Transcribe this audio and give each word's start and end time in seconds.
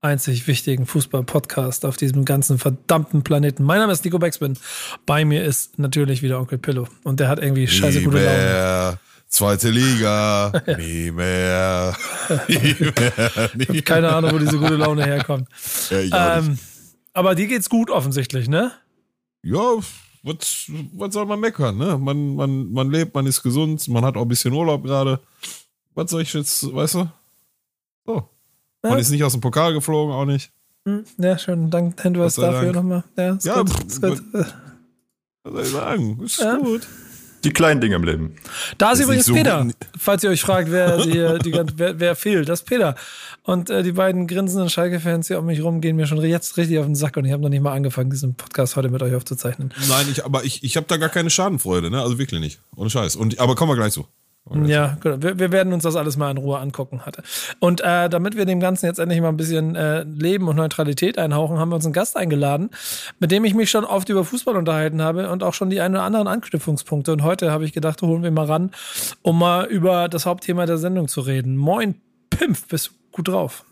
einzig 0.00 0.46
wichtigen 0.46 0.86
Fußball-Podcast 0.86 1.84
auf 1.84 1.96
diesem 1.96 2.24
ganzen 2.24 2.58
verdammten 2.58 3.22
Planeten. 3.22 3.64
Mein 3.64 3.78
Name 3.78 3.92
ist 3.92 4.04
Nico 4.04 4.18
Beckspin. 4.18 4.58
Bei 5.04 5.24
mir 5.24 5.44
ist 5.44 5.78
natürlich 5.78 6.22
wieder 6.22 6.38
Onkel 6.38 6.58
Pillow. 6.58 6.88
Und 7.02 7.20
der 7.20 7.28
hat 7.28 7.38
irgendwie 7.38 7.66
scheiße 7.66 8.02
gute 8.02 8.18
Laune. 8.18 8.36
mehr. 8.36 8.98
Zweite 9.28 9.70
Liga. 9.70 10.52
Nie 10.78 11.10
mehr. 11.10 11.96
Nie 12.48 12.76
mehr. 12.80 13.50
Nie 13.54 13.76
Ich 13.78 13.84
keine 13.84 14.12
Ahnung, 14.12 14.32
wo 14.32 14.38
diese 14.38 14.58
gute 14.58 14.76
Laune 14.76 15.04
herkommt. 15.04 15.48
Ja. 15.90 16.38
Ähm, 16.38 16.58
aber 17.12 17.34
dir 17.34 17.46
geht's 17.46 17.68
gut 17.68 17.90
offensichtlich, 17.90 18.48
ne? 18.48 18.72
ja 19.42 19.78
was, 20.26 20.70
was 20.92 21.14
soll 21.14 21.24
man 21.24 21.38
meckern? 21.40 21.76
Ne? 21.78 21.96
Man, 21.98 22.34
man, 22.34 22.72
man 22.72 22.90
lebt, 22.90 23.14
man 23.14 23.26
ist 23.26 23.42
gesund, 23.42 23.86
man 23.88 24.04
hat 24.04 24.16
auch 24.16 24.22
ein 24.22 24.28
bisschen 24.28 24.52
Urlaub 24.52 24.82
gerade. 24.82 25.20
Was 25.94 26.10
soll 26.10 26.22
ich 26.22 26.34
jetzt, 26.34 26.74
weißt 26.74 26.94
du? 26.96 27.08
Ja. 28.90 28.96
ist 28.96 29.10
nicht 29.10 29.24
aus 29.24 29.32
dem 29.32 29.40
Pokal 29.40 29.72
geflogen, 29.74 30.14
auch 30.14 30.24
nicht. 30.24 30.50
Hm, 30.86 31.04
Ja, 31.18 31.36
schön. 31.38 31.70
Dank 31.70 32.00
Hinweis 32.00 32.34
dafür 32.36 32.72
nochmal. 32.72 33.04
Ja, 33.16 33.34
ist 33.34 33.44
Ja, 33.44 33.60
gut. 33.60 33.70
pff, 33.70 33.84
Ist 33.86 34.02
gut. 34.02 34.22
Was 35.44 35.52
soll 35.52 35.62
ich 35.62 35.68
sagen? 35.70 36.20
Ist 36.24 36.40
Ja. 36.40 36.56
gut. 36.56 36.86
Die 37.44 37.52
kleinen 37.52 37.80
Dinge 37.80 37.94
im 37.94 38.02
Leben. 38.02 38.34
Da 38.76 38.90
ist 38.90 38.98
Ist 38.98 39.04
übrigens 39.04 39.26
so 39.26 39.34
Peter. 39.34 39.62
gut. 39.62 39.74
Falls 39.96 40.24
ihr 40.24 40.30
euch 40.30 40.40
fragt, 40.42 40.70
wer, 40.72 40.98
die, 40.98 41.50
gan- 41.52 41.70
wer, 41.76 42.00
wer 42.00 42.16
fehlt, 42.16 42.48
das 42.48 42.60
ist 42.60 42.66
Peter. 42.66 42.96
Und 43.44 43.70
äh, 43.70 43.84
die 43.84 43.92
beiden 43.92 44.26
grinsenden 44.26 44.68
Schalke-Fans 44.68 45.28
hier 45.28 45.38
um 45.38 45.46
mich 45.46 45.62
rum 45.62 45.80
gehen 45.80 45.94
mir 45.94 46.06
schon 46.08 46.20
jetzt 46.22 46.56
richtig 46.56 46.78
auf 46.80 46.86
den 46.86 46.96
Sack 46.96 47.16
und 47.16 47.24
ich 47.24 47.30
habe 47.32 47.42
noch 47.42 47.48
nicht 47.50 47.60
mal 47.62 47.72
angefangen, 47.72 48.10
diesen 48.10 48.34
Podcast 48.34 48.74
heute 48.74 48.88
mit 48.88 49.00
euch 49.02 49.14
aufzuzeichnen. 49.14 49.72
Nein, 49.88 50.06
ich, 50.10 50.24
aber 50.24 50.42
ich, 50.44 50.64
ich 50.64 50.76
habe 50.76 50.86
da 50.88 50.96
gar 50.96 51.08
keine 51.10 51.30
Schadenfreude, 51.30 51.88
ne? 51.90 52.00
Also 52.02 52.18
wirklich 52.18 52.40
nicht. 52.40 52.58
Ohne 52.74 52.90
Scheiß. 52.90 53.14
Und, 53.14 53.38
aber 53.38 53.54
kommen 53.54 53.70
wir 53.70 53.76
gleich 53.76 53.92
zu. 53.92 54.06
Ja, 54.54 54.96
genau. 55.00 55.20
Wir, 55.20 55.38
wir 55.38 55.50
werden 55.50 55.72
uns 55.72 55.82
das 55.82 55.96
alles 55.96 56.16
mal 56.16 56.30
in 56.30 56.36
Ruhe 56.36 56.58
angucken. 56.58 57.04
Hatte. 57.04 57.22
Und 57.58 57.80
äh, 57.80 58.08
damit 58.08 58.36
wir 58.36 58.44
dem 58.44 58.60
Ganzen 58.60 58.86
jetzt 58.86 58.98
endlich 58.98 59.20
mal 59.20 59.28
ein 59.28 59.36
bisschen 59.36 59.74
äh, 59.74 60.04
Leben 60.04 60.46
und 60.46 60.56
Neutralität 60.56 61.18
einhauchen, 61.18 61.58
haben 61.58 61.70
wir 61.70 61.76
uns 61.76 61.84
einen 61.84 61.92
Gast 61.92 62.16
eingeladen, 62.16 62.70
mit 63.18 63.32
dem 63.32 63.44
ich 63.44 63.54
mich 63.54 63.70
schon 63.70 63.84
oft 63.84 64.08
über 64.08 64.24
Fußball 64.24 64.56
unterhalten 64.56 65.02
habe 65.02 65.30
und 65.30 65.42
auch 65.42 65.54
schon 65.54 65.70
die 65.70 65.80
ein 65.80 65.92
oder 65.92 66.04
anderen 66.04 66.28
Anknüpfungspunkte. 66.28 67.12
Und 67.12 67.22
heute 67.22 67.50
habe 67.50 67.64
ich 67.64 67.72
gedacht, 67.72 68.00
holen 68.02 68.22
wir 68.22 68.30
mal 68.30 68.46
ran, 68.46 68.70
um 69.22 69.38
mal 69.38 69.66
über 69.66 70.08
das 70.08 70.26
Hauptthema 70.26 70.64
der 70.66 70.78
Sendung 70.78 71.08
zu 71.08 71.22
reden. 71.22 71.56
Moin, 71.56 71.96
Pimpf, 72.30 72.68
bist 72.68 72.88
du 72.88 72.92
gut 73.12 73.28
drauf? 73.28 73.64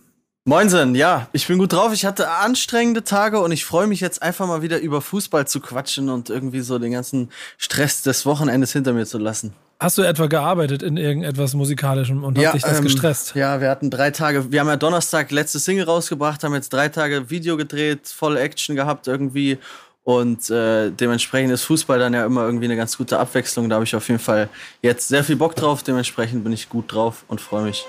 Moinsen, 0.46 0.94
ja, 0.94 1.28
ich 1.32 1.46
bin 1.46 1.56
gut 1.56 1.72
drauf. 1.72 1.94
Ich 1.94 2.04
hatte 2.04 2.28
anstrengende 2.28 3.02
Tage 3.02 3.40
und 3.40 3.50
ich 3.50 3.64
freue 3.64 3.86
mich 3.86 4.00
jetzt 4.00 4.22
einfach 4.22 4.46
mal 4.46 4.60
wieder 4.60 4.78
über 4.78 5.00
Fußball 5.00 5.46
zu 5.46 5.58
quatschen 5.58 6.10
und 6.10 6.28
irgendwie 6.28 6.60
so 6.60 6.78
den 6.78 6.92
ganzen 6.92 7.30
Stress 7.56 8.02
des 8.02 8.26
Wochenendes 8.26 8.70
hinter 8.70 8.92
mir 8.92 9.06
zu 9.06 9.16
lassen. 9.16 9.54
Hast 9.80 9.96
du 9.96 10.02
etwa 10.02 10.26
gearbeitet 10.26 10.82
in 10.82 10.98
irgendetwas 10.98 11.54
Musikalischem 11.54 12.22
und 12.22 12.36
hat 12.36 12.54
dich 12.54 12.62
das 12.62 12.76
ähm, 12.76 12.84
gestresst? 12.84 13.34
Ja, 13.34 13.62
wir 13.62 13.70
hatten 13.70 13.90
drei 13.90 14.10
Tage, 14.10 14.52
wir 14.52 14.60
haben 14.60 14.68
ja 14.68 14.76
Donnerstag 14.76 15.30
letzte 15.30 15.58
Single 15.58 15.86
rausgebracht, 15.86 16.44
haben 16.44 16.54
jetzt 16.54 16.74
drei 16.74 16.90
Tage 16.90 17.30
Video 17.30 17.56
gedreht, 17.56 18.06
voll 18.06 18.36
Action 18.36 18.76
gehabt 18.76 19.08
irgendwie. 19.08 19.58
Und 20.02 20.50
äh, 20.50 20.90
dementsprechend 20.90 21.52
ist 21.52 21.64
Fußball 21.64 21.98
dann 21.98 22.12
ja 22.12 22.26
immer 22.26 22.44
irgendwie 22.44 22.66
eine 22.66 22.76
ganz 22.76 22.98
gute 22.98 23.18
Abwechslung. 23.18 23.70
Da 23.70 23.76
habe 23.76 23.86
ich 23.86 23.96
auf 23.96 24.06
jeden 24.08 24.20
Fall 24.20 24.50
jetzt 24.82 25.08
sehr 25.08 25.24
viel 25.24 25.36
Bock 25.36 25.56
drauf. 25.56 25.82
Dementsprechend 25.82 26.44
bin 26.44 26.52
ich 26.52 26.68
gut 26.68 26.92
drauf 26.92 27.24
und 27.28 27.40
freue 27.40 27.64
mich. 27.64 27.86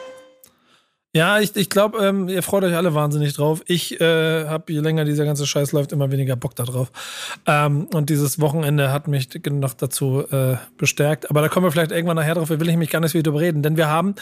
Ja, 1.15 1.39
ich, 1.39 1.55
ich 1.55 1.69
glaube, 1.69 1.99
ähm, 2.05 2.27
ihr 2.27 2.43
freut 2.43 2.65
euch 2.65 2.75
alle 2.75 2.93
wahnsinnig 2.93 3.31
drauf. 3.31 3.63
Ich 3.67 4.01
äh, 4.01 4.47
habe, 4.47 4.73
je 4.73 4.81
länger 4.81 5.05
dieser 5.05 5.23
ganze 5.23 5.47
Scheiß 5.47 5.71
läuft, 5.71 5.93
immer 5.93 6.11
weniger 6.11 6.35
Bock 6.35 6.55
da 6.55 6.63
drauf. 6.63 6.91
Ähm, 7.45 7.87
und 7.93 8.09
dieses 8.09 8.41
Wochenende 8.41 8.91
hat 8.91 9.07
mich 9.07 9.29
noch 9.49 9.75
dazu 9.75 10.25
äh, 10.29 10.57
bestärkt. 10.77 11.29
Aber 11.29 11.39
da 11.39 11.47
kommen 11.47 11.65
wir 11.65 11.71
vielleicht 11.71 11.93
irgendwann 11.93 12.17
nachher 12.17 12.35
drauf. 12.35 12.49
Da 12.49 12.59
will 12.59 12.67
ich 12.67 12.75
mich 12.75 12.89
gar 12.89 12.99
nicht 12.99 13.15
drüber 13.15 13.39
reden. 13.39 13.63
Denn 13.63 13.77
wir 13.77 13.87
haben 13.87 14.15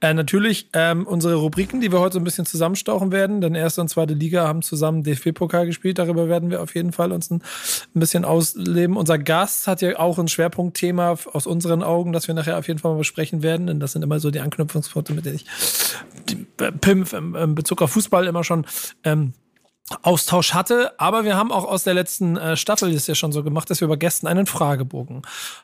äh, 0.00 0.14
natürlich 0.14 0.70
ähm, 0.72 1.06
unsere 1.06 1.34
Rubriken, 1.34 1.82
die 1.82 1.92
wir 1.92 2.00
heute 2.00 2.14
so 2.14 2.18
ein 2.18 2.24
bisschen 2.24 2.46
zusammenstauchen 2.46 3.12
werden. 3.12 3.42
Denn 3.42 3.54
erste 3.54 3.82
und 3.82 3.88
zweite 3.88 4.14
Liga 4.14 4.48
haben 4.48 4.62
zusammen 4.62 5.02
DFB-Pokal 5.02 5.66
gespielt. 5.66 5.98
Darüber 5.98 6.30
werden 6.30 6.48
wir 6.48 6.62
auf 6.62 6.74
jeden 6.74 6.92
Fall 6.92 7.12
uns 7.12 7.30
ein, 7.30 7.42
ein 7.94 8.00
bisschen 8.00 8.24
ausleben. 8.24 8.96
Unser 8.96 9.18
Gast 9.18 9.66
hat 9.66 9.82
ja 9.82 9.98
auch 9.98 10.18
ein 10.18 10.28
Schwerpunktthema 10.28 11.14
aus 11.30 11.46
unseren 11.46 11.82
Augen, 11.82 12.14
das 12.14 12.26
wir 12.26 12.34
nachher 12.34 12.56
auf 12.56 12.68
jeden 12.68 12.78
Fall 12.78 12.92
mal 12.92 12.98
besprechen 12.98 13.42
werden. 13.42 13.66
Denn 13.66 13.80
das 13.80 13.92
sind 13.92 14.00
immer 14.00 14.18
so 14.18 14.30
die 14.30 14.40
Anknüpfungspunkte, 14.40 15.12
mit 15.12 15.26
denen 15.26 15.36
ich 15.36 15.44
die 16.30 16.37
Pimpf 16.80 17.12
im, 17.12 17.34
im 17.34 17.54
Bezug 17.54 17.82
auf 17.82 17.92
Fußball 17.92 18.26
immer 18.26 18.44
schon 18.44 18.66
ähm, 19.04 19.32
Austausch 20.02 20.52
hatte. 20.52 20.92
Aber 20.98 21.24
wir 21.24 21.36
haben 21.36 21.50
auch 21.50 21.64
aus 21.64 21.84
der 21.84 21.94
letzten 21.94 22.36
äh, 22.36 22.56
Staffel 22.56 22.92
das 22.92 23.06
ja 23.06 23.14
schon 23.14 23.32
so 23.32 23.42
gemacht, 23.42 23.70
dass 23.70 23.80
wir 23.80 23.88
bei 23.88 23.96
Gästen 23.96 24.26
einen 24.26 24.46
Fragebogen 24.46 25.22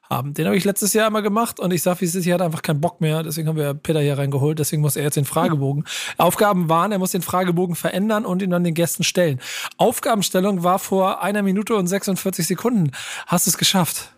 haben. 0.09 0.35
Den 0.35 0.47
habe 0.47 0.57
ich 0.57 0.65
letztes 0.65 0.93
Jahr 0.95 1.09
immer 1.09 1.23
gemacht 1.23 1.61
und 1.61 1.73
ich 1.73 1.83
sag, 1.83 2.01
wie 2.01 2.07
es 2.07 2.15
ist, 2.15 2.25
hier 2.25 2.35
hat 2.35 2.43
einfach 2.43 2.63
keinen 2.63 2.81
Bock 2.81 3.01
mehr. 3.01 3.23
Deswegen 3.23 3.49
haben 3.49 3.57
wir 3.57 3.75
Peter 3.75 4.01
hier 4.01 4.17
reingeholt. 4.17 4.59
Deswegen 4.59 4.83
muss 4.83 4.97
er 4.97 5.05
jetzt 5.05 5.17
den 5.17 5.25
Fragebogen. 5.25 5.85
Aufgaben 6.17 6.69
waren, 6.69 6.93
er 6.93 6.99
muss 6.99 7.11
den 7.11 7.23
Fragebogen 7.23 7.77
verändern 7.77 8.25
und 8.25 8.41
ihn 8.41 8.51
dann 8.51 8.65
den 8.65 8.75
Gästen 8.75 9.05
stellen. 9.05 9.41
Aufgabenstellung 9.77 10.63
war 10.63 10.79
vor 10.79 11.23
einer 11.23 11.43
Minute 11.43 11.75
und 11.75 11.87
46 11.87 12.47
Sekunden. 12.47 12.93
Hast 13.27 13.47
du 13.47 13.51
es 13.51 13.59
geschafft? 13.59 14.14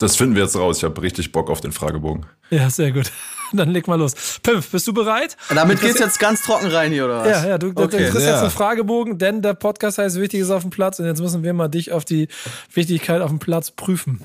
Das 0.00 0.16
finden 0.16 0.34
wir 0.34 0.42
jetzt 0.42 0.56
raus. 0.56 0.78
Ich 0.78 0.84
habe 0.84 1.00
richtig 1.02 1.30
Bock 1.30 1.50
auf 1.50 1.60
den 1.60 1.72
Fragebogen. 1.72 2.24
Ja, 2.50 2.68
sehr 2.70 2.90
gut. 2.90 3.12
Dann 3.52 3.68
leg 3.70 3.86
mal 3.86 3.96
los. 3.96 4.40
Pimpf, 4.42 4.70
bist 4.70 4.86
du 4.88 4.92
bereit? 4.94 5.36
Damit 5.54 5.80
geht's 5.80 5.98
jetzt 5.98 6.18
ganz 6.18 6.42
trocken 6.42 6.68
rein 6.68 6.90
hier, 6.90 7.04
oder 7.04 7.18
was? 7.20 7.28
Ja, 7.42 7.48
ja, 7.50 7.58
du, 7.58 7.72
du 7.72 7.82
Okay. 7.82 7.98
kriegst 7.98 8.14
jetzt 8.14 8.24
Ja. 8.24 8.40
einen 8.40 8.50
Fragebogen, 8.50 9.18
denn 9.18 9.42
der 9.42 9.54
Podcast 9.54 9.98
heißt 9.98 10.18
Wichtig 10.20 10.40
ist 10.40 10.50
auf 10.50 10.62
dem 10.62 10.70
Platz 10.70 10.98
und 11.00 11.06
jetzt 11.06 11.20
müssen 11.20 11.42
wir 11.42 11.52
mal 11.52 11.68
dich 11.68 11.92
auf 11.92 12.04
die 12.04 12.28
Wichtigkeit 12.72 13.20
auf 13.20 13.28
dem 13.30 13.40
Platz 13.40 13.70
prüfen. 13.72 14.22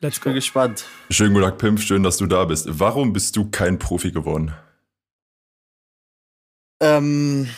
Let's 0.00 0.18
Ich 0.18 0.22
bin 0.22 0.32
go. 0.32 0.36
gespannt. 0.36 0.84
Schönen 1.10 1.32
guten 1.34 1.46
Tag, 1.46 1.58
Pimp. 1.58 1.80
Schön, 1.80 2.02
dass 2.02 2.18
du 2.18 2.26
da 2.26 2.44
bist. 2.44 2.66
Warum 2.70 3.12
bist 3.12 3.34
du 3.36 3.50
kein 3.50 3.78
Profi 3.78 4.12
geworden? 4.12 4.52
Ähm, 6.80 7.48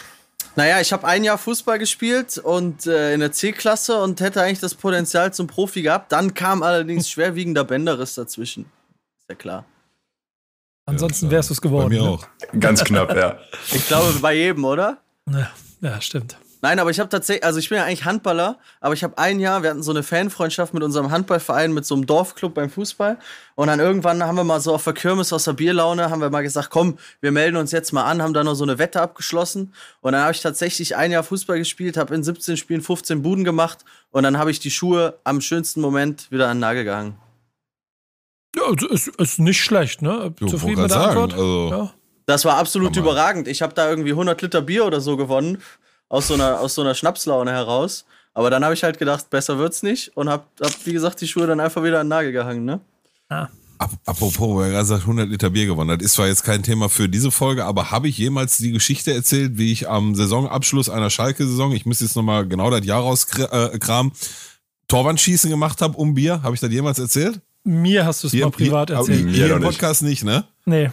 naja, 0.56 0.80
ich 0.80 0.92
habe 0.92 1.06
ein 1.06 1.24
Jahr 1.24 1.38
Fußball 1.38 1.78
gespielt 1.78 2.38
und 2.38 2.86
äh, 2.86 3.14
in 3.14 3.20
der 3.20 3.32
C-Klasse 3.32 4.00
und 4.00 4.20
hätte 4.20 4.42
eigentlich 4.42 4.60
das 4.60 4.74
Potenzial 4.74 5.32
zum 5.32 5.46
Profi 5.46 5.82
gehabt. 5.82 6.12
Dann 6.12 6.34
kam 6.34 6.62
allerdings 6.62 7.08
schwerwiegender 7.10 7.64
Bänderriss 7.64 8.14
dazwischen. 8.14 8.66
Ist 9.18 9.28
ja 9.28 9.34
klar. 9.34 9.64
Ansonsten 10.86 11.30
wärst 11.30 11.50
du 11.50 11.54
es 11.54 11.60
geworden. 11.60 11.88
Bei 11.88 11.94
mir 11.94 12.02
ne? 12.02 12.08
auch. 12.08 12.26
Ganz 12.60 12.84
knapp, 12.84 13.16
ja. 13.16 13.38
Ich 13.72 13.86
glaube, 13.88 14.12
bei 14.20 14.34
jedem, 14.34 14.64
oder? 14.64 14.98
Ja, 15.30 15.50
ja, 15.80 16.00
stimmt. 16.00 16.36
Nein, 16.64 16.78
aber 16.78 16.88
ich 16.88 16.98
habe 16.98 17.10
tatsächlich, 17.10 17.44
also 17.44 17.58
ich 17.58 17.68
bin 17.68 17.76
ja 17.76 17.84
eigentlich 17.84 18.06
Handballer, 18.06 18.58
aber 18.80 18.94
ich 18.94 19.04
habe 19.04 19.18
ein 19.18 19.38
Jahr, 19.38 19.62
wir 19.62 19.68
hatten 19.68 19.82
so 19.82 19.90
eine 19.90 20.02
Fanfreundschaft 20.02 20.72
mit 20.72 20.82
unserem 20.82 21.10
Handballverein, 21.10 21.74
mit 21.74 21.84
so 21.84 21.94
einem 21.94 22.06
Dorfclub 22.06 22.54
beim 22.54 22.70
Fußball. 22.70 23.18
Und 23.54 23.66
dann 23.66 23.80
irgendwann 23.80 24.22
haben 24.24 24.36
wir 24.36 24.44
mal 24.44 24.62
so 24.62 24.72
auf 24.72 24.82
der 24.82 24.94
Kirmes 24.94 25.30
aus 25.34 25.44
der 25.44 25.52
Bierlaune, 25.52 26.08
haben 26.08 26.22
wir 26.22 26.30
mal 26.30 26.40
gesagt, 26.42 26.70
komm, 26.70 26.96
wir 27.20 27.32
melden 27.32 27.58
uns 27.58 27.70
jetzt 27.70 27.92
mal 27.92 28.04
an, 28.04 28.22
haben 28.22 28.32
dann 28.32 28.46
noch 28.46 28.54
so 28.54 28.64
eine 28.64 28.78
Wette 28.78 29.02
abgeschlossen. 29.02 29.74
Und 30.00 30.12
dann 30.12 30.22
habe 30.22 30.32
ich 30.32 30.40
tatsächlich 30.40 30.96
ein 30.96 31.12
Jahr 31.12 31.22
Fußball 31.22 31.58
gespielt, 31.58 31.98
habe 31.98 32.14
in 32.14 32.24
17 32.24 32.56
Spielen 32.56 32.80
15 32.80 33.20
Buden 33.20 33.44
gemacht 33.44 33.84
und 34.10 34.22
dann 34.22 34.38
habe 34.38 34.50
ich 34.50 34.58
die 34.58 34.70
Schuhe 34.70 35.18
am 35.22 35.42
schönsten 35.42 35.82
Moment 35.82 36.30
wieder 36.30 36.48
an 36.48 36.56
den 36.56 36.60
Nagel 36.60 36.84
gehangen. 36.84 37.18
Ja, 38.56 38.62
also 38.70 38.88
ist, 38.88 39.08
ist 39.08 39.38
nicht 39.38 39.62
schlecht, 39.62 40.00
ne? 40.00 40.32
Jo, 40.40 40.46
Zufrieden 40.46 40.80
mit 40.80 40.90
der 40.90 40.98
sagen, 40.98 41.08
Antwort? 41.10 41.32
also- 41.34 41.68
ja. 41.68 41.94
Das 42.26 42.46
war 42.46 42.56
absolut 42.56 42.96
überragend. 42.96 43.48
Ich 43.48 43.60
habe 43.60 43.74
da 43.74 43.90
irgendwie 43.90 44.12
100 44.12 44.40
Liter 44.40 44.62
Bier 44.62 44.86
oder 44.86 45.02
so 45.02 45.18
gewonnen, 45.18 45.60
aus 46.08 46.28
so 46.28 46.34
einer, 46.34 46.60
aus 46.60 46.74
so 46.74 46.82
einer 46.82 46.94
Schnapslaune 46.94 47.50
heraus. 47.50 48.04
Aber 48.34 48.50
dann 48.50 48.64
habe 48.64 48.74
ich 48.74 48.82
halt 48.82 48.98
gedacht, 48.98 49.30
besser 49.30 49.58
wird's 49.58 49.82
nicht 49.82 50.16
und 50.16 50.28
habe, 50.28 50.44
hab, 50.60 50.72
wie 50.86 50.92
gesagt, 50.92 51.20
die 51.20 51.28
Schuhe 51.28 51.46
dann 51.46 51.60
einfach 51.60 51.82
wieder 51.82 52.00
an 52.00 52.06
den 52.06 52.10
Nagel 52.10 52.32
gehangen, 52.32 52.64
ne? 52.64 52.80
Ah. 53.28 53.48
Ap 53.78 53.90
apropos, 54.06 54.38
wo 54.38 54.60
er 54.60 54.70
gerade 54.70 54.84
sagt, 54.84 55.02
100 55.02 55.28
Liter 55.28 55.50
Bier 55.50 55.66
gewonnen. 55.66 55.98
Das 55.98 56.04
ist 56.04 56.14
zwar 56.14 56.28
jetzt 56.28 56.44
kein 56.44 56.62
Thema 56.62 56.88
für 56.88 57.08
diese 57.08 57.30
Folge, 57.30 57.64
aber 57.64 57.90
habe 57.90 58.08
ich 58.08 58.18
jemals 58.18 58.56
die 58.56 58.70
Geschichte 58.70 59.12
erzählt, 59.12 59.58
wie 59.58 59.72
ich 59.72 59.88
am 59.88 60.14
Saisonabschluss 60.14 60.88
einer 60.88 61.10
Schalke-Saison, 61.10 61.72
ich 61.72 61.84
muss 61.84 62.00
jetzt 62.00 62.16
nochmal 62.16 62.46
genau 62.46 62.70
das 62.70 62.84
Jahr 62.84 63.00
rauskramen, 63.00 64.12
Torwandschießen 64.88 65.50
gemacht 65.50 65.80
habe 65.80 65.96
um 65.96 66.14
Bier? 66.14 66.42
Habe 66.42 66.54
ich 66.54 66.60
das 66.60 66.70
jemals 66.70 66.98
erzählt? 66.98 67.40
Mir 67.64 68.04
hast 68.04 68.22
du 68.22 68.28
es 68.28 68.34
mal 68.34 68.50
privat 68.50 68.90
erzählt. 68.90 69.28
Hier, 69.30 69.48
Mir 69.48 69.56
im. 69.56 69.62
Podcast 69.62 70.02
nicht, 70.02 70.22
ne? 70.22 70.44
Nee. 70.66 70.90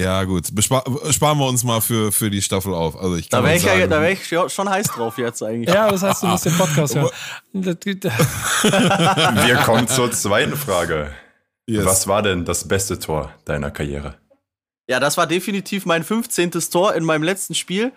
Ja, 0.00 0.24
gut. 0.24 0.54
Bespar 0.54 0.84
sparen 1.10 1.38
wir 1.38 1.46
uns 1.46 1.64
mal 1.64 1.80
für, 1.80 2.12
für 2.12 2.30
die 2.30 2.42
Staffel 2.42 2.74
auf. 2.74 2.96
Also 2.96 3.16
ich 3.16 3.28
Da 3.28 3.38
kann 3.38 3.46
wäre 3.46 3.56
ich, 3.56 3.62
ja, 3.62 3.76
sagen, 3.76 3.90
da 3.90 4.00
wär 4.00 4.12
ich 4.12 4.30
ja 4.30 4.48
schon 4.48 4.68
heiß 4.68 4.86
drauf 4.88 5.18
jetzt 5.18 5.42
eigentlich. 5.42 5.74
Ja, 5.74 5.90
das 5.90 6.02
heißt, 6.02 6.22
du 6.22 6.26
musst 6.28 6.46
den 6.46 6.56
Podcast 6.56 6.94
hören. 6.94 7.10
Wir 7.52 9.56
kommen 9.64 9.88
zur 9.88 10.10
zweiten 10.12 10.56
Frage. 10.56 11.12
yes. 11.66 11.84
Was 11.84 12.06
war 12.06 12.22
denn 12.22 12.44
das 12.44 12.66
beste 12.66 12.98
Tor 12.98 13.32
deiner 13.44 13.70
Karriere? 13.70 14.14
Ja, 14.90 14.98
das 14.98 15.16
war 15.16 15.28
definitiv 15.28 15.86
mein 15.86 16.02
15. 16.02 16.50
Tor 16.68 16.96
in 16.96 17.04
meinem 17.04 17.22
letzten 17.22 17.54
Spiel. 17.54 17.92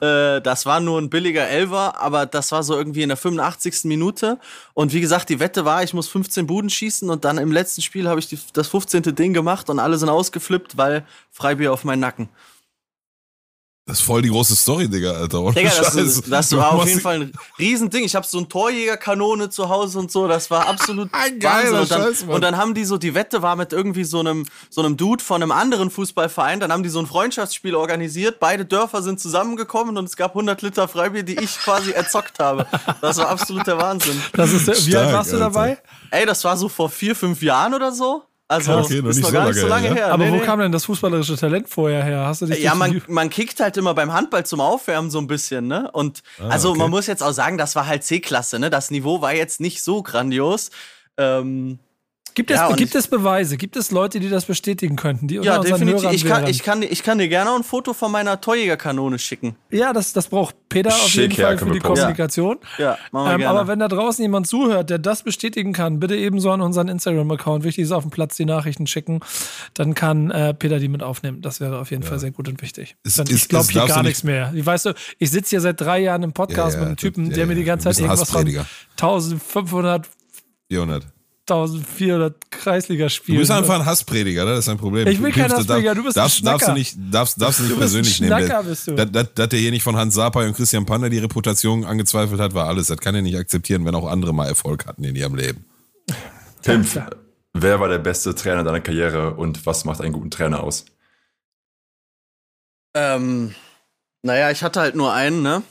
Äh, 0.00 0.40
das 0.40 0.64
war 0.64 0.80
nur 0.80 0.98
ein 0.98 1.10
billiger 1.10 1.46
Elfer, 1.46 2.00
aber 2.00 2.24
das 2.24 2.50
war 2.50 2.62
so 2.62 2.74
irgendwie 2.78 3.02
in 3.02 3.10
der 3.10 3.18
85. 3.18 3.84
Minute. 3.84 4.38
Und 4.72 4.94
wie 4.94 5.02
gesagt, 5.02 5.28
die 5.28 5.38
Wette 5.38 5.66
war, 5.66 5.82
ich 5.82 5.92
muss 5.92 6.08
15 6.08 6.46
Buden 6.46 6.70
schießen 6.70 7.10
und 7.10 7.26
dann 7.26 7.36
im 7.36 7.52
letzten 7.52 7.82
Spiel 7.82 8.08
habe 8.08 8.20
ich 8.20 8.28
die, 8.28 8.38
das 8.54 8.68
15. 8.68 9.14
Ding 9.14 9.34
gemacht 9.34 9.68
und 9.68 9.78
alle 9.78 9.98
sind 9.98 10.08
ausgeflippt, 10.08 10.78
weil 10.78 11.04
Freibier 11.30 11.74
auf 11.74 11.84
meinen 11.84 12.00
Nacken. 12.00 12.30
Das 13.90 13.98
ist 13.98 14.04
voll 14.04 14.22
die 14.22 14.28
große 14.28 14.54
Story, 14.54 14.88
Digga, 14.88 15.10
Alter. 15.10 15.40
Ohne 15.40 15.52
Digga, 15.52 15.68
das, 15.76 15.94
Scheiß. 15.94 16.22
das 16.30 16.56
war 16.56 16.74
auf 16.74 16.86
jeden 16.86 17.00
Fall 17.00 17.22
ein 17.22 17.32
Riesending. 17.58 18.04
Ich 18.04 18.14
habe 18.14 18.24
so 18.24 18.38
eine 18.38 18.48
Torjägerkanone 18.48 19.50
zu 19.50 19.68
Hause 19.68 19.98
und 19.98 20.12
so. 20.12 20.28
Das 20.28 20.48
war 20.48 20.68
absolut 20.68 21.08
Ein 21.12 21.40
geiler 21.40 21.80
Wahnsinn. 21.80 21.80
Und 21.80 21.90
dann, 21.90 22.02
Scheiß, 22.02 22.26
Mann. 22.26 22.34
und 22.36 22.40
dann 22.42 22.56
haben 22.56 22.74
die 22.74 22.84
so, 22.84 22.98
die 22.98 23.16
Wette 23.16 23.42
war 23.42 23.56
mit 23.56 23.72
irgendwie 23.72 24.04
so 24.04 24.20
einem, 24.20 24.46
so 24.68 24.80
einem 24.80 24.96
Dude 24.96 25.24
von 25.24 25.42
einem 25.42 25.50
anderen 25.50 25.90
Fußballverein. 25.90 26.60
Dann 26.60 26.72
haben 26.72 26.84
die 26.84 26.88
so 26.88 27.00
ein 27.00 27.06
Freundschaftsspiel 27.08 27.74
organisiert. 27.74 28.38
Beide 28.38 28.64
Dörfer 28.64 29.02
sind 29.02 29.18
zusammengekommen 29.18 29.98
und 29.98 30.04
es 30.04 30.14
gab 30.16 30.36
100 30.36 30.62
Liter 30.62 30.86
Freibier, 30.86 31.24
die 31.24 31.40
ich 31.40 31.58
quasi 31.58 31.90
erzockt 31.90 32.38
habe. 32.38 32.68
Das 33.00 33.16
war 33.16 33.28
absoluter 33.28 33.76
Wahnsinn. 33.76 34.22
Das 34.34 34.52
ist, 34.52 34.68
wie 34.68 34.90
Stark, 34.92 35.06
alt 35.06 35.14
warst 35.14 35.32
du 35.32 35.38
dabei? 35.38 35.78
Ey, 36.12 36.26
das 36.26 36.44
war 36.44 36.56
so 36.56 36.68
vor 36.68 36.90
vier, 36.90 37.16
fünf 37.16 37.42
Jahren 37.42 37.74
oder 37.74 37.90
so. 37.90 38.22
Also, 38.50 38.72
Krass. 38.72 38.86
Okay, 38.86 39.00
noch 39.00 39.10
ist 39.10 39.20
noch 39.20 39.28
so 39.28 39.32
gar 39.32 39.46
nicht 39.46 39.60
so 39.60 39.68
lange 39.68 39.86
her, 39.88 39.94
her. 39.94 40.12
Aber 40.12 40.24
Nee, 40.24 40.32
wo 40.32 40.36
nee. 40.36 40.42
kam 40.44 40.58
denn 40.58 40.72
das 40.72 40.84
fußballerische 40.86 41.36
Talent 41.36 41.68
vorher 41.68 42.02
her? 42.02 42.26
Hast 42.26 42.42
du 42.42 42.46
dich 42.46 42.60
Ja, 42.60 42.74
man, 42.74 43.00
man 43.06 43.30
kickt 43.30 43.60
halt 43.60 43.76
immer 43.76 43.94
beim 43.94 44.12
Handball 44.12 44.44
zum 44.44 44.60
Aufwärmen 44.60 45.08
so 45.08 45.18
ein 45.20 45.28
bisschen, 45.28 45.68
ne? 45.68 45.88
Und 45.92 46.22
also 46.48 46.68
Ah, 46.68 46.70
okay. 46.72 46.78
man 46.80 46.90
muss 46.90 47.06
jetzt 47.06 47.22
auch 47.22 47.30
sagen, 47.30 47.58
das 47.58 47.76
war 47.76 47.86
halt 47.86 48.02
C-Klasse, 48.02 48.58
ne? 48.58 48.68
Das 48.68 48.90
Niveau 48.90 49.22
war 49.22 49.32
jetzt 49.34 49.60
nicht 49.60 49.84
so 49.84 50.02
grandios. 50.02 50.70
Ähm, 51.16 51.78
Gibt 52.34 52.50
es, 52.50 52.56
Ja, 52.58 52.68
und 52.68 52.76
gibt 52.76 52.90
ich- 52.90 52.94
es 53.00 53.08
Beweise? 53.08 53.56
Gibt 53.56 53.76
es 53.76 53.90
Leute, 53.90 54.20
die 54.20 54.28
das 54.28 54.44
bestätigen 54.44 54.96
könnten? 54.96 55.26
Die 55.28 55.38
unter 55.38 55.54
ja, 55.54 55.58
definitiv. 55.60 56.10
Ich 56.12 56.24
kann, 56.24 56.46
ich, 56.46 56.62
kann, 56.62 56.82
ich 56.82 57.02
kann 57.02 57.18
dir 57.18 57.28
gerne 57.28 57.50
ein 57.54 57.64
Foto 57.64 57.92
von 57.92 58.10
meiner 58.12 58.40
Torjägerkanone 58.40 59.18
schicken. 59.18 59.56
ja, 59.70 59.92
das, 59.92 60.12
das 60.12 60.28
braucht 60.28 60.54
Peter 60.68 60.90
auf 60.90 60.96
Schick, 61.08 61.22
jeden 61.32 61.40
ja, 61.40 61.46
Fall 61.48 61.58
für 61.58 61.70
die. 61.70 61.78
Kommunikation. 61.80 62.58
Ja, 62.78 62.96
machen 63.10 63.26
wir 63.26 63.32
Ähm, 63.32 63.38
gerne. 63.40 63.58
aber 63.58 63.68
wenn 63.68 63.78
da 63.80 63.88
draußen 63.88 64.22
jemand 64.22 64.46
zuhört, 64.46 64.90
der 64.90 64.98
das 64.98 65.22
bestätigen 65.22 65.72
kann, 65.72 65.98
bitte 66.00 66.14
ebenso 66.16 66.50
an 66.52 66.60
unseren 66.60 66.88
Instagram-Account, 66.88 67.64
wichtig 67.64 67.82
ist 67.84 67.92
auf 67.92 68.04
dem 68.04 68.10
Platz 68.10 68.36
die 68.36 68.44
Nachrichten 68.44 68.86
schicken, 68.86 69.20
dann 69.74 69.94
kann 69.94 70.30
äh, 70.30 70.54
Peter 70.54 70.78
die 70.78 70.88
mit 70.88 71.02
aufnehmen. 71.02 71.42
Das 71.42 71.60
wäre 71.60 71.78
auf 71.80 71.90
jeden 71.90 72.02
Fall 72.04 72.18
sehr 72.20 72.30
gut 72.30 72.48
und 72.48 72.62
wichtig. 72.62 72.96
Es- 73.04 73.16
Dann, 73.16 73.26
es- 73.26 73.32
ich 73.34 73.48
glaube 73.48 73.64
es 73.64 73.70
hier 73.70 73.86
gar 73.86 74.02
nichts 74.02 74.22
mehr. 74.22 74.52
Ich 74.54 74.64
weißt 74.64 74.86
du, 74.86 74.94
ich 75.18 75.30
sitze 75.30 75.50
hier 75.50 75.60
seit 75.60 75.80
drei 75.80 75.98
Jahren 76.00 76.22
im 76.22 76.32
Podcast 76.32 76.74
Ja, 76.74 76.74
ja, 76.74 76.78
mit 76.80 76.86
einem 76.88 76.96
Typen, 76.96 77.26
ja, 77.30 77.34
der 77.34 77.46
mir 77.46 77.54
die 77.56 77.60
ja, 77.62 77.66
ganze 77.66 77.84
Zeit 77.90 77.98
irgendwas 77.98 78.20
von 78.30 78.38
Hassprediger. 78.38 78.66
1500, 79.00 80.06
400. 80.68 81.06
1400 81.50 82.50
Kreisliga 82.50 83.08
Du 83.08 83.34
bist 83.36 83.50
einfach 83.50 83.80
ein 83.80 83.84
Hassprediger, 83.86 84.44
ne? 84.44 84.50
das 84.52 84.60
ist 84.60 84.68
ein 84.68 84.78
Problem. 84.78 85.06
Ich 85.08 85.20
bin 85.20 85.32
kein 85.32 85.52
Hassprediger, 85.52 85.94
du 85.94 86.04
bist 86.04 86.16
ein 86.16 86.22
darfst, 86.22 86.46
darfst 86.46 86.68
du 86.68 86.72
nicht, 86.72 86.96
darfst, 87.10 87.40
darfst 87.40 87.58
du 87.60 87.62
nicht 87.64 87.72
Du 87.74 87.78
bist 87.80 87.94
ein 87.94 88.02
persönlich 88.02 88.20
nehmen. 88.20 88.38
Schnacker, 88.46 88.62
Der- 88.62 88.68
bist 88.70 88.86
du. 88.86 88.94
Dass, 89.34 89.48
der 89.48 89.58
hier 89.58 89.70
nicht 89.70 89.82
von 89.82 89.96
Hans 89.96 90.14
Sapai 90.14 90.46
und 90.46 90.54
Christian 90.54 90.86
Pander 90.86 91.10
die 91.10 91.18
Reputation 91.18 91.84
angezweifelt 91.84 92.40
hat, 92.40 92.54
war 92.54 92.68
alles. 92.68 92.86
Das 92.86 92.98
kann 92.98 93.14
er 93.14 93.22
nicht 93.22 93.36
akzeptieren, 93.36 93.84
wenn 93.84 93.94
auch 93.94 94.06
andere 94.06 94.32
mal 94.32 94.46
Erfolg 94.46 94.86
hatten 94.86 95.04
in 95.04 95.16
ihrem 95.16 95.34
Leben. 95.34 95.64
Klar. 96.62 97.10
wer 97.54 97.80
war 97.80 97.88
der 97.88 97.98
beste 97.98 98.34
Trainer 98.34 98.62
deiner 98.64 98.80
Karriere 98.80 99.34
und 99.34 99.64
was 99.66 99.84
macht 99.84 100.00
einen 100.00 100.12
guten 100.12 100.30
Trainer 100.30 100.62
aus? 100.62 100.84
ähm, 102.94 103.54
naja, 104.22 104.50
ich 104.50 104.62
hatte 104.62 104.80
halt 104.80 104.94
nur 104.96 105.12
einen, 105.12 105.42
ne? 105.42 105.62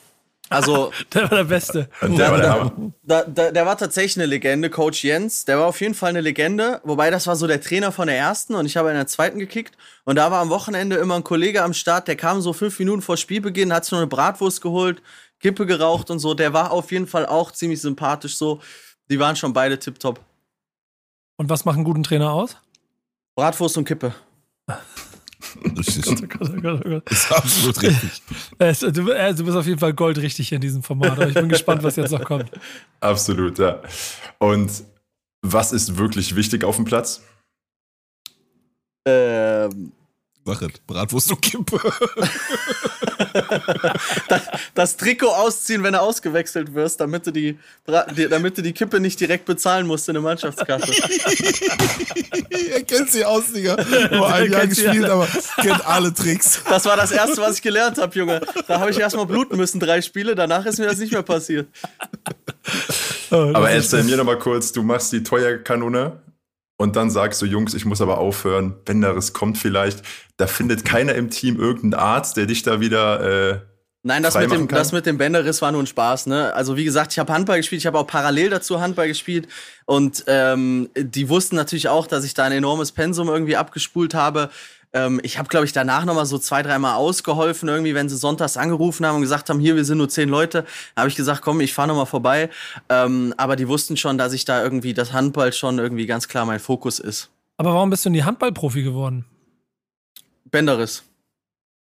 Also, 0.49 0.91
der 1.13 1.23
war 1.23 1.37
der 1.37 1.43
Beste. 1.43 1.89
Der 2.01 2.31
war 2.31 2.37
der 2.37 2.71
da, 3.03 3.23
da, 3.23 3.51
der 3.51 3.65
war 3.65 3.77
tatsächlich 3.77 4.17
eine 4.17 4.25
Legende, 4.25 4.69
Coach 4.69 5.03
Jens. 5.03 5.45
Der 5.45 5.59
war 5.59 5.67
auf 5.67 5.79
jeden 5.79 5.93
Fall 5.93 6.09
eine 6.09 6.21
Legende, 6.21 6.81
wobei 6.83 7.11
das 7.11 7.27
war 7.27 7.35
so 7.35 7.47
der 7.47 7.61
Trainer 7.61 7.91
von 7.91 8.07
der 8.07 8.17
ersten 8.17 8.55
und 8.55 8.65
ich 8.65 8.75
habe 8.75 8.89
in 8.89 8.95
der 8.95 9.07
zweiten 9.07 9.39
gekickt. 9.39 9.77
Und 10.05 10.15
da 10.15 10.31
war 10.31 10.41
am 10.41 10.49
Wochenende 10.49 10.95
immer 10.97 11.15
ein 11.15 11.23
Kollege 11.23 11.63
am 11.63 11.73
Start, 11.73 12.07
der 12.07 12.15
kam 12.15 12.41
so 12.41 12.53
fünf 12.53 12.77
Minuten 12.79 13.01
vor 13.01 13.17
Spielbeginn, 13.17 13.71
hat 13.71 13.85
sich 13.85 13.91
noch 13.91 13.99
eine 13.99 14.07
Bratwurst 14.07 14.61
geholt, 14.61 15.01
Kippe 15.39 15.65
geraucht 15.65 16.09
und 16.09 16.19
so. 16.19 16.33
Der 16.33 16.53
war 16.53 16.71
auf 16.71 16.91
jeden 16.91 17.07
Fall 17.07 17.25
auch 17.25 17.51
ziemlich 17.51 17.81
sympathisch 17.81 18.35
so. 18.35 18.59
Die 19.09 19.19
waren 19.19 19.35
schon 19.35 19.53
beide 19.53 19.77
tipptopp. 19.79 20.19
Und 21.37 21.49
was 21.49 21.63
macht 21.65 21.75
einen 21.75 21.85
guten 21.85 22.03
Trainer 22.03 22.31
aus? 22.33 22.57
Bratwurst 23.35 23.77
und 23.77 23.85
Kippe. 23.85 24.13
Richtig. 25.77 26.05
Oh 26.07 26.15
Gott, 26.27 26.51
oh 26.55 26.61
Gott, 26.61 26.81
oh 26.85 26.89
Gott. 26.89 27.11
ist 27.11 27.31
absolut 27.31 27.81
richtig. 27.81 28.21
Äh, 28.59 28.73
Du, 28.73 28.91
du 28.91 29.43
bist 29.43 29.57
auf 29.57 29.65
jeden 29.65 29.79
Fall 29.79 29.93
goldrichtig 29.93 30.51
in 30.51 30.61
diesem 30.61 30.83
Format. 30.83 31.11
Aber 31.11 31.27
ich 31.27 31.33
bin 31.33 31.49
gespannt, 31.49 31.83
was 31.83 31.95
jetzt 31.95 32.11
noch 32.11 32.23
kommt. 32.23 32.51
Absolut, 32.99 33.57
ja. 33.59 33.81
Und 34.39 34.69
was 35.41 35.71
ist 35.71 35.97
wirklich 35.97 36.35
wichtig 36.35 36.63
auf 36.63 36.75
dem 36.75 36.85
Platz? 36.85 37.21
Ähm, 39.05 39.91
Sag 40.45 40.61
es. 40.61 40.79
Bratwurst 40.87 41.31
und 41.31 41.41
Kippe. 41.41 41.79
das 44.75 44.97
Trikot 44.97 45.27
ausziehen, 45.27 45.83
wenn 45.83 45.93
du 45.93 46.01
ausgewechselt 46.01 46.73
wirst, 46.73 46.99
damit 46.99 47.27
du 47.27 47.31
die, 47.31 47.57
damit 47.85 48.57
du 48.57 48.61
die 48.61 48.73
Kippe 48.73 48.99
nicht 48.99 49.19
direkt 49.19 49.45
bezahlen 49.45 49.87
musst 49.87 50.07
in 50.09 50.13
der 50.13 50.23
Mannschaftskasse. 50.23 50.91
er 52.73 52.83
kennt 52.83 53.11
sie 53.11 53.25
aus, 53.25 53.51
Digga. 53.53 53.77
Nur 54.11 54.33
ein 54.33 54.51
Jahr 54.51 54.67
gespielt, 54.67 55.05
alle. 55.05 55.13
aber 55.13 55.27
kennt 55.61 55.87
alle 55.87 56.13
Tricks. 56.13 56.61
Das 56.67 56.85
war 56.85 56.97
das 56.97 57.11
Erste, 57.11 57.41
was 57.41 57.55
ich 57.55 57.61
gelernt 57.61 57.97
habe, 57.97 58.17
Junge. 58.17 58.41
Da 58.67 58.79
habe 58.79 58.91
ich 58.91 58.99
erstmal 58.99 59.25
bluten 59.25 59.57
müssen, 59.57 59.79
drei 59.79 60.01
Spiele, 60.01 60.35
danach 60.35 60.65
ist 60.65 60.79
mir 60.79 60.85
das 60.85 60.97
nicht 60.97 61.11
mehr 61.11 61.23
passiert. 61.23 61.67
Oh, 63.31 63.51
Aber 63.53 63.69
das 63.69 63.93
erzähl 63.93 64.03
mir 64.03 64.17
noch 64.17 64.25
mal 64.25 64.39
kurz, 64.39 64.71
du 64.71 64.83
machst 64.83 65.11
die 65.11 65.23
Torjägerkanone 65.23 66.17
und 66.79 66.95
dann 66.95 67.09
sagst 67.09 67.41
du, 67.41 67.45
Jungs, 67.45 67.73
ich 67.73 67.83
muss 67.83 67.99
aber 67.99 68.19
aufhören, 68.19 68.73
Benderes 68.85 69.33
kommt 69.33 69.57
vielleicht. 69.57 70.01
Da 70.37 70.47
findet 70.47 70.85
keiner 70.85 71.13
im 71.13 71.29
Team 71.29 71.59
irgendeinen 71.59 71.93
Arzt, 71.93 72.37
der 72.37 72.45
dich 72.45 72.63
da 72.63 72.79
wieder 72.79 73.51
äh, 73.51 73.59
Nein, 74.01 74.23
das 74.23 74.35
mit, 74.35 74.49
dem, 74.49 74.69
kann? 74.69 74.77
das 74.77 74.93
mit 74.93 75.05
dem 75.05 75.17
Bänderriss 75.17 75.61
war 75.61 75.73
nur 75.73 75.83
ein 75.83 75.87
Spaß. 75.87 76.27
Ne? 76.27 76.53
Also 76.53 76.77
wie 76.77 76.85
gesagt, 76.85 77.11
ich 77.11 77.19
habe 77.19 77.33
Handball 77.33 77.57
gespielt, 77.57 77.81
ich 77.81 77.85
habe 77.85 77.99
auch 77.99 78.07
parallel 78.07 78.49
dazu 78.49 78.79
Handball 78.79 79.09
gespielt 79.09 79.49
und 79.85 80.23
ähm, 80.27 80.89
die 80.95 81.27
wussten 81.27 81.57
natürlich 81.57 81.89
auch, 81.89 82.07
dass 82.07 82.23
ich 82.23 82.33
da 82.33 82.45
ein 82.45 82.53
enormes 82.53 82.93
Pensum 82.93 83.27
irgendwie 83.27 83.57
abgespult 83.57 84.13
habe. 84.13 84.49
Ähm, 84.93 85.19
ich 85.23 85.37
habe, 85.37 85.49
glaube 85.49 85.65
ich, 85.65 85.73
danach 85.73 86.05
noch 86.05 86.15
mal 86.15 86.25
so 86.25 86.37
zwei, 86.37 86.63
dreimal 86.63 86.95
ausgeholfen, 86.95 87.69
irgendwie, 87.69 87.93
wenn 87.93 88.09
sie 88.09 88.17
sonntags 88.17 88.57
angerufen 88.57 89.05
haben 89.05 89.15
und 89.15 89.21
gesagt 89.21 89.49
haben, 89.49 89.59
hier, 89.59 89.75
wir 89.75 89.85
sind 89.85 89.99
nur 89.99 90.09
zehn 90.09 90.29
Leute, 90.29 90.65
habe 90.95 91.09
ich 91.09 91.15
gesagt, 91.15 91.41
komm, 91.41 91.61
ich 91.61 91.73
fahre 91.73 91.89
noch 91.89 91.95
mal 91.95 92.05
vorbei. 92.05 92.49
Ähm, 92.89 93.33
aber 93.37 93.55
die 93.55 93.67
wussten 93.67 93.97
schon, 93.97 94.17
dass 94.17 94.33
ich 94.33 94.45
da 94.45 94.63
irgendwie, 94.63 94.93
das 94.93 95.13
Handball 95.13 95.53
schon 95.53 95.77
irgendwie 95.77 96.05
ganz 96.05 96.27
klar 96.27 96.45
mein 96.45 96.59
Fokus 96.59 96.99
ist. 96.99 97.29
Aber 97.57 97.73
warum 97.73 97.89
bist 97.89 98.05
du 98.05 98.09
nie 98.09 98.23
Handballprofi 98.23 98.83
geworden? 98.83 99.25
Bänderriss. 100.45 101.03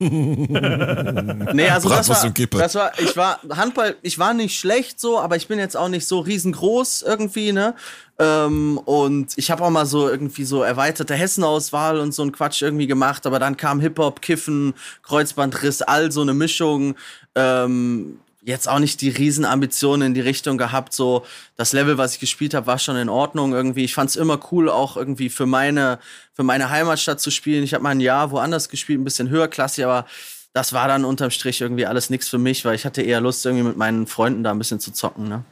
Nee, 1.53 1.69
also 1.69 1.89
das 1.89 2.07
war, 2.07 2.31
das 2.59 2.75
war, 2.75 2.99
ich 2.99 3.17
war 3.17 3.39
Handball, 3.49 3.97
ich 4.01 4.17
war 4.17 4.33
nicht 4.33 4.57
schlecht 4.57 4.97
so, 4.99 5.19
aber 5.19 5.35
ich 5.35 5.47
bin 5.47 5.59
jetzt 5.59 5.75
auch 5.75 5.89
nicht 5.89 6.07
so 6.07 6.19
riesengroß 6.19 7.01
irgendwie, 7.01 7.51
ne? 7.51 7.75
Ähm, 8.17 8.77
und 8.85 9.37
ich 9.37 9.51
habe 9.51 9.63
auch 9.63 9.69
mal 9.69 9.85
so 9.85 10.07
irgendwie 10.09 10.45
so 10.45 10.63
erweiterte 10.63 11.15
Hessenauswahl 11.15 11.99
und 11.99 12.13
so 12.13 12.23
ein 12.23 12.31
Quatsch 12.31 12.61
irgendwie 12.61 12.87
gemacht, 12.87 13.25
aber 13.25 13.39
dann 13.39 13.57
kam 13.57 13.81
Hip-Hop, 13.81 14.21
Kiffen, 14.21 14.73
Kreuzbandriss, 15.03 15.81
all 15.81 16.11
so 16.13 16.21
eine 16.21 16.33
Mischung. 16.33 16.95
Ähm, 17.35 18.19
jetzt 18.41 18.67
auch 18.69 18.79
nicht 18.79 19.01
die 19.01 19.09
Riesenambitionen 19.09 20.07
in 20.07 20.13
die 20.13 20.21
Richtung 20.21 20.57
gehabt. 20.57 20.93
So 20.93 21.25
das 21.55 21.73
Level, 21.73 21.97
was 21.97 22.13
ich 22.13 22.19
gespielt 22.19 22.53
habe, 22.53 22.67
war 22.67 22.79
schon 22.79 22.95
in 22.95 23.09
Ordnung 23.09 23.53
irgendwie. 23.53 23.83
Ich 23.83 23.93
fand 23.93 24.09
es 24.09 24.15
immer 24.15 24.39
cool, 24.51 24.69
auch 24.69 24.95
irgendwie 24.97 25.29
für 25.29 25.45
meine 25.45 25.99
für 26.33 26.43
meine 26.43 26.69
Heimatstadt 26.69 27.19
zu 27.19 27.31
spielen. 27.31 27.63
Ich 27.63 27.73
habe 27.73 27.83
mal 27.83 27.89
ein 27.89 27.99
Jahr 27.99 28.31
woanders 28.31 28.69
gespielt, 28.69 28.99
ein 28.99 29.03
bisschen 29.03 29.29
höherklassig, 29.29 29.83
aber 29.83 30.05
das 30.53 30.73
war 30.73 30.87
dann 30.87 31.05
unterm 31.05 31.31
Strich 31.31 31.59
irgendwie 31.61 31.85
alles 31.85 32.09
nichts 32.09 32.29
für 32.29 32.37
mich, 32.37 32.63
weil 32.65 32.75
ich 32.75 32.85
hatte 32.85 33.01
eher 33.01 33.21
Lust, 33.21 33.45
irgendwie 33.45 33.65
mit 33.67 33.77
meinen 33.77 34.07
Freunden 34.07 34.43
da 34.43 34.51
ein 34.51 34.57
bisschen 34.57 34.79
zu 34.79 34.91
zocken. 34.91 35.27
Ne? 35.27 35.43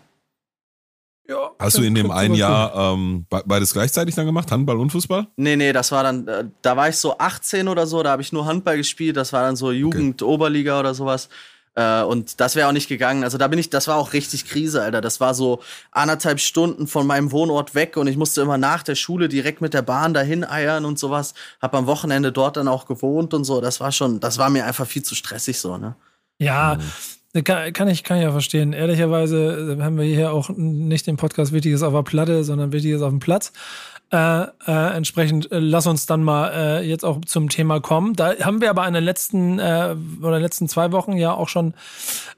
Ja, 1.29 1.51
Hast 1.60 1.77
du 1.77 1.82
in 1.84 1.94
dem 1.94 2.10
einen 2.10 2.36
Jahr 2.36 2.74
ähm, 2.94 3.25
be- 3.29 3.44
beides 3.46 3.74
gleichzeitig 3.74 4.15
dann 4.15 4.25
gemacht? 4.25 4.50
Handball 4.50 4.77
und 4.79 4.91
Fußball? 4.91 5.27
Nee, 5.36 5.58
nee, 5.58 5.74
das 5.74 5.91
war 5.91 6.03
dann, 6.03 6.25
äh, 6.27 6.46
da 6.62 6.77
war 6.77 6.88
ich 6.88 6.96
so 6.96 7.17
18 7.17 7.67
oder 7.67 7.86
so, 7.86 8.01
da 8.01 8.12
habe 8.12 8.22
ich 8.22 8.32
nur 8.32 8.46
Handball 8.46 8.77
gespielt, 8.77 9.17
das 9.17 9.34
war 9.34 9.44
dann 9.44 9.58
so 9.58 9.72
Jugend-Oberliga 9.74 10.79
oder 10.79 10.94
sowas. 10.94 11.27
Äh, 11.77 12.01
und 12.01 12.39
das 12.39 12.55
wäre 12.55 12.67
auch 12.67 12.74
nicht 12.74 12.89
gegangen. 12.89 13.24
Also 13.24 13.38
da 13.38 13.48
bin 13.48 13.60
ich, 13.60 13.69
das 13.69 13.88
war 13.88 13.98
auch 13.98 14.13
richtig 14.13 14.46
Krise, 14.46 14.81
Alter. 14.81 15.00
Das 15.00 15.19
war 15.19 15.36
so 15.36 15.62
anderthalb 15.91 16.39
Stunden 16.39 16.88
von 16.88 17.05
meinem 17.05 17.31
Wohnort 17.31 17.75
weg 17.75 17.98
und 17.98 18.07
ich 18.07 18.17
musste 18.17 18.41
immer 18.41 18.57
nach 18.57 18.81
der 18.81 18.96
Schule 18.96 19.29
direkt 19.29 19.62
mit 19.62 19.75
der 19.75 19.84
Bahn 19.84 20.15
dahin 20.15 20.43
eiern 20.43 20.86
und 20.86 20.98
sowas. 20.98 21.36
Hab 21.62 21.75
am 21.75 21.86
Wochenende 21.86 22.31
dort 22.31 22.57
dann 22.57 22.67
auch 22.67 22.88
gewohnt 22.88 23.36
und 23.36 23.43
so. 23.43 23.62
Das 23.62 23.79
war 23.79 23.91
schon, 23.91 24.19
das 24.19 24.39
war 24.39 24.50
mir 24.50 24.65
einfach 24.65 24.88
viel 24.88 25.03
zu 25.03 25.13
stressig 25.13 25.60
so, 25.60 25.77
ne? 25.77 25.96
Ja, 26.39 26.77
kann, 27.43 27.74
kann, 27.74 27.88
ich, 27.88 28.03
kann 28.03 28.17
ich 28.17 28.24
ja 28.24 28.31
verstehen. 28.31 28.74
Ehrlicherweise 28.74 29.77
äh, 29.79 29.84
haben 29.84 29.98
wir 29.98 30.05
hier 30.05 30.34
auch 30.34 30.50
nicht 30.50 31.05
den 31.05 31.17
Podcast 31.17 31.51
Wichtiges 31.51 31.84
auf 31.84 31.93
der 31.93 32.03
Platte, 32.03 32.43
sondern 32.43 32.72
Wichtiges 32.72 33.03
auf 33.03 33.10
dem 33.12 33.19
Platz. 33.19 33.53
Äh, 34.09 34.43
äh, 34.65 34.95
entsprechend 34.95 35.51
äh, 35.51 35.59
lass 35.59 35.85
uns 35.85 36.05
dann 36.05 36.23
mal 36.23 36.49
äh, 36.53 36.87
jetzt 36.87 37.03
auch 37.03 37.19
zum 37.25 37.49
Thema 37.49 37.81
kommen. 37.81 38.13
Da 38.13 38.35
haben 38.39 38.61
wir 38.61 38.69
aber 38.69 38.87
in 38.87 38.93
den 38.93 39.03
letzten 39.03 39.59
äh, 39.59 39.97
oder 40.21 40.39
letzten 40.39 40.69
zwei 40.69 40.93
Wochen 40.93 41.17
ja 41.17 41.33
auch 41.33 41.49
schon, 41.49 41.73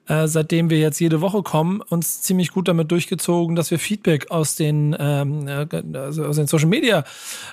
äh, 0.07 0.27
seitdem 0.27 0.71
wir 0.71 0.79
jetzt 0.79 0.99
jede 0.99 1.21
Woche 1.21 1.43
kommen, 1.43 1.81
uns 1.81 2.23
ziemlich 2.23 2.53
gut 2.53 2.67
damit 2.67 2.89
durchgezogen, 2.89 3.55
dass 3.55 3.69
wir 3.69 3.77
Feedback 3.77 4.31
aus 4.31 4.55
den 4.55 4.95
ähm, 4.99 5.47
äh, 5.47 5.67
also 5.95 6.25
aus 6.25 6.38
den 6.38 6.47
Social 6.47 6.69
Media 6.69 7.03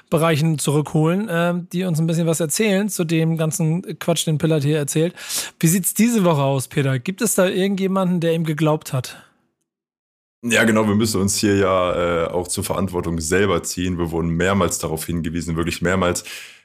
Bereichen 0.08 0.58
zurückholen, 0.58 1.28
äh, 1.28 1.52
die 1.70 1.84
uns 1.84 2.00
ein 2.00 2.06
bisschen 2.06 2.26
was 2.26 2.40
erzählen 2.40 2.88
zu 2.88 3.04
dem 3.04 3.36
ganzen 3.36 3.98
Quatsch, 3.98 4.26
den 4.26 4.38
Pillard 4.38 4.64
hier 4.64 4.78
erzählt. 4.78 5.14
Wie 5.60 5.68
sieht's 5.68 5.92
diese 5.92 6.24
Woche 6.24 6.42
aus, 6.42 6.68
Peter? 6.68 6.98
Gibt 6.98 7.20
es 7.20 7.34
da 7.34 7.48
irgendjemanden, 7.48 8.20
der 8.20 8.32
ihm 8.32 8.44
geglaubt 8.44 8.94
hat? 8.94 9.25
Ja, 10.42 10.64
genau, 10.64 10.86
wir 10.86 10.94
müssen 10.94 11.20
uns 11.20 11.36
hier 11.36 11.56
ja 11.56 12.24
äh, 12.24 12.28
auch 12.28 12.46
zur 12.48 12.62
Verantwortung 12.62 13.20
selber 13.20 13.62
ziehen. 13.62 13.98
Wir 13.98 14.10
wurden 14.10 14.28
mehrmals 14.30 14.78
darauf 14.78 15.06
hingewiesen, 15.06 15.56
wirklich 15.56 15.82
mehrmals 15.82 16.24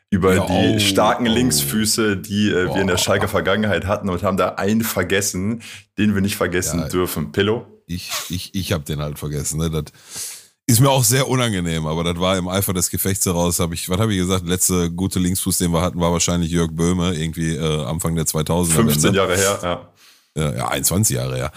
über 0.09 0.35
Ja, 0.35 0.45
die 0.45 0.75
oh, 0.75 0.79
starken 0.79 1.27
oh. 1.27 1.31
Linksfüße, 1.31 2.17
die 2.17 2.49
äh, 2.49 2.67
wir 2.67 2.81
in 2.81 2.87
der 2.87 2.95
Boah. 2.95 2.97
Schalker 3.01 3.27
Vergangenheit 3.27 3.85
hatten 3.85 4.09
und 4.09 4.23
haben 4.23 4.37
da 4.37 4.49
einen 4.55 4.83
vergessen, 4.83 5.61
den 5.97 6.13
wir 6.13 6.21
nicht 6.21 6.35
vergessen 6.35 6.81
Ja. 6.81 6.89
dürfen. 6.89 7.31
Pillow? 7.31 7.65
Ich, 7.87 8.11
ich, 8.29 8.53
ich 8.53 8.71
habe 8.73 8.83
den 8.83 9.01
halt 9.01 9.17
vergessen. 9.17 9.57
Ne? 9.59 9.69
Das 9.69 9.85
ist 10.67 10.79
mir 10.79 10.89
auch 10.89 11.03
sehr 11.03 11.27
unangenehm, 11.27 11.85
aber 11.87 12.03
das 12.03 12.19
war 12.19 12.37
im 12.37 12.47
Eifer 12.49 12.73
des 12.73 12.89
Gefechts 12.89 13.25
heraus, 13.25 13.59
habe 13.59 13.73
ich, 13.73 13.89
was 13.89 13.99
habe 13.99 14.13
ich 14.13 14.19
gesagt, 14.19 14.45
letzte 14.47 14.91
gute 14.91 15.19
Linksfuß, 15.19 15.57
den 15.57 15.71
wir 15.71 15.81
hatten, 15.81 15.99
war 15.99 16.11
wahrscheinlich 16.11 16.51
Jörg 16.51 16.71
Böhme, 16.71 17.13
irgendwie 17.15 17.55
äh, 17.55 17.85
Anfang 17.85 18.15
der 18.15 18.25
2000er. 18.25 18.65
15 18.71 19.03
Wende. 19.03 19.17
Jahre 19.17 19.35
her, 19.37 19.59
ja. 19.63 19.91
Ja, 20.33 20.55
ja, 20.55 20.67
21 20.69 21.15
Jahre, 21.17 21.37
ja. 21.37 21.51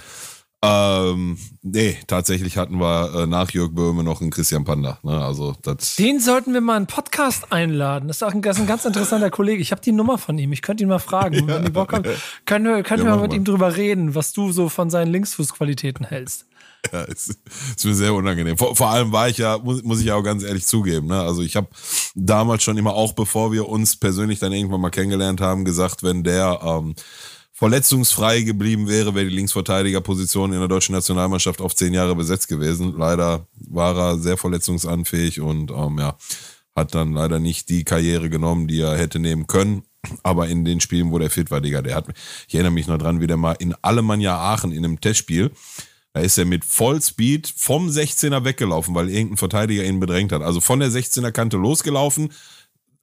Ähm, 0.66 1.38
nee, 1.62 1.96
tatsächlich 2.06 2.56
hatten 2.56 2.78
wir 2.78 3.14
äh, 3.14 3.26
nach 3.26 3.50
Jörg 3.50 3.72
Böhme 3.72 4.02
noch 4.02 4.20
einen 4.20 4.30
Christian 4.30 4.64
Panda. 4.64 4.98
Ne? 5.02 5.22
Also 5.22 5.54
das. 5.62 5.96
Den 5.96 6.20
sollten 6.20 6.54
wir 6.54 6.60
mal 6.60 6.72
in 6.74 6.76
einen 6.78 6.86
Podcast 6.86 7.52
einladen. 7.52 8.08
Das 8.08 8.16
ist 8.18 8.22
auch 8.22 8.32
ein, 8.32 8.42
ist 8.42 8.58
ein 8.58 8.66
ganz 8.66 8.84
interessanter 8.84 9.30
Kollege. 9.30 9.60
Ich 9.60 9.72
habe 9.72 9.82
die 9.82 9.92
Nummer 9.92 10.16
von 10.16 10.38
ihm. 10.38 10.52
Ich 10.52 10.62
könnte 10.62 10.82
ihn 10.82 10.88
mal 10.88 10.98
fragen. 10.98 11.46
Wenn 11.46 11.64
die 11.64 11.70
Bock 11.70 11.92
haben, 11.92 12.04
können 12.46 12.64
wir, 12.64 12.82
können 12.82 13.02
Ja, 13.04 13.10
wir 13.10 13.16
mal 13.16 13.22
mit 13.22 13.32
mal. 13.32 13.36
ihm 13.36 13.44
drüber 13.44 13.76
reden, 13.76 14.14
was 14.14 14.32
du 14.32 14.52
so 14.52 14.68
von 14.68 14.90
seinen 14.90 15.12
Linksfußqualitäten 15.12 16.06
hältst. 16.06 16.46
Ja, 16.92 17.02
ist, 17.02 17.38
ist 17.76 17.84
mir 17.84 17.94
sehr 17.94 18.14
unangenehm. 18.14 18.58
Vor, 18.58 18.76
vor 18.76 18.90
allem 18.90 19.12
war 19.12 19.28
ich 19.28 19.38
ja, 19.38 19.58
muss, 19.58 19.82
muss 19.82 20.00
ich 20.00 20.06
ja 20.06 20.14
auch 20.16 20.22
ganz 20.22 20.42
ehrlich 20.42 20.66
zugeben, 20.66 21.06
ne? 21.06 21.20
Also 21.20 21.42
ich 21.42 21.56
habe 21.56 21.68
damals 22.14 22.62
schon 22.62 22.76
immer, 22.76 22.94
auch 22.94 23.12
bevor 23.14 23.52
wir 23.52 23.68
uns 23.68 23.96
persönlich 23.96 24.38
dann 24.38 24.52
irgendwann 24.52 24.80
mal 24.80 24.90
kennengelernt 24.90 25.40
haben, 25.40 25.64
gesagt, 25.64 26.02
wenn 26.02 26.24
der 26.24 26.60
ähm, 26.62 26.94
verletzungsfrei 27.54 28.42
geblieben 28.42 28.88
wäre, 28.88 29.14
wäre 29.14 29.26
die 29.26 29.34
Linksverteidigerposition 29.34 30.52
in 30.52 30.58
der 30.58 30.68
deutschen 30.68 30.94
Nationalmannschaft 30.94 31.60
auf 31.60 31.74
zehn 31.74 31.94
Jahre 31.94 32.16
besetzt 32.16 32.48
gewesen. 32.48 32.94
Leider 32.98 33.46
war 33.54 33.96
er 33.96 34.18
sehr 34.18 34.36
verletzungsanfähig 34.36 35.40
und 35.40 35.70
ähm, 35.70 35.98
ja, 35.98 36.16
hat 36.74 36.94
dann 36.94 37.12
leider 37.12 37.38
nicht 37.38 37.68
die 37.68 37.84
Karriere 37.84 38.28
genommen, 38.28 38.66
die 38.66 38.80
er 38.80 38.98
hätte 38.98 39.20
nehmen 39.20 39.46
können. 39.46 39.84
Aber 40.22 40.48
in 40.48 40.64
den 40.64 40.80
Spielen, 40.80 41.12
wo 41.12 41.18
der 41.18 41.30
fit 41.30 41.50
war, 41.50 41.60
Digga, 41.60 41.80
der 41.80 41.94
hat, 41.94 42.06
ich 42.48 42.54
erinnere 42.54 42.72
mich 42.72 42.88
noch 42.88 42.98
dran, 42.98 43.20
wie 43.20 43.26
der 43.26 43.36
mal 43.36 43.52
in 43.52 43.74
Alemannia 43.80 44.36
Aachen 44.36 44.72
in 44.72 44.84
einem 44.84 45.00
Testspiel, 45.00 45.52
da 46.12 46.20
ist 46.20 46.36
er 46.36 46.44
mit 46.44 46.64
Vollspeed 46.64 47.52
vom 47.56 47.88
16er 47.88 48.44
weggelaufen, 48.44 48.94
weil 48.94 49.08
irgendein 49.08 49.36
Verteidiger 49.36 49.84
ihn 49.84 50.00
bedrängt 50.00 50.32
hat. 50.32 50.42
Also 50.42 50.60
von 50.60 50.80
der 50.80 50.90
16er 50.90 51.32
Kante 51.32 51.56
losgelaufen, 51.56 52.32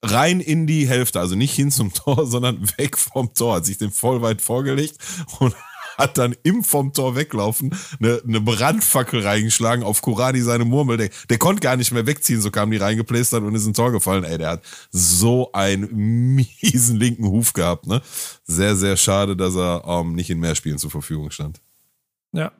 rein 0.01 0.39
in 0.39 0.67
die 0.67 0.87
Hälfte, 0.87 1.19
also 1.19 1.35
nicht 1.35 1.53
hin 1.53 1.71
zum 1.71 1.93
Tor, 1.93 2.25
sondern 2.27 2.67
weg 2.77 2.97
vom 2.97 3.33
Tor, 3.33 3.55
hat 3.55 3.65
sich 3.65 3.77
den 3.77 3.91
voll 3.91 4.21
weit 4.21 4.41
vorgelegt 4.41 4.97
und 5.39 5.55
hat 5.97 6.17
dann 6.17 6.35
im 6.43 6.63
vom 6.63 6.93
Tor 6.93 7.15
weglaufen 7.15 7.75
eine, 7.99 8.21
eine 8.25 8.41
Brandfackel 8.41 9.21
reingeschlagen 9.21 9.83
auf 9.83 10.01
Kuradi 10.01 10.41
seine 10.41 10.65
Murmel. 10.65 10.97
Der, 10.97 11.09
der 11.29 11.37
konnte 11.37 11.59
gar 11.61 11.75
nicht 11.75 11.91
mehr 11.91 12.07
wegziehen, 12.07 12.41
so 12.41 12.49
kam 12.49 12.71
die 12.71 12.77
reingeplästert 12.77 13.43
und 13.43 13.53
ist 13.53 13.67
ins 13.67 13.77
Tor 13.77 13.91
gefallen. 13.91 14.23
Ey, 14.23 14.37
der 14.37 14.51
hat 14.51 14.63
so 14.89 15.51
einen 15.51 16.35
miesen 16.35 16.95
linken 16.97 17.27
Huf 17.27 17.53
gehabt, 17.53 17.87
ne? 17.87 18.01
Sehr, 18.45 18.75
sehr 18.75 18.97
schade, 18.97 19.35
dass 19.35 19.55
er 19.55 19.83
ähm, 19.85 20.15
nicht 20.15 20.29
in 20.29 20.39
mehr 20.39 20.55
Spielen 20.55 20.77
zur 20.77 20.91
Verfügung 20.91 21.29
stand. 21.29 21.61
Ja. 22.31 22.51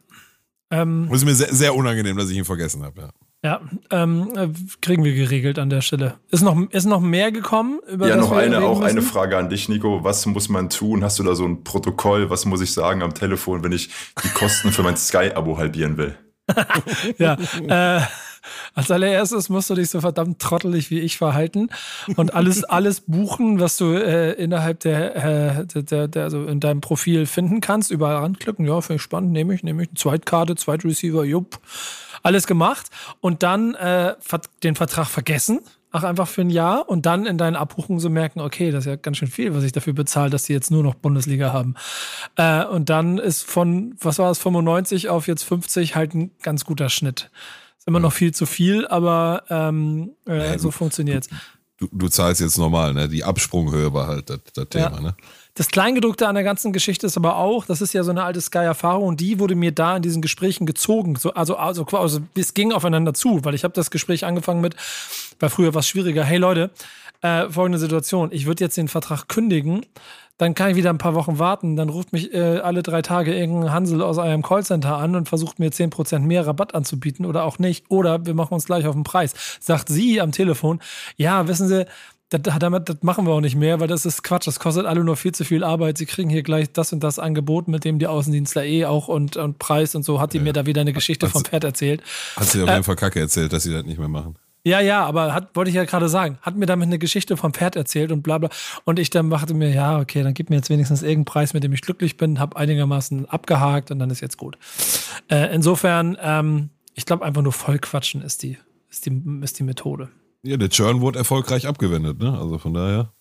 Ähm, 0.69 1.09
ist 1.11 1.25
mir 1.25 1.35
sehr, 1.35 1.53
sehr 1.53 1.75
unangenehm, 1.75 2.17
dass 2.17 2.29
ich 2.29 2.37
ihn 2.37 2.45
vergessen 2.45 2.83
habe. 2.83 3.01
Ja. 3.01 3.09
Ja, 3.43 3.61
ähm, 3.89 4.29
äh, 4.35 4.49
kriegen 4.81 5.03
wir 5.03 5.15
geregelt 5.15 5.57
an 5.57 5.69
der 5.71 5.81
Stelle. 5.81 6.15
Ist 6.29 6.43
noch, 6.43 6.55
ist 6.69 6.85
noch 6.85 7.01
mehr 7.01 7.31
gekommen? 7.31 7.79
Über 7.91 8.07
Ja, 8.07 8.15
noch 8.15 8.31
eine, 8.31 8.59
auch 8.59 8.81
eine 8.81 8.95
müssen? 8.95 9.07
Frage 9.07 9.37
an 9.37 9.49
dich, 9.49 9.67
Nico. 9.67 10.03
Was 10.03 10.25
muss 10.27 10.47
man 10.47 10.69
tun? 10.69 11.03
Hast 11.03 11.17
du 11.17 11.23
da 11.23 11.33
so 11.33 11.45
ein 11.45 11.63
Protokoll? 11.63 12.29
Was 12.29 12.45
muss 12.45 12.61
ich 12.61 12.71
sagen 12.71 13.01
am 13.01 13.15
Telefon, 13.15 13.63
wenn 13.63 13.71
ich 13.71 13.89
die 14.23 14.29
Kosten 14.29 14.71
für 14.71 14.83
mein 14.83 14.95
Sky-Abo 14.95 15.57
halbieren 15.57 15.97
will? 15.97 16.17
Ja, 17.17 17.37
äh, 17.67 18.01
als 18.73 18.89
allererstes 18.89 19.49
musst 19.49 19.69
du 19.69 19.75
dich 19.75 19.89
so 19.89 20.01
verdammt 20.01 20.39
trottelig 20.39 20.89
wie 20.89 20.99
ich 20.99 21.17
verhalten 21.17 21.69
und 22.15 22.33
alles, 22.33 22.63
alles 22.65 23.01
buchen, 23.01 23.59
was 23.59 23.77
du 23.77 23.93
äh, 23.93 24.33
innerhalb 24.33 24.79
der, 24.81 25.15
äh, 25.15 25.65
der, 25.65 25.83
der, 25.83 26.07
der, 26.07 26.23
also 26.23 26.45
in 26.45 26.59
deinem 26.59 26.81
Profil 26.81 27.25
finden 27.25 27.61
kannst. 27.61 27.91
Überall 27.91 28.23
anklicken, 28.23 28.65
ja, 28.65 28.81
finde 28.81 28.97
ich 28.97 29.01
spannend, 29.01 29.31
nehme 29.31 29.53
ich, 29.53 29.63
nehme 29.63 29.83
ich. 29.83 29.89
Zweitkarte, 29.95 30.55
Zweitreceiver, 30.55 31.23
jupp. 31.23 31.59
Alles 32.23 32.47
gemacht 32.47 32.87
und 33.19 33.43
dann 33.43 33.75
äh, 33.75 34.15
den 34.63 34.75
Vertrag 34.75 35.07
vergessen. 35.07 35.59
Ach, 35.93 36.03
einfach 36.05 36.27
für 36.29 36.39
ein 36.41 36.49
Jahr 36.49 36.87
und 36.87 37.05
dann 37.05 37.25
in 37.25 37.37
deinen 37.37 37.57
Abbuchungen 37.57 37.99
so 37.99 38.09
merken, 38.09 38.39
okay, 38.39 38.71
das 38.71 38.85
ist 38.85 38.89
ja 38.89 38.95
ganz 38.95 39.17
schön 39.17 39.27
viel, 39.27 39.53
was 39.53 39.63
ich 39.65 39.73
dafür 39.73 39.91
bezahle, 39.91 40.29
dass 40.29 40.43
die 40.43 40.53
jetzt 40.53 40.71
nur 40.71 40.83
noch 40.83 40.95
Bundesliga 40.95 41.51
haben. 41.51 41.75
Äh, 42.37 42.63
und 42.63 42.89
dann 42.89 43.17
ist 43.17 43.43
von, 43.43 43.93
was 43.99 44.17
war 44.17 44.31
es, 44.31 44.37
95 44.39 45.09
auf 45.09 45.27
jetzt 45.27 45.43
50 45.43 45.95
halt 45.97 46.13
ein 46.13 46.31
ganz 46.43 46.63
guter 46.63 46.87
Schnitt. 46.87 47.29
Ist 47.77 47.87
immer 47.87 47.99
noch 47.99 48.13
viel 48.13 48.33
zu 48.33 48.45
viel, 48.45 48.87
aber 48.87 49.43
ähm, 49.49 50.11
äh, 50.25 50.51
Ja, 50.53 50.57
so 50.59 50.69
du- 50.69 50.71
funktioniert's. 50.71 51.27
Du, 51.77 51.89
du 51.91 52.07
zahlst 52.07 52.39
jetzt 52.39 52.57
normal, 52.59 52.93
ne? 52.93 53.09
Die 53.09 53.23
Absprunghöhe 53.25 53.91
war 53.91 54.07
halt 54.07 54.29
das, 54.29 54.39
das 54.53 54.69
Thema, 54.69 54.91
Ja. 54.93 55.01
ne? 55.01 55.15
Das 55.53 55.67
Kleingedruckte 55.67 56.27
an 56.27 56.35
der 56.35 56.45
ganzen 56.45 56.71
Geschichte 56.71 57.05
ist 57.07 57.17
aber 57.17 57.35
auch, 57.35 57.65
das 57.65 57.81
ist 57.81 57.93
ja 57.93 58.03
so 58.03 58.11
eine 58.11 58.23
alte 58.23 58.39
Sky-Erfahrung 58.39 59.09
und 59.09 59.19
die 59.19 59.37
wurde 59.37 59.55
mir 59.55 59.73
da 59.73 59.97
in 59.97 60.01
diesen 60.01 60.21
Gesprächen 60.21 60.65
gezogen. 60.65 61.17
So, 61.17 61.33
also, 61.33 61.57
also, 61.57 61.85
also 61.85 62.21
es 62.35 62.53
ging 62.53 62.71
aufeinander 62.71 63.13
zu, 63.13 63.43
weil 63.43 63.53
ich 63.53 63.65
habe 63.65 63.73
das 63.73 63.91
Gespräch 63.91 64.23
angefangen 64.23 64.61
mit, 64.61 64.75
weil 65.39 65.49
früher 65.49 65.73
war 65.73 65.79
es 65.79 65.87
schwieriger, 65.87 66.23
hey 66.23 66.37
Leute, 66.37 66.71
äh, 67.21 67.49
folgende 67.49 67.79
Situation, 67.79 68.29
ich 68.31 68.45
würde 68.45 68.63
jetzt 68.63 68.77
den 68.77 68.87
Vertrag 68.87 69.27
kündigen, 69.27 69.85
dann 70.37 70.55
kann 70.55 70.71
ich 70.71 70.75
wieder 70.75 70.89
ein 70.89 70.97
paar 70.97 71.13
Wochen 71.13 71.37
warten, 71.37 71.75
dann 71.75 71.89
ruft 71.89 72.13
mich 72.13 72.33
äh, 72.33 72.57
alle 72.57 72.81
drei 72.81 73.03
Tage 73.03 73.35
irgendein 73.35 73.73
Hansel 73.73 74.01
aus 74.01 74.17
einem 74.17 74.41
Callcenter 74.41 74.97
an 74.97 75.15
und 75.15 75.29
versucht 75.29 75.59
mir 75.59 75.69
10% 75.69 76.19
mehr 76.19 76.47
Rabatt 76.47 76.73
anzubieten 76.73 77.27
oder 77.27 77.43
auch 77.43 77.59
nicht. 77.59 77.85
Oder 77.89 78.25
wir 78.25 78.33
machen 78.33 78.55
uns 78.55 78.65
gleich 78.65 78.87
auf 78.87 78.95
den 78.95 79.03
Preis. 79.03 79.35
Sagt 79.59 79.89
sie 79.89 80.19
am 80.19 80.31
Telefon, 80.31 80.79
ja, 81.15 81.47
wissen 81.47 81.67
Sie, 81.67 81.85
das, 82.31 82.59
damit, 82.59 82.87
das 82.87 82.97
machen 83.01 83.25
wir 83.27 83.33
auch 83.33 83.41
nicht 83.41 83.55
mehr, 83.55 83.79
weil 83.79 83.87
das 83.87 84.05
ist 84.05 84.23
Quatsch. 84.23 84.47
Das 84.47 84.59
kostet 84.59 84.85
alle 84.85 85.03
nur 85.03 85.17
viel 85.17 85.33
zu 85.33 85.43
viel 85.43 85.63
Arbeit. 85.63 85.97
Sie 85.97 86.05
kriegen 86.05 86.29
hier 86.29 86.43
gleich 86.43 86.71
das 86.71 86.93
und 86.93 87.03
das 87.03 87.19
Angebot, 87.19 87.67
mit 87.67 87.83
dem 87.83 87.99
die 87.99 88.07
Außendienstler 88.07 88.63
eh 88.63 88.85
auch 88.85 89.07
und, 89.09 89.35
und 89.37 89.59
Preis 89.59 89.95
und 89.95 90.03
so. 90.03 90.21
Hat 90.21 90.33
die 90.33 90.39
mir 90.39 90.53
da 90.53 90.65
wieder 90.65 90.81
eine 90.81 90.93
Geschichte 90.93 91.29
vom 91.29 91.43
Pferd 91.43 91.63
erzählt. 91.65 92.01
Hat 92.37 92.47
sie 92.47 92.61
auf 92.61 92.69
Äh, 92.69 92.73
jeden 92.73 92.83
Fall 92.83 92.95
Kacke 92.95 93.19
erzählt, 93.19 93.51
dass 93.51 93.63
sie 93.63 93.73
das 93.73 93.85
nicht 93.85 93.99
mehr 93.99 94.07
machen. 94.07 94.35
Ja, 94.63 94.79
ja, 94.79 95.03
aber 95.03 95.33
hat, 95.33 95.55
wollte 95.55 95.69
ich 95.69 95.75
ja 95.75 95.85
gerade 95.85 96.07
sagen, 96.07 96.37
hat 96.43 96.55
mir 96.55 96.67
damit 96.67 96.85
eine 96.85 96.99
Geschichte 96.99 97.35
vom 97.35 97.51
Pferd 97.51 97.75
erzählt 97.75 98.11
und 98.11 98.21
bla 98.21 98.37
bla. 98.37 98.49
Und 98.85 98.99
ich 98.99 99.09
dann 99.09 99.27
machte 99.27 99.55
mir, 99.55 99.71
ja, 99.73 99.99
okay, 99.99 100.21
dann 100.21 100.35
gib 100.35 100.51
mir 100.51 100.57
jetzt 100.57 100.69
wenigstens 100.69 101.01
irgendeinen 101.01 101.25
Preis, 101.25 101.53
mit 101.53 101.63
dem 101.63 101.73
ich 101.73 101.81
glücklich 101.81 102.15
bin, 102.15 102.39
habe 102.39 102.57
einigermaßen 102.57 103.27
abgehakt 103.27 103.89
und 103.89 103.97
dann 103.99 104.11
ist 104.11 104.21
jetzt 104.21 104.37
gut. 104.37 104.57
Äh, 105.29 105.53
insofern, 105.53 106.15
ähm, 106.21 106.69
ich 106.93 107.05
glaube 107.07 107.25
einfach 107.25 107.41
nur 107.41 107.53
vollquatschen 107.53 108.21
ist 108.21 108.43
die, 108.43 108.57
ist 108.89 109.07
die, 109.07 109.21
ist 109.41 109.57
die 109.57 109.63
Methode. 109.63 110.09
Ja, 110.43 110.57
der 110.57 110.69
Churn 110.69 111.01
wurde 111.01 111.19
erfolgreich 111.19 111.67
abgewendet, 111.67 112.19
ne? 112.19 112.37
Also 112.37 112.57
von 112.57 112.73
daher. 112.73 113.11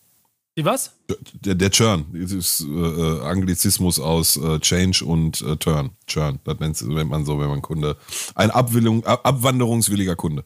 Die 0.57 0.65
was? 0.65 0.93
Der, 1.35 1.55
der 1.55 1.71
Churn, 1.71 2.07
das 2.13 2.33
ist 2.33 2.61
äh, 2.61 2.65
äh, 2.67 3.21
Anglizismus 3.23 4.01
aus 4.01 4.37
äh, 4.37 4.59
Change 4.61 5.05
und 5.05 5.41
äh, 5.43 5.57
Turn. 5.57 5.91
Churn, 6.07 6.41
das 6.45 6.59
nennt, 6.59 7.09
man 7.09 7.25
so, 7.25 7.39
wenn 7.39 7.49
man 7.49 7.63
Kunde. 7.63 7.97
Ein 8.35 8.51
Abwillung, 8.51 9.05
ab, 9.07 9.21
abwanderungswilliger 9.25 10.17
Kunde. 10.17 10.45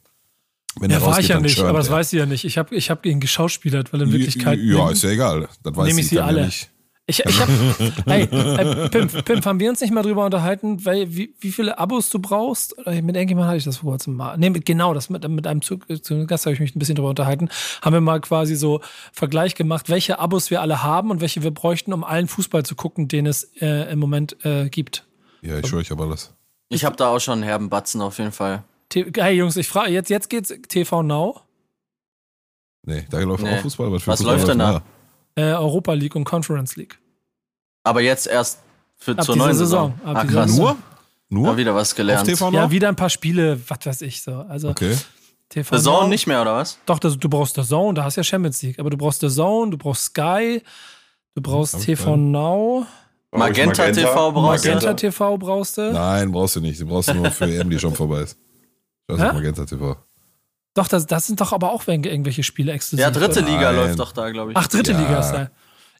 Wenn 0.78 0.90
Ja, 0.90 0.98
der 0.98 1.06
war 1.06 1.20
ich 1.20 1.28
ja 1.28 1.40
nicht, 1.40 1.56
churnt 1.56 1.68
aber 1.68 1.78
das 1.78 1.86
der. 1.86 1.96
weiß 1.96 2.10
sie 2.10 2.18
ja 2.18 2.26
nicht. 2.26 2.44
Ich 2.44 2.58
habe 2.58 2.74
ich 2.74 2.90
hab 2.90 3.06
ihn 3.06 3.20
geschauspielert, 3.20 3.92
weil 3.92 4.02
in 4.02 4.12
Wirklichkeit. 4.12 4.58
Ja, 4.60 4.90
ist 4.90 5.04
ja 5.04 5.10
egal. 5.10 5.48
Das 5.62 5.74
weiß 5.74 5.86
Nehme 5.86 6.00
ich 6.00 6.08
sie 6.08 6.20
alle. 6.20 6.40
Ja 6.40 6.46
nicht. 6.46 6.70
Ich, 7.06 7.20
ich 7.22 7.38
hab, 7.38 7.48
hey, 8.06 8.22
äh, 8.22 8.88
Pimp, 8.88 9.24
Pimp, 9.26 9.44
haben 9.44 9.60
wir 9.60 9.68
uns 9.68 9.82
nicht 9.82 9.92
mal 9.92 10.02
drüber 10.02 10.24
unterhalten, 10.24 10.86
weil, 10.86 11.14
wie, 11.14 11.34
wie 11.38 11.52
viele 11.52 11.78
Abos 11.78 12.08
du 12.08 12.18
brauchst? 12.18 12.78
Oder 12.78 12.92
Mit 13.02 13.14
irgendjemandem 13.14 13.48
hatte 13.48 13.58
ich 13.58 13.64
das 13.64 13.76
vor 13.78 13.90
kurzem 13.90 14.14
mal. 14.16 14.38
Nee, 14.38 14.48
mit, 14.48 14.64
genau, 14.64 14.94
das 14.94 15.10
mit, 15.10 15.28
mit 15.28 15.46
einem 15.46 15.60
Zug, 15.60 15.84
zu 16.02 16.26
Gast 16.26 16.46
habe 16.46 16.54
ich 16.54 16.60
mich 16.60 16.74
ein 16.74 16.78
bisschen 16.78 16.94
drüber 16.94 17.10
unterhalten. 17.10 17.50
Haben 17.82 17.92
wir 17.92 18.00
mal 18.00 18.20
quasi 18.22 18.56
so 18.56 18.80
Vergleich 19.12 19.54
gemacht, 19.54 19.90
welche 19.90 20.18
Abos 20.18 20.50
wir 20.50 20.62
alle 20.62 20.82
haben 20.82 21.10
und 21.10 21.20
welche 21.20 21.42
wir 21.42 21.50
bräuchten, 21.50 21.92
um 21.92 22.04
allen 22.04 22.26
Fußball 22.26 22.64
zu 22.64 22.74
gucken, 22.74 23.06
den 23.06 23.26
es 23.26 23.44
äh, 23.60 23.92
im 23.92 23.98
Moment 23.98 24.42
äh, 24.46 24.70
gibt. 24.70 25.04
Ja, 25.42 25.58
ich 25.58 25.66
schwöre, 25.66 25.82
ich 25.82 25.90
habe 25.90 26.04
alles. 26.04 26.32
Ich 26.70 26.86
habe 26.86 26.96
da 26.96 27.08
auch 27.08 27.20
schon 27.20 27.34
einen 27.34 27.42
herben 27.42 27.68
Batzen 27.68 28.00
auf 28.00 28.16
jeden 28.16 28.32
Fall. 28.32 28.64
T 28.88 29.04
hey 29.14 29.34
Jungs, 29.36 29.58
ich 29.58 29.68
frage, 29.68 29.90
jetzt, 29.90 30.08
jetzt 30.08 30.30
geht's 30.30 30.54
TV 30.68 31.02
Now, 31.02 31.40
Nee, 32.86 33.06
da 33.10 33.18
läuft 33.20 33.42
Nee. 33.42 33.56
auch 33.56 33.60
Fußball. 33.62 33.92
Was, 33.92 34.02
für 34.02 34.10
Was 34.10 34.20
Fußball 34.20 34.36
läuft 34.36 34.48
denn 34.48 34.58
da? 34.58 34.82
Äh, 35.36 35.42
Europa 35.52 35.92
League 35.92 36.14
und 36.16 36.24
Conference 36.24 36.76
League. 36.76 36.98
Aber 37.82 38.00
jetzt 38.00 38.26
erst 38.26 38.60
für 38.96 39.12
Ab 39.18 39.24
zur 39.24 39.36
neuen 39.36 39.54
Saison. 39.54 39.94
Saison. 39.98 40.14
Ab 40.14 40.24
Ah, 40.24 40.24
krass. 40.24 40.50
Saison. 40.50 40.64
Nur? 40.64 40.76
Nur? 41.28 41.46
Mal 41.52 41.56
wieder 41.56 41.74
was 41.74 41.92
Auf 41.92 41.96
gelernt. 41.96 42.28
Ja, 42.28 42.70
wieder 42.70 42.88
ein 42.88 42.96
paar 42.96 43.10
Spiele, 43.10 43.58
was 43.68 43.78
weiß 43.84 44.02
ich 44.02 44.22
so. 44.22 44.34
Also 44.48 44.70
okay. 44.70 44.96
TV 45.48 45.76
The 45.76 45.82
Zone 45.82 46.08
nicht 46.08 46.26
mehr, 46.26 46.40
oder 46.42 46.54
was? 46.54 46.78
Doch, 46.86 46.98
das, 46.98 47.18
du 47.18 47.28
brauchst 47.28 47.56
The 47.56 47.62
Zone, 47.62 47.94
da 47.94 48.04
hast 48.04 48.16
du 48.16 48.20
ja 48.20 48.24
Champions 48.24 48.62
League. 48.62 48.78
Aber 48.78 48.90
du 48.90 48.96
brauchst 48.96 49.20
The 49.20 49.28
Zone, 49.28 49.70
du 49.70 49.78
brauchst 49.78 50.04
Sky, 50.06 50.62
du 51.34 51.42
brauchst 51.42 51.80
TV 51.82 52.16
Now. 52.16 52.86
Magenta, 53.32 53.82
Magenta, 53.82 54.00
TV 54.00 54.32
brauchst 54.32 54.64
du. 54.64 54.68
Magenta 54.68 54.94
TV 54.94 55.38
brauchst 55.38 55.78
du? 55.78 55.92
Nein, 55.92 56.30
brauchst 56.30 56.56
du 56.56 56.60
nicht. 56.60 56.80
Du 56.80 56.86
brauchst 56.86 57.12
nur 57.12 57.30
für 57.32 57.46
EM, 57.46 57.68
die 57.68 57.78
schon 57.78 57.94
vorbei 57.94 58.20
ist. 58.20 58.38
Das 59.08 59.18
ist 59.18 59.32
Magenta 59.32 59.64
TV. 59.64 59.96
Doch, 60.74 60.88
das, 60.88 61.06
das 61.06 61.26
sind 61.26 61.40
doch 61.40 61.52
aber 61.52 61.72
auch 61.72 61.86
irgendwelche 61.86 62.42
Spiele 62.42 62.72
exklusiv. 62.72 63.04
Ja, 63.04 63.10
dritte 63.10 63.40
Liga 63.40 63.72
Nein. 63.72 63.76
läuft 63.76 63.98
doch 63.98 64.12
da, 64.12 64.30
glaube 64.30 64.52
ich. 64.52 64.56
Ach, 64.56 64.66
dritte 64.66 64.92
ja. 64.92 65.00
Liga 65.00 65.20
ist 65.20 65.30
da. 65.30 65.50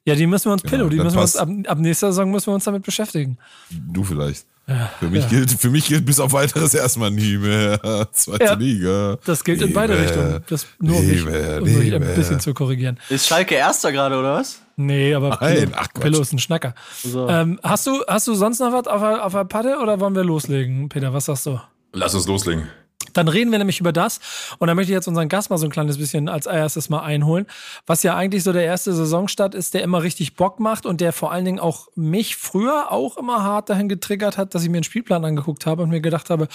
Ja, 0.03 0.13
die 0.13 0.27
müssen 0.27 0.45
wir 0.45 0.53
uns, 0.53 0.61
genau, 0.61 0.71
Pillow, 0.71 0.89
die 0.89 0.97
müssen 0.97 1.15
wir 1.15 1.21
uns, 1.21 1.35
ab, 1.35 1.49
ab 1.65 1.79
nächster 1.79 2.07
Saison 2.07 2.29
müssen 2.29 2.47
wir 2.47 2.53
uns 2.53 2.63
damit 2.65 2.83
beschäftigen. 2.83 3.37
Du 3.71 4.03
vielleicht. 4.03 4.45
Ja, 4.67 4.91
für, 4.99 5.09
mich 5.09 5.23
ja. 5.23 5.29
gilt, 5.29 5.51
für 5.51 5.69
mich 5.69 5.87
gilt 5.87 6.05
bis 6.05 6.19
auf 6.19 6.33
weiteres 6.33 6.73
erstmal 6.73 7.11
nie 7.11 7.37
mehr. 7.37 7.79
Zweite 8.11 8.43
ja, 8.43 8.53
Liga. 8.53 9.17
Das 9.23 9.43
gilt 9.43 9.59
Liebe, 9.59 9.69
in 9.69 9.73
beide 9.73 9.97
Richtungen. 9.97 10.43
Das 10.47 10.65
nur 10.79 10.97
um, 10.97 11.07
mich, 11.07 11.23
um 11.23 11.63
mich 11.63 11.93
ein 11.93 12.15
bisschen 12.15 12.39
zu 12.39 12.53
korrigieren. 12.53 12.99
Ist 13.09 13.27
Schalke 13.27 13.55
Erster 13.55 13.91
gerade, 13.91 14.17
oder 14.17 14.33
was? 14.35 14.61
Nee, 14.75 15.13
aber 15.13 15.37
Nein, 15.41 15.71
Pillow, 15.71 16.01
Pillow 16.01 16.21
ist 16.21 16.33
ein 16.33 16.39
Schnacker. 16.39 16.75
So. 17.03 17.29
Ähm, 17.29 17.59
hast, 17.63 17.87
du, 17.87 18.03
hast 18.07 18.27
du 18.27 18.33
sonst 18.35 18.59
noch 18.59 18.73
was 18.73 18.87
auf, 18.87 19.01
auf 19.01 19.33
der 19.33 19.45
Patte 19.45 19.77
oder 19.81 19.99
wollen 19.99 20.15
wir 20.15 20.23
loslegen, 20.23 20.89
Peter? 20.89 21.13
Was 21.13 21.25
sagst 21.25 21.45
du? 21.45 21.59
Lass 21.93 22.13
uns 22.13 22.27
loslegen. 22.27 22.67
Dann 23.15 23.27
reden 23.27 23.51
wir 23.51 23.57
nämlich 23.57 23.79
über 23.79 23.93
das. 23.93 24.19
Und 24.59 24.67
da 24.67 24.75
möchte 24.75 24.91
ich 24.91 24.95
jetzt 24.95 25.07
unseren 25.07 25.29
Gast 25.29 25.49
mal 25.49 25.57
so 25.57 25.65
ein 25.65 25.71
kleines 25.71 25.97
bisschen 25.97 26.29
als 26.29 26.45
erstes 26.45 26.89
mal 26.89 27.01
einholen. 27.01 27.47
Was 27.87 28.03
ja 28.03 28.15
eigentlich 28.15 28.43
so 28.43 28.53
der 28.53 28.65
erste 28.65 28.93
Saisonstart 28.93 29.55
ist, 29.55 29.73
der 29.73 29.83
immer 29.83 30.03
richtig 30.03 30.35
Bock 30.35 30.59
macht 30.59 30.85
und 30.85 31.01
der 31.01 31.13
vor 31.13 31.31
allen 31.31 31.45
Dingen 31.45 31.59
auch 31.59 31.87
mich 31.95 32.35
früher 32.35 32.91
auch 32.91 33.17
immer 33.17 33.43
hart 33.43 33.69
dahin 33.69 33.89
getriggert 33.89 34.37
hat, 34.37 34.53
dass 34.53 34.63
ich 34.63 34.69
mir 34.69 34.77
einen 34.77 34.83
Spielplan 34.83 35.23
angeguckt 35.23 35.65
habe 35.65 35.83
und 35.83 35.89
mir 35.89 36.01
gedacht 36.01 36.29
habe, 36.29 36.47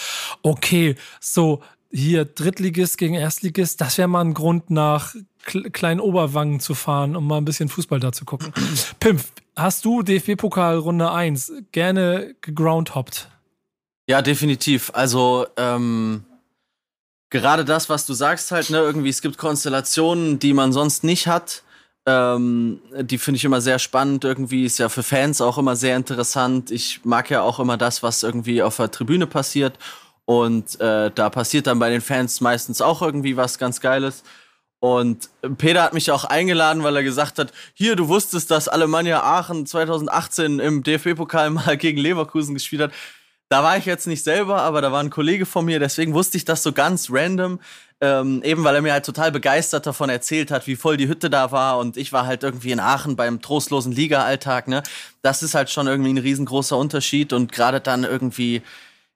okay, 0.42 0.96
so 1.18 1.62
hier 1.90 2.24
Drittligist 2.24 2.98
gegen 2.98 3.14
Erstligist, 3.14 3.80
das 3.80 3.98
wäre 3.98 4.06
mal 4.06 4.20
ein 4.20 4.34
Grund 4.34 4.70
nach 4.70 5.14
kleinen 5.44 6.00
Oberwangen 6.00 6.60
zu 6.60 6.74
fahren, 6.74 7.16
um 7.16 7.26
mal 7.26 7.38
ein 7.38 7.44
bisschen 7.44 7.68
Fußball 7.68 7.98
da 7.98 8.12
zu 8.12 8.24
gucken. 8.24 8.52
Pimp, 9.00 9.24
hast 9.56 9.84
du 9.84 10.02
DFB-Pokal 10.02 10.76
Runde 10.76 11.10
1 11.10 11.52
gerne 11.72 12.34
gegroundhoppt? 12.42 13.28
Ja, 14.06 14.22
definitiv. 14.22 14.90
Also, 14.94 15.46
ähm, 15.56 16.24
gerade 17.30 17.64
das, 17.64 17.88
was 17.88 18.06
du 18.06 18.12
sagst, 18.12 18.50
halt, 18.50 18.70
ne, 18.70 18.78
irgendwie, 18.78 19.08
es 19.08 19.22
gibt 19.22 19.38
Konstellationen, 19.38 20.38
die 20.38 20.52
man 20.52 20.72
sonst 20.72 21.04
nicht 21.04 21.26
hat. 21.26 21.62
Ähm, 22.06 22.80
die 23.00 23.18
finde 23.18 23.36
ich 23.36 23.44
immer 23.44 23.60
sehr 23.60 23.78
spannend. 23.78 24.24
Irgendwie 24.24 24.64
ist 24.64 24.78
ja 24.78 24.88
für 24.88 25.02
Fans 25.02 25.40
auch 25.40 25.58
immer 25.58 25.76
sehr 25.76 25.96
interessant. 25.96 26.70
Ich 26.70 27.04
mag 27.04 27.30
ja 27.30 27.42
auch 27.42 27.60
immer 27.60 27.76
das, 27.76 28.02
was 28.02 28.22
irgendwie 28.22 28.62
auf 28.62 28.76
der 28.76 28.90
Tribüne 28.90 29.26
passiert. 29.26 29.78
Und 30.24 30.80
äh, 30.80 31.10
da 31.14 31.30
passiert 31.30 31.66
dann 31.66 31.78
bei 31.78 31.90
den 31.90 32.00
Fans 32.00 32.40
meistens 32.40 32.80
auch 32.80 33.02
irgendwie 33.02 33.36
was 33.36 33.58
ganz 33.58 33.80
Geiles. 33.80 34.22
Und 34.80 35.28
Peter 35.58 35.82
hat 35.82 35.92
mich 35.92 36.10
auch 36.10 36.24
eingeladen, 36.24 36.82
weil 36.82 36.96
er 36.96 37.02
gesagt 37.02 37.38
hat, 37.38 37.52
hier, 37.74 37.96
du 37.96 38.08
wusstest, 38.08 38.50
dass 38.50 38.66
Alemannia 38.66 39.22
Aachen 39.22 39.66
2018 39.66 40.58
im 40.58 40.82
DFB-Pokal 40.82 41.50
mal 41.50 41.76
gegen 41.76 41.98
Leverkusen 41.98 42.54
gespielt 42.54 42.82
hat. 42.82 42.92
Da 43.52 43.64
war 43.64 43.76
ich 43.76 43.84
jetzt 43.84 44.06
nicht 44.06 44.22
selber, 44.22 44.62
aber 44.62 44.80
da 44.80 44.92
war 44.92 45.02
ein 45.02 45.10
Kollege 45.10 45.44
von 45.44 45.64
mir, 45.64 45.80
deswegen 45.80 46.14
wusste 46.14 46.36
ich 46.36 46.44
das 46.44 46.62
so 46.62 46.72
ganz 46.72 47.08
random. 47.10 47.58
Ähm, 48.00 48.42
eben 48.44 48.62
weil 48.62 48.76
er 48.76 48.80
mir 48.80 48.92
halt 48.92 49.04
total 49.04 49.32
begeistert 49.32 49.86
davon 49.86 50.08
erzählt 50.08 50.52
hat, 50.52 50.68
wie 50.68 50.76
voll 50.76 50.96
die 50.96 51.08
Hütte 51.08 51.28
da 51.30 51.50
war 51.50 51.78
und 51.78 51.96
ich 51.96 52.12
war 52.12 52.26
halt 52.26 52.44
irgendwie 52.44 52.70
in 52.70 52.78
Aachen 52.80 53.16
beim 53.16 53.42
trostlosen 53.42 53.92
Liga-Alltag, 53.92 54.68
ne? 54.68 54.82
Das 55.22 55.42
ist 55.42 55.54
halt 55.54 55.68
schon 55.68 55.88
irgendwie 55.88 56.12
ein 56.12 56.18
riesengroßer 56.18 56.78
Unterschied 56.78 57.32
und 57.32 57.50
gerade 57.52 57.80
dann 57.80 58.04
irgendwie, 58.04 58.62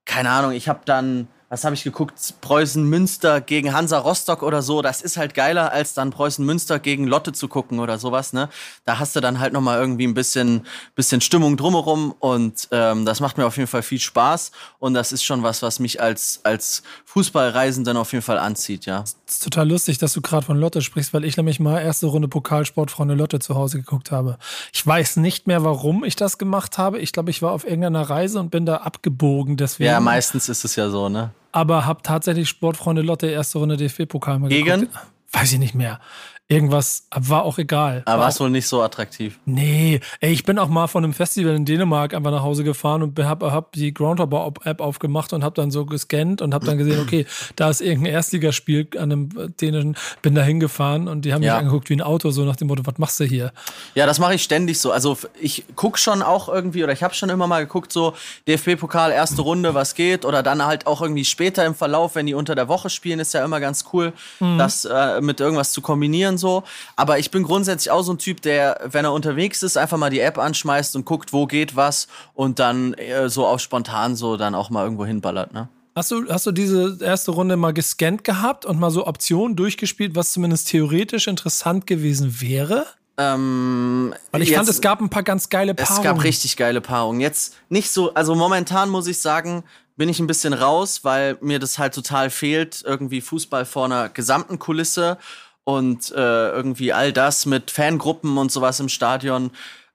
keine 0.05 0.31
Ahnung, 0.31 0.53
ich 0.53 0.69
habe 0.69 0.81
dann 0.85 1.29
was 1.49 1.65
habe 1.65 1.75
ich 1.75 1.85
geguckt? 1.85 2.35
Preußen 2.41 2.83
Münster 2.83 3.41
gegen 3.41 3.73
Hansa 3.73 3.99
Rostock 3.99 4.43
oder 4.43 4.63
so. 4.63 4.83
Das 4.83 5.03
ist 5.03 5.17
halt 5.17 5.35
geiler, 5.35 5.73
als 5.73 5.95
dann 5.95 6.11
Preußen 6.11 6.45
Münster 6.45 6.79
gegen 6.79 7.07
Lotte 7.07 7.33
zu 7.33 7.49
gucken 7.49 7.79
oder 7.79 7.99
sowas. 7.99 8.33
Ne? 8.33 8.49
Da 8.85 8.99
hast 8.99 9.15
du 9.15 9.21
dann 9.21 9.39
halt 9.39 9.53
nochmal 9.53 9.79
irgendwie 9.79 10.07
ein 10.07 10.15
bisschen, 10.15 10.67
bisschen 10.95 11.21
Stimmung 11.21 11.57
drumherum 11.57 12.15
und 12.19 12.69
ähm, 12.71 13.05
das 13.05 13.21
macht 13.21 13.39
mir 13.39 13.47
auf 13.47 13.57
jeden 13.57 13.69
Fall 13.69 13.83
viel 13.83 14.01
Spaß. 14.01 14.53
Und 14.79 14.95
das 14.95 15.13
ist 15.13 15.23
schon 15.23 15.43
was, 15.43 15.63
was 15.63 15.79
mich 15.79 16.01
als, 16.01 16.41
als 16.43 16.83
Fußballreisenden 17.05 17.97
auf 17.97 18.13
jeden 18.13 18.25
Fall 18.25 18.39
anzieht, 18.39 18.87
ja. 18.87 19.01
Das 19.01 19.17
ist 19.27 19.45
total 19.45 19.69
lustig, 19.69 19.99
dass 19.99 20.13
du 20.13 20.21
gerade 20.21 20.45
von 20.45 20.59
Lotte 20.59 20.83
sprichst, 20.83 21.15
weil 21.15 21.25
ich 21.25 21.37
nämlich 21.37 21.61
mal 21.61 21.81
erste 21.81 22.07
Runde 22.07 22.29
Pokalsport 22.29 22.91
Freunde 22.91 23.15
Lotte 23.15 23.39
zu 23.39 23.55
Hause 23.55 23.79
geguckt 23.79 24.11
habe. 24.11 24.39
Ich 24.73 24.87
weiß 24.87 25.17
nicht 25.17 25.47
mehr, 25.47 25.65
warum 25.65 26.05
ich 26.05 26.17
das 26.17 26.39
gemacht 26.39 26.79
habe. 26.79 26.99
Ich 26.99 27.13
glaube, 27.13 27.31
ich 27.31 27.43
war 27.43 27.53
auf 27.53 27.65
irgendeiner 27.65 28.03
Reise 28.03 28.41
und 28.41 28.51
bin 28.51 28.67
da 28.67 28.79
abgebogen. 28.79 29.57
Deswegen. 29.57 29.89
Ja, 29.89 30.01
meistens 30.01 30.49
ist 30.49 30.65
es 30.65 30.77
ja 30.77 30.91
so, 30.91 31.09
ne? 31.09 31.31
Aber 31.55 31.87
habe 31.87 32.03
tatsächlich 32.03 32.49
Sportfreunde 32.49 33.03
Lotte 33.03 33.29
erste 33.29 33.59
Runde 33.59 33.77
DFB-Pokal 33.77 34.41
mal 34.41 34.49
Gegen? 34.49 34.81
Geguckt. 34.81 34.99
Weiß 35.31 35.53
ich 35.53 35.59
nicht 35.61 35.75
mehr 35.75 36.01
irgendwas, 36.47 37.07
war 37.11 37.45
auch 37.45 37.59
egal. 37.59 38.03
Aber 38.05 38.23
war 38.23 38.29
es 38.29 38.39
wohl 38.39 38.51
nicht 38.51 38.69
so 38.69 38.83
attraktiv. 38.83 39.39
Nee, 39.47 40.01
ey, 40.21 40.31
ich 40.31 40.45
bin 40.45 40.59
auch 40.59 40.69
mal 40.69 40.89
von 40.89 41.03
einem 41.03 41.15
Festival 41.15 41.55
in 41.55 41.65
Dänemark 41.65 42.13
einfach 42.13 42.31
nach 42.31 42.43
Hause 42.43 42.65
gefahren 42.65 43.03
und 43.03 43.19
hab, 43.19 43.43
hab 43.43 43.73
die 43.73 43.95
Groundhopper-App 43.95 44.81
aufgemacht 44.81 45.33
und 45.33 45.43
hab 45.43 45.55
dann 45.55 45.71
so 45.71 45.87
gescannt 45.87 46.43
und 46.43 46.53
hab 46.53 46.65
dann 46.65 46.77
gesehen, 46.77 47.01
okay, 47.01 47.27
da 47.57 47.71
ist 47.71 47.81
irgendein 47.81 48.13
Erstligaspiel 48.13 48.89
an 48.97 49.13
einem 49.13 49.55
dänischen, 49.59 49.97
bin 50.21 50.35
da 50.35 50.43
hingefahren 50.43 51.09
und 51.09 51.25
die 51.25 51.33
haben 51.33 51.43
ja. 51.43 51.55
mich 51.55 51.61
angeguckt 51.61 51.89
wie 51.89 51.95
ein 51.95 52.03
Auto, 52.03 52.31
so 52.31 52.45
nach 52.45 52.57
dem 52.57 52.69
Motto, 52.69 52.85
was 52.85 52.99
machst 52.99 53.19
du 53.21 53.25
hier? 53.25 53.53
Ja, 53.95 54.05
das 54.05 54.19
mache 54.19 54.35
ich 54.35 54.43
ständig 54.43 54.79
so. 54.81 54.93
Also 54.93 55.17
ich 55.41 55.65
guck 55.77 55.99
schon 55.99 56.21
auch 56.21 56.51
irgendwie, 56.51 56.85
oder 56.85 56.93
ich 56.93 57.03
habe 57.03 57.15
schon 57.15 57.31
immer 57.31 57.47
mal 57.47 57.65
geguckt, 57.65 57.91
so 57.91 58.15
DFB-Pokal, 58.49 59.13
erste 59.13 59.41
Runde, 59.41 59.73
was 59.73 59.95
geht, 59.95 60.27
oder 60.27 60.43
dann 60.43 60.65
halt 60.65 60.87
auch 60.87 61.01
irgendwie 61.01 61.25
später 61.25 61.65
im 61.65 61.75
Verlauf, 61.75 62.17
wenn 62.17 62.27
die 62.27 62.35
unter 62.35 62.55
der 62.55 62.69
Woche 62.69 62.91
spielen, 62.91 63.19
ist 63.19 63.33
ja 63.33 63.43
immer 63.43 63.61
ganz 63.61 63.87
cool, 63.95 64.13
mhm. 64.41 64.59
das 64.59 64.85
äh, 64.85 65.23
mit 65.23 65.41
irgendwas 65.41 65.73
zu 65.73 65.81
kombinieren 65.81 66.34
und 66.35 66.39
so. 66.39 66.65
Aber 66.97 67.19
ich 67.19 67.31
bin 67.31 67.43
grundsätzlich 67.43 67.91
auch 67.91 68.03
so 68.03 68.13
ein 68.13 68.19
Typ, 68.19 68.43
der, 68.43 68.81
wenn 68.85 69.05
er 69.05 69.13
unterwegs 69.13 69.63
ist, 69.63 69.77
einfach 69.77 69.97
mal 69.97 70.11
die 70.11 70.21
App 70.21 70.39
anschmeißt 70.39 70.97
und 70.97 71.05
guckt, 71.05 71.33
wo 71.33 71.47
geht 71.47 71.77
was 71.77 72.09
und 72.35 72.59
dann 72.59 72.95
äh, 72.95 73.29
so 73.29 73.47
auf 73.47 73.61
spontan 73.61 74.17
so 74.17 74.37
dann 74.37 74.55
auch 74.55 74.71
mal 74.71 74.85
irgendwo 74.85 75.07
hinballert, 75.07 75.53
ne? 75.53 75.69
Hast 75.97 76.11
du, 76.11 76.29
hast 76.29 76.45
du 76.45 76.51
diese 76.51 76.99
erste 77.01 77.31
Runde 77.31 77.57
mal 77.57 77.73
gescannt 77.73 78.25
gehabt 78.25 78.67
und 78.67 78.81
mal 78.81 78.91
so 78.91 79.07
Optionen 79.07 79.55
durchgespielt, 79.55 80.17
was 80.17 80.33
zumindest 80.33 80.69
theoretisch 80.69 81.29
interessant 81.29 81.87
gewesen 81.87 82.41
wäre? 82.41 82.87
Ähm, 83.17 84.13
Weil 84.33 84.43
ich 84.43 84.49
jetzt, 84.49 84.57
fand, 84.57 84.69
es 84.69 84.81
gab 84.81 85.01
ein 85.01 85.09
paar 85.09 85.23
ganz 85.23 85.49
geile 85.49 85.73
Paarungen. 85.73 85.99
Es 85.99 86.05
gab 86.05 86.25
richtig 86.25 86.57
geile 86.57 86.81
Paarungen. 86.81 87.21
Jetzt 87.21 87.55
nicht 87.69 87.93
so, 87.93 88.13
also 88.15 88.35
momentan 88.35 88.91
muss 88.91 89.07
ich 89.07 89.19
sagen, 89.19 89.63
bin 89.97 90.09
ich 90.09 90.19
ein 90.19 90.27
bisschen 90.27 90.53
raus, 90.53 91.05
weil 91.05 91.39
mir 91.41 91.59
das 91.61 91.79
halt 91.79 91.95
total 91.95 92.31
fehlt, 92.31 92.83
irgendwie 92.85 93.21
Fußball 93.21 93.65
vor 93.65 93.85
einer 93.85 94.09
gesamten 94.09 94.59
Kulisse 94.59 95.19
und 95.65 96.11
äh, 96.13 96.51
irgendwie 96.51 96.93
all 96.93 97.13
das 97.13 97.47
mit 97.47 97.71
Fangruppen 97.71 98.39
und 98.39 98.53
sowas 98.53 98.81
im 98.81 98.89
Stadion. 98.89 99.51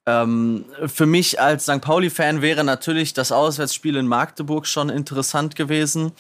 Ähm, 0.06 0.66
für 0.88 1.06
mich 1.06 1.40
als 1.40 1.64
St. 1.64 1.82
Pauli-Fan 1.82 2.42
wäre 2.42 2.64
natürlich 2.64 3.14
das 3.14 3.32
Auswärtsspiel 3.32 3.96
in 3.96 4.08
Magdeburg 4.08 4.66
schon 4.66 4.90
interessant 4.90 5.56
gewesen. 5.56 6.14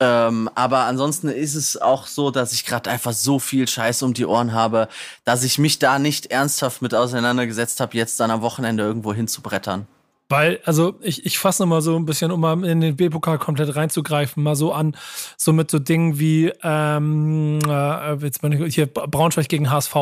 Ähm, 0.00 0.50
aber 0.54 0.80
ansonsten 0.80 1.28
ist 1.28 1.54
es 1.54 1.80
auch 1.80 2.06
so, 2.06 2.30
dass 2.30 2.52
ich 2.52 2.66
gerade 2.66 2.90
einfach 2.90 3.12
so 3.12 3.38
viel 3.38 3.68
Scheiß 3.68 4.02
um 4.02 4.12
die 4.12 4.26
Ohren 4.26 4.52
habe, 4.52 4.88
dass 5.24 5.44
ich 5.44 5.58
mich 5.58 5.78
da 5.78 5.98
nicht 5.98 6.26
ernsthaft 6.26 6.82
mit 6.82 6.94
auseinandergesetzt 6.94 7.80
habe, 7.80 7.96
jetzt 7.96 8.18
dann 8.20 8.30
am 8.30 8.42
Wochenende 8.42 8.82
irgendwo 8.82 9.14
hinzubrettern. 9.14 9.86
Weil, 10.28 10.60
also 10.64 10.98
ich, 11.02 11.26
ich 11.26 11.38
fasse 11.38 11.62
nochmal 11.62 11.82
so 11.82 11.96
ein 11.96 12.06
bisschen, 12.06 12.30
um 12.30 12.40
mal 12.40 12.64
in 12.64 12.80
den 12.80 12.96
B-Pokal 12.96 13.38
komplett 13.38 13.76
reinzugreifen, 13.76 14.42
mal 14.42 14.56
so 14.56 14.72
an, 14.72 14.96
so 15.36 15.52
mit 15.52 15.70
so 15.70 15.78
Dingen 15.78 16.18
wie, 16.18 16.50
ähm, 16.62 17.58
äh, 17.66 18.14
jetzt 18.14 18.42
mal 18.42 18.50
hier 18.68 18.86
Braunschweig 18.86 19.48
gegen 19.48 19.70
HSV. 19.70 19.94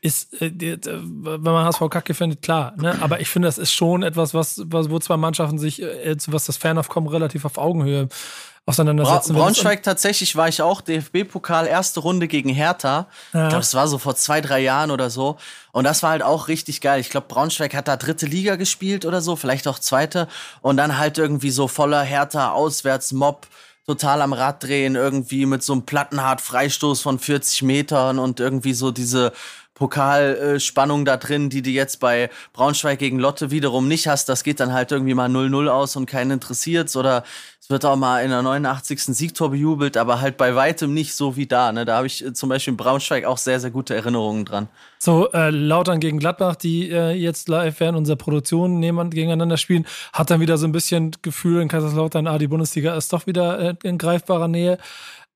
Ist, 0.00 0.40
äh, 0.40 0.50
wenn 0.50 1.42
man 1.42 1.66
HSV 1.66 1.90
kacke 1.90 2.14
findet, 2.14 2.40
klar, 2.40 2.74
ne? 2.78 2.96
Aber 3.02 3.20
ich 3.20 3.28
finde, 3.28 3.48
das 3.48 3.58
ist 3.58 3.72
schon 3.72 4.02
etwas, 4.02 4.32
was, 4.32 4.62
was 4.66 4.88
wo 4.90 4.98
zwei 4.98 5.18
Mannschaften 5.18 5.58
sich, 5.58 5.82
äh, 5.82 6.16
was 6.28 6.46
das 6.46 6.56
Fanaufkommen 6.56 7.10
relativ 7.10 7.44
auf 7.44 7.58
Augenhöhe 7.58 8.08
auseinandersetzen. 8.66 9.32
Bra 9.32 9.44
Braunschweig 9.44 9.82
tatsächlich 9.82 10.36
war 10.36 10.48
ich 10.48 10.60
auch 10.60 10.80
DFB-Pokal 10.80 11.66
erste 11.66 12.00
Runde 12.00 12.28
gegen 12.28 12.50
Hertha. 12.50 13.06
Ja. 13.32 13.44
Ich 13.44 13.48
glaube, 13.48 13.62
das 13.62 13.74
war 13.74 13.88
so 13.88 13.98
vor 13.98 14.16
zwei, 14.16 14.40
drei 14.40 14.60
Jahren 14.60 14.90
oder 14.90 15.08
so. 15.08 15.36
Und 15.72 15.84
das 15.84 16.02
war 16.02 16.10
halt 16.10 16.22
auch 16.22 16.48
richtig 16.48 16.80
geil. 16.80 17.00
Ich 17.00 17.10
glaube, 17.10 17.28
Braunschweig 17.28 17.74
hat 17.74 17.88
da 17.88 17.96
dritte 17.96 18.26
Liga 18.26 18.56
gespielt 18.56 19.04
oder 19.06 19.20
so, 19.20 19.36
vielleicht 19.36 19.68
auch 19.68 19.78
zweite. 19.78 20.26
Und 20.60 20.76
dann 20.76 20.98
halt 20.98 21.16
irgendwie 21.16 21.50
so 21.50 21.68
voller 21.68 22.02
Hertha 22.02 22.50
auswärts 22.50 23.12
Mob 23.12 23.46
total 23.86 24.20
am 24.20 24.32
Rad 24.32 24.64
drehen, 24.64 24.96
irgendwie 24.96 25.46
mit 25.46 25.62
so 25.62 25.72
einem 25.72 25.82
plattenhart 25.82 26.40
Freistoß 26.40 27.00
von 27.00 27.20
40 27.20 27.62
Metern 27.62 28.18
und 28.18 28.40
irgendwie 28.40 28.74
so 28.74 28.90
diese 28.90 29.32
Pokalspannung 29.76 31.04
da 31.04 31.18
drin, 31.18 31.50
die 31.50 31.62
du 31.62 31.70
jetzt 31.70 32.00
bei 32.00 32.30
Braunschweig 32.54 32.98
gegen 32.98 33.18
Lotte 33.18 33.50
wiederum 33.50 33.88
nicht 33.88 34.08
hast. 34.08 34.28
Das 34.28 34.42
geht 34.42 34.58
dann 34.58 34.72
halt 34.72 34.90
irgendwie 34.90 35.14
mal 35.14 35.28
0-0 35.28 35.68
aus 35.68 35.96
und 35.96 36.06
keinen 36.06 36.32
interessiert's 36.32 36.96
oder 36.96 37.24
es 37.60 37.68
wird 37.68 37.84
auch 37.84 37.96
mal 37.96 38.22
in 38.22 38.30
der 38.30 38.42
89. 38.42 39.00
Siegtor 39.16 39.50
bejubelt, 39.50 39.96
aber 39.96 40.20
halt 40.20 40.36
bei 40.36 40.54
weitem 40.54 40.94
nicht 40.94 41.14
so 41.14 41.36
wie 41.36 41.46
da. 41.46 41.72
Ne? 41.72 41.84
Da 41.84 41.96
habe 41.96 42.06
ich 42.06 42.24
äh, 42.24 42.32
zum 42.32 42.48
Beispiel 42.48 42.72
in 42.72 42.76
Braunschweig 42.76 43.24
auch 43.24 43.38
sehr, 43.38 43.60
sehr 43.60 43.70
gute 43.70 43.94
Erinnerungen 43.94 44.44
dran. 44.44 44.68
So, 44.98 45.30
äh, 45.32 45.50
Lautern 45.50 46.00
gegen 46.00 46.18
Gladbach, 46.18 46.56
die 46.56 46.88
äh, 46.90 47.10
jetzt 47.10 47.48
live 47.48 47.80
während 47.80 47.98
unserer 47.98 48.16
Produktion 48.16 48.80
gegeneinander 49.10 49.56
spielen, 49.56 49.84
hat 50.12 50.30
dann 50.30 50.40
wieder 50.40 50.56
so 50.56 50.66
ein 50.66 50.72
bisschen 50.72 51.10
Gefühl 51.22 51.60
in 51.60 51.68
Kaiserslautern, 51.68 52.26
ah, 52.28 52.38
die 52.38 52.46
Bundesliga 52.48 52.96
ist 52.96 53.12
doch 53.12 53.26
wieder 53.26 53.58
äh, 53.58 53.74
in 53.82 53.98
greifbarer 53.98 54.48
Nähe. 54.48 54.78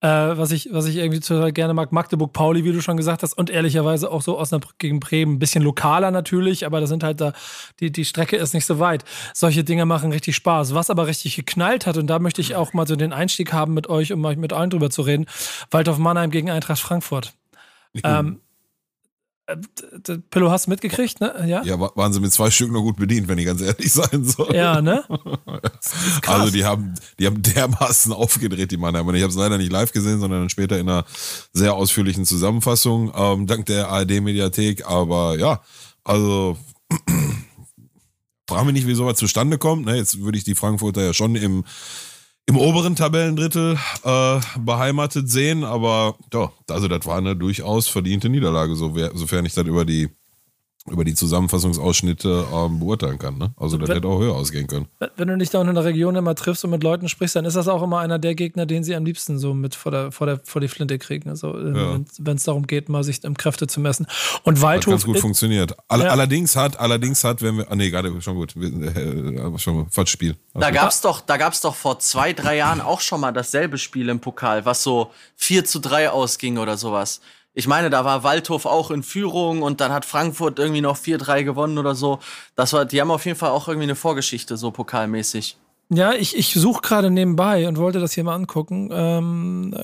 Äh, 0.02 0.08
was, 0.08 0.50
ich, 0.50 0.68
was 0.72 0.86
ich 0.86 0.96
irgendwie 0.96 1.20
total 1.20 1.52
gerne 1.52 1.74
mag. 1.74 1.92
Magdeburg-Pauli, 1.92 2.64
wie 2.64 2.72
du 2.72 2.80
schon 2.80 2.96
gesagt 2.96 3.22
hast, 3.22 3.34
und 3.34 3.50
ehrlicherweise 3.50 4.10
auch 4.10 4.22
so 4.22 4.38
Osnabrück 4.38 4.78
gegen 4.78 5.00
Bremen. 5.00 5.34
Ein 5.34 5.38
bisschen 5.38 5.62
lokaler 5.62 6.10
natürlich, 6.10 6.64
aber 6.64 6.80
da 6.80 6.86
sind 6.86 7.02
halt 7.02 7.20
da, 7.20 7.32
die, 7.80 7.92
die 7.92 8.04
Strecke 8.04 8.36
ist 8.36 8.54
nicht 8.54 8.66
so 8.66 8.78
weit. 8.78 9.04
Solche 9.34 9.64
Dinge 9.64 9.84
machen 9.84 10.12
richtig 10.12 10.36
Spaß. 10.36 10.74
Was 10.74 10.90
aber 10.90 11.06
richtig 11.06 11.36
geknallt 11.36 11.86
hat, 11.86 11.96
und 11.96 12.06
da 12.06 12.18
möchte 12.18 12.40
ich 12.40 12.56
auch 12.56 12.72
mal 12.72 12.86
so 12.86 12.96
den 12.96 13.12
Einstieg 13.12 13.52
haben 13.52 13.74
mit 13.74 13.88
euch, 13.88 14.12
um 14.12 14.20
mit 14.20 14.52
allen 14.52 14.70
drüber 14.70 14.90
zu 14.90 15.02
reden, 15.02 15.26
Waldhof 15.70 15.98
Mannheim 15.98 16.30
gegen 16.30 16.50
Eintracht 16.50 16.80
Frankfurt. 16.80 17.32
Ähm, 18.02 18.40
äh, 18.40 18.49
Pillow 20.30 20.50
hast 20.50 20.66
du 20.66 20.70
mitgekriegt, 20.70 21.20
ne? 21.20 21.44
Ja? 21.46 21.62
ja, 21.62 21.78
waren 21.78 22.12
sie 22.12 22.20
mit 22.20 22.32
zwei 22.32 22.50
Stück 22.50 22.70
noch 22.72 22.82
gut 22.82 22.96
bedient, 22.96 23.28
wenn 23.28 23.38
ich 23.38 23.46
ganz 23.46 23.60
ehrlich 23.60 23.92
sein 23.92 24.24
soll. 24.24 24.54
Ja, 24.54 24.80
ne? 24.80 25.04
also 26.26 26.50
die 26.50 26.64
haben, 26.64 26.94
die 27.18 27.26
haben 27.26 27.42
dermaßen 27.42 28.12
aufgedreht, 28.12 28.70
die 28.70 28.76
Mannheimer. 28.76 29.14
Ich 29.14 29.22
habe 29.22 29.30
es 29.30 29.38
leider 29.38 29.58
nicht 29.58 29.72
live 29.72 29.92
gesehen, 29.92 30.20
sondern 30.20 30.40
dann 30.40 30.50
später 30.50 30.78
in 30.78 30.88
einer 30.88 31.04
sehr 31.52 31.74
ausführlichen 31.74 32.24
Zusammenfassung, 32.24 33.12
ähm, 33.14 33.46
dank 33.46 33.66
der 33.66 33.88
ARD-Mediathek. 33.88 34.86
Aber 34.86 35.38
ja, 35.38 35.60
also 36.04 36.56
frage 38.48 38.64
mich 38.66 38.74
nicht, 38.74 38.86
wie 38.86 38.94
sowas 38.94 39.16
zustande 39.16 39.58
kommt. 39.58 39.86
Ne? 39.86 39.96
Jetzt 39.96 40.20
würde 40.20 40.38
ich 40.38 40.44
die 40.44 40.54
Frankfurter 40.54 41.02
ja 41.02 41.14
schon 41.14 41.36
im 41.36 41.64
im 42.50 42.56
oberen 42.56 42.96
Tabellendrittel 42.96 43.78
äh, 44.02 44.40
beheimatet 44.58 45.30
sehen, 45.30 45.62
aber 45.62 46.16
doch, 46.30 46.50
also 46.68 46.88
das 46.88 47.06
war 47.06 47.18
eine 47.18 47.36
durchaus 47.36 47.86
verdiente 47.86 48.28
Niederlage, 48.28 48.74
so, 48.74 48.92
sofern 49.14 49.46
ich 49.46 49.54
das 49.54 49.66
über 49.66 49.84
die 49.84 50.08
über 50.86 51.04
die 51.04 51.14
Zusammenfassungsausschnitte 51.14 52.46
ähm, 52.52 52.80
beurteilen 52.80 53.18
kann. 53.18 53.36
Ne? 53.36 53.52
Also 53.56 53.76
das 53.76 53.90
hätte 53.90 54.08
auch 54.08 54.18
höher 54.18 54.34
ausgehen 54.34 54.66
können. 54.66 54.86
Wenn 55.16 55.28
du 55.28 55.36
dich 55.36 55.50
da 55.50 55.60
in 55.60 55.74
der 55.74 55.84
Region 55.84 56.16
immer 56.16 56.34
triffst 56.34 56.64
und 56.64 56.70
mit 56.70 56.82
Leuten 56.82 57.08
sprichst, 57.08 57.36
dann 57.36 57.44
ist 57.44 57.54
das 57.54 57.68
auch 57.68 57.82
immer 57.82 57.98
einer 57.98 58.18
der 58.18 58.34
Gegner, 58.34 58.64
den 58.64 58.82
sie 58.82 58.94
am 58.94 59.04
liebsten 59.04 59.38
so 59.38 59.52
mit 59.52 59.74
vor, 59.74 59.92
der, 59.92 60.10
vor, 60.10 60.26
der, 60.26 60.40
vor 60.42 60.60
die 60.60 60.68
Flinte 60.68 60.98
kriegen. 60.98 61.28
Also 61.28 61.56
äh, 61.56 61.76
ja. 61.76 62.00
wenn 62.18 62.36
es 62.36 62.44
darum 62.44 62.66
geht, 62.66 62.88
mal 62.88 63.04
sich 63.04 63.22
im 63.24 63.36
Kräfte 63.36 63.66
zu 63.66 63.78
messen. 63.78 64.06
Und 64.44 64.62
Waldhof. 64.62 64.94
Hat 64.94 65.00
ganz 65.00 65.04
gut 65.04 65.18
funktioniert. 65.18 65.76
All, 65.88 66.00
ja. 66.00 66.08
Allerdings 66.08 66.56
hat, 66.56 66.80
allerdings 66.80 67.24
hat, 67.24 67.42
wenn 67.42 67.58
wir. 67.58 67.70
Ah 67.70 67.76
nee, 67.76 67.90
gerade 67.90 68.20
schon 68.22 68.36
gut. 68.36 68.56
Äh, 68.56 69.58
schon 69.58 69.88
falsch 69.90 70.10
Spiel. 70.10 70.36
Da 70.54 70.70
gab's 70.70 71.02
doch, 71.02 71.20
da 71.20 71.36
gab's 71.36 71.60
doch 71.60 71.74
vor 71.74 71.98
zwei, 71.98 72.32
drei 72.32 72.56
Jahren 72.56 72.80
auch 72.80 73.00
schon 73.00 73.20
mal 73.20 73.32
dasselbe 73.32 73.76
Spiel 73.76 74.08
im 74.08 74.20
Pokal, 74.20 74.64
was 74.64 74.82
so 74.82 75.10
4 75.36 75.64
zu 75.66 75.78
3 75.78 76.10
ausging 76.10 76.58
oder 76.58 76.76
sowas 76.76 77.20
ich 77.52 77.66
meine, 77.66 77.90
da 77.90 78.04
war 78.04 78.22
Waldhof 78.22 78.64
auch 78.64 78.90
in 78.90 79.02
Führung 79.02 79.62
und 79.62 79.80
dann 79.80 79.92
hat 79.92 80.04
Frankfurt 80.04 80.58
irgendwie 80.58 80.80
noch 80.80 80.96
4-3 80.96 81.42
gewonnen 81.42 81.78
oder 81.78 81.94
so. 81.94 82.20
Das 82.54 82.72
war, 82.72 82.84
die 82.84 83.00
haben 83.00 83.10
auf 83.10 83.26
jeden 83.26 83.38
Fall 83.38 83.50
auch 83.50 83.66
irgendwie 83.68 83.84
eine 83.84 83.96
Vorgeschichte, 83.96 84.56
so 84.56 84.70
pokalmäßig. 84.70 85.56
Ja, 85.92 86.12
ich, 86.12 86.36
ich 86.36 86.54
suche 86.54 86.82
gerade 86.82 87.10
nebenbei 87.10 87.66
und 87.66 87.76
wollte 87.76 87.98
das 87.98 88.12
hier 88.12 88.22
mal 88.22 88.36
angucken. 88.36 88.90
Ähm, 88.92 89.74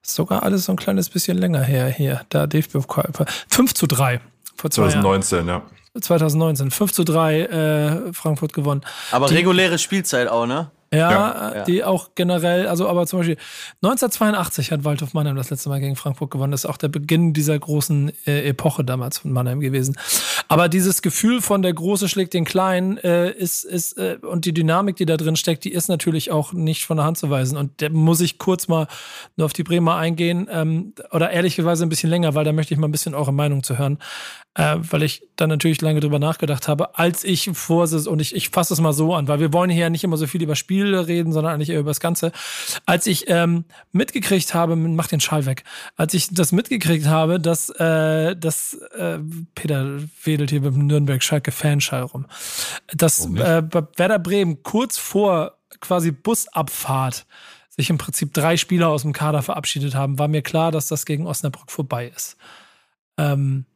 sogar 0.00 0.44
alles 0.44 0.66
so 0.66 0.72
ein 0.72 0.76
kleines 0.76 1.10
bisschen 1.10 1.36
länger 1.36 1.62
her 1.62 1.88
hier. 1.88 2.20
Da 2.28 2.46
DFB-Pokal. 2.46 3.10
5 3.48 3.74
zu 3.74 3.88
3. 3.88 4.20
Vor 4.54 4.70
2019, 4.70 5.48
Jahren. 5.48 5.62
ja. 5.94 6.00
2019. 6.00 6.70
5 6.70 6.92
zu 6.92 7.02
3 7.02 7.40
äh, 7.40 8.12
Frankfurt 8.12 8.52
gewonnen. 8.52 8.82
Aber 9.10 9.26
die, 9.26 9.34
reguläre 9.34 9.78
Spielzeit 9.78 10.28
auch, 10.28 10.46
ne? 10.46 10.70
Ja, 10.96 11.54
ja, 11.54 11.64
die 11.64 11.84
auch 11.84 12.10
generell, 12.14 12.66
also 12.66 12.88
aber 12.88 13.06
zum 13.06 13.20
Beispiel 13.20 13.36
1982 13.82 14.72
hat 14.72 14.84
Waldhof 14.84 15.14
Mannheim 15.14 15.36
das 15.36 15.50
letzte 15.50 15.68
Mal 15.68 15.80
gegen 15.80 15.96
Frankfurt 15.96 16.30
gewonnen. 16.30 16.52
Das 16.52 16.64
ist 16.64 16.70
auch 16.70 16.76
der 16.76 16.88
Beginn 16.88 17.32
dieser 17.32 17.58
großen 17.58 18.12
äh, 18.26 18.48
Epoche 18.48 18.84
damals 18.84 19.18
von 19.18 19.32
Mannheim 19.32 19.60
gewesen. 19.60 19.96
Aber 20.48 20.68
dieses 20.68 21.02
Gefühl 21.02 21.40
von 21.40 21.62
der 21.62 21.72
Große 21.72 22.08
schlägt 22.08 22.34
den 22.34 22.44
Kleinen 22.44 22.98
äh, 22.98 23.30
ist, 23.30 23.64
ist 23.64 23.98
äh, 23.98 24.18
und 24.22 24.44
die 24.44 24.54
Dynamik, 24.54 24.96
die 24.96 25.06
da 25.06 25.16
drin 25.16 25.36
steckt, 25.36 25.64
die 25.64 25.72
ist 25.72 25.88
natürlich 25.88 26.30
auch 26.30 26.52
nicht 26.52 26.86
von 26.86 26.96
der 26.96 27.06
Hand 27.06 27.18
zu 27.18 27.30
weisen. 27.30 27.56
Und 27.56 27.82
da 27.82 27.88
muss 27.88 28.20
ich 28.20 28.38
kurz 28.38 28.68
mal 28.68 28.86
nur 29.36 29.46
auf 29.46 29.52
die 29.52 29.64
Bremer 29.64 29.96
eingehen 29.96 30.48
ähm, 30.50 30.94
oder 31.10 31.30
ehrlicherweise 31.30 31.84
ein 31.84 31.88
bisschen 31.88 32.10
länger, 32.10 32.34
weil 32.34 32.44
da 32.44 32.52
möchte 32.52 32.74
ich 32.74 32.80
mal 32.80 32.88
ein 32.88 32.92
bisschen 32.92 33.14
eure 33.14 33.32
Meinung 33.32 33.62
zu 33.62 33.78
hören 33.78 33.98
äh, 34.56 34.76
weil 34.78 35.02
ich 35.02 35.22
dann 35.36 35.50
natürlich 35.50 35.82
lange 35.82 36.00
drüber 36.00 36.18
nachgedacht 36.18 36.66
habe, 36.66 36.98
als 36.98 37.24
ich 37.24 37.50
vor 37.52 37.86
und 37.92 38.20
ich, 38.20 38.34
ich 38.34 38.48
fasse 38.48 38.72
es 38.72 38.80
mal 38.80 38.94
so 38.94 39.14
an, 39.14 39.28
weil 39.28 39.38
wir 39.38 39.52
wollen 39.52 39.70
hier 39.70 39.82
ja 39.82 39.90
nicht 39.90 40.02
immer 40.02 40.16
so 40.16 40.26
viel 40.26 40.42
über 40.42 40.56
Spiele 40.86 41.06
reden, 41.06 41.32
sondern 41.32 41.54
eigentlich 41.54 41.70
eher 41.70 41.80
über 41.80 41.90
das 41.90 42.00
Ganze. 42.00 42.32
Als 42.84 43.06
ich 43.06 43.28
ähm, 43.28 43.64
mitgekriegt 43.92 44.54
habe, 44.54 44.76
mach 44.76 45.08
den 45.08 45.20
Schall 45.20 45.46
weg, 45.46 45.64
als 45.96 46.14
ich 46.14 46.28
das 46.32 46.52
mitgekriegt 46.52 47.06
habe, 47.06 47.40
dass, 47.40 47.70
äh, 47.70 48.36
dass 48.36 48.74
äh, 48.96 49.18
Peter 49.54 49.98
wedelt 50.24 50.50
hier 50.50 50.60
mit 50.60 50.74
dem 50.74 50.86
Nürnberg-Schalke-Fanschall 50.86 52.02
rum, 52.02 52.26
dass 52.94 53.26
äh, 53.26 53.62
Werder 53.96 54.18
Bremen 54.18 54.62
kurz 54.62 54.98
vor 54.98 55.58
quasi 55.80 56.12
Busabfahrt 56.12 57.26
sich 57.68 57.90
im 57.90 57.98
Prinzip 57.98 58.32
drei 58.32 58.56
Spieler 58.56 58.88
aus 58.88 59.02
dem 59.02 59.12
Kader 59.12 59.42
verabschiedet 59.42 59.94
haben, 59.94 60.18
war 60.18 60.28
mir 60.28 60.42
klar, 60.42 60.72
dass 60.72 60.86
das 60.86 61.04
gegen 61.04 61.26
Osnabrück 61.26 61.70
vorbei 61.70 62.10
ist. 62.14 62.36
Ähm, 63.18 63.66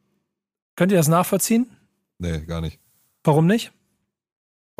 Könnt 0.75 0.91
ihr 0.91 0.97
das 0.97 1.09
nachvollziehen? 1.09 1.69
Nee, 2.17 2.39
gar 2.45 2.61
nicht. 2.61 2.79
Warum 3.23 3.45
nicht? 3.45 3.71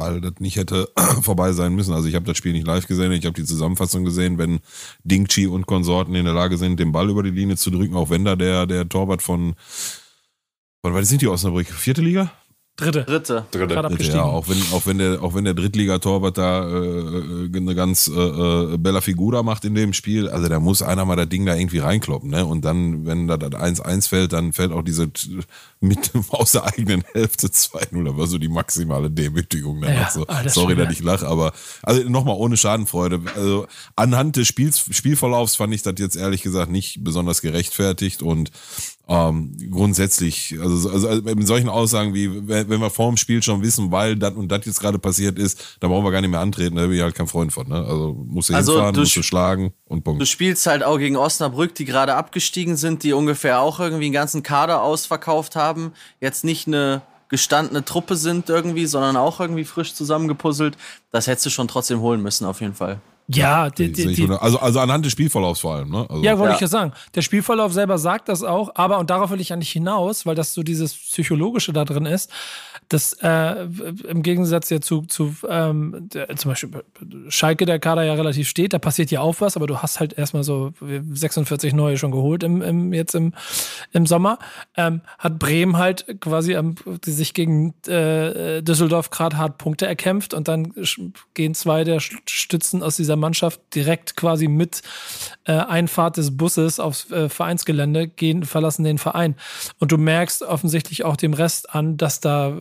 Weil 0.02 0.22
das 0.22 0.34
nicht 0.40 0.56
hätte 0.56 0.90
vorbei 1.22 1.54
sein 1.54 1.76
müssen. 1.76 1.94
Also 1.94 2.08
ich 2.08 2.16
habe 2.16 2.26
das 2.26 2.38
Spiel 2.38 2.54
nicht 2.54 2.68
live 2.68 2.88
gesehen, 2.88 3.12
ich 3.12 3.26
habe 3.26 3.36
die 3.36 3.46
Zusammenfassung 3.46 4.04
gesehen, 4.04 4.38
wenn 4.38 4.60
Dingchi 5.04 5.48
und 5.48 5.68
Konsorten 5.68 6.16
in 6.16 6.26
der 6.26 6.34
Lage 6.34 6.58
sind, 6.58 6.80
den 6.80 6.92
Ball 6.92 7.10
über 7.10 7.24
die 7.24 7.32
Linie 7.32 7.58
zu 7.58 7.70
drücken, 7.70 7.96
auch 7.96 8.10
wenn 8.10 8.26
da 8.26 8.36
der, 8.36 8.66
der 8.66 8.88
Torwart 8.90 9.22
von, 9.22 9.56
von, 10.82 10.94
was 10.94 11.08
sind 11.10 11.22
die 11.22 11.28
Osnabrück? 11.28 11.68
Vierte 11.68 12.02
Liga? 12.02 12.32
Dritte. 12.82 13.04
Dritte. 13.04 13.46
Dritte. 13.52 13.76
Dritte 13.76 14.04
ja, 14.04 14.24
auch 14.24 14.48
wenn, 14.48 14.58
auch 14.74 14.86
wenn 14.86 14.98
der, 14.98 15.22
auch 15.22 15.36
wenn 15.36 15.46
der 15.46 15.54
Drittligatorwart 15.54 16.38
da 16.38 16.68
äh, 16.68 16.74
äh, 16.74 17.58
eine 17.58 17.76
ganz 17.76 18.08
äh, 18.08 18.20
äh, 18.20 18.78
bella 18.78 19.02
Figura 19.02 19.44
macht 19.44 19.66
in 19.66 19.76
dem 19.76 19.94
Spiel, 19.94 20.28
also 20.28 20.50
da 20.50 20.60
muss 20.60 20.82
einer 20.82 21.06
mal 21.06 21.16
das 21.16 21.30
Ding 21.30 21.46
da 21.46 21.56
irgendwie 21.56 21.78
reinkloppen, 21.78 22.30
ne? 22.30 22.46
Und 22.46 22.66
dann, 22.66 23.06
wenn 23.06 23.28
da 23.28 23.38
das 23.38 23.52
1-1 23.52 24.10
fällt, 24.10 24.34
dann 24.34 24.52
fällt 24.52 24.72
auch 24.72 24.82
diese 24.82 25.12
mit 25.80 26.12
aus 26.30 26.54
der 26.54 26.66
eigenen 26.66 27.04
Hälfte 27.14 27.48
2-0. 27.48 28.04
Da 28.04 28.18
war 28.18 28.28
so 28.28 28.38
die 28.38 28.50
maximale 28.50 29.12
Demütigung. 29.12 29.80
Ne? 29.80 29.94
Ja, 29.94 30.10
so. 30.10 30.26
Sorry, 30.48 30.76
dass 30.76 30.92
ich 30.92 31.02
lache, 31.02 31.28
aber 31.28 31.54
also 31.84 32.08
nochmal 32.10 32.36
ohne 32.38 32.58
Schadenfreude. 32.58 33.22
Also 33.36 33.68
anhand 33.96 34.38
des 34.38 34.48
Spiels, 34.48 34.84
Spielverlaufs 34.92 35.56
fand 35.56 35.74
ich 35.74 35.84
das 35.84 35.96
jetzt 35.98 36.16
ehrlich 36.16 36.42
gesagt 36.42 36.72
nicht 36.72 37.04
besonders 37.04 37.42
gerechtfertigt 37.42 38.24
und 38.24 38.52
ähm, 39.12 39.52
grundsätzlich, 39.70 40.56
also, 40.62 40.90
also, 40.90 41.10
also 41.10 41.22
mit 41.22 41.46
solchen 41.46 41.68
Aussagen 41.68 42.14
wie, 42.14 42.48
wenn, 42.48 42.70
wir 42.70 42.90
vor 42.90 43.10
dem 43.10 43.18
Spiel 43.18 43.44
schon 43.44 43.62
wissen, 43.62 43.92
weil 43.92 44.16
das 44.16 44.36
und 44.36 44.50
das 44.50 44.66
jetzt 44.66 44.80
gerade 44.80 45.00
passiert 45.00 45.38
ist, 45.38 45.78
dann 45.82 45.90
brauchen 45.90 46.06
wir 46.06 46.12
gar 46.12 46.22
nicht 46.22 46.30
mehr 46.30 46.40
antreten, 46.40 46.78
da 46.78 46.84
bin 46.84 46.94
ich 46.94 47.02
halt 47.02 47.14
kein 47.14 47.28
Freund 47.28 47.52
von. 47.52 47.68
Ne? 47.68 47.76
Also 47.76 48.14
musst 48.14 48.50
du 48.50 48.54
also 48.54 48.72
hinfahren, 48.72 48.96
musst 48.96 49.18
du 49.18 49.22
schlagen 49.22 49.74
und 49.84 50.06
Punkt. 50.06 50.22
Du 50.22 50.26
spielst 50.26 50.66
halt 50.66 50.86
auch 50.86 50.98
gegen 50.98 51.18
Osnabrück, 51.18 51.76
die 51.76 51.84
gerade 51.84 52.16
abgestiegen 52.16 52.78
sind, 52.78 53.04
die 53.04 53.12
ungefähr 53.12 53.60
auch 53.60 53.82
irgendwie 53.82 54.06
einen 54.06 54.14
ganzen 54.14 54.44
Kader 54.44 54.82
ausverkauft 54.82 55.58
haben, 55.58 55.92
jetzt 56.22 56.46
nicht 56.46 56.68
eine 56.68 57.02
gestandene 57.28 57.84
Truppe 57.84 58.16
sind 58.16 58.50
irgendwie, 58.50 58.86
sondern 58.86 59.18
auch 59.18 59.42
irgendwie 59.42 59.66
frisch 59.66 59.94
zusammengepuzzelt. 59.94 60.78
Das 61.12 61.28
hättest 61.28 61.48
du 61.48 61.50
schon 61.50 61.68
trotzdem 61.68 62.00
holen 62.00 62.22
müssen, 62.22 62.46
auf 62.46 62.62
jeden 62.62 62.76
Fall. 62.76 63.02
Ja, 63.36 63.70
die, 63.70 63.92
die, 63.92 64.14
die, 64.14 64.30
also, 64.30 64.60
also 64.60 64.80
anhand 64.80 65.06
des 65.06 65.12
Spielverlaufs 65.12 65.62
vor 65.62 65.76
allem. 65.76 65.90
Ne? 65.90 66.06
Also 66.10 66.24
ja, 66.24 66.38
wollte 66.38 66.52
ja. 66.52 66.56
ich 66.56 66.62
ja 66.62 66.68
sagen. 66.68 66.94
Der 67.16 67.22
Spielverlauf 67.22 67.74
selber 67.74 67.98
sagt 67.98 68.30
das 68.30 68.44
auch, 68.44 68.72
aber, 68.76 69.00
und 69.00 69.10
darauf 69.10 69.32
will 69.32 69.40
ich 69.40 69.54
eigentlich 69.54 69.72
hinaus, 69.72 70.26
weil 70.26 70.36
das 70.36 70.54
so 70.54 70.64
dieses 70.64 70.94
Psychologische 70.94 71.74
da 71.74 71.86
drin 71.86 72.06
ist, 72.06 72.32
dass 72.90 73.14
äh, 73.22 73.68
im 74.08 74.22
Gegensatz 74.22 74.70
ja 74.70 74.82
zu, 74.82 75.04
zu 75.04 75.34
ähm, 75.48 76.10
der, 76.14 76.36
zum 76.36 76.52
Beispiel 76.52 76.70
Schalke, 77.30 77.66
der 77.66 77.80
Kader 77.80 78.04
ja 78.04 78.14
relativ 78.16 78.50
steht, 78.50 78.74
da 78.74 78.80
passiert 78.80 79.12
ja 79.12 79.22
auch 79.22 79.36
was, 79.40 79.56
aber 79.56 79.68
du 79.68 79.78
hast 79.78 80.00
halt 80.00 80.14
erstmal 80.14 80.44
so 80.44 80.74
46 81.14 81.74
neue 81.74 81.98
schon 81.98 82.12
geholt 82.12 82.44
im, 82.44 82.62
im, 82.62 82.92
jetzt 82.92 83.16
im, 83.16 83.34
im 83.94 84.06
Sommer. 84.06 84.40
Ähm, 84.76 85.02
hat 85.20 85.40
Bremen 85.40 85.78
halt 85.78 86.20
quasi 86.20 86.54
ähm, 86.54 86.76
sich 87.06 87.34
gegen 87.34 87.74
äh, 87.88 88.62
Düsseldorf 88.62 89.10
gerade 89.10 89.38
hart 89.38 89.58
Punkte 89.58 89.88
erkämpft 89.88 90.34
und 90.34 90.48
dann 90.48 90.74
gehen 91.34 91.54
zwei 91.54 91.84
der 91.84 92.00
Stützen 92.00 92.84
aus 92.84 92.98
dieser 92.98 93.16
Mannschaft 93.22 93.62
direkt 93.74 94.18
quasi 94.18 94.48
mit 94.48 94.82
äh, 95.46 95.54
Einfahrt 95.54 96.18
des 96.18 96.36
Busses 96.36 96.80
aufs 96.80 97.10
äh, 97.12 97.30
Vereinsgelände, 97.30 98.08
gehen, 98.08 98.44
verlassen 98.44 98.84
den 98.84 98.98
Verein. 98.98 99.36
Und 99.80 99.92
du 99.94 99.98
merkst 99.98 100.44
offensichtlich 100.44 101.06
auch 101.06 101.16
dem 101.16 101.34
Rest 101.34 101.74
an, 101.74 101.96
dass 101.96 102.20
da 102.20 102.60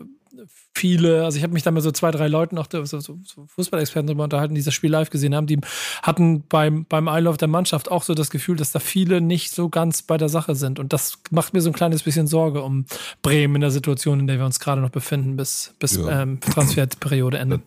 viele, 0.74 1.24
also 1.24 1.36
ich 1.36 1.42
habe 1.42 1.52
mich 1.52 1.62
da 1.62 1.70
mit 1.70 1.82
so 1.82 1.90
zwei, 1.90 2.10
drei 2.10 2.28
Leuten, 2.28 2.56
auch 2.58 2.66
so, 2.70 2.84
so 2.84 3.18
Fußballexperten 3.46 4.06
darüber 4.06 4.24
unterhalten, 4.24 4.54
die 4.54 4.62
das 4.62 4.72
Spiel 4.72 4.90
live 4.90 5.10
gesehen 5.10 5.34
haben, 5.34 5.46
die 5.46 5.58
hatten 6.02 6.44
beim, 6.48 6.86
beim 6.86 7.08
Einlauf 7.08 7.36
der 7.36 7.48
Mannschaft 7.48 7.90
auch 7.90 8.02
so 8.02 8.14
das 8.14 8.30
Gefühl, 8.30 8.56
dass 8.56 8.72
da 8.72 8.78
viele 8.78 9.20
nicht 9.20 9.50
so 9.50 9.68
ganz 9.68 10.02
bei 10.02 10.16
der 10.16 10.28
Sache 10.28 10.54
sind. 10.54 10.78
Und 10.78 10.92
das 10.92 11.18
macht 11.30 11.54
mir 11.54 11.60
so 11.60 11.70
ein 11.70 11.74
kleines 11.74 12.02
bisschen 12.02 12.26
Sorge 12.26 12.62
um 12.62 12.86
Bremen 13.22 13.56
in 13.56 13.60
der 13.60 13.70
Situation, 13.70 14.20
in 14.20 14.26
der 14.26 14.38
wir 14.38 14.46
uns 14.46 14.60
gerade 14.60 14.80
noch 14.80 14.90
befinden, 14.90 15.36
bis, 15.36 15.74
bis 15.78 15.96
ja. 15.96 16.22
ähm, 16.22 16.40
Transferperiode 16.40 17.38
endet 17.38 17.62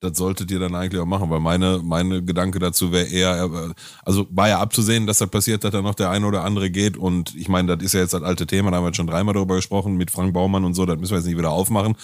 das 0.00 0.16
solltet 0.16 0.50
ihr 0.50 0.58
dann 0.58 0.74
eigentlich 0.74 1.00
auch 1.00 1.06
machen, 1.06 1.30
weil 1.30 1.40
meine, 1.40 1.80
meine 1.82 2.22
Gedanke 2.22 2.58
dazu 2.58 2.90
wäre 2.92 3.06
eher, 3.06 3.44
äh, 3.44 3.74
also 4.04 4.26
war 4.30 4.48
ja 4.48 4.58
abzusehen, 4.60 5.06
dass 5.06 5.18
das 5.18 5.30
passiert, 5.30 5.62
dass 5.64 5.72
da 5.72 5.82
noch 5.82 5.94
der 5.94 6.10
eine 6.10 6.26
oder 6.26 6.44
andere 6.44 6.70
geht 6.70 6.96
und 6.96 7.34
ich 7.36 7.48
meine, 7.48 7.76
das 7.76 7.84
ist 7.84 7.94
ja 7.94 8.00
jetzt 8.00 8.14
das 8.14 8.22
alte 8.22 8.46
Thema, 8.46 8.70
da 8.70 8.78
haben 8.78 8.84
wir 8.84 8.94
schon 8.94 9.06
dreimal 9.06 9.34
darüber 9.34 9.56
gesprochen 9.56 9.96
mit 9.96 10.10
Frank 10.10 10.32
Baumann 10.32 10.64
und 10.64 10.74
so, 10.74 10.86
das 10.86 10.98
müssen 10.98 11.12
wir 11.12 11.18
jetzt 11.18 11.26
nicht 11.26 11.38
wieder 11.38 11.50
aufmachen, 11.50 11.96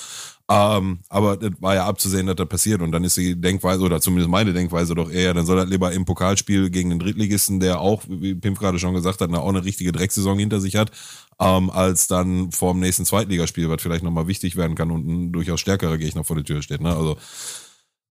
Ähm, 0.49 1.01
aber 1.09 1.37
das 1.37 1.51
war 1.61 1.75
ja 1.75 1.87
abzusehen, 1.87 2.27
dass 2.29 2.37
das 2.37 2.49
passiert. 2.49 2.81
Und 2.81 2.93
dann 2.93 3.03
ist 3.03 3.17
die 3.17 3.35
Denkweise, 3.41 3.83
oder 3.83 4.01
zumindest 4.01 4.31
meine 4.31 4.53
Denkweise 4.53 4.95
doch 4.95 5.11
eher, 5.11 5.35
dann 5.35 5.45
soll 5.45 5.59
er 5.59 5.67
lieber 5.67 5.91
im 5.93 6.05
Pokalspiel 6.05 6.71
gegen 6.71 6.91
den 6.91 7.01
Drittligisten, 7.01 7.59
der 7.59 7.81
auch, 7.81 8.05
wie 8.09 8.35
Pimp 8.37 8.59
gerade 8.61 8.79
schon 8.79 8.95
gesagt 8.95 9.21
hat, 9.21 9.33
auch 9.35 9.49
eine 9.49 9.65
richtige 9.65 9.91
Drecksaison 9.91 10.39
hinter 10.39 10.61
sich 10.61 10.77
hat, 10.77 10.93
ähm, 11.41 11.69
als 11.71 12.07
dann 12.07 12.53
vor 12.53 12.73
dem 12.75 12.81
nächsten 12.81 13.05
Zweitligaspiel, 13.05 13.69
was 13.69 13.83
vielleicht 13.83 14.05
nochmal 14.05 14.29
wichtig 14.29 14.57
werden 14.57 14.77
kann 14.77 14.91
und 14.93 15.07
ein 15.07 15.33
durchaus 15.33 15.61
stärkerer 15.61 15.99
Gegner 15.99 16.23
vor 16.25 16.37
der 16.37 16.45
Tür 16.45 16.63
steht. 16.63 16.81
Ne? 16.81 16.95
Also 16.95 17.17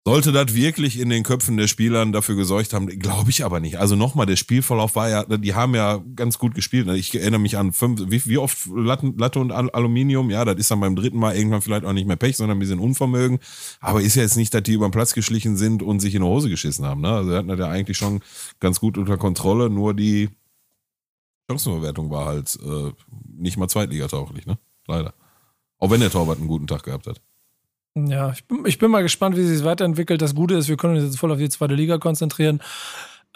sollte 0.08 0.32
das 0.32 0.54
wirklich 0.54 1.00
in 1.00 1.10
den 1.10 1.24
Köpfen 1.24 1.58
der 1.58 1.68
Spielern 1.68 2.12
dafür 2.12 2.36
gesorgt 2.36 2.74
haben, 2.74 2.88
glaube 2.88 3.32
ich 3.32 3.44
aber 3.44 3.60
nicht. 3.60 3.80
Also 3.80 3.96
nochmal, 3.96 4.28
der 4.28 4.36
Spielverlauf 4.36 4.96
war 4.96 5.10
ja, 5.10 5.24
die 5.24 5.56
haben 5.56 5.74
ja 5.74 6.00
ganz 6.16 6.38
gut 6.38 6.54
gespielt. 6.54 6.88
Ich 6.90 7.16
erinnere 7.16 7.40
mich 7.40 7.58
an 7.58 7.74
fünf, 7.74 8.04
wie, 8.12 8.24
wie 8.28 8.38
oft 8.38 8.68
Latten, 8.68 9.18
Latte 9.18 9.40
und 9.40 9.52
Aluminium, 9.52 10.30
ja, 10.30 10.46
das 10.46 10.58
ist 10.58 10.70
dann 10.70 10.80
beim 10.80 10.96
dritten 10.96 11.18
Mal 11.18 11.36
irgendwann 11.36 11.64
vielleicht 11.64 11.86
auch 11.86 11.94
nicht 11.94 12.06
mehr 12.06 12.18
Pech, 12.18 12.38
sondern 12.38 12.58
ein 12.58 12.60
bisschen 12.60 12.80
Unvermögen. 12.80 13.40
Aber 13.80 14.00
ist 14.00 14.16
ja 14.16 14.22
jetzt 14.22 14.38
nicht, 14.38 14.54
dass 14.54 14.62
die 14.62 14.74
über 14.74 14.88
den 14.88 14.92
Platz 14.92 15.14
geschlichen 15.16 15.58
sind 15.58 15.82
und 15.82 16.02
sich 16.02 16.14
in 16.14 16.22
die 16.22 16.28
Hose 16.28 16.50
geschissen 16.50 16.86
haben. 16.86 17.02
Ne? 17.02 17.10
Also 17.10 17.32
er 17.32 17.40
hat 17.40 17.50
das 17.50 17.58
ja 17.58 17.70
eigentlich 17.70 17.98
schon 17.98 18.22
ganz 18.60 18.80
gut 18.80 19.00
unter 19.00 19.18
Kontrolle, 19.18 19.72
nur 19.72 19.96
die 19.96 20.30
Chancenverwertung 21.50 22.12
war 22.12 22.26
halt 22.26 22.60
äh, 22.64 22.92
nicht 23.36 23.58
mal 23.58 23.68
zweitligatauglich, 23.68 24.46
ne? 24.46 24.58
Leider. 24.88 25.14
Auch 25.80 25.90
wenn 25.90 26.00
der 26.00 26.12
Torwart 26.12 26.38
einen 26.38 26.48
guten 26.48 26.68
Tag 26.68 26.84
gehabt 26.84 27.08
hat. 27.08 27.22
Ja, 27.98 28.32
ich 28.32 28.46
bin, 28.46 28.66
ich 28.66 28.78
bin 28.78 28.92
mal 28.92 29.04
gespannt, 29.04 29.38
wie 29.38 29.44
sich 29.44 29.64
weiterentwickelt. 29.64 30.22
Das 30.22 30.36
Gute 30.36 30.56
ist, 30.56 30.68
wir 30.68 30.76
können 30.76 30.96
uns 30.96 31.04
jetzt 31.06 31.18
voll 31.18 31.32
auf 31.32 31.38
die 31.38 31.50
zweite 31.50 31.76
Liga 31.76 31.98
konzentrieren. 31.98 32.62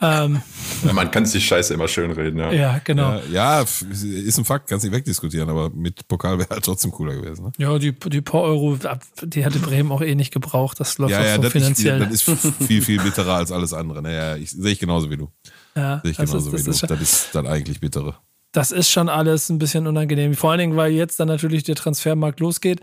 Ähm, 0.02 0.42
ja, 0.86 0.94
man 0.94 1.12
kann 1.12 1.26
sich 1.26 1.46
scheiße 1.46 1.74
immer 1.74 1.88
schön 1.90 2.12
reden, 2.12 2.40
ja. 2.40 2.52
Ja, 2.52 2.82
genau. 2.84 3.20
Ja, 3.32 3.60
ja 3.60 3.62
ist 3.62 4.38
ein 4.38 4.46
Fakt, 4.46 4.70
kannst 4.70 4.86
nicht 4.86 4.94
wegdiskutieren, 4.94 5.50
aber 5.50 5.70
mit 5.70 6.08
Pokal 6.08 6.40
wäre 6.40 6.50
halt 6.50 6.64
trotzdem 6.64 6.92
cooler 6.92 7.16
gewesen. 7.16 7.46
Ne? 7.46 7.52
Ja, 7.58 7.78
die, 7.78 7.92
die 7.92 8.22
paar 8.22 8.42
Euro, 8.44 8.78
die 9.24 9.44
hätte 9.44 9.60
Bremen 9.60 9.92
auch 9.92 10.02
eh 10.02 10.16
nicht 10.16 10.32
gebraucht. 10.32 10.80
Das 10.80 10.98
läuft 10.98 11.12
ja, 11.12 11.24
ja, 11.24 11.36
so 11.36 11.42
das 11.42 11.52
finanziell. 11.52 12.02
Ist, 12.04 12.28
das 12.28 12.46
ist 12.46 12.64
viel, 12.64 12.82
viel 12.82 13.02
bitterer 13.02 13.36
als 13.36 13.52
alles 13.52 13.74
andere. 13.74 14.02
Naja, 14.02 14.38
ich, 14.38 14.52
sehe 14.52 14.72
ich 14.72 14.80
genauso 14.80 15.10
wie 15.10 15.18
du. 15.18 15.30
Ja, 15.76 16.00
sehe 16.02 16.12
ich 16.12 16.18
genauso 16.18 16.56
ist, 16.56 16.66
wie 16.66 16.72
du. 16.72 16.88
das 16.88 17.02
ist 17.02 17.36
dann 17.36 17.48
eigentlich 17.48 17.82
bittere 17.82 18.16
das 18.52 18.72
ist 18.72 18.90
schon 18.90 19.10
alles 19.10 19.50
ein 19.50 19.60
bisschen 19.60 19.86
unangenehm. 19.86 20.34
Vor 20.34 20.52
allen 20.52 20.60
Dingen, 20.60 20.76
weil 20.76 20.92
jetzt 20.92 21.20
dann 21.20 21.28
natürlich 21.28 21.64
der 21.64 21.76
Transfermarkt 21.76 22.40
losgeht. 22.40 22.82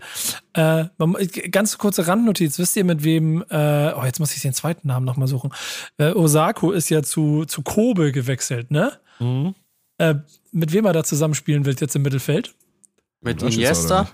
Äh, 0.53 0.85
ganz 1.51 1.77
kurze 1.77 2.07
Randnotiz. 2.07 2.57
Wisst 2.57 2.75
ihr, 2.77 2.85
mit 2.85 3.03
wem, 3.03 3.43
äh, 3.49 3.93
oh, 3.93 4.03
jetzt 4.05 4.19
muss 4.19 4.33
ich 4.33 4.41
den 4.41 4.53
zweiten 4.53 4.87
Namen 4.87 5.05
nochmal 5.05 5.27
suchen. 5.27 5.51
Äh, 5.97 6.13
Osako 6.13 6.71
ist 6.71 6.89
ja 6.89 7.03
zu, 7.03 7.45
zu 7.45 7.63
Kobe 7.63 8.11
gewechselt, 8.11 8.71
ne? 8.71 8.93
Mhm. 9.19 9.55
Äh, 9.97 10.15
mit 10.51 10.71
wem 10.71 10.85
er 10.85 10.93
da 10.93 11.03
zusammenspielen 11.03 11.65
will 11.65 11.75
jetzt 11.79 11.95
im 11.95 12.01
Mittelfeld? 12.03 12.53
Mit 13.21 13.41
Iniesta? 13.41 14.07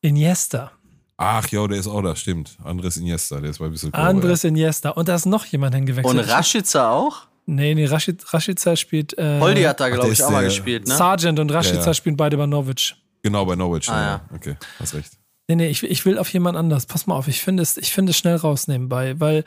Iniesta. 0.00 0.72
Ach 1.16 1.46
ja, 1.48 1.66
der 1.68 1.78
ist 1.78 1.86
auch 1.86 2.02
da, 2.02 2.16
stimmt. 2.16 2.56
Andres 2.64 2.96
Iniesta, 2.96 3.40
der 3.40 3.50
ist 3.50 3.58
bei 3.58 3.66
ein 3.66 3.72
bisschen 3.72 3.92
Andres 3.94 4.44
Iniesta. 4.44 4.90
Und 4.90 5.08
da 5.08 5.14
ist 5.14 5.26
noch 5.26 5.44
jemand 5.46 5.74
hingewechselt. 5.74 6.18
Und 6.18 6.20
Rashica 6.20 6.90
auch? 6.90 7.26
Nee, 7.46 7.74
nee, 7.74 7.84
Rashid, 7.84 8.24
Rashica 8.32 8.74
spielt. 8.76 9.16
Äh, 9.18 9.38
Holdi 9.40 9.62
hat 9.62 9.80
da, 9.80 9.88
glaube 9.90 10.12
ich, 10.12 10.22
auch 10.22 10.30
mal 10.30 10.44
gespielt, 10.44 10.86
ne? 10.86 10.96
Sargent 10.96 11.38
und 11.38 11.50
Rashica 11.52 11.80
ja, 11.80 11.86
ja. 11.86 11.94
spielen 11.94 12.16
beide 12.16 12.36
bei 12.36 12.46
Norwich. 12.46 12.96
Genau, 13.22 13.44
bei 13.44 13.54
Norwich. 13.54 13.88
Ah, 13.88 14.02
ja. 14.02 14.20
Okay, 14.34 14.56
hast 14.78 14.94
recht. 14.94 15.12
Nee, 15.48 15.56
nee, 15.56 15.68
ich, 15.68 15.82
ich 15.82 16.06
will 16.06 16.18
auf 16.18 16.32
jemand 16.32 16.56
anders. 16.56 16.86
Pass 16.86 17.06
mal 17.06 17.16
auf, 17.16 17.28
ich 17.28 17.42
finde 17.42 17.62
es, 17.62 17.76
ich 17.76 17.92
finde 17.92 18.10
es 18.10 18.16
schnell 18.16 18.36
raus 18.36 18.66
nebenbei, 18.66 19.20
weil 19.20 19.44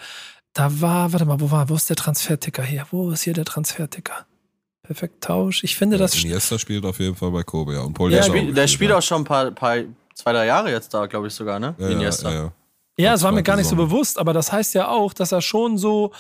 da 0.53 0.81
war, 0.81 1.12
warte 1.12 1.25
mal, 1.25 1.39
wo 1.39 1.49
war, 1.49 1.69
wo 1.69 1.75
ist 1.75 1.89
der 1.89 1.95
Transferticker 1.95 2.63
hier? 2.63 2.86
Wo 2.91 3.10
ist 3.10 3.23
hier 3.23 3.33
der 3.33 3.45
Transferticker? 3.45 4.25
Perfekt 4.83 5.23
Tausch. 5.23 5.63
Ich 5.63 5.75
finde 5.75 5.97
ja, 5.97 6.03
das. 6.03 6.23
Iniesta 6.23 6.57
spielt 6.60 6.86
auf 6.86 6.99
jeden 6.99 7.15
Fall 7.15 7.31
bei 7.31 7.43
Kobe, 7.43 7.73
ja. 7.73 7.81
Und 7.81 7.93
Paul 7.93 8.12
ja, 8.12 8.23
spiel, 8.23 8.53
der 8.53 8.67
spielt 8.67 8.91
auch 8.91 9.01
schon 9.01 9.21
ein 9.21 9.25
paar, 9.25 9.51
paar, 9.51 9.77
zwei, 10.13 10.33
drei 10.33 10.45
Jahre 10.45 10.71
jetzt 10.71 10.93
da, 10.93 11.05
glaube 11.07 11.27
ich 11.27 11.33
sogar, 11.33 11.60
ne? 11.60 11.75
Ja, 11.77 11.89
Iniesta. 11.89 12.29
Ja, 12.29 12.36
ja. 12.36 12.51
Ja, 12.99 13.13
es 13.13 13.21
war 13.21 13.31
mir 13.31 13.43
gar 13.43 13.55
nicht 13.57 13.67
so 13.69 13.75
bewusst, 13.75 14.17
aber 14.17 14.33
das 14.33 14.51
heißt 14.51 14.73
ja 14.73 14.88
auch, 14.88 15.13
dass 15.13 15.31
er 15.31 15.41
schon 15.41 15.77
so 15.77 16.12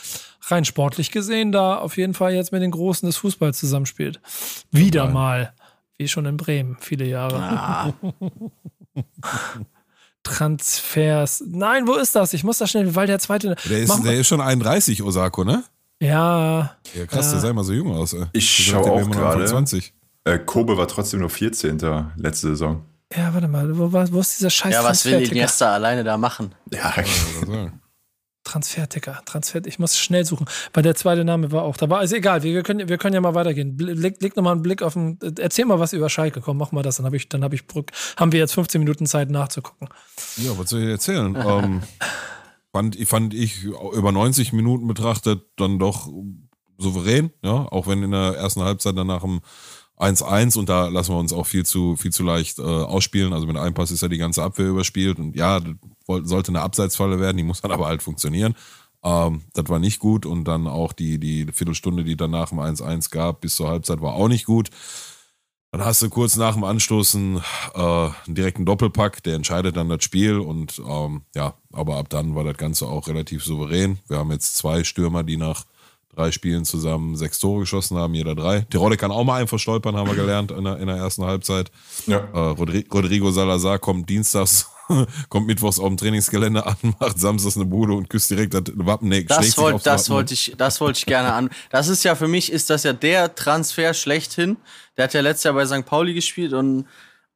rein 0.41 0.63
sportlich 0.63 1.11
gesehen 1.11 1.51
da 1.51 1.77
auf 1.77 1.97
jeden 1.97 2.13
Fall 2.13 2.33
jetzt 2.33 2.51
mit 2.51 2.61
den 2.61 2.71
Großen 2.71 3.07
des 3.07 3.17
Fußballs 3.17 3.57
zusammenspielt. 3.57 4.21
Wieder 4.71 5.05
Nein. 5.05 5.13
mal. 5.13 5.53
Wie 5.97 6.07
schon 6.07 6.27
in 6.27 6.37
Bremen, 6.37 6.77
viele 6.79 7.05
Jahre. 7.05 7.37
Ah. 7.37 7.93
Transfers. 10.23 11.43
Nein, 11.47 11.87
wo 11.87 11.95
ist 11.95 12.15
das? 12.15 12.33
Ich 12.33 12.43
muss 12.43 12.59
da 12.59 12.67
schnell, 12.67 12.93
weil 12.93 13.07
der 13.07 13.17
zweite. 13.17 13.55
Der 13.67 13.79
ist, 13.79 14.03
der 14.03 14.13
ist 14.13 14.27
schon 14.27 14.41
31, 14.41 15.01
Osako, 15.01 15.43
ne? 15.43 15.63
Ja. 15.99 16.75
Ja, 16.93 17.05
krass, 17.07 17.27
ja. 17.27 17.31
der 17.31 17.41
sah 17.41 17.49
immer 17.49 17.63
so 17.63 17.73
jung 17.73 17.91
aus. 17.91 18.13
Ey. 18.13 18.25
Ich 18.33 18.47
schaue 18.47 18.91
auch 18.91 19.09
gerade. 19.09 19.45
Äh, 20.25 20.39
Kobe 20.39 20.77
war 20.77 20.87
trotzdem 20.87 21.21
nur 21.21 21.29
14. 21.29 21.79
letzte 22.17 22.49
Saison. 22.49 22.83
Ja, 23.15 23.33
warte 23.33 23.47
mal, 23.47 23.77
wo, 23.77 23.91
wo 23.91 24.19
ist 24.19 24.37
dieser 24.37 24.49
scheiß 24.49 24.73
Ja, 24.73 24.83
was 24.83 25.05
will 25.05 25.21
Iniesta 25.21 25.73
alleine 25.73 26.03
da 26.03 26.17
machen? 26.17 26.53
Ja, 26.71 26.93
Transferticker, 28.43 29.21
Transfer, 29.25 29.65
ich 29.65 29.77
muss 29.77 29.97
schnell 29.97 30.23
suchen, 30.23 30.47
weil 30.73 30.81
der 30.81 30.95
zweite 30.95 31.25
Name 31.25 31.51
war 31.51 31.63
auch 31.63 31.75
da. 31.75 31.89
War 31.89 31.99
also 31.99 32.15
egal, 32.15 32.43
wir, 32.43 32.53
wir, 32.53 32.63
können, 32.63 32.87
wir 32.87 32.97
können 32.97 33.13
ja 33.13 33.19
mal 33.19 33.35
weitergehen. 33.35 33.77
Leg, 33.77 34.21
leg 34.21 34.37
nochmal 34.37 34.53
einen 34.53 34.61
Blick 34.61 34.81
auf 34.81 34.93
den. 34.93 35.19
Erzähl 35.37 35.65
mal 35.65 35.79
was 35.79 35.91
über 35.91 36.09
Schalke, 36.09 36.39
komm, 36.39 36.57
mach 36.57 36.71
mal 36.71 36.81
das, 36.81 36.95
dann 36.95 37.05
habe 37.05 37.17
ich, 37.17 37.27
dann 37.27 37.43
habe 37.43 37.55
ich 37.55 37.63
haben 38.15 38.31
wir 38.31 38.39
jetzt 38.39 38.53
15 38.53 38.79
Minuten 38.79 39.05
Zeit 39.05 39.29
nachzugucken. 39.29 39.89
Ja, 40.37 40.57
was 40.57 40.69
soll 40.69 40.83
ich 40.83 40.89
erzählen? 40.89 41.35
ähm, 41.35 41.83
fand, 42.71 42.95
fand 43.05 43.33
ich 43.33 43.63
über 43.63 44.13
90 44.13 44.53
Minuten 44.53 44.87
betrachtet 44.87 45.41
dann 45.57 45.77
doch 45.77 46.09
souverän, 46.77 47.31
ja, 47.43 47.51
auch 47.51 47.87
wenn 47.87 48.01
in 48.01 48.11
der 48.11 48.35
ersten 48.35 48.61
Halbzeit 48.63 48.97
danach 48.97 49.25
im 49.25 49.41
1-1 49.97 50.57
und 50.57 50.69
da 50.69 50.87
lassen 50.87 51.13
wir 51.13 51.19
uns 51.19 51.33
auch 51.33 51.45
viel 51.45 51.65
zu, 51.65 51.95
viel 51.95 52.11
zu 52.11 52.23
leicht 52.23 52.59
äh, 52.59 52.61
ausspielen. 52.61 53.33
Also 53.33 53.47
mit 53.47 53.57
einem 53.57 53.73
Pass 53.73 53.91
ist 53.91 54.01
ja 54.01 54.07
die 54.07 54.17
ganze 54.17 54.43
Abwehr 54.43 54.67
überspielt 54.67 55.17
und 55.17 55.35
ja, 55.35 55.59
sollte 56.05 56.49
eine 56.49 56.61
Abseitsfalle 56.61 57.19
werden, 57.19 57.37
die 57.37 57.43
muss 57.43 57.61
dann 57.61 57.71
aber 57.73 57.87
halt 57.87 58.03
funktionieren. 58.03 58.55
Ähm, 59.03 59.43
das 59.53 59.69
war 59.69 59.79
nicht 59.79 59.99
gut 59.99 60.25
und 60.25 60.45
dann 60.45 60.67
auch 60.67 60.93
die, 60.93 61.19
die 61.19 61.47
Viertelstunde, 61.51 62.03
die 62.03 62.15
danach 62.15 62.51
im 62.51 62.59
1-1 62.59 63.09
gab, 63.11 63.41
bis 63.41 63.55
zur 63.55 63.69
Halbzeit 63.69 64.01
war 64.01 64.13
auch 64.13 64.27
nicht 64.27 64.45
gut. 64.45 64.69
Dann 65.71 65.83
hast 65.83 66.01
du 66.01 66.09
kurz 66.09 66.37
nach 66.37 66.53
dem 66.53 66.63
Anstoßen 66.63 67.41
äh, 67.73 67.79
einen 67.79 68.35
direkten 68.35 68.65
Doppelpack, 68.65 69.21
der 69.23 69.35
entscheidet 69.35 69.75
dann 69.75 69.89
das 69.89 70.03
Spiel 70.03 70.39
und 70.39 70.79
ähm, 70.87 71.23
ja, 71.35 71.55
aber 71.73 71.97
ab 71.97 72.09
dann 72.09 72.35
war 72.35 72.43
das 72.43 72.57
Ganze 72.57 72.87
auch 72.87 73.07
relativ 73.07 73.43
souverän. 73.43 73.99
Wir 74.07 74.17
haben 74.17 74.31
jetzt 74.31 74.55
zwei 74.55 74.83
Stürmer, 74.83 75.23
die 75.23 75.37
nach 75.37 75.65
drei 76.17 76.31
Spielen 76.31 76.65
zusammen 76.65 77.15
sechs 77.15 77.39
Tore 77.39 77.61
geschossen 77.61 77.97
haben, 77.97 78.13
jeder 78.13 78.35
drei. 78.35 78.61
Tirole 78.61 78.97
kann 78.97 79.11
auch 79.11 79.23
mal 79.23 79.41
einfach 79.41 79.59
stolpern, 79.59 79.95
haben 79.95 80.09
wir 80.09 80.15
gelernt 80.23 80.51
in 80.51 80.63
der, 80.63 80.77
in 80.77 80.87
der 80.87 80.97
ersten 80.97 81.23
Halbzeit. 81.23 81.71
Ja. 82.07 82.27
Äh, 82.33 82.83
Rodrigo 82.91 83.31
Salazar 83.31 83.77
kommt 83.79 84.09
dienstags, 84.09 84.69
kommt 85.29 85.47
mittwochs 85.47 85.79
auf 85.79 85.87
dem 85.87 85.97
Trainingsgelände 85.97 86.65
an, 86.65 86.75
macht 86.99 87.19
samstags 87.19 87.55
eine 87.55 87.65
Bude 87.65 87.93
und 87.93 88.09
küsst 88.09 88.29
direkt 88.31 88.53
das 88.53 88.63
Wappen. 88.75 89.09
Nee, 89.09 89.23
das 89.23 89.57
wollte 89.57 89.83
das 89.83 90.09
wollte 90.09 90.33
ich, 90.33 90.55
das 90.57 90.81
wollte 90.81 90.97
ich 90.97 91.05
gerne 91.05 91.33
an. 91.33 91.49
Das 91.69 91.87
ist 91.87 92.03
ja 92.03 92.15
für 92.15 92.27
mich, 92.27 92.51
ist 92.51 92.69
das 92.69 92.83
ja 92.83 92.93
der 92.93 93.35
Transfer 93.35 93.93
schlechthin. 93.93 94.57
Der 94.97 95.03
hat 95.03 95.13
ja 95.13 95.21
letztes 95.21 95.43
Jahr 95.43 95.53
bei 95.53 95.65
St. 95.65 95.85
Pauli 95.85 96.13
gespielt 96.15 96.53
und 96.53 96.85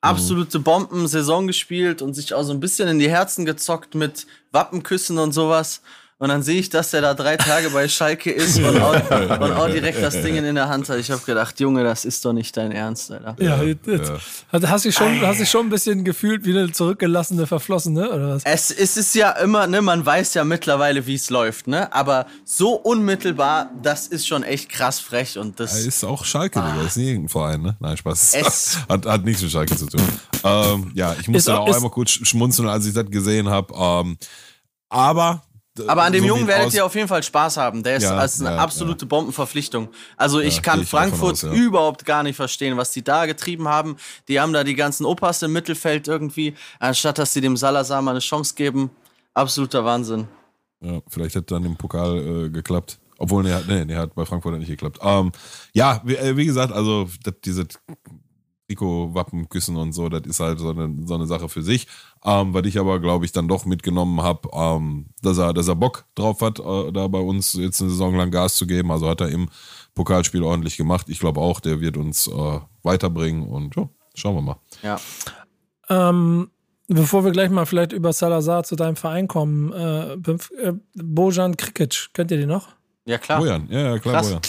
absolute 0.01 0.59
Bomben-Saison 0.59 1.45
gespielt 1.45 2.01
und 2.01 2.15
sich 2.15 2.33
auch 2.33 2.41
so 2.41 2.51
ein 2.51 2.59
bisschen 2.59 2.87
in 2.87 2.97
die 2.97 3.09
Herzen 3.09 3.45
gezockt 3.45 3.93
mit 3.93 4.25
Wappenküssen 4.51 5.19
und 5.19 5.31
sowas. 5.31 5.81
Und 6.21 6.29
dann 6.29 6.43
sehe 6.43 6.59
ich, 6.59 6.69
dass 6.69 6.91
der 6.91 7.01
da 7.01 7.15
drei 7.15 7.35
Tage 7.35 7.71
bei 7.71 7.87
Schalke 7.87 8.29
ist 8.29 8.59
und 8.59 8.79
auch, 8.79 8.93
und 9.39 9.53
auch 9.53 9.67
direkt 9.67 10.03
das 10.03 10.21
Ding 10.21 10.35
in 10.35 10.53
der 10.53 10.69
Hand 10.69 10.87
hat. 10.87 10.99
Ich 10.99 11.09
habe 11.09 11.19
gedacht, 11.23 11.59
Junge, 11.59 11.83
das 11.83 12.05
ist 12.05 12.23
doch 12.23 12.31
nicht 12.31 12.55
dein 12.55 12.71
Ernst, 12.71 13.09
Alter. 13.09 13.35
Ja, 13.39 13.63
jetzt, 13.63 13.87
ja. 13.87 14.69
hast 14.69 14.85
du 14.85 14.91
schon, 14.91 15.19
hast 15.21 15.39
dich 15.39 15.49
schon 15.49 15.65
ein 15.65 15.69
bisschen 15.71 16.03
gefühlt 16.03 16.45
wie 16.45 16.51
eine 16.51 16.71
zurückgelassene 16.71 17.47
Verflossene, 17.47 18.07
oder 18.11 18.35
was? 18.35 18.43
Es, 18.45 18.69
es 18.69 18.97
ist 18.97 19.15
ja 19.15 19.31
immer, 19.31 19.65
ne, 19.65 19.81
man 19.81 20.05
weiß 20.05 20.35
ja 20.35 20.43
mittlerweile, 20.43 21.07
wie 21.07 21.15
es 21.15 21.31
läuft, 21.31 21.65
ne? 21.65 21.91
Aber 21.91 22.27
so 22.45 22.73
unmittelbar, 22.75 23.71
das 23.81 24.05
ist 24.05 24.27
schon 24.27 24.43
echt 24.43 24.69
krass 24.69 24.99
frech 24.99 25.39
und 25.39 25.59
das. 25.59 25.79
Er 25.79 25.87
ist 25.87 26.03
auch 26.03 26.23
Schalke, 26.23 26.61
ah. 26.61 26.71
Digga. 26.71 26.85
Ist 26.85 26.97
nicht 26.97 27.07
irgendein 27.07 27.29
Verein, 27.29 27.61
ne? 27.63 27.77
Nein, 27.79 27.97
Spaß. 27.97 28.35
Es 28.35 28.77
hat, 28.87 29.07
hat 29.07 29.25
nichts 29.25 29.41
mit 29.41 29.49
Schalke 29.49 29.75
zu 29.75 29.87
tun. 29.87 30.07
ähm, 30.43 30.91
ja, 30.93 31.15
ich 31.19 31.27
musste 31.27 31.57
auch, 31.57 31.67
auch 31.67 31.75
einmal 31.75 31.89
kurz 31.89 32.11
schmunzeln, 32.11 32.69
als 32.69 32.85
ich 32.85 32.93
das 32.93 33.09
gesehen 33.09 33.49
habe. 33.49 33.73
Ähm, 33.75 34.17
aber 34.87 35.41
aber 35.87 36.03
an 36.03 36.13
dem 36.13 36.21
so 36.21 36.27
Jungen 36.27 36.47
werdet 36.47 36.73
ihr 36.73 36.85
auf 36.85 36.95
jeden 36.95 37.07
Fall 37.07 37.23
Spaß 37.23 37.57
haben. 37.57 37.83
Der 37.83 37.97
ist 37.97 38.03
ja, 38.03 38.17
als 38.17 38.41
eine 38.41 38.55
ja, 38.55 38.61
absolute 38.61 39.05
ja. 39.05 39.07
Bombenverpflichtung. 39.07 39.89
Also 40.17 40.39
ich 40.39 40.61
kann 40.61 40.85
Frankfurt 40.85 41.31
aus, 41.31 41.43
überhaupt 41.43 42.05
gar 42.05 42.23
nicht 42.23 42.35
verstehen, 42.35 42.77
was 42.77 42.91
die 42.91 43.03
da 43.03 43.25
getrieben 43.25 43.67
haben. 43.67 43.95
Die 44.27 44.39
haben 44.39 44.53
da 44.53 44.63
die 44.63 44.75
ganzen 44.75 45.05
Opas 45.05 45.41
im 45.43 45.53
Mittelfeld 45.53 46.07
irgendwie, 46.07 46.55
anstatt 46.79 47.17
dass 47.17 47.33
sie 47.33 47.41
dem 47.41 47.55
Salazar 47.55 48.01
mal 48.01 48.11
eine 48.11 48.19
Chance 48.19 48.55
geben. 48.55 48.91
Absoluter 49.33 49.85
Wahnsinn. 49.85 50.27
Ja, 50.81 50.99
vielleicht 51.07 51.35
hätte 51.35 51.53
dann 51.53 51.63
im 51.63 51.77
Pokal 51.77 52.17
äh, 52.17 52.49
geklappt. 52.49 52.99
Obwohl, 53.17 53.43
nee, 53.43 53.55
nee, 53.67 53.85
nee, 53.85 53.95
hat 53.95 54.15
bei 54.15 54.25
Frankfurt 54.25 54.57
nicht 54.57 54.67
geklappt. 54.67 54.97
Ähm, 55.03 55.31
ja, 55.73 56.01
wie, 56.03 56.15
äh, 56.15 56.35
wie, 56.35 56.45
gesagt, 56.45 56.73
also 56.73 57.07
das, 57.23 57.35
diese 57.45 57.67
Trikot-Wappen 58.71 59.49
küssen 59.49 59.75
und 59.75 59.93
so, 59.93 60.09
das 60.09 60.21
ist 60.25 60.39
halt 60.39 60.59
so 60.59 60.69
eine, 60.69 60.95
so 61.05 61.15
eine 61.15 61.27
Sache 61.27 61.49
für 61.49 61.61
sich. 61.61 61.87
Ähm, 62.23 62.53
was 62.53 62.65
ich 62.65 62.79
aber, 62.79 62.99
glaube 62.99 63.25
ich, 63.25 63.31
dann 63.31 63.47
doch 63.47 63.65
mitgenommen 63.65 64.21
habe, 64.21 64.49
ähm, 64.53 65.07
dass, 65.21 65.37
er, 65.37 65.53
dass 65.53 65.67
er 65.67 65.75
Bock 65.75 66.05
drauf 66.15 66.41
hat, 66.41 66.59
äh, 66.59 66.91
da 66.91 67.07
bei 67.07 67.19
uns 67.19 67.53
jetzt 67.53 67.81
eine 67.81 67.89
Saison 67.89 68.15
lang 68.15 68.31
Gas 68.31 68.55
zu 68.55 68.67
geben. 68.67 68.91
Also 68.91 69.09
hat 69.09 69.21
er 69.21 69.29
im 69.29 69.49
Pokalspiel 69.93 70.43
ordentlich 70.43 70.77
gemacht. 70.77 71.07
Ich 71.09 71.19
glaube 71.19 71.41
auch, 71.41 71.59
der 71.59 71.81
wird 71.81 71.97
uns 71.97 72.27
äh, 72.27 72.59
weiterbringen 72.83 73.47
und 73.47 73.75
ja, 73.75 73.89
schauen 74.15 74.35
wir 74.35 74.41
mal. 74.41 74.57
Ja. 74.81 74.99
Ähm, 75.89 76.49
Bevor 76.93 77.23
wir 77.23 77.31
gleich 77.31 77.49
mal 77.49 77.65
vielleicht 77.65 77.93
über 77.93 78.11
Salazar 78.11 78.65
zu 78.65 78.75
deinem 78.75 78.97
Verein 78.97 79.29
kommen, 79.29 79.71
äh, 79.71 80.13
äh, 80.15 80.73
Bojan 80.93 81.55
Krikic, 81.55 82.09
kennt 82.11 82.31
ihr 82.31 82.37
den 82.37 82.49
noch? 82.49 82.67
Ja, 83.05 83.17
klar. 83.17 83.39
Bojan, 83.39 83.67
ja, 83.69 83.79
ja 83.79 83.99
klar, 83.99 84.15
Krass. 84.15 84.27
Bojan. 84.27 84.41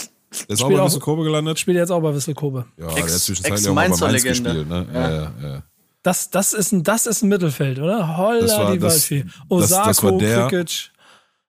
Der 0.48 0.54
ist 0.54 0.60
auch 0.62 0.66
Spielt 0.66 0.78
bei 0.80 0.86
Wissel 0.86 1.00
Kobe 1.00 1.24
gelandet. 1.24 1.58
Spielt 1.58 1.76
jetzt 1.76 1.90
auch 1.90 2.00
bei 2.00 2.14
Wissel 2.14 2.34
Kobe. 2.34 2.64
Ja, 2.78 2.86
Ex- 2.88 2.94
der 2.94 3.02
hat 3.04 3.10
zwischenzeitlich 3.20 3.68
auch 3.68 3.74
mal 3.74 3.88
bei 3.90 3.96
Mainz 3.98 4.22
gespielt. 4.24 4.68
Ne? 4.68 4.86
Ja. 4.92 5.10
Ja, 5.10 5.32
ja, 5.42 5.62
Das, 6.02 6.30
das, 6.30 6.52
ist 6.52 6.72
ein, 6.72 6.82
das 6.82 7.06
ist 7.06 7.22
ein 7.22 7.28
Mittelfeld, 7.28 7.78
oder? 7.78 8.16
Holla 8.16 8.40
Das 8.40 8.56
war- 8.58 8.72
die 8.72 8.78
das- 8.78 8.92
Waldfee. 8.94 9.24
das- 9.24 9.34
Osako, 9.48 9.86
das 9.88 10.02
war 10.02 10.12
der- 10.18 10.48
Krikic. 10.48 10.90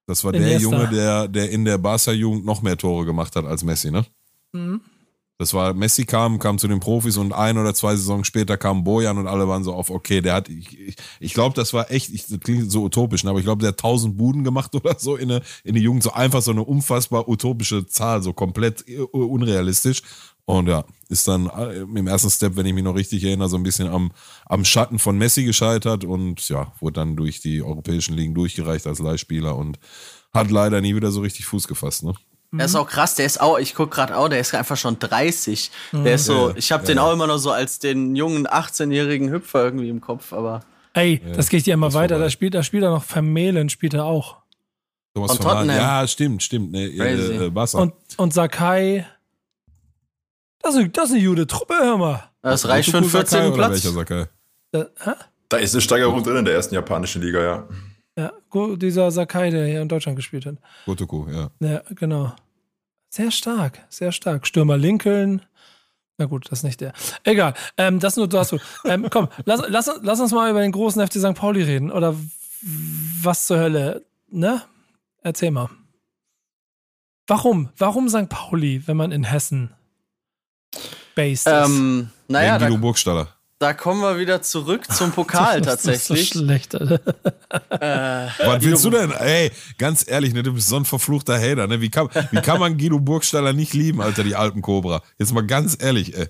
Das 0.06 0.24
war 0.26 0.32
der 0.34 0.42
Iniesta. 0.42 0.62
Junge, 0.70 0.88
der, 0.90 1.28
der 1.30 1.50
in 1.50 1.64
der 1.64 1.78
Barca-Jugend 1.78 2.46
noch 2.46 2.62
mehr 2.62 2.76
Tore 2.78 3.06
gemacht 3.06 3.36
hat 3.38 3.46
als 3.46 3.64
Messi, 3.64 3.90
ne? 3.90 4.06
Mhm. 4.52 4.82
Das 5.40 5.54
war, 5.54 5.74
Messi 5.74 6.06
kam, 6.06 6.38
kam 6.38 6.60
zu 6.60 6.68
den 6.68 6.80
Profis 6.80 7.18
und 7.18 7.34
ein 7.34 7.58
oder 7.58 7.74
zwei 7.74 7.96
Saisons 7.96 8.28
später 8.28 8.56
kam 8.56 8.84
Bojan 8.84 9.18
und 9.18 9.28
alle 9.28 9.48
waren 9.48 9.64
so 9.64 9.74
auf, 9.74 9.90
okay, 9.90 10.22
der 10.22 10.36
hat, 10.36 10.48
ich, 10.48 10.80
ich, 10.80 10.96
ich 11.20 11.34
glaube, 11.34 11.56
das 11.56 11.74
war 11.74 11.90
echt, 11.90 12.12
ich, 12.14 12.28
das 12.28 12.40
klingt 12.40 12.72
so 12.72 12.84
utopisch, 12.84 13.24
ne, 13.24 13.32
aber 13.32 13.40
ich 13.40 13.46
glaube, 13.46 13.62
der 13.62 13.70
hat 13.70 13.80
tausend 13.80 14.16
Buden 14.16 14.44
gemacht 14.44 14.76
oder 14.76 14.96
so 15.00 15.16
in, 15.16 15.32
eine, 15.32 15.42
in 15.64 15.74
die 15.74 15.82
Jugend, 15.82 16.04
so 16.04 16.12
einfach 16.12 16.42
so 16.44 16.52
eine 16.52 16.64
unfassbar 16.64 17.28
utopische 17.28 17.88
Zahl, 17.88 18.22
so 18.22 18.32
komplett 18.32 18.86
unrealistisch. 19.12 20.04
Und 20.46 20.68
ja, 20.68 20.84
ist 21.08 21.28
dann 21.28 21.48
äh, 21.48 21.80
im 21.80 22.06
ersten 22.06 22.30
Step, 22.30 22.58
wenn 22.58 22.66
ich 22.66 22.74
mich 22.74 22.84
noch 22.84 22.96
richtig 22.96 23.24
erinnere, 23.24 23.48
so 23.48 23.56
ein 23.56 23.64
bisschen 23.64 23.88
am, 23.88 24.12
am 24.46 24.66
Schatten 24.66 25.00
von 25.00 25.18
Messi 25.18 25.46
gescheitert 25.46 26.04
und 26.04 26.48
ja, 26.50 26.74
wurde 26.82 26.94
dann 26.96 27.16
durch 27.16 27.40
die 27.40 27.62
europäischen 27.62 28.16
Ligen 28.16 28.36
durchgereicht 28.36 28.86
als 28.86 29.00
Leihspieler 29.00 29.56
und 29.56 29.80
hat 30.34 30.52
leider 30.52 30.82
nie 30.82 30.96
wieder 30.96 31.12
so 31.12 31.22
richtig 31.22 31.46
Fuß 31.46 31.68
gefasst, 31.68 32.04
ne? 32.04 32.14
Der 32.56 32.66
ist 32.66 32.76
auch 32.76 32.88
krass, 32.88 33.16
der 33.16 33.26
ist 33.26 33.42
auch, 33.42 33.58
ich 33.58 33.74
guck 33.74 33.90
gerade 33.92 34.16
auch, 34.16 34.30
der 34.30 34.40
ist 34.40 34.54
einfach 34.54 34.78
schon 34.78 35.00
30. 35.00 35.72
Der 35.92 36.16
ist 36.16 36.26
so, 36.26 36.34
Ja, 36.34 36.50
ja. 36.50 36.56
ich 36.58 36.72
habe 36.72 36.86
den 36.86 37.00
auch 37.00 37.12
immer 37.12 37.26
noch 37.28 37.38
so 37.40 37.52
als 37.52 37.80
den 37.80 38.16
jungen 38.16 38.48
18-jährigen 38.48 39.32
Hüpfer 39.32 39.64
irgendwie 39.64 39.90
im 39.90 40.00
Kopf, 40.02 40.32
aber 40.34 40.64
Ey, 40.94 41.20
das 41.36 41.50
geht 41.50 41.66
ja 41.66 41.74
immer 41.74 41.92
weiter. 41.96 42.20
Da 42.20 42.30
spielt, 42.30 42.54
da 42.54 42.62
spielt 42.62 42.84
er 42.84 42.92
noch 42.92 43.04
Vermählen, 43.04 43.70
spielt 43.70 43.96
er 43.96 44.06
auch. 44.06 44.38
Thomas 45.16 45.32
Hahn. 45.32 45.40
Tottenham. 45.40 45.76
Ja, 45.78 46.08
stimmt, 46.08 46.44
stimmt. 46.44 46.72
Ne, 46.72 46.92
Crazy. 46.96 47.34
äh, 47.34 47.46
äh. 47.48 47.78
Und, 47.82 47.94
und 48.18 48.34
Sakai. 48.34 49.06
Das 50.62 50.74
ist, 50.76 50.80
eine- 50.80 50.90
das 50.90 51.10
ist 51.10 51.16
eine 51.16 51.26
gute 51.26 51.48
Truppe, 51.48 51.74
hör 51.80 51.98
mal. 51.98 52.24
das 52.44 52.68
reicht 52.68 52.90
für 52.92 52.98
Sakai 53.04 53.10
14. 53.10 53.46
oder 53.48 53.56
Platz. 53.56 53.72
Welcher 53.72 53.92
Sakai? 53.92 54.26
Da, 54.72 54.86
hä? 55.04 55.12
Da 55.50 55.58
ist 55.58 55.74
eine 55.74 55.82
Steigerung 55.82 56.24
drin 56.24 56.38
in 56.38 56.46
der 56.46 56.54
ersten 56.54 56.76
japanischen 56.76 57.22
Liga, 57.22 57.42
ja. 57.44 57.68
Ja, 58.18 58.32
dieser 58.76 59.10
Sakai, 59.12 59.50
der 59.50 59.66
hier 59.66 59.82
in 59.82 59.90
Deutschland 59.90 60.16
gespielt 60.16 60.46
hat. 60.46 60.56
Gotoku, 60.86 61.28
ja. 61.30 61.50
Ja, 61.60 61.82
genau. 61.96 62.34
Sehr 63.10 63.32
stark, 63.32 63.80
sehr 63.90 64.12
stark. 64.12 64.46
Stürmer 64.46 64.78
Lincoln. 64.78 65.42
Na 66.18 66.26
gut, 66.26 66.52
das 66.52 66.60
ist 66.60 66.64
nicht 66.64 66.82
der. 66.82 66.94
Egal. 67.24 67.56
Ähm, 67.78 68.00
das 68.00 68.18
nur 68.18 68.28
dazu. 68.28 68.60
Ähm, 68.86 69.08
komm, 69.10 69.30
lass, 69.46 69.64
lass, 69.68 69.90
lass 70.02 70.20
uns 70.20 70.32
mal 70.32 70.50
über 70.50 70.62
den 70.62 70.72
großen 70.72 71.06
FC 71.06 71.14
St. 71.14 71.34
Pauli 71.34 71.64
reden. 71.64 71.92
Oder 71.92 72.16
was 73.22 73.48
zur 73.48 73.58
Hölle, 73.58 74.06
ne? 74.30 74.62
Erzähl 75.22 75.52
mal. 75.52 75.70
Warum? 77.28 77.70
Warum 77.78 78.10
St. 78.10 78.30
Pauli, 78.30 78.88
wenn 78.88 78.98
man 78.98 79.12
in 79.12 79.24
Hessen 79.24 79.74
based 81.16 81.48
ist? 81.48 81.54
Ähm, 81.54 82.10
naja, 82.28 82.56
Wegen 82.56 82.60
da, 82.60 82.68
Guido 82.70 82.82
Burgstaller. 82.82 83.28
Da 83.64 83.74
kommen 83.74 84.02
wir 84.02 84.20
wieder 84.20 84.42
zurück 84.42 84.92
zum 84.92 85.12
Pokal 85.14 85.62
Das 85.62 85.76
ist 85.76 85.84
so 85.84 85.92
tatsächlich. 85.92 86.28
schlecht, 86.28 86.76
Alter. 86.76 87.00
äh, 87.70 88.28
Was 88.46 88.62
willst 88.64 88.84
du 88.84 88.90
denn? 88.90 89.12
Ey, 89.12 89.52
ganz 89.78 90.06
ehrlich, 90.06 90.34
ne, 90.34 90.44
du 90.44 90.54
bist 90.54 90.68
so 90.68 90.76
ein 90.76 90.84
verfluchter 90.86 91.40
Hater, 91.40 91.66
ne? 91.68 91.80
Wie 91.80 91.90
kann, 91.90 92.10
wie 92.32 92.42
kann 92.42 92.60
man 92.60 92.78
Guido 92.78 93.00
Burgstaller 93.00 93.54
nicht 93.54 93.74
lieben, 93.74 94.02
Alter, 94.02 94.24
die 94.24 94.36
Alpencobra? 94.36 95.02
Jetzt 95.18 95.34
mal 95.34 95.46
ganz 95.48 95.78
ehrlich, 95.82 96.14
ey. 96.16 96.28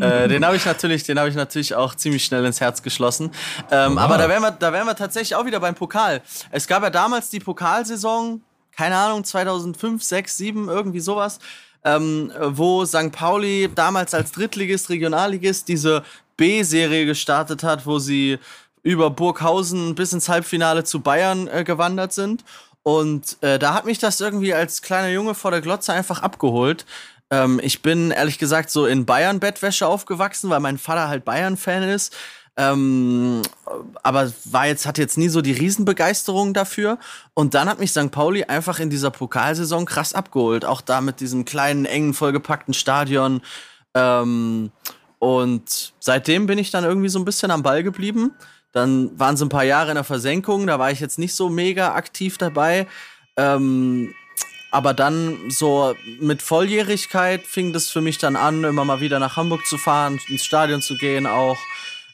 äh, 0.00 0.28
den 0.28 0.44
habe 0.44 0.56
ich 0.56 0.66
natürlich, 0.66 1.04
den 1.04 1.18
habe 1.18 1.30
ich 1.30 1.34
natürlich 1.34 1.74
auch 1.74 1.94
ziemlich 1.94 2.24
schnell 2.24 2.44
ins 2.44 2.60
Herz 2.60 2.82
geschlossen. 2.82 3.30
Ähm, 3.70 3.96
aber 3.96 4.18
da 4.18 4.28
wären 4.28 4.42
wir, 4.42 4.50
da 4.50 4.72
wären 4.72 4.86
wir 4.86 4.94
tatsächlich 4.94 5.34
auch 5.34 5.46
wieder 5.46 5.60
beim 5.60 5.74
Pokal. 5.74 6.20
Es 6.50 6.66
gab 6.66 6.82
ja 6.82 6.90
damals 6.90 7.30
die 7.30 7.40
Pokalsaison, 7.40 8.42
keine 8.76 8.96
Ahnung, 8.96 9.24
2005, 9.24 10.02
6, 10.02 10.36
7, 10.36 10.68
irgendwie 10.68 11.00
sowas, 11.00 11.38
ähm, 11.84 12.32
wo 12.40 12.84
St. 12.84 13.12
Pauli 13.12 13.70
damals 13.74 14.14
als 14.14 14.32
Drittligist, 14.32 14.90
Regionalligist 14.90 15.68
diese 15.68 16.02
B-Serie 16.36 17.06
gestartet 17.06 17.62
hat, 17.62 17.86
wo 17.86 17.98
sie 17.98 18.38
über 18.82 19.10
Burghausen 19.10 19.94
bis 19.94 20.12
ins 20.12 20.28
Halbfinale 20.28 20.84
zu 20.84 21.00
Bayern 21.00 21.48
äh, 21.48 21.64
gewandert 21.64 22.12
sind. 22.12 22.44
Und 22.82 23.36
äh, 23.42 23.58
da 23.58 23.74
hat 23.74 23.84
mich 23.84 23.98
das 23.98 24.20
irgendwie 24.20 24.54
als 24.54 24.82
kleiner 24.82 25.10
Junge 25.10 25.34
vor 25.34 25.52
der 25.52 25.60
Glotze 25.60 25.92
einfach 25.92 26.20
abgeholt. 26.20 26.84
Ähm, 27.30 27.60
ich 27.62 27.80
bin 27.82 28.10
ehrlich 28.10 28.38
gesagt 28.38 28.70
so 28.70 28.86
in 28.86 29.06
Bayern-Bettwäsche 29.06 29.86
aufgewachsen, 29.86 30.50
weil 30.50 30.60
mein 30.60 30.78
Vater 30.78 31.08
halt 31.08 31.24
Bayern-Fan 31.24 31.84
ist. 31.84 32.14
Ähm, 32.56 33.42
aber 34.02 34.30
war 34.44 34.66
jetzt, 34.66 34.86
hat 34.86 34.98
jetzt 34.98 35.16
nie 35.16 35.28
so 35.28 35.40
die 35.40 35.52
Riesenbegeisterung 35.52 36.52
dafür. 36.52 36.98
Und 37.34 37.54
dann 37.54 37.68
hat 37.68 37.78
mich 37.78 37.92
St. 37.92 38.10
Pauli 38.10 38.44
einfach 38.44 38.78
in 38.78 38.90
dieser 38.90 39.10
Pokalsaison 39.10 39.86
krass 39.86 40.12
abgeholt. 40.12 40.64
Auch 40.64 40.80
da 40.80 41.00
mit 41.00 41.20
diesem 41.20 41.44
kleinen, 41.44 41.86
engen, 41.86 42.14
vollgepackten 42.14 42.74
Stadion. 42.74 43.40
Ähm, 43.94 44.70
und 45.18 45.92
seitdem 46.00 46.46
bin 46.46 46.58
ich 46.58 46.70
dann 46.70 46.84
irgendwie 46.84 47.08
so 47.08 47.18
ein 47.18 47.24
bisschen 47.24 47.50
am 47.50 47.62
Ball 47.62 47.82
geblieben. 47.82 48.32
Dann 48.72 49.18
waren 49.18 49.36
so 49.36 49.44
ein 49.44 49.50
paar 49.50 49.64
Jahre 49.64 49.90
in 49.90 49.94
der 49.94 50.04
Versenkung, 50.04 50.66
da 50.66 50.78
war 50.78 50.90
ich 50.90 51.00
jetzt 51.00 51.18
nicht 51.18 51.34
so 51.34 51.50
mega 51.50 51.94
aktiv 51.94 52.38
dabei. 52.38 52.86
Ähm, 53.36 54.14
aber 54.70 54.94
dann 54.94 55.50
so 55.50 55.94
mit 56.18 56.40
Volljährigkeit 56.40 57.46
fing 57.46 57.74
das 57.74 57.90
für 57.90 58.00
mich 58.00 58.16
dann 58.16 58.36
an, 58.36 58.64
immer 58.64 58.86
mal 58.86 59.00
wieder 59.00 59.18
nach 59.18 59.36
Hamburg 59.36 59.66
zu 59.66 59.76
fahren, 59.76 60.18
ins 60.28 60.44
Stadion 60.44 60.80
zu 60.80 60.96
gehen 60.96 61.26
auch. 61.26 61.58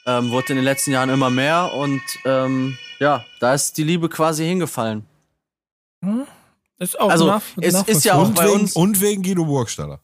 Ähm, 0.06 0.30
wurde 0.30 0.50
in 0.50 0.56
den 0.56 0.64
letzten 0.64 0.90
Jahren 0.92 1.10
immer 1.10 1.30
mehr 1.30 1.72
und 1.74 2.00
ähm, 2.24 2.78
ja, 2.98 3.24
da 3.40 3.54
ist 3.54 3.76
die 3.76 3.84
Liebe 3.84 4.08
quasi 4.08 4.44
hingefallen. 4.46 5.04
Ist 6.78 6.98
auch 6.98 7.10
Also, 7.10 7.26
nach, 7.26 7.42
es 7.60 7.74
ist 7.82 8.04
ja 8.04 8.14
auch 8.14 8.28
Und 8.28 8.34
bei 8.34 8.44
wegen, 8.46 8.60
uns- 8.60 8.74
und 8.76 9.00
wegen 9.00 9.22
Guido 9.22 9.44
Burgstaller. 9.44 10.00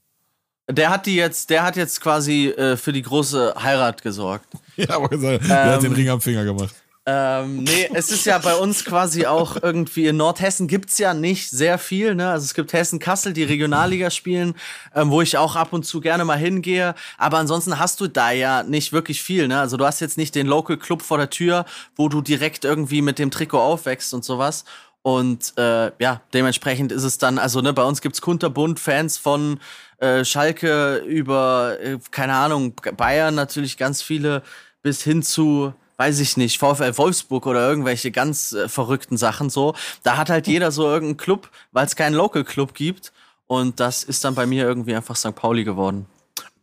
Der 0.69 0.91
hat 0.91 1.07
die 1.07 1.15
jetzt, 1.15 1.51
der 1.51 1.63
hat 1.63 1.77
jetzt 1.77 2.01
quasi 2.01 2.49
äh, 2.49 2.77
für 2.77 2.93
die 2.93 3.03
große 3.03 3.55
Heirat 3.63 4.03
gesorgt. 4.03 4.49
Ja, 4.77 4.97
aber 4.97 5.09
gesagt, 5.09 5.49
der 5.49 5.73
hat 5.75 5.83
den 5.83 5.93
Ähm, 5.93 5.97
Ring 5.97 6.09
am 6.09 6.21
Finger 6.21 6.45
gemacht. 6.45 6.75
Ähm, 7.07 7.65
nee, 7.65 7.91
es 7.93 8.11
ist 8.11 8.25
ja 8.25 8.39
bei 8.39 8.55
uns 8.55 8.83
quasi 8.87 9.27
auch 9.27 9.63
irgendwie 9.63 10.07
in 10.07 10.17
Nordhessen 10.17 10.69
gibt's 10.69 10.97
ja 10.97 11.13
nicht 11.13 11.51
sehr 11.51 11.77
viel. 11.77 12.15
Ne? 12.15 12.31
Also 12.31 12.45
es 12.45 12.55
gibt 12.55 12.73
Hessen-Kassel, 12.73 13.35
die 13.35 13.43
Regionalliga 13.43 14.09
spielen, 14.11 14.55
ähm, 14.95 15.11
wo 15.11 15.21
ich 15.21 15.37
auch 15.37 15.55
ab 15.55 15.75
und 15.75 15.85
zu 15.85 16.01
gerne 16.01 16.25
mal 16.25 16.39
hingehe. 16.39 16.95
Aber 17.19 17.37
ansonsten 17.37 17.79
hast 17.79 18.01
du 18.01 18.07
da 18.07 18.31
ja 18.31 18.63
nicht 18.63 18.95
wirklich 18.95 19.23
viel. 19.23 19.49
Ne? 19.49 19.61
Also 19.61 19.77
du 19.77 19.85
hast 19.85 20.01
jetzt 20.01 20.17
nicht 20.17 20.35
den 20.35 20.47
Local 20.47 20.79
Club 20.79 21.03
vor 21.03 21.19
der 21.19 21.29
Tür, 21.29 21.67
wo 21.95 22.09
du 22.09 22.23
direkt 22.23 22.65
irgendwie 22.65 23.03
mit 23.03 23.19
dem 23.19 23.31
Trikot 23.31 23.61
aufwächst 23.61 24.15
und 24.15 24.25
sowas. 24.25 24.65
Und 25.03 25.53
äh, 25.59 25.93
ja, 25.99 26.23
dementsprechend 26.33 26.91
ist 26.91 27.05
es 27.05 27.19
dann, 27.19 27.39
also 27.39 27.61
ne, 27.61 27.75
bei 27.75 27.85
uns 27.85 28.01
gibt's 28.01 28.23
kunterbunt 28.23 28.81
Fans 28.81 29.19
von 29.19 29.61
äh, 29.99 30.25
Schalke 30.25 30.97
über, 31.07 31.77
äh, 31.83 31.99
keine 32.11 32.33
Ahnung, 32.33 32.73
Bayern 32.97 33.35
natürlich 33.35 33.77
ganz 33.77 34.01
viele, 34.01 34.43
bis 34.81 35.03
hin 35.03 35.23
zu, 35.23 35.75
weiß 35.97 36.21
ich 36.21 36.37
nicht, 36.37 36.59
VfL 36.59 36.97
Wolfsburg 36.97 37.47
oder 37.47 37.69
irgendwelche 37.69 38.11
ganz 38.11 38.53
äh, 38.53 38.69
verrückten 38.69 39.17
Sachen 39.17 39.51
so. 39.51 39.75
Da 40.03 40.17
hat 40.17 40.31
halt 40.31 40.47
jeder 40.47 40.71
so 40.73 40.85
irgendeinen 40.85 41.17
Club, 41.17 41.51
weil 41.73 41.87
es 41.87 41.97
keinen 41.97 42.15
Local 42.15 42.45
Club 42.45 42.75
gibt. 42.75 43.13
Und 43.47 43.79
das 43.81 44.05
ist 44.05 44.25
dann 44.25 44.35
bei 44.35 44.47
mir 44.47 44.65
irgendwie 44.65 44.95
einfach 44.95 45.17
St. 45.17 45.35
Pauli 45.35 45.65
geworden. 45.65 46.07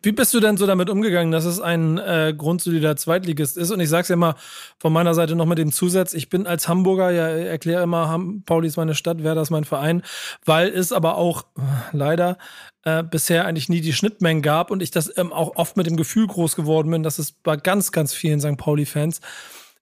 Wie 0.03 0.11
bist 0.11 0.33
du 0.33 0.39
denn 0.39 0.57
so 0.57 0.65
damit 0.65 0.89
umgegangen, 0.89 1.31
dass 1.31 1.45
es 1.45 1.59
ein 1.59 1.97
äh, 1.99 2.33
grundsolider 2.35 2.95
Zweitligist 2.95 3.57
ist? 3.57 3.71
Und 3.71 3.79
ich 3.79 3.89
sag's 3.89 4.09
ja 4.09 4.13
immer 4.13 4.35
von 4.79 4.91
meiner 4.91 5.13
Seite 5.13 5.35
noch 5.35 5.45
mit 5.45 5.57
dem 5.57 5.71
Zusatz, 5.71 6.13
ich 6.13 6.29
bin 6.29 6.47
als 6.47 6.67
Hamburger, 6.67 7.11
ja, 7.11 7.27
erkläre 7.27 7.83
immer, 7.83 8.09
Ham 8.09 8.43
Pauli 8.45 8.67
ist 8.67 8.77
meine 8.77 8.95
Stadt, 8.95 9.23
Werder 9.23 9.41
ist 9.41 9.51
mein 9.51 9.63
Verein, 9.63 10.01
weil 10.45 10.69
es 10.69 10.91
aber 10.91 11.17
auch 11.17 11.43
äh, 11.57 11.61
leider 11.91 12.37
äh, 12.83 13.03
bisher 13.03 13.45
eigentlich 13.45 13.69
nie 13.69 13.81
die 13.81 13.93
Schnittmengen 13.93 14.41
gab 14.41 14.71
und 14.71 14.81
ich 14.81 14.89
das 14.89 15.15
ähm, 15.17 15.31
auch 15.31 15.55
oft 15.55 15.77
mit 15.77 15.85
dem 15.85 15.97
Gefühl 15.97 16.25
groß 16.25 16.55
geworden 16.55 16.89
bin, 16.89 17.03
dass 17.03 17.19
es 17.19 17.31
bei 17.31 17.55
ganz, 17.55 17.91
ganz 17.91 18.13
vielen 18.13 18.39
St. 18.41 18.57
Pauli-Fans 18.57 19.21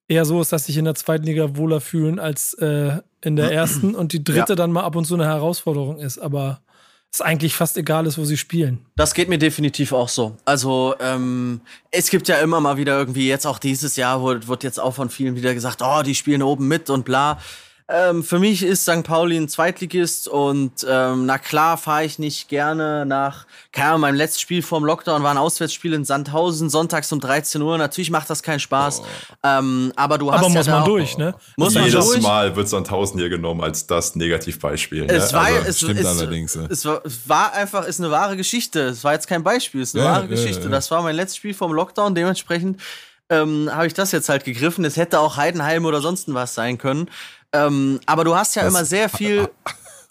eher 0.09 0.25
so 0.25 0.41
ist, 0.41 0.51
dass 0.51 0.65
sich 0.65 0.75
in 0.75 0.85
der 0.85 0.95
zweiten 0.95 1.25
Liga 1.25 1.55
wohler 1.55 1.79
fühlen 1.79 2.19
als 2.19 2.55
äh, 2.55 2.97
in 3.21 3.35
der 3.37 3.51
ersten 3.53 3.95
und 3.95 4.11
die 4.11 4.23
dritte 4.23 4.53
Ja. 4.53 4.55
dann 4.55 4.71
mal 4.71 4.83
ab 4.83 4.95
und 4.97 5.05
zu 5.05 5.13
eine 5.13 5.25
Herausforderung 5.25 5.99
ist, 5.99 6.17
aber 6.17 6.59
es 7.11 7.21
eigentlich 7.21 7.55
fast 7.55 7.77
egal 7.77 8.05
ist, 8.05 8.17
wo 8.17 8.25
sie 8.25 8.37
spielen. 8.37 8.85
Das 8.95 9.13
geht 9.13 9.29
mir 9.29 9.39
definitiv 9.39 9.93
auch 9.93 10.09
so. 10.09 10.37
Also 10.45 10.95
ähm, 10.99 11.61
es 11.91 12.09
gibt 12.09 12.27
ja 12.27 12.37
immer 12.37 12.59
mal 12.61 12.77
wieder 12.77 12.97
irgendwie, 12.97 13.27
jetzt 13.27 13.47
auch 13.47 13.57
dieses 13.57 13.95
Jahr, 13.95 14.21
wurde, 14.21 14.47
wird 14.47 14.63
jetzt 14.63 14.79
auch 14.79 14.93
von 14.93 15.09
vielen 15.09 15.35
wieder 15.35 15.53
gesagt, 15.53 15.81
oh, 15.81 16.03
die 16.03 16.13
spielen 16.13 16.43
oben 16.43 16.67
mit 16.67 16.89
und 16.89 17.05
bla. 17.05 17.39
Ähm, 17.91 18.23
für 18.23 18.37
mich 18.37 18.61
ist 18.61 18.83
St. 18.83 19.01
Pauli 19.01 19.35
ein 19.35 19.49
Zweitligist 19.49 20.27
und 20.27 20.85
ähm, 20.87 21.25
na 21.25 21.39
klar 21.39 21.75
fahre 21.75 22.05
ich 22.05 22.19
nicht 22.19 22.47
gerne 22.47 23.03
nach, 23.03 23.47
keine 23.71 23.89
Ahnung, 23.89 24.01
mein 24.01 24.15
letztes 24.15 24.41
Spiel 24.41 24.61
vorm 24.61 24.85
Lockdown 24.85 25.23
war 25.23 25.31
ein 25.31 25.39
Auswärtsspiel 25.39 25.93
in 25.93 26.05
Sandhausen, 26.05 26.69
sonntags 26.69 27.11
um 27.11 27.19
13 27.19 27.59
Uhr. 27.63 27.79
Natürlich 27.79 28.11
macht 28.11 28.29
das 28.29 28.43
keinen 28.43 28.59
Spaß, 28.59 29.01
ähm, 29.41 29.91
aber 29.95 30.19
du 30.19 30.31
hast 30.31 30.45
Aber 30.45 30.49
ja 30.49 30.59
muss 30.59 30.67
man 30.67 30.85
durch, 30.85 31.17
ne? 31.17 31.33
Muss 31.57 31.73
man 31.73 31.85
Jedes 31.85 32.05
durch. 32.05 32.21
Mal 32.21 32.55
wird 32.55 32.69
Sandhausen 32.69 33.19
hier 33.19 33.29
genommen 33.29 33.61
als 33.61 33.87
das 33.87 34.15
Negativbeispiel. 34.15 35.07
Ne? 35.07 35.13
Es 35.13 35.33
war, 35.33 35.45
also, 35.45 35.67
es, 35.67 35.77
stimmt 35.79 35.99
es, 35.99 36.05
allerdings, 36.05 36.53
ja. 36.53 36.67
Es 36.69 36.85
war, 37.27 37.53
einfach, 37.53 37.87
ist 37.87 37.99
eine 37.99 38.11
wahre 38.11 38.37
Geschichte. 38.37 38.81
Es 38.81 39.03
war 39.03 39.13
jetzt 39.13 39.27
kein 39.27 39.41
Beispiel, 39.43 39.81
es 39.81 39.89
ist 39.89 39.95
eine 39.95 40.03
Ja, 40.05 40.11
wahre 40.11 40.21
ja, 40.25 40.27
Geschichte. 40.27 40.65
ja. 40.65 40.69
Das 40.69 40.91
war 40.91 41.01
mein 41.01 41.15
letztes 41.15 41.37
Spiel 41.37 41.55
vom 41.55 41.73
Lockdown. 41.73 42.13
Dementsprechend 42.13 42.79
ähm, 43.29 43.69
habe 43.71 43.87
ich 43.87 43.93
das 43.93 44.11
jetzt 44.11 44.29
halt 44.29 44.43
gegriffen. 44.43 44.83
Es 44.85 44.97
hätte 44.97 45.19
auch 45.19 45.37
Heidenheim 45.37 45.85
oder 45.85 46.01
sonst 46.01 46.31
was 46.33 46.55
sein 46.55 46.77
können. 46.77 47.09
Ähm, 47.53 47.99
aber 48.05 48.23
du 48.23 48.35
hast 48.35 48.55
ja 48.55 48.63
Das- 48.63 48.73
immer 48.73 48.85
sehr 48.85 49.09
viel. 49.17 49.49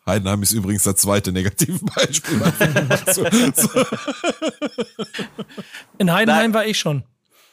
Heidenheim 0.06 0.42
ist 0.42 0.52
übrigens 0.52 0.84
das 0.84 0.96
zweite 0.96 1.32
negative 1.32 1.78
Beispiel. 1.84 2.40
In 5.98 6.10
Heidenheim 6.12 6.44
Nein. 6.50 6.54
war 6.54 6.64
ich 6.66 6.78
schon. 6.78 7.02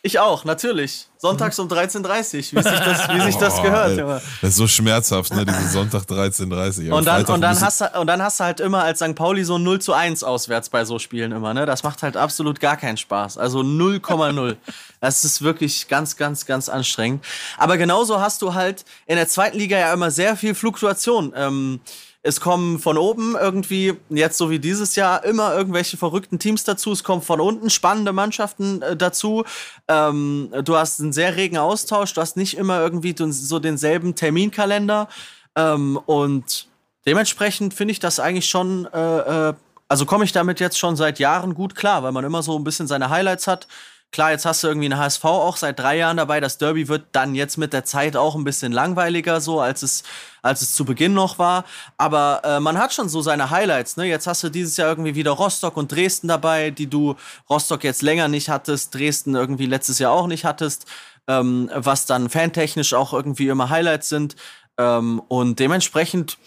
Ich 0.05 0.19
auch, 0.19 0.45
natürlich. 0.45 1.07
Sonntags 1.17 1.57
um 1.57 1.67
13.30 1.67 2.33
wie 2.33 2.41
sich 2.43 2.53
das, 2.61 3.09
wie 3.09 3.21
sich 3.21 3.35
das 3.37 3.57
Oh, 3.57 3.61
gehört. 3.63 3.97
ey. 3.97 4.05
Das 4.39 4.51
ist 4.51 4.55
so 4.57 4.67
schmerzhaft, 4.67 5.33
ne? 5.33 5.43
Diesen 5.43 5.71
Sonntag 5.71 6.03
13.30 6.03 6.91
Am 6.91 6.93
Und 6.93 7.05
dann, 7.07 7.25
und, 7.25 7.41
dann 7.41 7.59
hast 7.59 7.81
du, 7.81 7.99
und 7.99 8.05
dann 8.05 8.21
hast 8.21 8.39
du 8.39 8.43
halt 8.43 8.59
immer 8.59 8.83
als 8.83 8.99
St. 8.99 9.15
Pauli 9.15 9.43
so 9.43 9.55
ein 9.55 9.63
0 9.63 9.81
zu 9.81 9.93
1 9.93 10.23
auswärts 10.23 10.69
bei 10.69 10.85
so 10.85 10.99
Spielen 10.99 11.31
immer, 11.31 11.55
ne? 11.55 11.65
Das 11.65 11.81
macht 11.81 12.03
halt 12.03 12.17
absolut 12.17 12.59
gar 12.59 12.77
keinen 12.77 12.97
Spaß. 12.97 13.39
Also 13.39 13.61
0,0. 13.61 14.57
das 15.01 15.25
ist 15.25 15.41
wirklich 15.41 15.87
ganz, 15.87 16.17
ganz, 16.17 16.45
ganz 16.45 16.69
anstrengend. 16.69 17.25
Aber 17.57 17.77
genauso 17.77 18.21
hast 18.21 18.43
du 18.43 18.53
halt 18.53 18.85
in 19.07 19.15
der 19.15 19.27
zweiten 19.27 19.57
Liga 19.57 19.79
ja 19.79 19.91
immer 19.91 20.11
sehr 20.11 20.37
viel 20.37 20.53
Fluktuation. 20.53 21.33
Ähm, 21.35 21.79
es 22.25 22.41
kommen 22.41 22.79
von 22.79 22.97
oben 22.97 23.35
irgendwie, 23.39 23.93
jetzt 24.09 24.39
so 24.39 24.49
wie 24.49 24.57
dieses 24.57 24.95
Jahr, 24.95 25.23
immer 25.23 25.55
irgendwelche 25.55 25.95
verrückten 25.95 26.39
Teams 26.39 26.63
dazu. 26.63 26.91
Es 26.91 27.03
kommen 27.03 27.21
von 27.21 27.39
unten 27.39 27.69
spannende 27.69 28.13
Mannschaften 28.13 28.81
äh, 28.81 28.97
dazu. 28.97 29.45
Ähm, 29.87 30.51
du 30.63 30.75
hast 30.75 30.99
einen 30.99 31.13
sehr 31.13 31.35
regen 31.35 31.57
Austausch. 31.57 32.15
Du 32.15 32.21
hast 32.21 32.35
nicht 32.35 32.57
immer 32.57 32.79
irgendwie 32.79 33.13
so 33.29 33.59
denselben 33.59 34.15
Terminkalender. 34.15 35.07
Ähm, 35.55 35.99
und 36.07 36.67
dementsprechend 37.05 37.75
finde 37.75 37.91
ich 37.91 37.99
das 37.99 38.19
eigentlich 38.19 38.49
schon, 38.49 38.87
äh, 38.91 39.49
äh, 39.49 39.53
also 39.87 40.07
komme 40.07 40.25
ich 40.25 40.31
damit 40.31 40.59
jetzt 40.59 40.79
schon 40.79 40.95
seit 40.95 41.19
Jahren 41.19 41.53
gut 41.53 41.75
klar, 41.75 42.01
weil 42.01 42.11
man 42.11 42.25
immer 42.25 42.41
so 42.41 42.57
ein 42.57 42.63
bisschen 42.63 42.87
seine 42.87 43.11
Highlights 43.11 43.45
hat. 43.45 43.67
Klar, 44.15 44.31
jetzt 44.31 44.45
hast 44.45 44.63
du 44.63 44.69
irgendwie 44.69 44.85
eine 44.85 44.97
HSV 44.97 45.25
auch 45.25 45.57
seit 45.57 45.77
drei 45.77 45.97
Jahren 45.97 46.15
dabei. 46.15 46.39
Das 46.39 46.57
Derby 46.57 46.87
wird 46.87 47.07
dann 47.11 47.35
jetzt 47.35 47.57
mit 47.57 47.73
der 47.73 47.83
Zeit 47.83 48.15
auch 48.15 48.35
ein 48.35 48.45
bisschen 48.45 48.71
langweiliger, 48.71 49.41
so 49.41 49.59
als 49.59 49.83
es, 49.83 50.03
als 50.41 50.61
es 50.61 50.73
zu 50.73 50.85
Beginn 50.85 51.13
noch 51.13 51.37
war. 51.37 51.65
Aber 51.97 52.39
äh, 52.45 52.61
man 52.61 52.77
hat 52.77 52.93
schon 52.93 53.09
so 53.09 53.19
seine 53.19 53.49
Highlights. 53.49 53.97
Ne? 53.97 54.05
Jetzt 54.05 54.25
hast 54.25 54.41
du 54.41 54.47
dieses 54.47 54.77
Jahr 54.77 54.87
irgendwie 54.87 55.15
wieder 55.15 55.31
Rostock 55.31 55.75
und 55.75 55.91
Dresden 55.91 56.29
dabei, 56.29 56.71
die 56.71 56.87
du 56.87 57.17
Rostock 57.49 57.83
jetzt 57.83 58.01
länger 58.03 58.29
nicht 58.29 58.47
hattest, 58.47 58.95
Dresden 58.95 59.35
irgendwie 59.35 59.65
letztes 59.65 59.99
Jahr 59.99 60.13
auch 60.13 60.27
nicht 60.27 60.45
hattest, 60.45 60.85
ähm, 61.27 61.69
was 61.75 62.05
dann 62.05 62.29
fantechnisch 62.29 62.93
auch 62.93 63.11
irgendwie 63.11 63.49
immer 63.49 63.69
Highlights 63.69 64.07
sind. 64.07 64.37
Ähm, 64.77 65.21
und 65.27 65.59
dementsprechend 65.59 66.37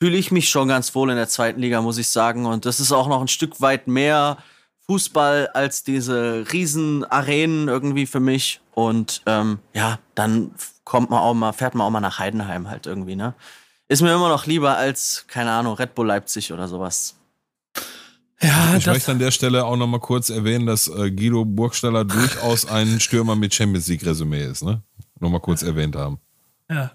fühle 0.00 0.16
ich 0.16 0.30
mich 0.30 0.48
schon 0.48 0.68
ganz 0.68 0.94
wohl 0.94 1.10
in 1.10 1.16
der 1.16 1.28
zweiten 1.28 1.60
Liga, 1.60 1.82
muss 1.82 1.98
ich 1.98 2.08
sagen. 2.08 2.46
Und 2.46 2.64
das 2.64 2.80
ist 2.80 2.92
auch 2.92 3.08
noch 3.08 3.20
ein 3.20 3.28
Stück 3.28 3.60
weit 3.60 3.88
mehr 3.88 4.38
Fußball 4.90 5.46
als 5.54 5.84
diese 5.84 6.46
riesen 6.52 7.04
Arenen 7.04 7.68
irgendwie 7.68 8.06
für 8.06 8.18
mich. 8.18 8.60
Und 8.72 9.22
ähm, 9.26 9.60
ja, 9.72 10.00
dann 10.16 10.50
kommt 10.82 11.10
man 11.10 11.20
auch 11.20 11.32
mal, 11.32 11.52
fährt 11.52 11.76
man 11.76 11.86
auch 11.86 11.90
mal 11.90 12.00
nach 12.00 12.18
Heidenheim 12.18 12.68
halt 12.68 12.88
irgendwie, 12.88 13.14
ne? 13.14 13.34
Ist 13.86 14.02
mir 14.02 14.12
immer 14.12 14.28
noch 14.28 14.46
lieber 14.46 14.76
als, 14.76 15.26
keine 15.28 15.52
Ahnung, 15.52 15.74
Red 15.74 15.94
Bull 15.94 16.08
Leipzig 16.08 16.52
oder 16.52 16.66
sowas. 16.66 17.14
Ja, 18.42 18.74
Ich 18.76 18.82
das, 18.82 18.94
möchte 18.94 19.12
an 19.12 19.20
der 19.20 19.30
Stelle 19.30 19.64
auch 19.64 19.76
noch 19.76 19.86
mal 19.86 20.00
kurz 20.00 20.28
erwähnen, 20.28 20.66
dass 20.66 20.88
äh, 20.88 21.12
Guido 21.12 21.44
Burgstaller 21.44 22.04
durchaus 22.16 22.66
ein 22.66 22.98
Stürmer 22.98 23.36
mit 23.36 23.54
Champions 23.54 23.86
League 23.86 24.04
Resümee 24.04 24.44
ist, 24.44 24.64
ne? 24.64 24.82
Noch 25.20 25.30
mal 25.30 25.38
kurz 25.38 25.62
erwähnt 25.62 25.94
haben. 25.94 26.18
ja, 26.68 26.90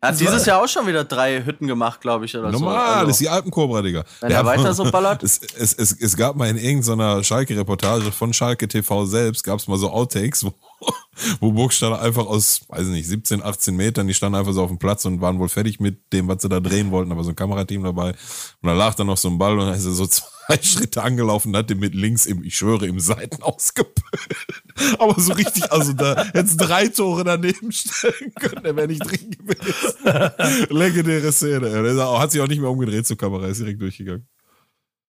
Er 0.00 0.08
hat 0.08 0.20
dieses 0.20 0.46
Jahr 0.46 0.62
auch 0.62 0.68
schon 0.68 0.86
wieder 0.86 1.04
drei 1.04 1.44
Hütten 1.44 1.66
gemacht, 1.66 2.00
glaube 2.00 2.24
ich, 2.24 2.36
oder 2.36 2.50
Normal, 2.50 2.74
so. 2.74 2.92
Also, 2.92 3.06
das 3.06 3.10
ist 3.16 3.20
die 3.20 3.28
Alpenkobra, 3.28 3.82
Digga. 3.82 4.04
Wenn 4.20 4.30
er 4.30 4.44
weiter 4.44 4.72
so 4.74 4.84
ballert. 4.90 5.22
Es, 5.32 5.40
es, 5.56 5.74
es, 5.74 5.92
es 6.00 6.16
gab 6.16 6.36
mal 6.36 6.48
in 6.48 6.56
irgendeiner 6.56 7.22
Schalke-Reportage 7.22 8.12
von 8.12 8.32
Schalke 8.32 8.66
TV 8.66 9.04
selbst, 9.04 9.44
gab 9.44 9.58
es 9.58 9.68
mal 9.68 9.78
so 9.78 9.90
Outtakes, 9.90 10.44
wo, 10.44 10.52
wo 11.40 11.52
Burgstaller 11.52 12.00
einfach 12.00 12.26
aus, 12.26 12.62
weiß 12.68 12.86
nicht, 12.88 13.06
17, 13.06 13.42
18 13.42 13.76
Metern, 13.76 14.06
die 14.06 14.14
standen 14.14 14.36
einfach 14.38 14.52
so 14.52 14.62
auf 14.62 14.70
dem 14.70 14.78
Platz 14.78 15.04
und 15.04 15.20
waren 15.20 15.38
wohl 15.38 15.48
fertig 15.48 15.80
mit 15.80 16.12
dem, 16.12 16.28
was 16.28 16.42
sie 16.42 16.48
da 16.48 16.60
drehen 16.60 16.90
wollten, 16.90 17.12
aber 17.12 17.22
so 17.24 17.30
ein 17.30 17.36
Kamerateam 17.36 17.82
dabei. 17.82 18.10
Und 18.10 18.68
da 18.68 18.72
lag 18.72 18.94
dann 18.94 19.06
noch 19.06 19.16
so 19.16 19.28
ein 19.28 19.38
Ball 19.38 19.58
und 19.58 19.66
dann 19.66 19.74
ist 19.74 19.84
er 19.84 19.92
so 19.92 20.06
zwei 20.06 20.58
Schritte 20.62 21.02
angelaufen 21.02 21.48
und 21.48 21.56
hat 21.56 21.70
den 21.70 21.78
mit 21.78 21.94
links 21.94 22.26
im, 22.26 22.42
ich 22.42 22.56
schwöre, 22.56 22.86
im 22.86 22.98
Seiten 23.00 23.42
ausgepölt. 23.42 24.02
Aber 24.98 25.20
so 25.20 25.32
richtig, 25.34 25.70
also 25.70 25.92
da 25.92 26.24
hätte 26.32 26.56
drei 26.56 26.88
Tore 26.88 27.24
daneben 27.24 27.70
stellen 27.72 28.32
können, 28.40 28.62
der 28.64 28.76
wäre 28.76 28.88
nicht 28.88 29.00
drin 29.04 29.30
gewesen. 29.30 30.66
Legendäre 30.70 31.32
Szene. 31.32 31.70
Der 31.82 32.06
auch- 32.08 32.18
hat 32.20 32.32
sich 32.32 32.40
auch 32.40 32.48
nicht 32.48 32.60
mehr 32.60 32.70
umgedreht 32.70 33.06
zur 33.06 33.16
Kamera, 33.16 33.46
ist 33.46 33.60
direkt 33.60 33.80
durchgegangen. 33.80 34.26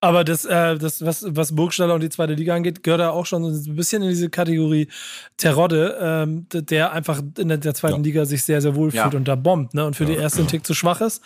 Aber 0.03 0.23
das, 0.25 0.43
äh, 0.45 0.77
das 0.77 1.03
was, 1.05 1.25
was 1.29 1.55
Burgstaller 1.55 1.93
und 1.93 2.03
die 2.03 2.09
zweite 2.09 2.33
Liga 2.33 2.53
angeht, 2.53 2.83
gehört 2.83 2.99
er 3.01 3.13
auch 3.13 3.25
schon 3.25 3.43
so 3.53 3.71
ein 3.71 3.75
bisschen 3.75 4.03
in 4.03 4.09
diese 4.09 4.29
Kategorie 4.29 4.89
Terodde, 5.37 5.97
ähm, 6.01 6.45
der 6.51 6.91
einfach 6.91 7.21
in 7.37 7.47
der, 7.47 7.57
der 7.57 7.73
zweiten 7.73 7.97
Ja. 7.97 8.01
Liga 8.03 8.25
sich 8.25 8.43
sehr, 8.43 8.61
sehr 8.61 8.75
wohl 8.75 8.93
Ja. 8.93 9.03
fühlt 9.03 9.15
und 9.15 9.27
da 9.27 9.35
bombt, 9.35 9.73
ne? 9.73 9.85
Und 9.85 9.95
für 9.95 10.05
die 10.05 10.13
erste 10.15 10.41
ein 10.41 10.47
Tick 10.47 10.65
zu 10.65 10.73
schwach 10.73 11.01
ist. 11.01 11.21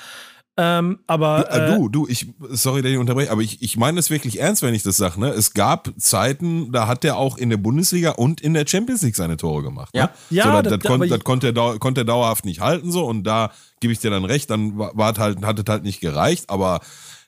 Ähm, 0.59 0.99
aber 1.05 1.45
Du, 1.51 1.55
äh, 1.55 1.65
äh, 1.65 1.75
du, 1.75 1.89
du, 1.89 2.07
ich, 2.07 2.27
sorry, 2.49 2.81
dass 2.81 2.91
ich 2.91 2.97
unterbreche, 2.97 3.31
aber 3.31 3.41
ich, 3.41 3.61
ich 3.61 3.77
meine 3.77 3.99
es 3.99 4.09
wirklich 4.09 4.39
ernst, 4.39 4.63
wenn 4.63 4.73
ich 4.73 4.81
das 4.81 4.97
sage. 4.97 5.19
Ne? 5.19 5.29
Es 5.29 5.53
gab 5.53 5.91
Zeiten, 5.99 6.71
da 6.71 6.87
hat 6.87 7.05
er 7.05 7.17
auch 7.17 7.37
in 7.37 7.51
der 7.51 7.57
Bundesliga 7.57 8.11
und 8.11 8.41
in 8.41 8.55
der 8.55 8.65
Champions 8.67 9.03
League 9.03 9.15
seine 9.15 9.37
Tore 9.37 9.61
gemacht. 9.61 9.89
Ja. 9.93 10.05
Ne? 10.05 10.09
Ja, 10.31 10.43
so, 10.45 10.51
das, 10.61 10.63
das- 10.63 10.79
das, 10.79 10.91
kon, 10.91 11.09
das 11.09 11.23
konnte, 11.23 11.53
er 11.55 11.77
konnte 11.79 12.01
er 12.01 12.05
dauerhaft 12.05 12.45
nicht 12.45 12.59
halten, 12.61 12.91
so 12.91 13.05
und 13.05 13.23
da 13.23 13.51
gebe 13.81 13.93
ich 13.93 13.99
dir 13.99 14.09
dann 14.09 14.25
recht, 14.25 14.49
dann 14.49 14.77
war, 14.79 14.97
war 14.97 15.15
halt, 15.19 15.43
hat 15.45 15.59
es 15.59 15.65
halt 15.69 15.83
nicht 15.83 15.99
gereicht, 16.01 16.45
aber 16.49 16.79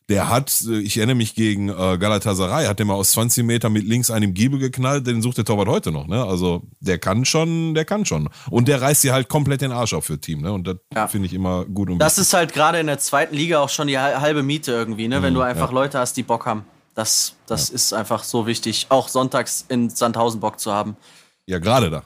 der 0.09 0.27
hat, 0.29 0.63
äh, 0.67 0.79
ich 0.79 0.97
erinnere 0.97 1.15
mich 1.15 1.35
gegen 1.35 1.69
äh, 1.69 1.97
Galatasaray, 1.97 2.65
hat 2.65 2.79
der 2.79 2.85
mal 2.85 2.95
aus 2.95 3.11
20 3.11 3.45
Metern 3.45 3.71
mit 3.71 3.83
links 3.85 4.11
einem 4.11 4.33
Giebel 4.33 4.59
geknallt, 4.59 5.07
den 5.07 5.21
sucht 5.21 5.37
der 5.37 5.45
Torwart 5.45 5.67
heute 5.67 5.91
noch, 5.91 6.07
ne? 6.07 6.23
Also 6.25 6.63
der 6.79 6.97
kann 6.97 7.23
schon, 7.25 7.73
der 7.75 7.85
kann 7.85 8.05
schon. 8.05 8.29
Und 8.49 8.67
der 8.67 8.81
reißt 8.81 9.03
dir 9.03 9.13
halt 9.13 9.29
komplett 9.29 9.61
den 9.61 9.71
Arsch 9.71 9.93
auf 9.93 10.05
für 10.05 10.19
Team, 10.19 10.41
ne? 10.41 10.51
Und 10.51 10.67
das 10.67 10.77
Ja. 10.93 11.07
finde 11.07 11.27
ich 11.27 11.33
immer 11.33 11.63
gut 11.65 11.89
und 11.89 11.99
Das 11.99 12.17
ist 12.17 12.33
halt 12.33 12.53
gerade 12.53 12.79
in 12.79 12.87
der 12.87 12.99
zweiten 12.99 13.35
Liga 13.35 13.59
auch 13.59 13.69
schon 13.69 13.87
die 13.87 13.97
hal- 13.97 14.19
halbe 14.19 14.43
Miete 14.43 14.71
irgendwie, 14.71 15.07
ne? 15.07 15.21
Wenn 15.21 15.33
du 15.33 15.41
einfach 15.41 15.71
Leute 15.71 15.99
hast, 15.99 16.17
die 16.17 16.23
Bock 16.23 16.45
haben. 16.45 16.65
Das, 16.95 17.35
das 17.47 17.69
ist 17.69 17.93
einfach 17.93 18.23
so 18.23 18.45
wichtig, 18.45 18.87
auch 18.89 19.07
sonntags 19.07 19.63
in 19.69 19.89
Sandhausen 19.89 20.41
Bock 20.41 20.59
zu 20.59 20.73
haben. 20.73 20.97
Ja, 21.45 21.59
gerade 21.59 21.89
da. 21.89 22.03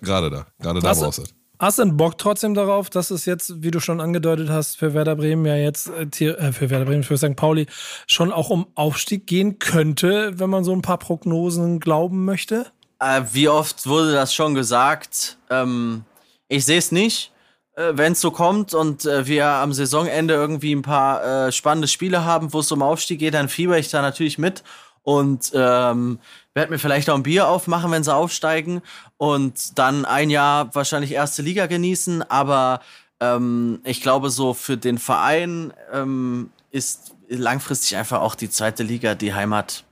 Gerade 0.00 0.30
da. 0.30 0.46
Gerade 0.60 0.80
da 0.80 0.92
brauchst 0.94 1.18
du 1.18 1.22
es. 1.22 1.34
Hast 1.62 1.78
du 1.78 1.86
Bock 1.92 2.18
trotzdem 2.18 2.54
darauf, 2.54 2.90
dass 2.90 3.12
es 3.12 3.24
jetzt, 3.24 3.62
wie 3.62 3.70
du 3.70 3.78
schon 3.78 4.00
angedeutet 4.00 4.50
hast, 4.50 4.76
für 4.76 4.94
Werder 4.94 5.14
Bremen 5.14 5.46
ja 5.46 5.54
jetzt, 5.54 5.88
äh, 5.90 6.24
äh, 6.24 6.52
für 6.52 6.70
Werder 6.70 6.86
Bremen, 6.86 7.04
für 7.04 7.16
St. 7.16 7.36
Pauli 7.36 7.68
schon 8.08 8.32
auch 8.32 8.50
um 8.50 8.66
Aufstieg 8.74 9.28
gehen 9.28 9.60
könnte, 9.60 10.40
wenn 10.40 10.50
man 10.50 10.64
so 10.64 10.72
ein 10.72 10.82
paar 10.82 10.98
Prognosen 10.98 11.78
glauben 11.78 12.24
möchte? 12.24 12.66
Äh, 12.98 13.22
wie 13.30 13.48
oft 13.48 13.86
wurde 13.86 14.12
das 14.12 14.34
schon 14.34 14.56
gesagt? 14.56 15.38
Ähm, 15.50 16.04
ich 16.48 16.64
sehe 16.64 16.78
es 16.78 16.90
nicht. 16.90 17.30
Äh, 17.76 17.92
Wenn 17.94 18.14
es 18.14 18.20
so 18.20 18.32
kommt 18.32 18.74
und 18.74 19.04
äh, 19.04 19.28
wir 19.28 19.46
am 19.46 19.72
Saisonende 19.72 20.34
irgendwie 20.34 20.74
ein 20.74 20.82
paar 20.82 21.46
äh, 21.46 21.52
spannende 21.52 21.86
Spiele 21.86 22.24
haben, 22.24 22.52
wo 22.52 22.58
es 22.58 22.72
um 22.72 22.82
Aufstieg 22.82 23.20
geht, 23.20 23.34
dann 23.34 23.48
fieber 23.48 23.78
ich 23.78 23.88
da 23.88 24.02
natürlich 24.02 24.36
mit 24.36 24.64
und 25.02 25.52
ähm, 25.54 26.18
werde 26.54 26.72
mir 26.72 26.78
vielleicht 26.78 27.08
auch 27.10 27.14
ein 27.14 27.22
Bier 27.22 27.48
aufmachen, 27.48 27.90
wenn 27.90 28.04
sie 28.04 28.14
aufsteigen 28.14 28.82
und 29.16 29.78
dann 29.78 30.04
ein 30.04 30.30
Jahr 30.30 30.74
wahrscheinlich 30.74 31.12
erste 31.12 31.42
Liga 31.42 31.66
genießen. 31.66 32.22
Aber 32.30 32.80
ähm, 33.20 33.80
ich 33.84 34.02
glaube, 34.02 34.30
so 34.30 34.54
für 34.54 34.76
den 34.76 34.98
Verein 34.98 35.72
ähm, 35.92 36.50
ist 36.70 37.14
langfristig 37.28 37.96
einfach 37.96 38.20
auch 38.20 38.34
die 38.34 38.50
zweite 38.50 38.82
Liga 38.82 39.14
die 39.14 39.34
Heimat. 39.34 39.84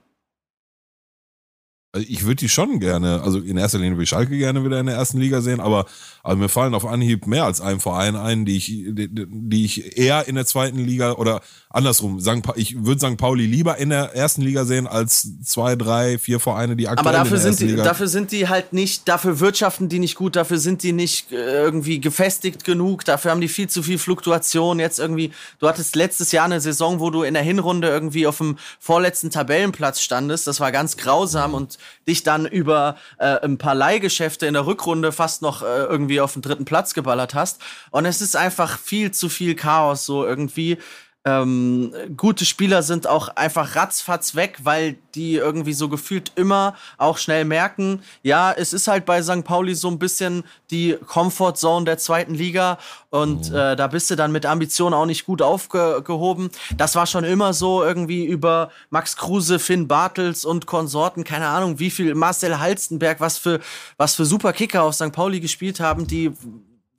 Also 1.93 2.07
ich 2.09 2.23
würde 2.23 2.37
die 2.37 2.47
schon 2.47 2.79
gerne, 2.79 3.21
also 3.21 3.39
in 3.39 3.57
erster 3.57 3.77
Linie 3.77 3.95
würde 3.95 4.03
ich 4.03 4.09
Schalke 4.09 4.37
gerne 4.37 4.63
wieder 4.63 4.79
in 4.79 4.85
der 4.85 4.95
ersten 4.95 5.19
Liga 5.19 5.41
sehen, 5.41 5.59
aber 5.59 5.85
also 6.23 6.37
mir 6.37 6.47
fallen 6.47 6.73
auf 6.73 6.85
Anhieb 6.85 7.27
mehr 7.27 7.43
als 7.43 7.59
ein 7.59 7.81
Verein 7.81 8.15
ein, 8.15 8.45
die 8.45 8.55
ich, 8.55 8.67
die, 8.67 9.09
die 9.09 9.65
ich 9.65 9.97
eher 9.97 10.25
in 10.25 10.35
der 10.35 10.45
zweiten 10.45 10.77
Liga 10.77 11.13
oder 11.13 11.41
andersrum, 11.69 12.21
St. 12.21 12.43
Pa 12.43 12.53
ich 12.55 12.85
würde 12.85 13.05
St. 13.05 13.17
Pauli 13.17 13.45
lieber 13.45 13.77
in 13.77 13.89
der 13.89 14.15
ersten 14.15 14.41
Liga 14.41 14.63
sehen 14.63 14.87
als 14.87 15.27
zwei, 15.43 15.75
drei, 15.75 16.17
vier 16.17 16.39
Vereine, 16.39 16.77
die 16.77 16.87
aktuell 16.87 17.13
Aber 17.13 17.17
dafür 17.17 17.37
in 17.37 17.43
der 17.43 17.53
sind, 17.53 17.59
die, 17.59 17.71
Liga 17.71 17.83
dafür 17.83 18.07
sind 18.07 18.31
die 18.31 18.47
halt 18.47 18.71
nicht, 18.71 19.09
dafür 19.09 19.41
wirtschaften 19.41 19.89
die 19.89 19.99
nicht 19.99 20.15
gut, 20.15 20.37
dafür 20.37 20.59
sind 20.59 20.83
die 20.83 20.93
nicht 20.93 21.33
äh, 21.33 21.35
irgendwie 21.35 21.99
gefestigt 21.99 22.63
genug, 22.63 23.03
dafür 23.03 23.31
haben 23.31 23.41
die 23.41 23.49
viel 23.49 23.67
zu 23.67 23.83
viel 23.83 23.97
Fluktuation. 23.97 24.79
Jetzt 24.79 24.99
irgendwie, 24.99 25.31
du 25.59 25.67
hattest 25.67 25.97
letztes 25.97 26.31
Jahr 26.31 26.45
eine 26.45 26.61
Saison, 26.61 27.01
wo 27.01 27.09
du 27.09 27.23
in 27.23 27.33
der 27.33 27.43
Hinrunde 27.43 27.89
irgendwie 27.89 28.27
auf 28.27 28.37
dem 28.37 28.57
vorletzten 28.79 29.29
Tabellenplatz 29.29 29.99
standest. 29.99 30.47
Das 30.47 30.61
war 30.61 30.71
ganz 30.71 30.95
grausam 30.95 31.53
und 31.53 31.77
dich 32.07 32.23
dann 32.23 32.45
über 32.45 32.97
äh, 33.17 33.39
ein 33.41 33.57
paar 33.57 33.75
Leihgeschäfte 33.75 34.45
in 34.45 34.53
der 34.53 34.65
Rückrunde 34.65 35.11
fast 35.11 35.41
noch 35.41 35.61
äh, 35.61 35.83
irgendwie 35.83 36.21
auf 36.21 36.33
den 36.33 36.41
dritten 36.41 36.65
Platz 36.65 36.93
geballert 36.93 37.33
hast. 37.33 37.61
Und 37.91 38.05
es 38.05 38.21
ist 38.21 38.35
einfach 38.35 38.77
viel 38.79 39.11
zu 39.11 39.29
viel 39.29 39.55
Chaos 39.55 40.05
so 40.05 40.25
irgendwie. 40.25 40.77
Ähm, 41.23 41.93
gute 42.17 42.45
Spieler 42.45 42.81
sind 42.81 43.05
auch 43.05 43.27
einfach 43.29 43.75
ratzfatz 43.75 44.33
weg, 44.33 44.57
weil 44.63 44.97
die 45.13 45.35
irgendwie 45.35 45.73
so 45.73 45.87
gefühlt 45.87 46.31
immer 46.35 46.75
auch 46.97 47.19
schnell 47.19 47.45
merken, 47.45 48.01
ja, 48.23 48.51
es 48.51 48.73
ist 48.73 48.87
halt 48.87 49.05
bei 49.05 49.21
St. 49.21 49.43
Pauli 49.43 49.75
so 49.75 49.87
ein 49.89 49.99
bisschen 49.99 50.43
die 50.71 50.97
Comfort 51.05 51.53
Zone 51.57 51.85
der 51.85 51.99
zweiten 51.99 52.33
Liga 52.33 52.79
und 53.11 53.51
mhm. 53.51 53.55
äh, 53.55 53.75
da 53.75 53.87
bist 53.87 54.09
du 54.09 54.15
dann 54.15 54.31
mit 54.31 54.47
Ambitionen 54.47 54.95
auch 54.95 55.05
nicht 55.05 55.25
gut 55.25 55.43
aufgehoben. 55.43 56.49
Das 56.75 56.95
war 56.95 57.05
schon 57.05 57.23
immer 57.23 57.53
so 57.53 57.83
irgendwie 57.83 58.25
über 58.25 58.71
Max 58.89 59.15
Kruse, 59.15 59.59
Finn 59.59 59.87
Bartels 59.87 60.43
und 60.43 60.65
Konsorten, 60.65 61.23
keine 61.23 61.47
Ahnung, 61.47 61.77
wie 61.77 61.91
viel 61.91 62.15
Marcel 62.15 62.59
Halstenberg, 62.59 63.19
was 63.19 63.37
für, 63.37 63.59
was 63.97 64.15
für 64.15 64.25
super 64.25 64.53
Kicker 64.53 64.83
auf 64.83 64.95
St. 64.95 65.11
Pauli 65.11 65.39
gespielt 65.39 65.79
haben, 65.79 66.07
die 66.07 66.31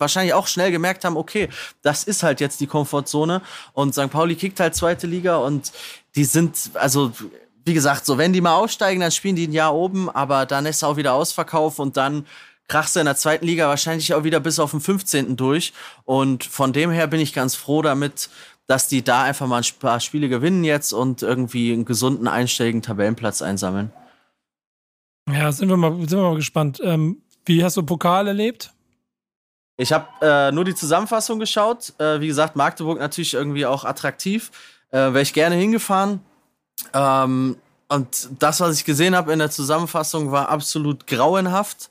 wahrscheinlich 0.03 0.34
auch 0.34 0.46
schnell 0.46 0.70
gemerkt 0.70 1.05
haben, 1.07 1.16
okay, 1.16 1.48
das 1.80 2.05
ist 2.05 2.22
halt 2.22 2.40
jetzt 2.40 2.61
die 2.61 2.66
Komfortzone 2.66 3.40
und 3.72 3.94
St. 3.94 4.11
Pauli 4.11 4.34
kickt 4.34 4.61
halt 4.61 4.74
zweite 4.74 5.07
Liga 5.07 5.36
und 5.36 5.72
die 6.14 6.24
sind, 6.24 6.70
also 6.74 7.12
wie 7.64 7.74
gesagt, 7.74 8.05
so 8.05 8.18
wenn 8.18 8.34
die 8.34 8.40
mal 8.40 8.55
aufsteigen, 8.55 9.00
dann 9.00 9.11
spielen 9.11 9.36
die 9.36 9.46
ein 9.46 9.53
Jahr 9.53 9.74
oben, 9.74 10.11
aber 10.11 10.44
dann 10.44 10.66
ist 10.66 10.84
auch 10.84 10.96
wieder 10.96 11.14
Ausverkauf 11.14 11.78
und 11.78 11.96
dann 11.96 12.26
krachst 12.68 12.96
du 12.96 13.00
in 13.00 13.07
der 13.07 13.16
zweiten 13.16 13.46
Liga 13.46 13.68
wahrscheinlich 13.68 14.12
auch 14.14 14.24
wieder 14.24 14.40
bis 14.40 14.59
auf 14.59 14.72
den 14.72 14.80
15. 14.80 15.36
durch 15.36 15.72
und 16.05 16.44
von 16.44 16.72
dem 16.72 16.90
her 16.90 17.07
bin 17.07 17.20
ich 17.20 17.32
ganz 17.32 17.55
froh 17.55 17.82
damit, 17.82 18.28
dass 18.66 18.88
die 18.88 19.03
da 19.03 19.22
einfach 19.22 19.46
mal 19.46 19.61
ein 19.61 19.78
paar 19.80 20.00
Spiele 20.00 20.28
gewinnen 20.28 20.64
jetzt 20.64 20.92
und 20.92 21.22
irgendwie 21.22 21.72
einen 21.72 21.84
gesunden, 21.84 22.28
einstelligen 22.28 22.82
Tabellenplatz 22.82 23.42
einsammeln. 23.42 23.92
Ja, 25.30 25.53
sind 25.53 25.68
wir 25.68 25.76
mal, 25.76 25.92
sind 26.00 26.12
wir 26.12 26.22
mal 26.22 26.36
gespannt. 26.36 26.80
Ähm, 26.82 27.22
wie 27.44 27.62
hast 27.62 27.76
du 27.76 27.82
Pokal 27.82 28.28
erlebt? 28.28 28.72
Ich 29.77 29.93
habe 29.93 30.07
äh, 30.20 30.53
nur 30.53 30.64
die 30.64 30.75
Zusammenfassung 30.75 31.39
geschaut. 31.39 31.93
Äh, 31.99 32.20
wie 32.20 32.27
gesagt, 32.27 32.57
Magdeburg 32.57 32.99
natürlich 32.99 33.35
irgendwie 33.35 33.66
auch 33.66 33.85
attraktiv. 33.85 34.51
Äh, 34.91 34.99
Wäre 34.99 35.23
ich 35.23 35.33
gerne 35.33 35.57
hingefahren. 35.57 36.20
Ähm, 36.93 37.57
und 37.89 38.29
das, 38.39 38.61
was 38.61 38.77
ich 38.77 38.85
gesehen 38.85 39.16
habe 39.16 39.33
in 39.33 39.39
der 39.39 39.51
Zusammenfassung, 39.51 40.31
war 40.31 40.49
absolut 40.49 41.07
grauenhaft. 41.07 41.91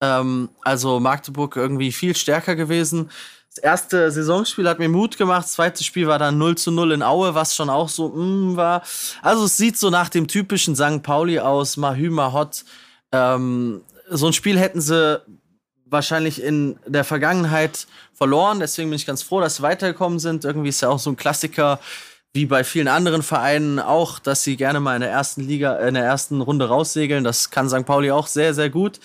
Ähm, 0.00 0.48
also 0.62 1.00
Magdeburg 1.00 1.56
irgendwie 1.56 1.92
viel 1.92 2.16
stärker 2.16 2.56
gewesen. 2.56 3.10
Das 3.54 3.58
erste 3.58 4.10
Saisonspiel 4.10 4.68
hat 4.68 4.78
mir 4.78 4.88
Mut 4.88 5.16
gemacht. 5.16 5.44
Das 5.44 5.52
zweite 5.52 5.82
Spiel 5.82 6.06
war 6.06 6.18
dann 6.18 6.38
0 6.38 6.56
zu 6.56 6.70
0 6.70 6.92
in 6.92 7.02
Aue, 7.02 7.34
was 7.34 7.56
schon 7.56 7.70
auch 7.70 7.88
so 7.88 8.10
mm, 8.10 8.56
war. 8.56 8.82
Also 9.22 9.44
es 9.44 9.56
sieht 9.56 9.78
so 9.78 9.90
nach 9.90 10.08
dem 10.08 10.28
typischen 10.28 10.76
St. 10.76 11.02
Pauli 11.02 11.40
aus, 11.40 11.76
Mahü 11.76 12.10
Mahot. 12.10 12.64
Ähm, 13.10 13.82
so 14.10 14.26
ein 14.26 14.32
Spiel 14.32 14.58
hätten 14.58 14.80
sie 14.80 15.22
wahrscheinlich 15.90 16.42
in 16.42 16.78
der 16.86 17.04
Vergangenheit 17.04 17.86
verloren. 18.12 18.60
Deswegen 18.60 18.90
bin 18.90 18.96
ich 18.96 19.06
ganz 19.06 19.22
froh, 19.22 19.40
dass 19.40 19.56
sie 19.56 19.62
weitergekommen 19.62 20.18
sind. 20.18 20.44
Irgendwie 20.44 20.68
ist 20.68 20.80
ja 20.82 20.88
auch 20.88 20.98
so 20.98 21.10
ein 21.10 21.16
Klassiker, 21.16 21.80
wie 22.32 22.46
bei 22.46 22.64
vielen 22.64 22.88
anderen 22.88 23.22
Vereinen 23.22 23.78
auch, 23.78 24.18
dass 24.18 24.42
sie 24.42 24.56
gerne 24.56 24.80
mal 24.80 24.94
in 24.94 25.00
der 25.00 25.10
ersten 25.10 25.42
Liga, 25.42 25.76
in 25.78 25.94
der 25.94 26.04
ersten 26.04 26.40
Runde 26.40 26.68
raussegeln. 26.68 27.24
Das 27.24 27.50
kann 27.50 27.68
St. 27.68 27.86
Pauli 27.86 28.10
auch 28.10 28.26
sehr, 28.26 28.54
sehr 28.54 28.70
gut. 28.70 29.00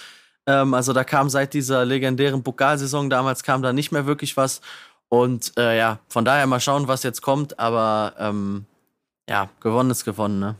Ähm, 0.45 0.73
also 0.73 0.93
da 0.93 1.03
kam 1.03 1.29
seit 1.29 1.53
dieser 1.53 1.85
legendären 1.85 2.43
Pokalsaison 2.43 3.09
damals 3.09 3.43
kam 3.43 3.61
da 3.61 3.73
nicht 3.73 3.91
mehr 3.91 4.05
wirklich 4.05 4.35
was. 4.37 4.61
Und 5.09 5.53
äh, 5.57 5.77
ja, 5.77 5.99
von 6.09 6.25
daher 6.25 6.47
mal 6.47 6.59
schauen, 6.59 6.87
was 6.87 7.03
jetzt 7.03 7.21
kommt. 7.21 7.59
Aber 7.59 8.13
ähm, 8.17 8.65
ja, 9.29 9.49
gewonnen 9.61 9.91
ist 9.91 10.05
gewonnen, 10.05 10.39
ne? 10.39 10.55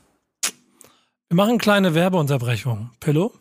Wir 1.29 1.35
machen 1.35 1.49
eine 1.49 1.57
kleine 1.57 1.95
Werbeunterbrechung. 1.95 2.91
Pillow? 2.99 3.33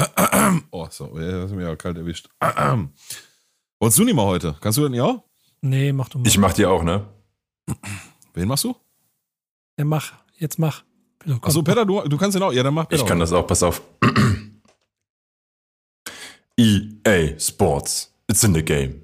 Oh, 0.70 0.86
so, 0.90 1.18
ja, 1.18 1.42
hast 1.42 1.52
mich 1.52 1.64
ja 1.64 1.76
kalt 1.76 1.96
erwischt. 1.96 2.28
Wolltest 3.80 3.98
du 3.98 4.04
nicht 4.04 4.14
mal 4.14 4.26
heute? 4.26 4.56
Kannst 4.60 4.78
du 4.78 4.82
das 4.82 4.90
nicht 4.90 5.00
auch? 5.00 5.22
Nee, 5.62 5.92
mach 5.92 6.08
du 6.08 6.18
mal. 6.18 6.26
Ich 6.26 6.38
mach 6.38 6.52
dir 6.52 6.70
auch, 6.70 6.82
ne? 6.82 7.06
Wen 8.34 8.48
machst 8.48 8.64
du? 8.64 8.76
Ja, 9.78 9.84
mach. 9.84 10.12
Jetzt 10.38 10.58
mach. 10.58 10.82
Achso, 11.42 11.62
Peter, 11.62 11.84
du, 11.84 12.00
du 12.02 12.16
kannst 12.16 12.34
den 12.34 12.42
auch. 12.42 12.52
Ja, 12.52 12.62
dann 12.62 12.74
mach 12.74 12.88
Peter 12.88 13.02
Ich 13.02 13.08
kann 13.08 13.18
das 13.18 13.32
auch, 13.32 13.46
pass 13.46 13.62
auf. 13.62 13.82
EA 16.56 17.38
Sports. 17.38 18.12
It's 18.28 18.44
in 18.44 18.54
the 18.54 18.62
game. 18.62 19.02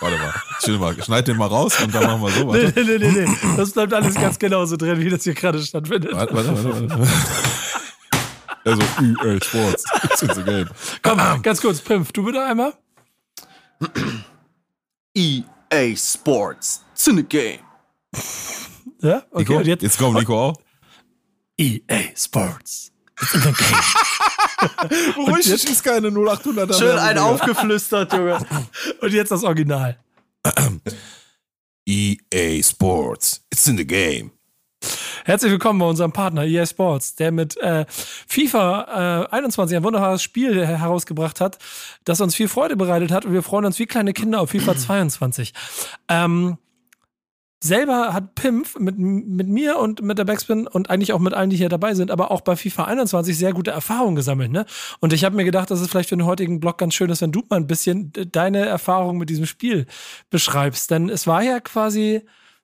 Warte 0.00 0.18
mal, 0.18 0.34
chill 0.60 0.78
mal, 0.78 1.02
schneid 1.02 1.26
den 1.26 1.36
mal 1.36 1.46
raus 1.46 1.80
und 1.82 1.94
dann 1.94 2.04
machen 2.04 2.20
wir 2.22 2.30
so. 2.30 2.46
Warte. 2.48 2.72
Nee, 2.76 2.98
nee, 2.98 3.10
nee, 3.10 3.24
nee. 3.24 3.56
Das 3.56 3.72
bleibt 3.72 3.94
alles 3.94 4.14
ganz 4.14 4.38
genauso 4.38 4.76
drin, 4.76 5.00
wie 5.00 5.08
das 5.08 5.24
hier 5.24 5.34
gerade 5.34 5.60
stattfindet. 5.62 6.12
Warte, 6.12 6.34
warte, 6.34 6.64
warte. 6.64 6.90
warte. 6.90 7.08
Also 8.66 8.82
EA 8.82 9.38
Sports. 9.40 9.84
It's 10.02 10.22
in 10.22 10.34
the 10.34 10.42
game. 10.42 10.68
Komm, 11.02 11.42
ganz 11.42 11.60
kurz, 11.60 11.80
Pimpf, 11.80 12.10
du 12.10 12.24
bitte 12.24 12.44
einmal. 12.44 12.74
EA 15.14 15.94
Sports. 15.94 16.82
It's 16.92 17.06
in 17.06 17.16
the 17.16 17.22
game. 17.22 17.60
Ja, 19.00 19.22
okay. 19.30 19.38
Nico? 19.38 19.60
Jetzt, 19.60 19.82
jetzt 19.82 19.98
kommt 19.98 20.18
Nico 20.18 20.48
auch. 20.48 20.56
EA 21.56 22.10
Sports. 22.16 22.90
It's 23.22 23.34
in 23.34 23.40
the 23.42 23.52
game. 23.52 25.14
Beruhig 25.14 25.44
dich, 25.44 25.70
ist 25.70 25.84
keine 25.84 26.08
0800er. 26.08 26.76
Schön 26.76 26.98
ein 26.98 27.18
aufgeflüstert, 27.18 28.12
Junge. 28.12 28.38
Und 29.00 29.12
jetzt 29.12 29.30
das 29.30 29.44
Original. 29.44 29.96
EA 31.86 32.62
Sports. 32.64 33.44
It's 33.52 33.68
in 33.68 33.76
the 33.76 33.86
game. 33.86 34.32
Herzlich 35.26 35.50
willkommen 35.50 35.80
bei 35.80 35.86
unserem 35.86 36.12
Partner 36.12 36.44
EA 36.44 36.64
Sports, 36.66 37.16
der 37.16 37.32
mit 37.32 37.56
äh, 37.56 37.84
FIFA 37.88 39.24
äh, 39.24 39.34
21 39.34 39.76
ein 39.76 39.82
wunderbares 39.82 40.22
Spiel 40.22 40.64
herausgebracht 40.64 41.40
hat, 41.40 41.58
das 42.04 42.20
uns 42.20 42.36
viel 42.36 42.46
Freude 42.46 42.76
bereitet 42.76 43.10
hat 43.10 43.24
und 43.24 43.32
wir 43.32 43.42
freuen 43.42 43.64
uns 43.64 43.76
wie 43.80 43.86
kleine 43.86 44.12
Kinder 44.12 44.40
auf 44.40 44.50
FIFA 44.50 44.76
22. 44.76 45.52
Ähm, 46.08 46.58
selber 47.58 48.12
hat 48.12 48.36
Pimp 48.36 48.78
mit, 48.78 48.98
mit 48.98 49.48
mir 49.48 49.80
und 49.80 50.00
mit 50.00 50.16
der 50.16 50.26
Backspin 50.26 50.68
und 50.68 50.90
eigentlich 50.90 51.12
auch 51.12 51.18
mit 51.18 51.34
allen, 51.34 51.50
die 51.50 51.56
hier 51.56 51.70
dabei 51.70 51.94
sind, 51.94 52.12
aber 52.12 52.30
auch 52.30 52.42
bei 52.42 52.54
FIFA 52.54 52.84
21 52.84 53.36
sehr 53.36 53.52
gute 53.52 53.72
Erfahrungen 53.72 54.14
gesammelt. 54.14 54.52
Ne? 54.52 54.64
Und 55.00 55.12
ich 55.12 55.24
habe 55.24 55.34
mir 55.34 55.44
gedacht, 55.44 55.72
dass 55.72 55.80
es 55.80 55.88
vielleicht 55.88 56.10
für 56.10 56.16
den 56.16 56.26
heutigen 56.26 56.60
Blog 56.60 56.78
ganz 56.78 56.94
schön 56.94 57.10
ist, 57.10 57.20
wenn 57.20 57.32
du 57.32 57.42
mal 57.50 57.56
ein 57.56 57.66
bisschen 57.66 58.12
deine 58.30 58.64
Erfahrung 58.64 59.18
mit 59.18 59.28
diesem 59.28 59.46
Spiel 59.46 59.86
beschreibst. 60.30 60.92
Denn 60.92 61.08
es 61.08 61.26
war 61.26 61.42
ja 61.42 61.58
quasi 61.58 62.22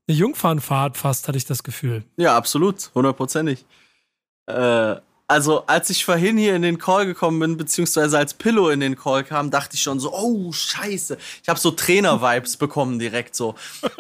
eine 0.09 0.17
Jungfernfahrt 0.17 0.97
fast, 0.97 1.29
hatte 1.29 1.39
ich 1.39 1.45
das 1.45 1.63
Gefühl. 1.63 2.05
Ja, 2.17 2.37
absolut, 2.37 2.91
hundertprozentig. 2.95 3.65
Äh, 4.47 4.97
also 5.33 5.65
als 5.67 5.89
ich 5.89 6.05
vorhin 6.05 6.37
hier 6.37 6.55
in 6.55 6.61
den 6.61 6.77
Call 6.77 7.07
gekommen 7.07 7.41
bin, 7.41 7.57
beziehungsweise 7.57 8.19
als 8.19 8.35
Pillow 8.35 8.69
in 8.69 8.81
den 8.81 8.99
Call 8.99 9.25
kam, 9.25 9.51
dachte 9.51 9.77
ich 9.77 9.83
schon 9.83 9.99
so, 9.99 10.13
oh 10.13 10.53
scheiße. 10.53 11.17
Ich 11.43 11.49
habe 11.49 11.59
so 11.59 11.71
Trainer-Vibes 11.71 12.59
bekommen 12.59 12.99
direkt 12.99 13.35
so. 13.35 13.55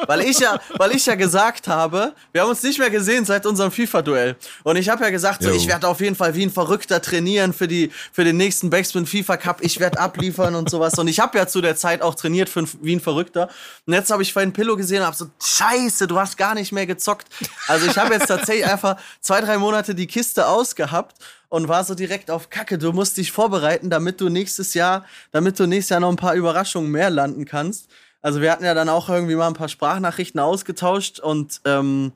Weil 0.06 0.20
ich 0.20 0.40
ja, 0.40 0.60
weil 0.76 0.94
ich 0.94 1.06
ja 1.06 1.14
gesagt 1.14 1.68
habe, 1.68 2.12
wir 2.32 2.42
haben 2.42 2.50
uns 2.50 2.62
nicht 2.62 2.78
mehr 2.78 2.90
gesehen 2.90 3.24
seit 3.24 3.46
unserem 3.46 3.72
FIFA-Duell. 3.72 4.36
Und 4.62 4.76
ich 4.76 4.90
habe 4.90 5.04
ja 5.04 5.10
gesagt, 5.10 5.42
so, 5.42 5.50
ich 5.50 5.66
werde 5.66 5.88
auf 5.88 6.02
jeden 6.02 6.16
Fall 6.16 6.34
wie 6.34 6.44
ein 6.44 6.50
Verrückter 6.50 7.00
trainieren 7.00 7.54
für, 7.54 7.66
die, 7.66 7.90
für 8.12 8.24
den 8.24 8.36
nächsten 8.36 8.68
Backspin 8.68 9.06
FIFA 9.06 9.38
Cup. 9.38 9.62
Ich 9.62 9.80
werde 9.80 10.00
abliefern 10.00 10.54
und 10.54 10.68
sowas. 10.68 10.98
Und 10.98 11.08
ich 11.08 11.18
habe 11.18 11.38
ja 11.38 11.46
zu 11.46 11.62
der 11.62 11.76
Zeit 11.76 12.02
auch 12.02 12.14
trainiert 12.14 12.50
für, 12.50 12.66
wie 12.82 12.94
ein 12.94 13.00
Verrückter. 13.00 13.48
Und 13.86 13.94
jetzt 13.94 14.10
habe 14.10 14.22
ich 14.22 14.34
vorhin 14.34 14.52
Pillow 14.52 14.76
gesehen 14.76 15.00
und 15.00 15.06
habe 15.06 15.16
so, 15.16 15.30
scheiße, 15.42 16.08
du 16.08 16.20
hast 16.20 16.36
gar 16.36 16.54
nicht 16.54 16.72
mehr 16.72 16.84
gezockt. 16.84 17.28
Also 17.68 17.86
ich 17.86 17.96
habe 17.96 18.12
jetzt 18.12 18.26
tatsächlich 18.26 18.66
einfach 18.70 18.98
zwei, 19.22 19.40
drei 19.40 19.56
Monate 19.56 19.94
die 19.94 20.06
Kiste 20.06 20.46
ausgehabt 20.46 21.21
und 21.48 21.68
war 21.68 21.84
so 21.84 21.94
direkt 21.94 22.30
auf 22.30 22.50
Kacke. 22.50 22.78
Du 22.78 22.92
musst 22.92 23.16
dich 23.16 23.32
vorbereiten, 23.32 23.90
damit 23.90 24.20
du 24.20 24.28
nächstes 24.28 24.74
Jahr, 24.74 25.04
damit 25.30 25.58
du 25.58 25.66
nächstes 25.66 25.90
Jahr 25.90 26.00
noch 26.00 26.10
ein 26.10 26.16
paar 26.16 26.34
Überraschungen 26.34 26.90
mehr 26.90 27.10
landen 27.10 27.44
kannst. 27.44 27.90
Also 28.22 28.40
wir 28.40 28.52
hatten 28.52 28.64
ja 28.64 28.74
dann 28.74 28.88
auch 28.88 29.08
irgendwie 29.08 29.34
mal 29.34 29.48
ein 29.48 29.54
paar 29.54 29.68
Sprachnachrichten 29.68 30.40
ausgetauscht 30.40 31.18
und 31.18 31.60
ähm, 31.64 32.12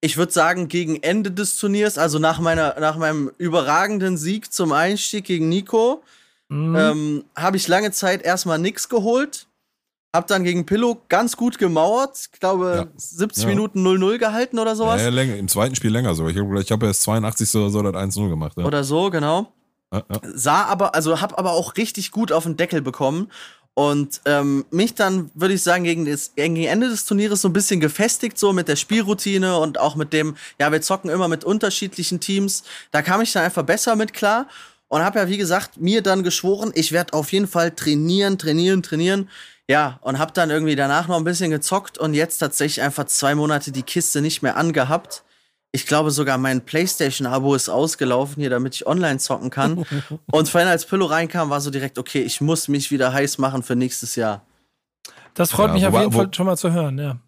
ich 0.00 0.16
würde 0.16 0.32
sagen, 0.32 0.68
gegen 0.68 1.02
Ende 1.02 1.30
des 1.30 1.56
Turniers, 1.56 1.98
also 1.98 2.18
nach, 2.18 2.40
meiner, 2.40 2.78
nach 2.80 2.96
meinem 2.96 3.30
überragenden 3.36 4.16
Sieg 4.16 4.52
zum 4.52 4.72
Einstieg 4.72 5.24
gegen 5.24 5.48
Nico, 5.48 6.02
mhm. 6.48 6.76
ähm, 6.76 7.24
habe 7.36 7.56
ich 7.56 7.68
lange 7.68 7.90
Zeit 7.90 8.22
erstmal 8.22 8.58
nichts 8.58 8.88
geholt. 8.88 9.46
Hab 10.12 10.26
dann 10.26 10.42
gegen 10.42 10.66
Pillow 10.66 11.02
ganz 11.08 11.36
gut 11.36 11.58
gemauert. 11.58 12.28
Ich 12.32 12.40
glaube, 12.40 12.88
ja. 12.88 12.92
70 12.96 13.44
ja. 13.44 13.48
Minuten 13.48 13.86
0-0 13.86 14.18
gehalten 14.18 14.58
oder 14.58 14.74
sowas. 14.74 15.00
Ja, 15.00 15.08
ja, 15.08 15.14
länger. 15.14 15.36
Im 15.36 15.46
zweiten 15.46 15.76
Spiel 15.76 15.92
länger 15.92 16.14
sogar. 16.14 16.32
Ich 16.32 16.38
habe 16.38 16.60
ich 16.60 16.72
hab 16.72 16.82
erst 16.82 17.02
82 17.02 17.54
oder 17.54 17.70
so 17.70 17.82
das 17.82 17.94
1-0 17.94 18.28
gemacht. 18.28 18.56
Oder 18.58 18.82
so, 18.82 19.10
genau. 19.10 19.52
Sah 20.22 20.64
aber, 20.64 20.94
also 20.94 21.20
hab 21.20 21.38
aber 21.38 21.52
auch 21.52 21.76
richtig 21.76 22.10
gut 22.10 22.32
auf 22.32 22.44
den 22.44 22.56
Deckel 22.56 22.82
bekommen. 22.82 23.30
Und 23.74 24.20
ähm, 24.24 24.64
mich 24.70 24.94
dann, 24.94 25.30
würde 25.34 25.54
ich 25.54 25.62
sagen, 25.62 25.84
gegen, 25.84 26.04
das, 26.04 26.34
gegen 26.34 26.56
Ende 26.56 26.88
des 26.88 27.04
Turnieres 27.04 27.40
so 27.40 27.48
ein 27.48 27.52
bisschen 27.52 27.80
gefestigt, 27.80 28.36
so 28.36 28.52
mit 28.52 28.68
der 28.68 28.76
Spielroutine 28.76 29.58
und 29.58 29.78
auch 29.78 29.94
mit 29.94 30.12
dem, 30.12 30.36
ja, 30.58 30.70
wir 30.72 30.82
zocken 30.82 31.08
immer 31.08 31.28
mit 31.28 31.44
unterschiedlichen 31.44 32.20
Teams. 32.20 32.64
Da 32.90 33.00
kam 33.00 33.20
ich 33.20 33.32
dann 33.32 33.44
einfach 33.44 33.62
besser 33.62 33.96
mit 33.96 34.12
klar 34.12 34.48
und 34.88 35.02
habe 35.02 35.20
ja, 35.20 35.28
wie 35.28 35.38
gesagt, 35.38 35.80
mir 35.80 36.02
dann 36.02 36.24
geschworen, 36.24 36.72
ich 36.74 36.90
werde 36.90 37.12
auf 37.12 37.32
jeden 37.32 37.46
Fall 37.46 37.70
trainieren, 37.70 38.38
trainieren, 38.38 38.82
trainieren. 38.82 39.28
Ja, 39.70 40.00
und 40.02 40.18
hab 40.18 40.34
dann 40.34 40.50
irgendwie 40.50 40.74
danach 40.74 41.06
noch 41.06 41.16
ein 41.16 41.22
bisschen 41.22 41.52
gezockt 41.52 41.96
und 41.96 42.12
jetzt 42.12 42.38
tatsächlich 42.38 42.82
einfach 42.82 43.04
zwei 43.04 43.36
Monate 43.36 43.70
die 43.70 43.84
Kiste 43.84 44.20
nicht 44.20 44.42
mehr 44.42 44.56
angehabt. 44.56 45.22
Ich 45.70 45.86
glaube 45.86 46.10
sogar 46.10 46.38
mein 46.38 46.62
PlayStation-Abo 46.62 47.54
ist 47.54 47.68
ausgelaufen 47.68 48.40
hier, 48.40 48.50
damit 48.50 48.74
ich 48.74 48.88
online 48.88 49.20
zocken 49.20 49.50
kann. 49.50 49.86
und 50.32 50.48
vorhin 50.48 50.68
als 50.68 50.86
Pillow 50.86 51.06
reinkam, 51.06 51.50
war 51.50 51.60
so 51.60 51.70
direkt, 51.70 52.00
okay, 52.00 52.20
ich 52.20 52.40
muss 52.40 52.66
mich 52.66 52.90
wieder 52.90 53.12
heiß 53.12 53.38
machen 53.38 53.62
für 53.62 53.76
nächstes 53.76 54.16
Jahr. 54.16 54.44
Das 55.34 55.52
freut 55.52 55.68
ja, 55.68 55.74
mich 55.74 55.86
auf 55.86 55.94
jeden 55.94 56.10
Fall 56.10 56.34
schon 56.34 56.46
mal 56.46 56.56
zu 56.56 56.72
hören, 56.72 56.98
ja. 56.98 57.20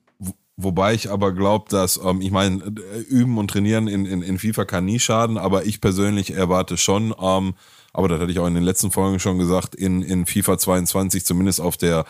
Wobei 0.57 0.95
ich 0.95 1.13
aber 1.13 1.31
glaube, 1.31 1.67
dass, 1.69 2.01
ähm, 2.05 2.21
ich 2.23 2.33
meine, 2.33 2.61
üben 3.09 3.39
und 3.39 3.53
trainieren 3.53 3.87
in, 3.87 4.05
in, 4.05 4.21
in 4.21 4.41
FIFA 4.41 4.65
kann 4.65 4.85
nie 4.85 4.99
schaden, 4.99 5.39
aber 5.39 5.65
ich 5.65 5.81
persönlich 5.81 6.35
erwarte 6.35 6.77
schon, 6.77 7.15
ähm, 7.23 7.55
aber 7.93 8.09
das 8.09 8.21
hatte 8.21 8.33
ich 8.33 8.41
auch 8.41 8.49
in 8.49 8.55
den 8.55 8.65
letzten 8.65 8.91
Folgen 8.91 9.21
schon 9.21 9.39
gesagt, 9.39 9.77
in, 9.77 10.03
in 10.03 10.27
FIFA 10.27 10.59
22, 10.59 11.25
zumindest 11.25 11.61
auf 11.61 11.77
der 11.77 12.05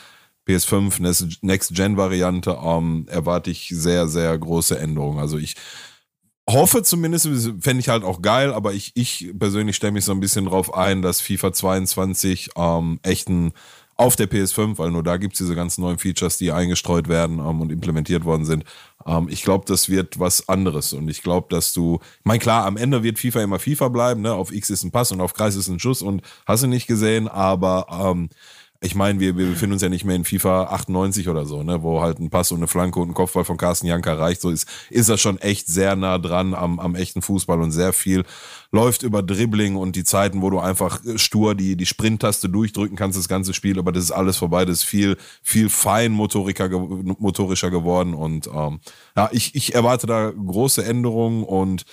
PS5 0.48 1.38
Next-Gen-Variante, 1.42 2.58
ähm, 2.62 3.06
erwarte 3.08 3.50
ich 3.50 3.68
sehr, 3.68 4.08
sehr 4.08 4.36
große 4.36 4.78
Änderungen. 4.78 5.18
Also 5.18 5.38
ich 5.38 5.54
hoffe 6.48 6.82
zumindest, 6.82 7.28
fände 7.60 7.80
ich 7.80 7.88
halt 7.88 8.04
auch 8.04 8.22
geil, 8.22 8.52
aber 8.52 8.72
ich, 8.72 8.92
ich 8.94 9.32
persönlich 9.38 9.76
stelle 9.76 9.92
mich 9.92 10.04
so 10.04 10.12
ein 10.12 10.20
bisschen 10.20 10.46
drauf 10.46 10.74
ein, 10.74 11.02
dass 11.02 11.20
FIFA 11.20 11.52
22 11.52 12.50
ähm, 12.56 12.98
echten 13.02 13.52
auf 13.96 14.16
der 14.16 14.28
PS5, 14.28 14.78
weil 14.78 14.90
nur 14.90 15.02
da 15.02 15.16
gibt 15.16 15.34
es 15.34 15.38
diese 15.38 15.54
ganzen 15.54 15.82
neuen 15.82 15.98
Features, 15.98 16.38
die 16.38 16.50
eingestreut 16.50 17.08
werden 17.08 17.38
ähm, 17.38 17.60
und 17.60 17.70
implementiert 17.70 18.24
worden 18.24 18.44
sind. 18.44 18.64
Ähm, 19.06 19.28
ich 19.30 19.42
glaube, 19.42 19.64
das 19.66 19.88
wird 19.88 20.18
was 20.18 20.48
anderes 20.48 20.92
und 20.92 21.08
ich 21.08 21.22
glaube, 21.22 21.46
dass 21.50 21.72
du, 21.72 22.00
ich 22.02 22.24
meine, 22.24 22.40
klar, 22.40 22.64
am 22.64 22.76
Ende 22.76 23.02
wird 23.02 23.18
FIFA 23.18 23.42
immer 23.42 23.58
FIFA 23.58 23.88
bleiben, 23.88 24.22
ne? 24.22 24.32
auf 24.32 24.52
X 24.52 24.70
ist 24.70 24.82
ein 24.82 24.90
Pass 24.90 25.12
und 25.12 25.20
auf 25.20 25.34
Kreis 25.34 25.54
ist 25.54 25.68
ein 25.68 25.78
Schuss 25.78 26.02
und 26.02 26.22
hast 26.46 26.62
du 26.62 26.66
nicht 26.66 26.86
gesehen, 26.86 27.28
aber 27.28 27.86
ähm, 27.90 28.30
ich 28.82 28.96
meine, 28.96 29.20
wir, 29.20 29.36
wir 29.36 29.46
befinden 29.46 29.74
uns 29.74 29.82
ja 29.82 29.88
nicht 29.88 30.04
mehr 30.04 30.16
in 30.16 30.24
FIFA 30.24 30.64
98 30.64 31.28
oder 31.28 31.46
so, 31.46 31.62
ne, 31.62 31.82
wo 31.82 32.02
halt 32.02 32.18
ein 32.18 32.30
Pass 32.30 32.50
und 32.50 32.58
eine 32.58 32.66
Flanke 32.66 32.98
und 32.98 33.10
ein 33.10 33.14
Kopfball 33.14 33.44
von 33.44 33.56
Carsten 33.56 33.86
Janka 33.86 34.14
reicht. 34.14 34.40
So 34.40 34.50
ist, 34.50 34.68
ist 34.90 35.08
das 35.08 35.20
schon 35.20 35.38
echt 35.38 35.68
sehr 35.68 35.94
nah 35.94 36.18
dran 36.18 36.52
am, 36.52 36.80
am 36.80 36.96
echten 36.96 37.22
Fußball 37.22 37.60
und 37.60 37.70
sehr 37.70 37.92
viel 37.92 38.24
läuft 38.72 39.04
über 39.04 39.22
Dribbling 39.22 39.76
und 39.76 39.94
die 39.94 40.02
Zeiten, 40.02 40.42
wo 40.42 40.50
du 40.50 40.58
einfach 40.58 41.00
stur 41.16 41.54
die, 41.54 41.76
die 41.76 41.86
Sprint-Taste 41.86 42.48
durchdrücken 42.48 42.96
kannst, 42.96 43.16
das 43.16 43.28
ganze 43.28 43.54
Spiel, 43.54 43.78
aber 43.78 43.92
das 43.92 44.04
ist 44.04 44.10
alles 44.10 44.36
vorbei. 44.36 44.64
Das 44.64 44.78
ist 44.78 44.84
viel, 44.84 45.16
viel 45.42 45.68
feinmotorischer 45.68 46.68
motorischer 46.68 47.70
geworden 47.70 48.14
und 48.14 48.48
ähm, 48.52 48.80
ja, 49.16 49.28
ich, 49.32 49.54
ich 49.54 49.74
erwarte 49.74 50.06
da 50.06 50.30
große 50.30 50.84
Änderungen 50.84 51.44
und 51.44 51.84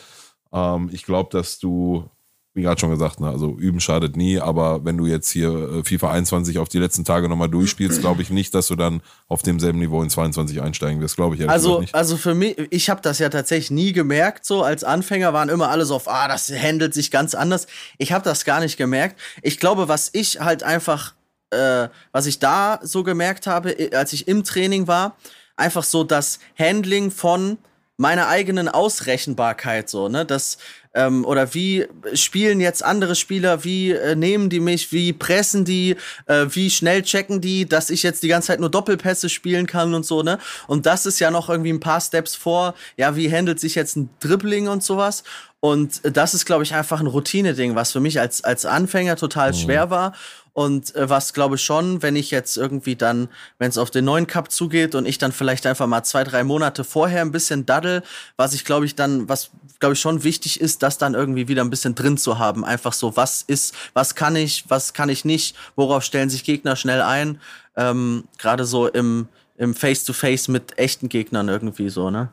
ähm, 0.51 0.89
ich 0.91 1.03
glaube, 1.03 1.29
dass 1.31 1.59
du 1.59 2.09
wie 2.53 2.63
gerade 2.63 2.79
schon 2.79 2.89
gesagt, 2.89 3.19
ne, 3.19 3.29
also 3.29 3.55
üben 3.57 3.79
schadet 3.79 4.17
nie, 4.17 4.39
aber 4.39 4.83
wenn 4.83 4.97
du 4.97 5.05
jetzt 5.05 5.29
hier 5.29 5.49
äh, 5.49 5.83
FIFA 5.83 6.11
21 6.11 6.57
auf 6.57 6.67
die 6.67 6.79
letzten 6.79 7.05
Tage 7.05 7.29
nochmal 7.29 7.49
durchspielst, 7.49 7.99
glaube 8.01 8.21
ich 8.21 8.31
nicht, 8.31 8.53
dass 8.55 8.67
du 8.67 8.75
dann 8.75 9.01
auf 9.27 9.43
demselben 9.43 9.79
Niveau 9.79 10.01
in 10.01 10.09
22 10.09 10.61
einsteigen 10.61 10.99
wirst, 10.99 11.15
glaube 11.15 11.35
ich 11.35 11.47
also, 11.47 11.81
nicht. 11.81 11.93
Also 11.93 12.17
für 12.17 12.33
mich, 12.33 12.57
ich 12.71 12.89
habe 12.89 13.01
das 13.01 13.19
ja 13.19 13.29
tatsächlich 13.29 13.71
nie 13.71 13.93
gemerkt, 13.93 14.45
so 14.45 14.63
als 14.63 14.83
Anfänger 14.83 15.31
waren 15.33 15.49
immer 15.49 15.69
alle 15.69 15.85
so 15.85 15.95
auf, 15.95 16.07
ah, 16.07 16.27
das 16.27 16.51
handelt 16.51 16.93
sich 16.93 17.11
ganz 17.11 17.35
anders. 17.35 17.67
Ich 17.97 18.11
habe 18.11 18.23
das 18.23 18.45
gar 18.45 18.59
nicht 18.59 18.77
gemerkt. 18.77 19.19
Ich 19.43 19.59
glaube, 19.59 19.87
was 19.87 20.09
ich 20.13 20.39
halt 20.39 20.63
einfach, 20.63 21.13
äh, 21.51 21.87
was 22.11 22.25
ich 22.25 22.39
da 22.39 22.79
so 22.81 23.03
gemerkt 23.03 23.45
habe, 23.45 23.75
als 23.93 24.13
ich 24.13 24.27
im 24.27 24.43
Training 24.43 24.87
war, 24.87 25.15
einfach 25.55 25.83
so 25.83 26.03
das 26.03 26.39
Handling 26.57 27.11
von 27.11 27.59
meiner 27.99 28.29
eigenen 28.29 28.69
Ausrechenbarkeit 28.69 29.89
so, 29.89 30.07
ne? 30.07 30.25
Das 30.25 30.57
ähm, 30.93 31.25
oder 31.25 31.53
wie 31.53 31.87
spielen 32.13 32.59
jetzt 32.59 32.83
andere 32.83 33.15
Spieler, 33.15 33.63
wie 33.63 33.91
äh, 33.91 34.15
nehmen 34.15 34.49
die 34.49 34.59
mich, 34.59 34.91
wie 34.91 35.13
pressen 35.13 35.65
die, 35.65 35.95
äh, 36.25 36.45
wie 36.49 36.69
schnell 36.69 37.03
checken 37.03 37.41
die, 37.41 37.67
dass 37.67 37.89
ich 37.89 38.03
jetzt 38.03 38.23
die 38.23 38.27
ganze 38.27 38.47
Zeit 38.47 38.59
nur 38.59 38.71
Doppelpässe 38.71 39.29
spielen 39.29 39.67
kann 39.67 39.93
und 39.93 40.05
so, 40.05 40.23
ne? 40.23 40.39
Und 40.67 40.85
das 40.85 41.05
ist 41.05 41.19
ja 41.19 41.31
noch 41.31 41.49
irgendwie 41.49 41.73
ein 41.73 41.79
paar 41.79 42.01
Steps 42.01 42.35
vor, 42.35 42.73
ja, 42.97 43.15
wie 43.15 43.31
handelt 43.31 43.59
sich 43.59 43.75
jetzt 43.75 43.97
ein 43.97 44.09
Dribbling 44.19 44.67
und 44.67 44.83
sowas. 44.83 45.23
Und 45.61 46.01
das 46.03 46.33
ist, 46.33 46.45
glaube 46.45 46.63
ich, 46.63 46.73
einfach 46.73 47.01
ein 47.01 47.07
Routine-Ding, 47.07 47.75
was 47.75 47.91
für 47.91 47.99
mich 47.99 48.19
als, 48.19 48.43
als 48.45 48.65
Anfänger 48.65 49.17
total 49.17 49.51
mhm. 49.51 49.55
schwer 49.55 49.89
war. 49.89 50.13
Und 50.53 50.95
äh, 50.95 51.09
was 51.09 51.33
glaube 51.33 51.55
ich 51.55 51.63
schon, 51.63 52.01
wenn 52.01 52.15
ich 52.15 52.31
jetzt 52.31 52.57
irgendwie 52.57 52.95
dann, 52.95 53.29
wenn 53.57 53.69
es 53.69 53.77
auf 53.77 53.91
den 53.91 54.05
neuen 54.05 54.27
Cup 54.27 54.51
zugeht 54.51 54.95
und 54.95 55.05
ich 55.05 55.17
dann 55.17 55.31
vielleicht 55.31 55.65
einfach 55.65 55.87
mal 55.87 56.03
zwei, 56.03 56.23
drei 56.23 56.43
Monate 56.43 56.83
vorher 56.83 57.21
ein 57.21 57.31
bisschen 57.31 57.65
daddel, 57.65 58.03
was 58.37 58.53
ich 58.53 58.65
glaube 58.65 58.85
ich 58.85 58.95
dann, 58.95 59.29
was 59.29 59.51
glaube 59.79 59.93
ich 59.93 59.99
schon 59.99 60.23
wichtig 60.23 60.59
ist, 60.59 60.83
das 60.83 60.97
dann 60.97 61.13
irgendwie 61.13 61.47
wieder 61.47 61.63
ein 61.63 61.69
bisschen 61.69 61.95
drin 61.95 62.17
zu 62.17 62.39
haben. 62.39 62.65
Einfach 62.65 62.93
so, 62.93 63.15
was 63.15 63.41
ist, 63.41 63.73
was 63.93 64.15
kann 64.15 64.35
ich, 64.35 64.65
was 64.69 64.93
kann 64.93 65.09
ich 65.09 65.25
nicht, 65.25 65.55
worauf 65.75 66.03
stellen 66.03 66.29
sich 66.29 66.43
Gegner 66.43 66.75
schnell 66.75 67.01
ein. 67.01 67.39
Ähm, 67.75 68.25
Gerade 68.37 68.65
so 68.65 68.87
im, 68.87 69.27
im 69.57 69.73
Face-to-Face 69.73 70.47
-face 70.47 70.51
mit 70.51 70.77
echten 70.77 71.09
Gegnern 71.09 71.47
irgendwie 71.47 71.89
so, 71.89 72.09
ne? 72.09 72.29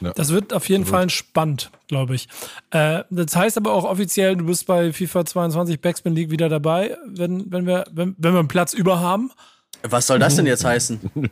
Ja. 0.00 0.12
Das 0.12 0.30
wird 0.30 0.52
auf 0.52 0.68
jeden 0.68 0.86
Fall 0.86 1.10
spannend, 1.10 1.70
glaube 1.88 2.14
ich. 2.14 2.28
Äh, 2.70 3.04
das 3.10 3.34
heißt 3.34 3.56
aber 3.56 3.72
auch 3.72 3.84
offiziell, 3.84 4.36
du 4.36 4.46
bist 4.46 4.66
bei 4.66 4.92
FIFA 4.92 5.24
22 5.24 5.80
Backspin 5.80 6.14
League 6.14 6.30
wieder 6.30 6.48
dabei, 6.48 6.96
wenn, 7.06 7.50
wenn, 7.50 7.66
wir, 7.66 7.84
wenn, 7.92 8.14
wenn 8.18 8.32
wir 8.32 8.40
einen 8.40 8.48
Platz 8.48 8.72
über 8.72 9.00
haben. 9.00 9.30
Was 9.82 10.06
soll 10.06 10.18
das 10.18 10.36
denn 10.36 10.46
jetzt 10.46 10.64
heißen? 10.64 11.00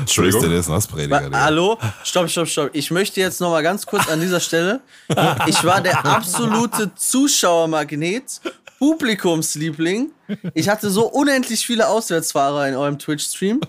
Entschuldigung. 0.00 0.48
Der 0.48 0.60
ist 0.60 0.68
Nassprediger. 0.68 1.30
Hallo? 1.32 1.78
Stopp, 2.04 2.30
stopp, 2.30 2.48
stopp. 2.48 2.70
Ich 2.72 2.90
möchte 2.90 3.20
jetzt 3.20 3.40
noch 3.40 3.50
mal 3.50 3.62
ganz 3.62 3.86
kurz 3.86 4.08
an 4.08 4.20
dieser 4.20 4.40
Stelle. 4.40 4.80
Ich 5.46 5.62
war 5.64 5.80
der 5.80 6.04
absolute 6.06 6.94
Zuschauermagnet, 6.94 8.40
Publikumsliebling. 8.78 10.10
Ich 10.54 10.68
hatte 10.68 10.90
so 10.90 11.06
unendlich 11.06 11.66
viele 11.66 11.88
Auswärtsfahrer 11.88 12.68
in 12.68 12.76
eurem 12.76 12.98
Twitch-Stream. 12.98 13.60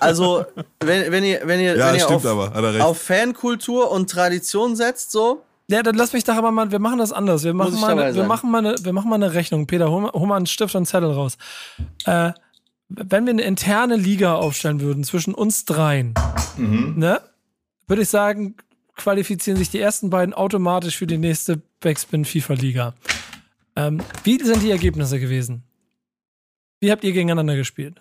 Also, 0.00 0.44
wenn, 0.80 1.12
wenn 1.12 1.24
ihr, 1.24 1.40
wenn 1.44 1.60
ihr, 1.60 1.76
ja, 1.76 1.92
wenn 1.92 1.96
ihr 1.96 2.08
auf, 2.08 2.80
auf, 2.80 2.98
Fankultur 3.02 3.90
und 3.90 4.10
Tradition 4.10 4.76
setzt, 4.76 5.12
so. 5.12 5.42
Ja, 5.68 5.82
dann 5.82 5.94
lass 5.94 6.12
mich 6.12 6.24
doch 6.24 6.34
aber 6.34 6.50
mal, 6.50 6.70
wir 6.70 6.78
machen 6.78 6.98
das 6.98 7.12
anders. 7.12 7.42
Wir 7.42 7.54
machen, 7.54 7.80
mal 7.80 7.98
eine, 7.98 8.14
wir 8.14 8.24
machen, 8.24 8.50
mal, 8.50 8.66
eine, 8.66 8.76
wir 8.82 8.92
machen 8.92 9.08
mal 9.08 9.16
eine 9.16 9.32
Rechnung. 9.32 9.66
Peter, 9.66 9.90
hol, 9.90 10.10
hol 10.12 10.26
mal 10.26 10.36
einen 10.36 10.46
Stift 10.46 10.74
und 10.74 10.80
einen 10.80 10.86
Zettel 10.86 11.10
raus. 11.10 11.38
Äh, 12.04 12.32
wenn 12.88 13.24
wir 13.24 13.30
eine 13.30 13.42
interne 13.42 13.96
Liga 13.96 14.34
aufstellen 14.34 14.80
würden 14.80 15.04
zwischen 15.04 15.34
uns 15.34 15.64
dreien, 15.64 16.14
mhm. 16.56 16.94
ne, 16.96 17.20
würde 17.86 18.02
ich 18.02 18.08
sagen, 18.08 18.56
qualifizieren 18.96 19.58
sich 19.58 19.70
die 19.70 19.80
ersten 19.80 20.10
beiden 20.10 20.34
automatisch 20.34 20.98
für 20.98 21.06
die 21.06 21.18
nächste 21.18 21.62
Backspin 21.80 22.24
FIFA 22.24 22.54
Liga. 22.54 22.94
Ähm, 23.76 24.00
wie 24.22 24.42
sind 24.42 24.62
die 24.62 24.70
Ergebnisse 24.70 25.18
gewesen? 25.18 25.64
Wie 26.80 26.92
habt 26.92 27.02
ihr 27.04 27.12
gegeneinander 27.12 27.56
gespielt? 27.56 28.00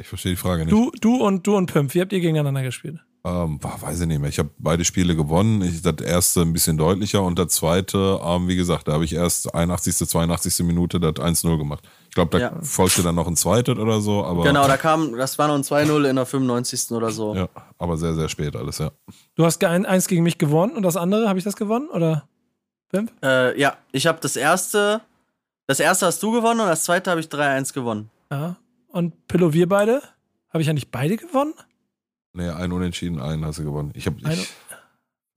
Ich 0.00 0.08
verstehe 0.08 0.32
die 0.32 0.36
Frage 0.36 0.64
nicht. 0.64 0.72
Du, 0.72 0.90
du 1.00 1.16
und 1.16 1.46
du 1.46 1.56
und 1.56 1.72
Pimp, 1.72 1.94
wie 1.94 2.00
habt 2.00 2.12
ihr 2.12 2.20
gegeneinander 2.20 2.62
gespielt? 2.62 3.00
Ähm, 3.22 3.60
weiß 3.62 4.00
ich 4.00 4.06
nicht 4.06 4.18
mehr. 4.18 4.30
Ich 4.30 4.38
habe 4.38 4.48
beide 4.56 4.82
Spiele 4.82 5.14
gewonnen. 5.14 5.60
Ich, 5.60 5.82
das 5.82 5.96
erste 6.02 6.40
ein 6.40 6.54
bisschen 6.54 6.78
deutlicher 6.78 7.22
und 7.22 7.38
das 7.38 7.48
zweite, 7.48 8.18
ähm, 8.24 8.48
wie 8.48 8.56
gesagt, 8.56 8.88
da 8.88 8.92
habe 8.92 9.04
ich 9.04 9.12
erst 9.12 9.54
81., 9.54 10.08
82. 10.08 10.64
Minute 10.64 10.98
das 10.98 11.12
1-0 11.12 11.58
gemacht. 11.58 11.86
Ich 12.08 12.14
glaube, 12.14 12.30
da 12.30 12.38
ja. 12.38 12.62
folgte 12.62 13.02
dann 13.02 13.16
noch 13.16 13.26
ein 13.26 13.36
zweites 13.36 13.76
oder 13.76 14.00
so. 14.00 14.24
Aber 14.24 14.42
genau, 14.44 14.66
da 14.66 14.78
kam, 14.78 15.16
das 15.18 15.38
war 15.38 15.48
noch 15.48 15.54
ein 15.54 15.62
2-0 15.62 16.08
in 16.08 16.16
der 16.16 16.24
95. 16.24 16.92
oder 16.92 17.10
so. 17.10 17.34
Ja, 17.34 17.48
aber 17.76 17.98
sehr, 17.98 18.14
sehr 18.14 18.30
spät 18.30 18.56
alles, 18.56 18.78
ja. 18.78 18.90
Du 19.34 19.44
hast 19.44 19.62
eins 19.62 20.08
gegen 20.08 20.22
mich 20.22 20.38
gewonnen 20.38 20.74
und 20.74 20.82
das 20.82 20.96
andere, 20.96 21.28
habe 21.28 21.38
ich 21.38 21.44
das 21.44 21.56
gewonnen 21.56 21.90
oder? 21.90 22.26
Pimp? 22.90 23.12
Äh, 23.22 23.58
ja, 23.60 23.76
ich 23.92 24.06
habe 24.06 24.18
das 24.22 24.34
erste, 24.34 25.02
das 25.66 25.78
erste 25.78 26.06
hast 26.06 26.22
du 26.22 26.32
gewonnen 26.32 26.60
und 26.60 26.68
das 26.68 26.84
zweite 26.84 27.10
habe 27.10 27.20
ich 27.20 27.26
3-1 27.26 27.74
gewonnen. 27.74 28.10
Ja, 28.32 28.56
und 28.92 29.26
Pillow, 29.28 29.52
wir 29.52 29.68
beide? 29.68 30.02
Habe 30.50 30.62
ich 30.62 30.70
eigentlich 30.70 30.90
beide 30.90 31.16
gewonnen? 31.16 31.54
Nee, 32.32 32.48
ein 32.48 32.72
Unentschieden, 32.72 33.20
einen 33.20 33.44
hast 33.44 33.58
du 33.58 33.64
gewonnen. 33.64 33.90
Ich 33.94 34.06
habe. 34.06 34.16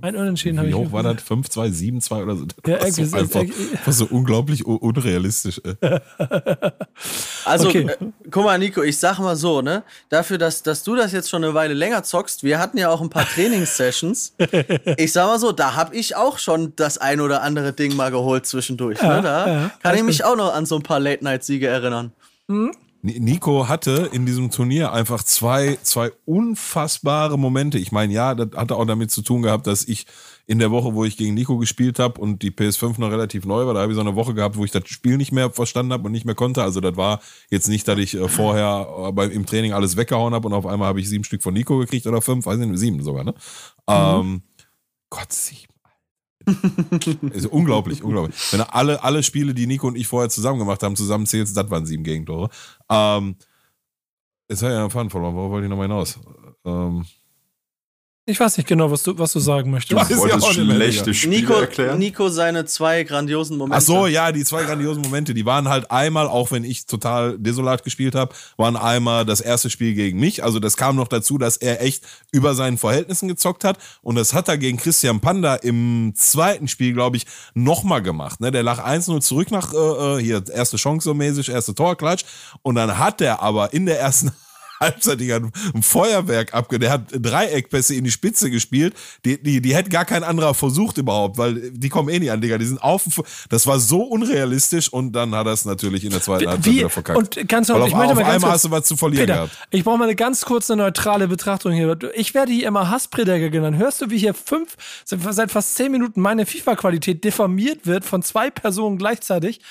Ein 0.02 0.16
Unentschieden 0.16 0.58
habe 0.58 0.68
ich. 0.68 0.76
Wie 0.76 0.78
hoch 0.78 0.92
war 0.92 1.04
das? 1.04 1.24
5-2, 1.24 2.02
7-2 2.02 2.24
oder 2.24 2.36
so? 2.36 2.46
Das 2.64 2.98
ja, 2.98 3.06
so 3.06 3.18
einfach, 3.18 3.44
war 3.86 3.94
so 3.94 4.06
unglaublich 4.10 4.66
unrealistisch. 4.66 5.62
also, 7.46 7.70
okay. 7.70 7.88
äh, 7.88 7.98
guck 8.30 8.44
mal, 8.44 8.58
Nico, 8.60 8.82
ich 8.82 8.98
sag 8.98 9.20
mal 9.20 9.36
so, 9.36 9.62
ne? 9.62 9.84
Dafür, 10.10 10.38
dass, 10.38 10.62
dass 10.62 10.84
du 10.84 10.96
das 10.96 11.14
jetzt 11.14 11.30
schon 11.30 11.44
eine 11.44 11.54
Weile 11.54 11.74
länger 11.74 12.04
zockst, 12.04 12.44
wir 12.44 12.60
hatten 12.60 12.78
ja 12.78 12.90
auch 12.90 13.02
ein 13.02 13.10
paar 13.10 13.26
Trainingssessions. 13.26 14.36
ich 14.98 15.14
sag 15.14 15.28
mal 15.28 15.40
so, 15.40 15.52
da 15.52 15.76
habe 15.76 15.96
ich 15.96 16.16
auch 16.16 16.38
schon 16.38 16.74
das 16.76 16.98
ein 16.98 17.22
oder 17.22 17.42
andere 17.42 17.72
Ding 17.72 17.96
mal 17.96 18.12
geholt 18.12 18.46
zwischendurch. 18.46 19.02
Ne? 19.02 19.08
Ja, 19.08 19.16
ne? 19.16 19.22
Da 19.22 19.48
ja, 19.48 19.72
kann 19.82 19.96
ich 19.96 20.04
mich 20.04 20.24
auch 20.26 20.36
noch 20.36 20.54
an 20.54 20.66
so 20.66 20.76
ein 20.76 20.84
paar 20.84 21.00
Late-Night-Siege 21.00 21.68
erinnern. 21.68 22.12
Mhm. 22.48 22.74
Nico 23.06 23.68
hatte 23.68 24.10
in 24.14 24.26
diesem 24.26 24.50
Turnier 24.50 24.94
einfach 24.94 25.24
zwei, 25.24 25.78
zwei 25.84 26.14
unfassbare 26.24 27.38
Momente. 27.38 27.78
Ich 27.78 27.92
meine, 27.92 28.14
ja, 28.14 28.34
das 28.34 28.58
hatte 28.58 28.78
auch 28.78 28.86
damit 28.86 29.12
zu 29.12 29.22
tun 29.22 29.42
gehabt, 29.42 29.68
dass 29.68 29.84
ich 29.84 30.06
in 30.48 30.58
der 30.58 30.72
Woche, 30.72 30.94
wo 30.94 31.04
ich 31.04 31.18
gegen 31.18 31.34
Nico 31.34 31.58
gespielt 31.58 32.00
habe 32.00 32.20
und 32.22 32.42
die 32.44 32.52
PS5 32.52 33.02
noch 33.02 33.12
relativ 33.12 33.46
neu 33.46 33.66
war, 33.66 33.74
da 33.74 33.82
habe 33.82 33.92
ich 33.92 33.96
so 33.96 34.02
eine 34.02 34.16
Woche 34.16 34.34
gehabt, 34.34 34.56
wo 34.56 34.64
ich 34.64 34.72
das 34.72 34.88
Spiel 34.88 35.18
nicht 35.18 35.34
mehr 35.34 35.52
verstanden 35.52 35.92
habe 35.92 36.06
und 36.06 36.14
nicht 36.14 36.26
mehr 36.26 36.36
konnte. 36.36 36.64
Also 36.64 36.80
das 36.80 36.96
war 36.96 37.20
jetzt 37.50 37.68
nicht, 37.68 37.86
dass 37.90 38.00
ich 38.00 38.14
äh, 38.14 38.30
vorher 38.30 38.88
äh, 39.10 39.12
beim, 39.12 39.32
im 39.32 39.46
Training 39.46 39.74
alles 39.74 39.98
weggehauen 39.98 40.34
habe 40.34 40.48
und 40.48 40.54
auf 40.54 40.66
einmal 40.66 40.88
habe 40.88 41.02
ich 41.02 41.10
sieben 41.10 41.26
Stück 41.26 41.44
von 41.44 41.54
Nico 41.54 41.78
gekriegt 41.78 42.08
oder 42.08 42.22
fünf, 42.22 42.46
weiß 42.46 42.58
nicht, 42.58 42.78
sieben 42.78 43.04
sogar, 43.04 43.26
ne? 43.26 43.34
Mhm. 43.88 43.94
Ähm, 43.94 44.42
Gott, 45.10 45.32
sieben 45.34 45.73
ist 47.32 47.48
unglaublich, 47.48 48.04
unglaublich. 48.04 48.36
Wenn 48.52 48.60
du 48.60 48.74
alle, 48.74 49.04
alle 49.04 49.24
Spiele, 49.24 49.54
die 49.54 49.68
Nico 49.68 49.88
und 49.88 49.96
ich 49.96 50.08
vorher 50.08 50.30
zusammen 50.30 50.60
gemacht 50.60 50.84
haben, 50.84 50.96
zusammenzählst, 50.96 51.56
das 51.56 51.70
waren 51.70 51.86
sieben 51.86 52.04
Gegentore. 52.04 52.50
Ähm, 52.90 53.36
jetzt 54.50 54.62
habe 54.62 54.74
ich 54.74 54.80
einen 54.80 54.90
Faden 54.90 55.10
verloren, 55.10 55.36
worauf 55.36 55.52
wollte 55.52 55.66
ich 55.66 55.70
nochmal 55.70 55.88
hinaus? 55.88 56.20
Ähm, 56.66 57.06
Ich 58.26 58.40
weiß 58.40 58.56
nicht 58.56 58.68
genau, 58.68 58.90
was 58.90 59.04
du, 59.04 59.18
was 59.18 59.34
du 59.34 59.40
sagen 59.42 59.70
möchtest. 59.70 60.10
Du 60.10 60.18
wolltest 60.18 60.54
schlechte 60.54 61.14
Spiele 61.14 61.42
Nico, 61.42 61.54
erklären. 61.56 62.00
Nico 62.00 62.30
seine 62.30 62.64
zwei 62.64 63.04
grandiosen 63.04 63.58
Momente. 63.58 63.78
Ach 63.78 63.82
so, 63.82 64.08
ja, 64.08 64.32
die 64.32 64.46
zwei 64.46 64.64
grandiosen 64.64 65.02
Momente, 65.02 65.34
die 65.34 65.46
waren 65.46 65.68
halt 65.68 65.92
einmal, 65.92 66.28
auch 66.28 66.50
wenn 66.52 66.64
ich 66.64 66.86
total 66.86 67.38
desolat 67.38 67.84
gespielt 67.84 68.16
habe, 68.16 68.34
waren 68.56 68.78
einmal 68.78 69.26
das 69.26 69.42
erste 69.42 69.70
Spiel 69.70 69.94
gegen 69.94 70.22
mich. 70.22 70.42
Also 70.42 70.60
das 70.60 70.78
kam 70.78 70.96
noch 70.96 71.10
dazu, 71.10 71.38
dass 71.38 71.58
er 71.58 71.82
echt 71.82 72.06
über 72.32 72.56
seinen 72.56 72.78
Verhältnissen 72.78 73.28
gezockt 73.28 73.66
hat. 73.66 73.78
Und 74.02 74.16
das 74.16 74.34
hat 74.34 74.48
er 74.48 74.58
gegen 74.58 74.78
Christian 74.78 75.20
Panda 75.20 75.56
im 75.56 76.14
zweiten 76.16 76.70
Spiel, 76.70 76.94
glaube 76.94 77.18
ich, 77.18 77.26
nochmal 77.56 78.02
gemacht. 78.02 78.40
Ne? 78.40 78.52
Der 78.52 78.64
lag 78.64 78.88
1-0 78.88 79.20
zurück 79.20 79.52
nach, 79.52 79.74
äh, 79.74 79.78
äh, 79.78 80.24
hier, 80.24 80.42
erste 80.50 80.78
Chance 80.78 81.04
so 81.04 81.14
mäßig, 81.14 81.50
erste 81.50 81.76
Tor, 81.76 81.98
Klatsch. 81.98 82.24
Und 82.62 82.76
dann 82.76 82.98
hat 82.98 83.20
er 83.20 83.42
aber 83.42 83.74
in 83.74 83.86
der 83.86 84.00
ersten 84.00 84.32
Halbzeit 84.84 85.22
ein 85.22 85.52
Feuerwerk 85.82 86.54
abge. 86.54 86.80
Der 86.80 86.92
hat 86.92 87.08
Dreieckpässe 87.12 87.96
in 87.96 88.04
die 88.04 88.12
Spitze 88.12 88.50
gespielt. 88.50 88.94
Die, 89.26 89.42
die, 89.42 89.62
die 89.62 89.76
hätte 89.76 89.90
gar 89.90 90.06
kein 90.06 90.24
anderer 90.24 90.54
versucht 90.54 90.98
überhaupt, 90.98 91.38
weil 91.38 91.72
die 91.72 91.90
kommen 91.90 92.10
eh 92.10 92.20
nicht 92.20 92.32
an, 92.32 92.42
Digga. 92.42 92.58
Die 92.58 92.66
sind 92.66 92.82
auf. 92.82 93.04
Das 93.50 93.68
war 93.68 93.80
so 93.80 94.02
unrealistisch 94.04 94.92
und 94.92 95.12
dann 95.14 95.34
hat 95.36 95.48
er 95.48 95.54
es 95.54 95.66
natürlich 95.66 96.04
in 96.04 96.12
der 96.12 96.22
zweiten 96.22 96.48
Halbzeit 96.48 96.66
Wie, 96.66 96.80
wieder 96.80 96.90
verkackt. 96.90 97.18
und 97.18 97.48
ganz 97.48 97.70
auf, 97.70 97.88
ich 97.88 97.94
auf 97.94 98.00
ganz 98.00 98.20
einmal 98.20 98.52
hast 98.52 98.66
du 98.66 98.72
was 98.72 98.86
zu 98.86 98.98
verlieren 98.98 99.26
Peter, 99.26 99.34
gehabt. 99.36 99.58
ich 99.72 99.84
brauche 99.84 99.98
mal 99.98 100.06
eine 100.06 100.16
ganz 100.16 100.46
kurze 100.46 100.76
neutrale 100.76 101.28
Betrachtung 101.28 101.72
hier. 101.74 101.98
Ich 102.16 102.34
werde 102.34 102.52
hier 102.52 102.68
immer 102.68 102.90
Hassprädiger 102.90 103.50
genannt. 103.50 103.78
Hörst 103.78 104.02
du, 104.02 104.10
wie 104.10 104.18
hier 104.18 104.34
fünf, 104.34 104.76
seit 105.06 105.52
fast 105.52 105.76
zehn 105.76 105.92
Minuten 105.92 106.22
meine 106.22 106.46
FIFA-Qualität 106.46 107.24
diffamiert 107.24 107.86
wird 107.86 108.06
von 108.06 108.22
zwei 108.24 108.50
Personen 108.50 108.98
gleichzeitig? 108.98 109.62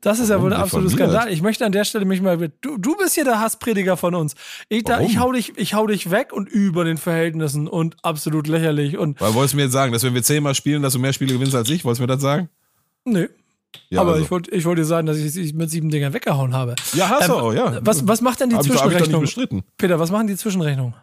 Das 0.00 0.18
ist 0.18 0.28
ja 0.28 0.40
wohl 0.40 0.48
ein 0.48 0.52
Warum 0.52 0.64
absoluter 0.64 0.90
diffamiert? 0.90 1.10
Skandal. 1.12 1.32
Ich 1.32 1.42
möchte 1.42 1.64
an 1.66 1.72
der 1.72 1.84
Stelle 1.84 2.04
mich 2.04 2.20
mal, 2.20 2.36
du, 2.60 2.76
du 2.78 2.96
bist 2.96 3.14
hier 3.14 3.24
der 3.24 3.40
Hassprediger 3.40 3.96
von 3.96 4.14
uns. 4.14 4.34
Ich, 4.68 4.84
da, 4.84 5.00
ich, 5.00 5.18
hau 5.18 5.32
dich, 5.32 5.52
ich 5.56 5.74
hau 5.74 5.86
dich 5.86 6.10
weg 6.10 6.32
und 6.32 6.48
über 6.48 6.84
den 6.84 6.96
Verhältnissen 6.96 7.68
und 7.68 7.96
absolut 8.02 8.46
lächerlich 8.48 8.96
und 8.98 9.20
Weil 9.20 9.34
wolltest 9.34 9.54
du 9.54 9.56
mir 9.58 9.64
jetzt 9.64 9.72
sagen, 9.72 9.92
dass 9.92 10.02
wenn 10.04 10.14
wir 10.14 10.22
zehnmal 10.22 10.54
spielen, 10.54 10.82
dass 10.82 10.92
du 10.94 10.98
mehr 10.98 11.12
Spiele 11.12 11.32
gewinnst 11.32 11.54
als 11.54 11.68
ich? 11.70 11.84
Wolltest 11.84 12.00
du 12.00 12.02
mir 12.04 12.08
das 12.08 12.20
sagen? 12.22 12.48
nö. 13.04 13.28
Ja, 13.90 14.00
Aber 14.00 14.12
also. 14.12 14.24
ich 14.24 14.30
wollte 14.30 14.50
ich 14.50 14.64
wollte 14.64 14.80
dir 14.80 14.86
sagen, 14.86 15.06
dass 15.06 15.18
ich 15.18 15.30
sie 15.30 15.52
mit 15.52 15.70
sieben 15.70 15.90
Dingern 15.90 16.14
weggehauen 16.14 16.54
habe. 16.54 16.74
Ja, 16.94 17.10
hast 17.10 17.28
du 17.28 17.34
Ähm, 17.34 17.38
auch, 17.38 17.52
ja. 17.52 17.78
Was, 17.82 18.08
was 18.08 18.22
macht 18.22 18.40
denn 18.40 18.48
die 18.48 18.56
Hab 18.56 18.64
ich- 18.64 18.70
ich 18.72 18.78
Zwischenrechnung? 18.78 19.20
bestritten. 19.20 19.62
Peter, 19.76 20.00
was 20.00 20.10
machen 20.10 20.26
die 20.26 20.36
Zwischenrechnungen? 20.36 20.94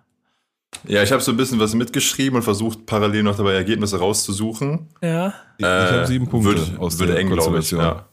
Ja, 0.88 1.04
ich 1.04 1.12
habe 1.12 1.22
so 1.22 1.32
ein 1.32 1.38
bisschen 1.38 1.60
was 1.60 1.76
mitgeschrieben 1.76 2.38
und 2.38 2.42
versucht 2.42 2.86
parallel 2.88 3.22
noch 3.24 3.36
dabei 3.38 3.54
Ergebnisse 3.54 4.00
rauszusuchen. 4.00 4.88
Ja. 5.02 5.28
Ich, 5.58 5.64
ich 5.64 5.66
habe 5.66 6.08
sieben 6.08 6.28
Punkte 6.28 6.52
Äh, 6.54 6.56
Wird, 6.56 6.80
aus 6.80 6.98
wird 7.00 7.12
der 7.12 7.20
eng, 7.20 7.30
glaube 7.30 7.60
ich. 7.60 7.70
Ja. 7.72 8.08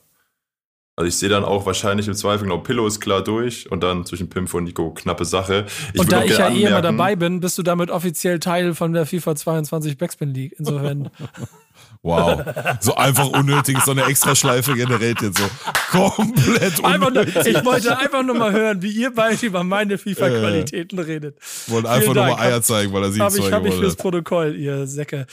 Also 1.03 1.09
ich 1.09 1.17
sehe 1.17 1.29
dann 1.29 1.45
auch 1.45 1.67
wahrscheinlich 1.67 2.07
im 2.07 2.15
Zweifel, 2.15 2.45
genau, 2.45 2.59
Pillow 2.59 2.87
ist 2.87 3.01
klar 3.01 3.25
durch 3.25 3.69
und 3.73 3.83
dann 3.83 4.07
zwischen 4.07 4.29
Pimp 4.29 4.55
und 4.55 4.63
Nico 4.63 4.91
knappe 4.91 5.25
Sache. 5.25 5.67
Ich 5.93 6.01
Und 6.01 6.13
da 6.13 6.23
ich 6.23 6.39
ja 6.39 6.49
eh 6.49 6.63
immer 6.63 6.81
dabei 6.81 7.17
bin, 7.17 7.41
bist 7.41 7.59
du 7.59 7.65
damit 7.65 7.91
offiziell 7.91 8.39
Teil 8.39 8.73
von 8.73 8.93
der 8.93 9.05
FIFA 9.05 9.35
22 9.35 9.99
Backspin 9.99 10.33
League. 10.33 10.55
Insofern. 10.59 11.11
Wow. 12.05 12.43
So 12.81 12.97
einfach 12.97 13.29
unnötig, 13.29 13.79
so 13.85 13.93
eine 13.93 14.05
Extraschleife 14.07 14.75
generiert 14.75 15.23
jetzt 15.23 15.39
so. 15.39 15.45
Komplett 15.91 16.85
einfach 16.85 16.99
nur, 16.99 17.09
unnötig. 17.09 17.47
ich 17.47 17.65
wollte 17.65 17.97
einfach 17.97 18.25
nur 18.25 18.35
mal 18.35 18.51
hören, 18.51 18.83
wie 18.83 18.91
ihr 18.91 19.15
beide 19.15 19.47
über 19.47 19.63
meine 19.63 19.99
FIFA-Qualitäten 19.99 20.99
redet. 20.99 21.37
Wollte 21.69 21.89
einfach 21.89 22.15
nur 22.15 22.27
mal. 22.27 22.41
Eier 22.41 22.61
zeigen, 22.61 22.93
weil 22.93 23.05
er 23.05 23.19
Habe 23.19 23.31
Siegzeuge 23.31 23.47
ich, 23.47 23.53
hab 23.53 23.67
ich 23.67 23.75
fürs 23.75 23.95
Protokoll, 23.95 24.57
ihr 24.57 24.89
Säcke. 24.89 25.27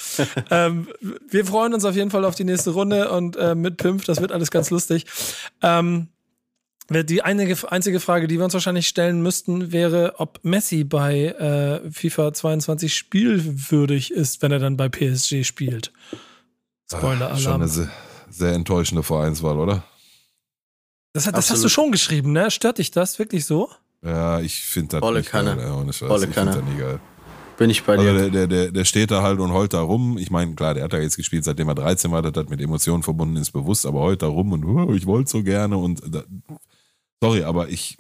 ähm, 0.52 0.88
wir 1.30 1.46
freuen 1.46 1.74
uns 1.74 1.86
auf 1.86 1.96
jeden 1.96 2.12
Fall 2.12 2.24
auf 2.24 2.36
die 2.36 2.44
nächste 2.44 2.70
Runde 2.70 3.10
und 3.10 3.36
äh, 3.36 3.56
mit 3.56 3.78
Pimp, 3.78 4.06
das 4.06 4.22
wird 4.22 4.32
alles 4.32 4.52
ganz 4.52 4.70
lustig. 4.70 5.06
Ähm, 5.64 6.10
die 6.92 7.24
einige, 7.24 7.72
einzige 7.72 8.00
Frage, 8.00 8.28
die 8.28 8.38
wir 8.38 8.46
uns 8.46 8.54
wahrscheinlich 8.54 8.88
stellen 8.88 9.22
müssten, 9.22 9.72
wäre, 9.72 10.16
ob 10.18 10.40
Messi 10.44 10.84
bei 10.84 11.26
äh, 11.26 11.92
FIFA 11.92 12.34
22 12.34 12.96
spielwürdig 12.96 14.12
ist, 14.12 14.42
wenn 14.44 14.52
er 14.52 14.60
dann 14.60 14.78
bei 14.78 14.90
PSG 14.90 15.44
spielt. 15.44 15.92
Schon 16.92 17.00
eine 17.00 17.16
Spoiler-Alarm. 17.38 17.68
sehr, 17.68 17.90
sehr 18.30 18.54
enttäuschende 18.54 19.04
Vereinswahl, 19.04 19.58
oder? 19.58 19.84
Das, 21.14 21.28
hat- 21.28 21.36
das 21.38 21.50
hast 21.50 21.64
du 21.64 21.70
schon 21.70 21.92
geschrieben, 21.92 22.32
ne? 22.32 22.50
Stört 22.52 22.78
dich 22.78 22.92
das 22.92 23.20
wirklich 23.20 23.46
so? 23.46 23.70
Ja, 24.04 24.40
ich 24.40 24.62
finde 24.64 24.92
das 24.94 25.00
Volle 25.02 25.20
nicht 25.20 25.30
Kanne. 25.32 25.56
geil. 25.56 25.66
Ja, 25.68 25.76
ohne 25.76 25.92
Scheiß. 25.94 26.08
Volle 26.08 26.26
ich 26.28 26.34
finde 26.34 26.52
Kanne. 26.52 26.64
das 26.66 26.74
nie 26.74 26.80
geil. 26.80 27.00
Bin 27.58 27.70
ich 27.70 27.84
bei 27.84 27.98
Also 27.98 28.04
dir. 28.06 28.14
der, 28.14 28.30
der, 28.30 28.48
der, 28.48 28.72
der 28.72 28.86
steht 28.86 29.12
da 29.12 29.22
halt 29.22 29.40
und 29.40 29.52
heult 29.52 29.74
da 29.74 29.82
rum. 29.82 30.18
Ich 30.18 30.32
meine, 30.32 30.56
klar, 30.56 30.74
der 30.74 30.86
hat 30.86 30.94
da 30.94 30.98
jetzt 31.00 31.18
gespielt, 31.18 31.44
seitdem 31.44 31.68
er 31.68 31.76
13 31.76 32.10
war, 32.12 32.22
das 32.22 32.32
hat 32.42 32.50
mit 32.50 32.62
Emotionen 32.62 33.04
verbunden 33.04 33.36
ist, 33.36 33.52
bewusst, 33.52 33.86
aber 33.86 34.00
heult 34.00 34.22
da 34.22 34.28
rum 34.28 34.54
und 34.54 34.64
"Oh, 34.64 34.94
ich 34.94 35.06
wollte 35.06 35.30
so 35.30 35.44
gerne 35.44 35.78
und 35.78 36.02
da, 36.08 36.24
sorry, 37.22 37.44
aber 37.44 37.68
ich 37.68 37.98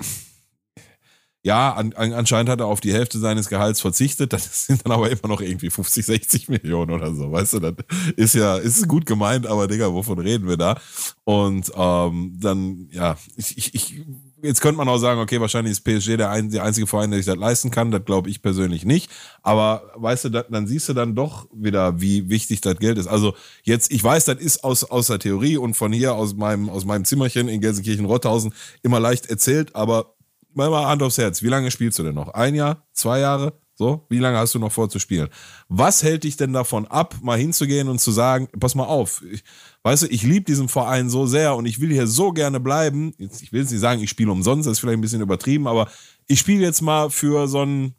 ja, 1.42 1.74
an, 1.74 1.94
an, 1.94 2.12
anscheinend 2.12 2.50
hat 2.50 2.60
er 2.60 2.66
auf 2.66 2.82
die 2.82 2.92
Hälfte 2.92 3.18
seines 3.18 3.48
Gehalts 3.48 3.80
verzichtet. 3.80 4.34
Das 4.34 4.66
sind 4.68 4.86
dann 4.86 4.92
aber 4.92 5.10
immer 5.10 5.28
noch 5.28 5.42
irgendwie 5.42 5.70
50, 5.70 6.06
60 6.06 6.50
Millionen 6.50 6.92
oder 6.92 7.14
so. 7.14 7.32
Weißt 7.32 7.54
du, 7.54 7.60
das 7.60 7.74
ist 8.18 8.36
ja, 8.36 8.58
ist 8.58 8.88
gut 8.88 9.06
gemeint, 9.06 9.48
aber 9.48 9.68
Digga, 9.68 9.94
wovon 9.94 10.20
reden 10.20 10.48
wir 10.48 10.58
da? 10.58 10.80
Und 11.24 11.72
ähm, 11.76 12.38
dann, 12.40 12.90
ja, 12.92 13.16
ich, 13.38 13.58
ich, 13.58 13.74
ich, 13.74 14.06
jetzt 14.42 14.60
könnte 14.60 14.78
man 14.78 14.90
auch 14.90 14.98
sagen, 14.98 15.22
okay, 15.22 15.40
wahrscheinlich 15.40 15.72
ist 15.72 15.86
PSG 15.86 16.18
der, 16.18 16.30
ein, 16.30 16.50
der 16.50 16.64
einzige 16.64 16.88
Verein, 16.88 17.12
der 17.12 17.20
sich 17.20 17.26
das 17.26 17.38
leisten 17.38 17.72
kann. 17.72 17.92
Das 17.92 18.04
glaube 18.04 18.30
ich 18.30 18.42
persönlich 18.42 18.84
nicht. 18.84 19.10
Aber 19.42 19.92
weißt 19.96 20.26
du, 20.26 20.30
das, 20.30 20.46
dann 20.50 20.68
siehst 20.68 20.90
du 20.90 20.94
dann 20.94 21.16
doch 21.16 21.48
wieder, 21.54 22.02
wie 22.02 22.30
wichtig 22.30 22.60
das 22.60 22.78
Geld 22.80 22.98
ist. 22.98 23.08
Also 23.08 23.34
jetzt, 23.64 23.94
ich 23.94 24.04
weiß, 24.04 24.26
das 24.26 24.40
ist 24.40 24.66
aus, 24.66 24.84
aus 24.84 25.08
der 25.08 25.20
Theorie 25.20 25.56
und 25.56 25.76
von 25.76 25.94
hier 25.94 26.16
aus 26.16 26.36
meinem, 26.36 26.70
aus 26.70 26.84
meinem 26.84 27.06
Zimmerchen 27.06 27.48
in 27.48 27.62
Gelsenkirchen-Rotthausen 27.62 28.54
immer 28.82 29.00
leicht 29.00 29.28
erzählt, 29.28 29.74
aber 29.74 30.16
mal 30.54 30.86
Hand 30.86 31.02
aufs 31.04 31.18
Herz. 31.18 31.42
Wie 31.44 31.48
lange 31.48 31.72
spielst 31.72 32.00
du 32.00 32.04
denn 32.04 32.16
noch? 32.16 32.30
Ein 32.30 32.56
Jahr? 32.56 32.88
Zwei 32.94 33.20
Jahre? 33.20 33.54
So? 33.76 34.06
Wie 34.10 34.20
lange 34.20 34.38
hast 34.38 34.54
du 34.56 34.60
noch 34.60 34.72
vor 34.74 34.90
zu 34.90 35.00
spielen? 35.00 35.30
Was 35.70 36.04
hält 36.04 36.26
dich 36.26 36.36
denn 36.36 36.52
davon 36.52 36.86
ab, 36.88 37.16
mal 37.22 37.38
hinzugehen 37.38 37.88
und 37.88 38.00
zu 38.00 38.12
sagen, 38.12 38.50
pass 38.60 38.76
mal 38.76 38.84
auf, 38.84 39.24
ich, 39.32 39.42
weißt 39.84 40.04
du, 40.04 40.08
ich 40.08 40.24
liebe 40.24 40.44
diesen 40.46 40.68
Verein 40.68 41.10
so 41.10 41.26
sehr 41.26 41.56
und 41.56 41.66
ich 41.66 41.80
will 41.80 41.90
hier 41.90 42.06
so 42.06 42.34
gerne 42.34 42.60
bleiben. 42.60 43.14
Jetzt, 43.18 43.42
ich 43.42 43.54
will 43.54 43.62
jetzt 43.62 43.72
nicht 43.72 43.80
sagen, 43.80 44.02
ich 44.04 44.10
spiele 44.10 44.32
umsonst, 44.34 44.68
das 44.68 44.74
ist 44.74 44.80
vielleicht 44.80 44.98
ein 44.98 45.02
bisschen 45.02 45.22
übertrieben, 45.22 45.66
aber 45.66 45.90
ich 46.28 46.40
spiele 46.42 46.62
jetzt 46.62 46.82
mal 46.82 47.10
für 47.10 47.48
so 47.48 47.62
einen, 47.62 47.96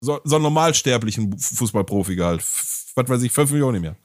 so, 0.00 0.20
so 0.22 0.36
einen 0.36 0.44
normalsterblichen 0.44 1.36
Fußballprofi-Gehalt. 1.36 2.40
F- 2.40 2.92
Was 2.94 3.08
weiß 3.08 3.22
ich, 3.22 3.32
5 3.32 3.50
Millionen 3.50 3.78
im 3.78 3.84
Jahr. 3.84 3.96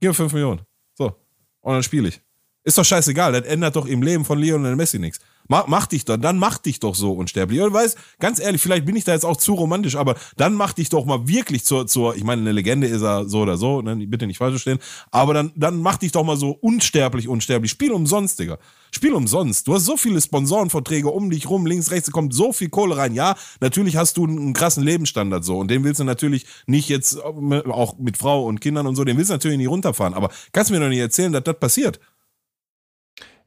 Gib 0.00 0.10
mir 0.10 0.14
5 0.14 0.32
Millionen. 0.32 0.62
So. 0.94 1.14
Und 1.60 1.72
dann 1.74 1.82
spiele 1.84 2.08
ich. 2.08 2.20
Ist 2.64 2.76
doch 2.76 2.84
scheißegal, 2.84 3.32
das 3.32 3.42
ändert 3.46 3.76
doch 3.76 3.86
im 3.86 4.02
Leben 4.02 4.24
von 4.24 4.38
Lionel 4.38 4.74
Messi 4.76 4.98
nichts. 4.98 5.20
Mach, 5.50 5.66
mach 5.66 5.86
dich 5.86 6.04
doch, 6.04 6.16
dann 6.16 6.38
mach 6.38 6.58
dich 6.58 6.78
doch 6.78 6.94
so 6.94 7.10
unsterblich. 7.10 7.60
Und 7.60 7.72
weißt, 7.72 7.98
ganz 8.20 8.38
ehrlich, 8.38 8.62
vielleicht 8.62 8.86
bin 8.86 8.94
ich 8.94 9.02
da 9.02 9.14
jetzt 9.14 9.24
auch 9.24 9.36
zu 9.36 9.54
romantisch, 9.54 9.96
aber 9.96 10.14
dann 10.36 10.54
mach 10.54 10.72
dich 10.74 10.90
doch 10.90 11.04
mal 11.04 11.26
wirklich 11.26 11.64
zur, 11.64 11.88
zur 11.88 12.14
ich 12.14 12.22
meine, 12.22 12.42
eine 12.42 12.52
Legende 12.52 12.86
ist 12.86 13.02
er 13.02 13.28
so 13.28 13.40
oder 13.40 13.56
so, 13.56 13.82
ne, 13.82 13.96
bitte 14.06 14.28
nicht 14.28 14.38
falsch 14.38 14.52
verstehen, 14.52 14.78
aber 15.10 15.34
dann, 15.34 15.50
dann 15.56 15.82
mach 15.82 15.96
dich 15.96 16.12
doch 16.12 16.22
mal 16.22 16.36
so 16.36 16.50
unsterblich, 16.52 17.26
unsterblich. 17.26 17.72
Spiel 17.72 17.90
umsonst, 17.90 18.38
Digga. 18.38 18.58
Spiel 18.92 19.12
umsonst. 19.12 19.66
Du 19.66 19.74
hast 19.74 19.86
so 19.86 19.96
viele 19.96 20.20
Sponsorenverträge 20.20 21.08
um 21.08 21.30
dich 21.30 21.50
rum, 21.50 21.66
links, 21.66 21.90
rechts, 21.90 22.12
kommt 22.12 22.32
so 22.32 22.52
viel 22.52 22.68
Kohle 22.68 22.96
rein. 22.96 23.12
Ja, 23.14 23.34
natürlich 23.60 23.96
hast 23.96 24.18
du 24.18 24.26
einen 24.28 24.52
krassen 24.52 24.84
Lebensstandard 24.84 25.44
so 25.44 25.58
und 25.58 25.68
den 25.68 25.82
willst 25.82 25.98
du 25.98 26.04
natürlich 26.04 26.46
nicht 26.66 26.88
jetzt, 26.88 27.16
äh, 27.16 27.70
auch 27.70 27.98
mit 27.98 28.16
Frau 28.16 28.44
und 28.44 28.60
Kindern 28.60 28.86
und 28.86 28.94
so, 28.94 29.02
den 29.02 29.16
willst 29.16 29.30
du 29.30 29.34
natürlich 29.34 29.58
nicht 29.58 29.68
runterfahren. 29.68 30.14
Aber 30.14 30.30
kannst 30.52 30.70
mir 30.70 30.78
doch 30.78 30.88
nicht 30.88 31.00
erzählen, 31.00 31.32
dass 31.32 31.42
das 31.42 31.58
passiert. 31.58 31.98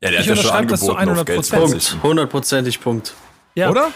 Ja, 0.03 0.11
der 0.11 0.19
Ich 0.19 0.29
hat 0.29 0.35
ja 0.35 0.35
schon 0.35 0.45
unterschreibe 0.45 0.67
das 0.71 0.79
zu 0.81 0.95
angeboten, 0.95 1.19
auf 1.19 1.25
Geld 1.25 1.39
100%. 1.39 1.43
zu 1.43 1.55
Punkt. 1.55 1.71
verzichten. 1.71 2.03
Hundertprozentig 2.03 2.81
Punkt. 2.81 3.13
Ja. 3.55 3.69
Oder? 3.69 3.87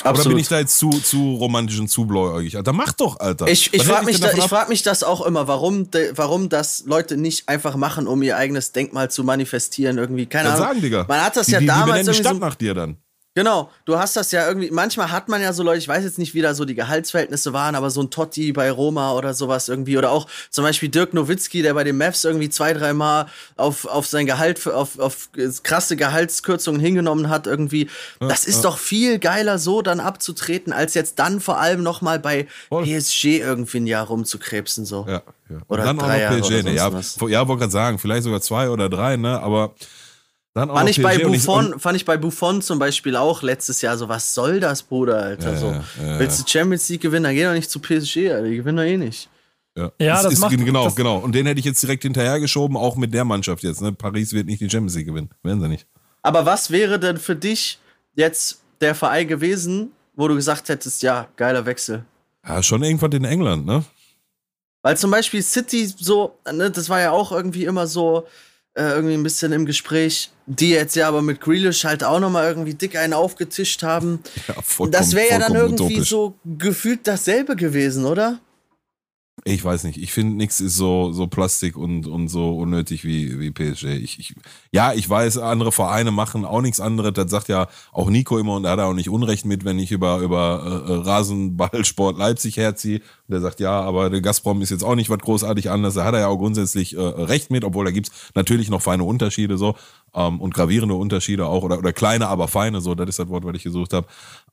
Oder 0.00 0.10
Absolut. 0.10 0.32
bin 0.32 0.38
ich 0.38 0.48
da 0.48 0.58
jetzt 0.58 0.76
zu, 0.78 0.90
zu 0.90 1.34
romantisch 1.36 1.78
und 1.78 1.88
zu 1.88 2.04
blauäugig? 2.04 2.56
Alter, 2.56 2.72
mach 2.72 2.92
doch, 2.92 3.20
Alter. 3.20 3.46
Ich, 3.46 3.72
ich 3.72 3.84
frage 3.84 4.06
mich, 4.06 4.20
da, 4.20 4.32
ich 4.32 4.44
frag 4.44 4.68
mich 4.68 4.82
das 4.82 5.02
auch 5.04 5.24
immer, 5.24 5.46
warum, 5.46 5.90
de, 5.90 6.12
warum 6.16 6.48
das 6.48 6.82
Leute 6.86 7.16
nicht 7.16 7.48
einfach 7.48 7.76
machen, 7.76 8.06
um 8.08 8.20
ihr 8.22 8.36
eigenes 8.36 8.72
Denkmal 8.72 9.10
zu 9.10 9.22
manifestieren 9.24 9.96
irgendwie. 9.98 10.26
Keine 10.26 10.48
Dann 10.48 10.56
Ahnung. 10.56 10.68
sagen, 10.68 10.80
Digga. 10.82 11.04
Man 11.08 11.20
hat 11.22 11.36
das 11.36 11.46
die, 11.46 11.52
ja 11.52 11.58
die, 11.60 11.64
die 11.64 11.68
damals 11.68 11.90
benennen 11.90 12.12
die 12.12 12.18
Stadt 12.18 12.32
so, 12.34 12.38
nach 12.40 12.54
dir 12.56 12.74
dann. 12.74 12.96
Genau, 13.36 13.68
du 13.84 13.98
hast 13.98 14.14
das 14.16 14.30
ja 14.30 14.46
irgendwie, 14.46 14.70
manchmal 14.70 15.10
hat 15.10 15.28
man 15.28 15.42
ja 15.42 15.52
so 15.52 15.64
Leute, 15.64 15.78
ich 15.78 15.88
weiß 15.88 16.04
jetzt 16.04 16.20
nicht, 16.20 16.34
wie 16.34 16.40
da 16.40 16.54
so 16.54 16.64
die 16.64 16.76
Gehaltsverhältnisse 16.76 17.52
waren, 17.52 17.74
aber 17.74 17.90
so 17.90 18.00
ein 18.00 18.10
Totti 18.10 18.52
bei 18.52 18.70
Roma 18.70 19.12
oder 19.14 19.34
sowas 19.34 19.68
irgendwie, 19.68 19.98
oder 19.98 20.12
auch 20.12 20.28
zum 20.50 20.62
Beispiel 20.62 20.88
Dirk 20.88 21.14
Nowitzki, 21.14 21.60
der 21.62 21.74
bei 21.74 21.82
den 21.82 21.96
Mavs 21.96 22.22
irgendwie 22.22 22.48
zwei, 22.48 22.72
dreimal 22.74 23.26
auf, 23.56 23.86
auf 23.86 24.06
sein 24.06 24.26
Gehalt, 24.26 24.64
auf, 24.68 25.00
auf 25.00 25.30
krasse 25.64 25.96
Gehaltskürzungen 25.96 26.80
hingenommen 26.80 27.28
hat 27.28 27.48
irgendwie. 27.48 27.90
Das 28.20 28.44
ist 28.44 28.64
doch 28.64 28.78
viel 28.78 29.18
geiler 29.18 29.58
so 29.58 29.82
dann 29.82 29.98
abzutreten, 29.98 30.72
als 30.72 30.94
jetzt 30.94 31.18
dann 31.18 31.40
vor 31.40 31.58
allem 31.58 31.82
nochmal 31.82 32.20
bei. 32.20 32.46
PSG 32.70 33.40
irgendwie 33.40 33.78
ein 33.78 33.86
Jahr 33.88 34.06
rumzukrebsen 34.06 34.84
so. 34.84 35.06
Ja, 35.08 35.22
ja. 35.48 35.58
Oder 35.66 35.82
dann 35.82 35.98
auch 35.98 36.04
drei 36.04 36.14
noch 36.14 36.20
Jahre 36.20 36.40
PSG. 36.40 36.52
oder 36.52 36.62
Ne? 36.62 36.74
Ja, 36.74 37.28
ja 37.28 37.48
wollte 37.48 37.60
gerade 37.60 37.72
sagen, 37.72 37.98
vielleicht 37.98 38.22
sogar 38.22 38.40
zwei 38.40 38.70
oder 38.70 38.88
drei, 38.88 39.16
ne? 39.16 39.40
Aber 39.40 39.72
auch 39.72 40.03
Fand 40.56 40.72
noch 40.72 40.86
ich, 40.88 41.02
bei 41.02 41.18
Buffon, 41.18 41.80
fand 41.80 41.96
ich 41.96 42.04
bei 42.04 42.16
Buffon 42.16 42.62
zum 42.62 42.78
Beispiel 42.78 43.16
auch 43.16 43.42
letztes 43.42 43.82
Jahr 43.82 43.98
so, 43.98 44.08
was 44.08 44.34
soll 44.34 44.60
das, 44.60 44.84
Bruder, 44.84 45.20
Alter? 45.20 45.52
Ja, 45.52 45.58
so, 45.58 45.66
ja, 45.66 45.84
ja, 46.06 46.18
willst 46.20 46.40
du 46.40 46.48
Champions 46.48 46.88
League 46.88 47.00
gewinnen, 47.00 47.24
dann 47.24 47.34
geh 47.34 47.42
doch 47.44 47.52
nicht 47.52 47.68
zu 47.68 47.80
PSG, 47.80 48.30
Alter, 48.30 48.44
die 48.48 48.56
gewinnen 48.56 48.76
doch 48.76 48.84
eh 48.84 48.96
nicht. 48.96 49.28
Ja, 49.76 49.90
Ja, 49.98 50.22
das 50.22 50.32
ist, 50.34 50.38
macht- 50.38 50.56
genau, 50.56 50.84
das- 50.84 50.94
genau. 50.94 51.18
Und 51.18 51.34
den 51.34 51.46
hätte 51.46 51.58
ich 51.58 51.66
jetzt 51.66 51.82
direkt 51.82 52.04
hinterhergeschoben, 52.04 52.76
auch 52.76 52.94
mit 52.94 53.12
der 53.12 53.24
Mannschaft 53.24 53.64
jetzt. 53.64 53.82
Ne? 53.82 53.92
Paris 53.92 54.32
wird 54.32 54.46
nicht 54.46 54.60
die 54.60 54.70
Champions 54.70 54.94
League 54.94 55.06
gewinnen. 55.08 55.30
Werden 55.42 55.60
sie 55.60 55.66
nicht. 55.68 55.88
Aber 56.22 56.46
was 56.46 56.70
wäre 56.70 57.00
denn 57.00 57.16
für 57.16 57.34
dich 57.34 57.80
jetzt 58.14 58.62
der 58.80 58.94
Verein 58.94 59.26
gewesen, 59.26 59.90
wo 60.14 60.28
du 60.28 60.36
gesagt 60.36 60.68
hättest, 60.68 61.02
ja, 61.02 61.26
geiler 61.34 61.66
Wechsel? 61.66 62.04
Ja, 62.46 62.62
schon 62.62 62.84
irgendwas 62.84 63.10
in 63.12 63.24
England, 63.24 63.66
ne? 63.66 63.84
Weil 64.82 64.96
zum 64.96 65.10
Beispiel 65.10 65.42
City 65.42 65.86
so, 65.86 66.38
ne, 66.52 66.70
das 66.70 66.88
war 66.88 67.00
ja 67.00 67.10
auch 67.10 67.32
irgendwie 67.32 67.64
immer 67.64 67.88
so, 67.88 68.28
äh, 68.74 68.90
irgendwie 68.90 69.14
ein 69.14 69.22
bisschen 69.22 69.52
im 69.52 69.66
Gespräch, 69.66 70.30
die 70.46 70.70
jetzt 70.70 70.96
ja 70.96 71.08
aber 71.08 71.22
mit 71.22 71.40
Grealish 71.40 71.84
halt 71.84 72.02
auch 72.04 72.20
nochmal 72.20 72.48
irgendwie 72.48 72.74
dick 72.74 72.96
einen 72.96 73.12
aufgetischt 73.12 73.82
haben. 73.82 74.20
Ja, 74.48 74.86
das 74.88 75.14
wäre 75.14 75.30
ja 75.30 75.38
dann 75.38 75.54
irgendwie 75.54 75.94
utopisch. 75.94 76.08
so 76.08 76.34
gefühlt 76.44 77.06
dasselbe 77.06 77.56
gewesen, 77.56 78.04
oder? 78.04 78.40
Ich 79.42 79.64
weiß 79.64 79.84
nicht. 79.84 80.00
Ich 80.00 80.12
finde, 80.12 80.36
nichts 80.36 80.60
ist 80.60 80.76
so, 80.76 81.12
so 81.12 81.26
Plastik 81.26 81.76
und, 81.76 82.06
und 82.06 82.28
so 82.28 82.56
unnötig 82.56 83.04
wie, 83.04 83.40
wie 83.40 83.50
PSG. 83.50 83.84
Ich, 83.96 84.20
ich, 84.20 84.34
ja, 84.70 84.92
ich 84.92 85.10
weiß, 85.10 85.38
andere 85.38 85.72
Vereine 85.72 86.12
machen 86.12 86.44
auch 86.44 86.60
nichts 86.62 86.80
anderes. 86.80 87.12
Das 87.14 87.30
sagt 87.30 87.48
ja 87.48 87.66
auch 87.92 88.08
Nico 88.08 88.38
immer 88.38 88.54
und 88.54 88.64
er 88.64 88.70
hat 88.70 88.78
auch 88.78 88.94
nicht 88.94 89.10
Unrecht 89.10 89.44
mit, 89.44 89.64
wenn 89.64 89.78
ich 89.78 89.90
über, 89.90 90.20
über 90.20 90.84
äh, 90.86 90.92
äh 90.92 90.96
Rasenballsport 90.98 92.16
Leipzig 92.16 92.56
herziehe. 92.56 93.00
Und 93.00 93.32
der 93.32 93.40
sagt, 93.40 93.58
ja, 93.58 93.80
aber 93.80 94.08
der 94.08 94.20
Gazprom 94.20 94.62
ist 94.62 94.70
jetzt 94.70 94.84
auch 94.84 94.94
nicht 94.94 95.10
was 95.10 95.18
großartig 95.18 95.68
anders. 95.68 95.94
Da 95.94 96.04
hat 96.04 96.14
er 96.14 96.20
ja 96.20 96.28
auch 96.28 96.38
grundsätzlich 96.38 96.96
äh, 96.96 97.00
Recht 97.00 97.50
mit, 97.50 97.64
obwohl 97.64 97.84
da 97.84 97.90
gibt's 97.90 98.12
natürlich 98.34 98.70
noch 98.70 98.82
feine 98.82 99.02
Unterschiede 99.02 99.58
so 99.58 99.74
ähm, 100.14 100.40
und 100.40 100.54
gravierende 100.54 100.94
Unterschiede 100.94 101.46
auch 101.46 101.64
oder, 101.64 101.78
oder 101.78 101.92
kleine, 101.92 102.28
aber 102.28 102.46
feine, 102.46 102.80
so, 102.80 102.94
das 102.94 103.08
ist 103.08 103.18
das 103.18 103.28
Wort, 103.28 103.44
was 103.44 103.56
ich 103.56 103.64
gesucht 103.64 103.92
habe. 103.94 104.06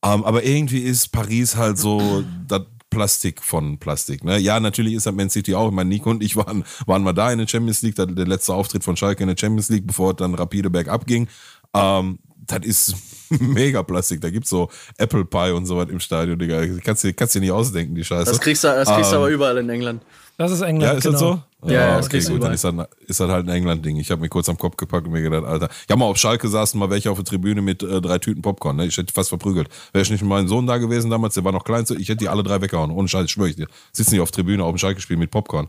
Ähm, 0.04 0.26
aber 0.26 0.44
irgendwie 0.44 0.80
ist 0.80 1.12
Paris 1.12 1.56
halt 1.56 1.78
so 1.78 2.24
das 2.48 2.64
Plastik 2.92 3.42
von 3.42 3.80
Plastik. 3.80 4.24
Ne? 4.24 4.38
Ja, 4.38 4.60
natürlich 4.60 4.94
ist 4.94 5.08
das 5.08 5.16
Man 5.16 5.32
City 5.32 5.56
auch. 5.56 5.72
Mein 5.72 5.88
Nico 5.88 6.12
und 6.12 6.22
ich 6.22 6.36
waren, 6.36 6.64
waren 6.86 7.02
mal 7.02 7.14
da 7.14 7.32
in 7.32 7.40
der 7.40 7.48
Champions 7.48 7.82
League, 7.82 7.96
der 7.96 8.08
letzte 8.08 8.54
Auftritt 8.54 8.84
von 8.84 8.96
Schalke 8.96 9.24
in 9.24 9.30
der 9.30 9.38
Champions 9.38 9.70
League, 9.70 9.88
bevor 9.88 10.12
es 10.12 10.18
dann 10.18 10.36
rapide 10.36 10.70
bergab 10.70 11.08
ging. 11.08 11.28
Ähm, 11.74 12.20
das 12.46 12.66
ist 12.66 12.96
mega 13.30 13.82
Plastik. 13.82 14.22
Da 14.22 14.30
gibt's 14.30 14.50
so 14.50 14.70
Apple 14.98 15.26
Pie 15.26 15.52
und 15.52 15.66
sowas 15.66 15.90
im 15.90 16.00
Stadion, 16.00 16.38
Digga. 16.38 16.66
Kannst 16.84 17.04
du 17.04 17.14
kannst 17.14 17.34
dir 17.34 17.40
nicht 17.40 17.52
ausdenken, 17.52 17.96
die 17.96 18.04
Scheiße. 18.04 18.30
Das 18.30 18.40
kriegst 18.40 18.64
du, 18.64 18.68
das 18.68 18.88
kriegst 18.88 19.12
du 19.12 19.16
ähm, 19.16 19.22
aber 19.22 19.32
überall 19.32 19.58
in 19.58 19.70
England. 19.70 20.04
Das 20.38 20.52
ist 20.52 20.62
England. 20.62 20.84
Ja, 20.84 20.98
ist 20.98 21.04
genau. 21.04 21.12
das 21.14 21.20
so? 21.22 21.44
Ja, 21.64 21.72
ja 21.72 22.00
okay, 22.00 22.20
gut, 22.20 22.28
überall. 22.28 22.40
dann 22.40 22.54
ist 22.54 22.64
das, 22.64 22.74
ist 23.08 23.20
das 23.20 23.30
halt 23.30 23.48
ein 23.48 23.56
England-Ding. 23.56 23.98
Ich 23.98 24.10
habe 24.10 24.22
mir 24.22 24.30
kurz 24.30 24.50
am 24.50 24.58
Kopf 24.58 24.78
gepackt 24.78 25.06
und 25.06 25.14
mir 25.14 25.22
gedacht, 25.22 25.44
Alter. 25.44 25.70
Ja, 25.90 25.96
mal 25.96 26.06
auf 26.06 26.18
Schalke 26.18 26.48
saßen 26.48 26.80
mal 26.80 26.90
welche 26.90 27.12
auf 27.12 27.18
der 27.18 27.26
Tribüne 27.26 27.62
mit 27.62 27.84
äh, 27.84 28.02
drei 28.02 28.18
Tüten 28.18 28.42
Popcorn. 28.42 28.78
Ne? 28.78 28.88
Ich 28.88 28.98
hätte 28.98 29.14
fast 29.14 29.30
verprügelt. 29.30 29.70
Wäre 29.94 30.02
ich 30.02 30.10
nicht 30.10 30.22
mit 30.22 30.30
meinem 30.30 30.48
Sohn 30.48 30.66
da 30.66 30.78
gewesen 30.78 31.12
damals, 31.12 31.36
der 31.36 31.44
war 31.44 31.52
noch 31.52 31.64
klein, 31.64 31.86
ich 31.98 32.10
hätte 32.10 32.18
die 32.18 32.30
alle 32.30 32.44
drei 32.44 32.62
weggehauen. 32.62 32.90
Ohne 32.90 33.08
Scheiß, 33.08 33.30
schwöre 33.30 33.50
ich 33.50 33.56
dir. 33.56 33.68
Sitzen 33.92 34.16
die 34.16 34.22
auf 34.22 34.32
der 34.32 34.38
Tribüne 34.38 34.64
auf 34.64 34.74
dem 34.74 34.80
Schalke-Spiel 34.80 35.18
mit 35.18 35.30
Popcorn. 35.30 35.68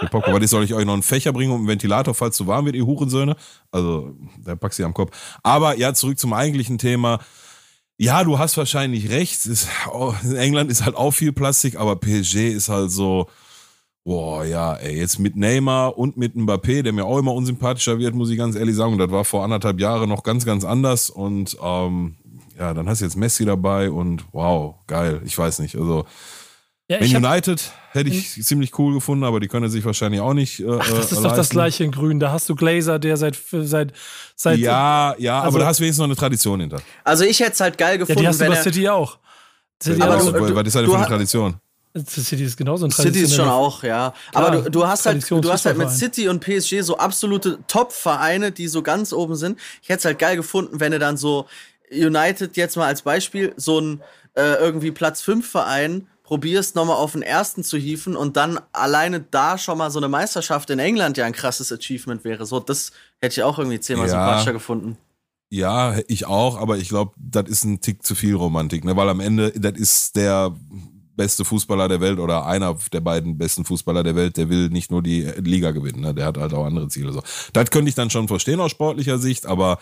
Mit 0.00 0.10
Popcorn. 0.10 0.34
Weil 0.34 0.48
soll 0.48 0.64
ich 0.64 0.72
euch 0.72 0.84
noch 0.86 0.94
einen 0.94 1.02
Fächer 1.02 1.32
bringen 1.32 1.52
und 1.52 1.58
einen 1.58 1.68
Ventilator, 1.68 2.14
falls 2.14 2.36
zu 2.36 2.46
warm 2.46 2.64
wird, 2.64 2.76
ihr 2.76 2.86
Hurensöhne. 2.86 3.36
Also, 3.70 4.14
da 4.42 4.56
packst 4.56 4.78
du 4.78 4.84
am 4.84 4.94
Kopf. 4.94 5.16
Aber 5.42 5.76
ja, 5.76 5.92
zurück 5.92 6.18
zum 6.18 6.32
eigentlichen 6.32 6.78
Thema. 6.78 7.20
Ja, 7.98 8.24
du 8.24 8.38
hast 8.38 8.56
wahrscheinlich 8.56 9.10
recht. 9.10 9.46
Ist, 9.46 9.68
oh, 9.92 10.14
in 10.24 10.36
England 10.36 10.70
ist 10.70 10.84
halt 10.84 10.96
auch 10.96 11.12
viel 11.12 11.32
Plastik, 11.32 11.78
aber 11.78 11.96
PSG 11.96 12.48
ist 12.48 12.68
halt 12.68 12.90
so, 12.90 13.28
Boah, 14.04 14.44
ja, 14.44 14.74
ey, 14.74 14.98
jetzt 14.98 15.20
mit 15.20 15.36
Neymar 15.36 15.96
und 15.96 16.16
mit 16.16 16.34
Mbappé, 16.34 16.82
der 16.82 16.92
mir 16.92 17.04
auch 17.04 17.18
immer 17.18 17.32
unsympathischer 17.32 17.98
wird, 17.98 18.14
muss 18.14 18.30
ich 18.30 18.36
ganz 18.36 18.56
ehrlich 18.56 18.74
sagen. 18.74 18.94
Und 18.94 18.98
das 18.98 19.10
war 19.10 19.24
vor 19.24 19.44
anderthalb 19.44 19.78
Jahren 19.78 20.08
noch 20.08 20.24
ganz, 20.24 20.44
ganz 20.44 20.64
anders. 20.64 21.08
Und 21.08 21.56
ähm, 21.62 22.16
ja, 22.58 22.74
dann 22.74 22.88
hast 22.88 23.00
du 23.00 23.04
jetzt 23.04 23.16
Messi 23.16 23.44
dabei 23.44 23.90
und 23.90 24.24
wow, 24.32 24.74
geil. 24.88 25.22
Ich 25.24 25.38
weiß 25.38 25.60
nicht. 25.60 25.76
Also 25.76 26.04
ja, 26.88 26.98
Man 26.98 27.24
United 27.24 27.72
hätte 27.92 28.10
ich 28.10 28.34
hm? 28.34 28.42
ziemlich 28.42 28.78
cool 28.78 28.94
gefunden, 28.94 29.24
aber 29.24 29.40
die 29.40 29.48
können 29.48 29.70
sich 29.70 29.84
wahrscheinlich 29.84 30.20
auch 30.20 30.34
nicht. 30.34 30.60
Äh, 30.60 30.66
Ach, 30.68 30.78
das 30.78 30.88
ist 30.88 31.10
leisten. 31.12 31.22
doch 31.22 31.36
das 31.36 31.48
gleiche 31.50 31.84
in 31.84 31.92
Grün. 31.92 32.18
Da 32.18 32.32
hast 32.32 32.48
du 32.48 32.56
Glazer, 32.56 32.98
der 32.98 33.16
seit 33.16 33.38
seit 33.50 33.92
seit. 34.34 34.58
Ja, 34.58 35.14
ja, 35.18 35.38
also, 35.38 35.48
aber 35.48 35.58
da 35.60 35.66
hast 35.66 35.78
du 35.78 35.82
wenigstens 35.82 36.00
noch 36.00 36.06
eine 36.06 36.16
Tradition 36.16 36.60
hinter. 36.60 36.82
Also 37.04 37.24
ich 37.24 37.38
hätte 37.40 37.52
es 37.52 37.60
halt 37.60 37.78
geil 37.78 37.98
gefunden. 37.98 38.18
Ja, 38.18 38.22
die 38.22 38.28
hast 38.28 38.40
du 38.40 38.46
bei 38.46 38.56
City 38.56 38.88
auch. 38.88 39.18
City 39.80 40.02
aber 40.02 40.16
auch. 40.16 40.32
Du, 40.32 40.54
was 40.54 40.66
ist 40.66 40.74
das 40.74 40.84
für 40.84 40.96
eine 40.96 41.06
Tradition? 41.06 41.54
City 42.06 42.44
ist 42.44 42.56
genauso 42.56 42.86
ein 42.86 42.90
City 42.90 43.20
ist 43.20 43.34
schon 43.34 43.48
auch, 43.48 43.82
ja. 43.82 44.14
Klar, 44.30 44.46
Aber 44.46 44.62
du, 44.62 44.70
du 44.70 44.86
hast 44.86 45.04
halt, 45.04 45.30
du 45.30 45.52
hast 45.52 45.66
halt 45.66 45.76
mit 45.76 45.90
City 45.90 46.28
und 46.28 46.40
PSG 46.40 46.80
so 46.80 46.96
absolute 46.96 47.58
Top-Vereine, 47.68 48.50
die 48.50 48.68
so 48.68 48.82
ganz 48.82 49.12
oben 49.12 49.36
sind. 49.36 49.58
Ich 49.82 49.88
hätte 49.88 49.98
es 49.98 50.04
halt 50.06 50.18
geil 50.18 50.36
gefunden, 50.36 50.80
wenn 50.80 50.92
du 50.92 50.98
dann 50.98 51.16
so 51.16 51.46
United 51.90 52.56
jetzt 52.56 52.76
mal 52.76 52.86
als 52.86 53.02
Beispiel 53.02 53.52
so 53.56 53.80
ein 53.80 54.02
äh, 54.34 54.54
irgendwie 54.54 54.90
Platz 54.90 55.20
5 55.20 55.48
Verein 55.48 56.06
probierst 56.22 56.76
nochmal 56.76 56.96
auf 56.96 57.12
den 57.12 57.20
ersten 57.20 57.62
zu 57.62 57.76
hieven 57.76 58.16
und 58.16 58.38
dann 58.38 58.58
alleine 58.72 59.20
da 59.20 59.58
schon 59.58 59.76
mal 59.76 59.90
so 59.90 59.98
eine 59.98 60.08
Meisterschaft 60.08 60.70
in 60.70 60.78
England 60.78 61.18
ja 61.18 61.26
ein 61.26 61.34
krasses 61.34 61.70
Achievement 61.70 62.24
wäre. 62.24 62.46
So, 62.46 62.58
das 62.58 62.92
hätte 63.20 63.34
ich 63.34 63.42
auch 63.42 63.58
irgendwie 63.58 63.80
zehnmal 63.80 64.06
ja. 64.06 64.12
sympathischer 64.12 64.54
gefunden. 64.54 64.96
Ja, 65.50 65.96
ich 66.08 66.24
auch, 66.24 66.56
aber 66.56 66.78
ich 66.78 66.88
glaube, 66.88 67.12
das 67.18 67.50
ist 67.50 67.64
ein 67.64 67.82
Tick 67.82 68.02
zu 68.02 68.14
viel 68.14 68.34
Romantik, 68.34 68.86
ne? 68.86 68.96
Weil 68.96 69.10
am 69.10 69.20
Ende, 69.20 69.52
das 69.52 69.74
ist 69.74 70.16
der 70.16 70.56
beste 71.22 71.44
Fußballer 71.44 71.86
der 71.86 72.00
Welt 72.00 72.18
oder 72.18 72.46
einer 72.46 72.76
der 72.92 73.00
beiden 73.00 73.38
besten 73.38 73.64
Fußballer 73.64 74.02
der 74.02 74.16
Welt, 74.16 74.36
der 74.36 74.48
will 74.48 74.70
nicht 74.70 74.90
nur 74.90 75.04
die 75.04 75.22
Liga 75.38 75.70
gewinnen, 75.70 76.00
ne? 76.00 76.12
der 76.12 76.26
hat 76.26 76.36
halt 76.36 76.52
auch 76.52 76.66
andere 76.66 76.88
Ziele. 76.88 77.12
So. 77.12 77.22
Das 77.52 77.70
könnte 77.70 77.88
ich 77.88 77.94
dann 77.94 78.10
schon 78.10 78.26
verstehen 78.26 78.58
aus 78.58 78.72
sportlicher 78.72 79.18
Sicht, 79.18 79.46
aber 79.46 79.78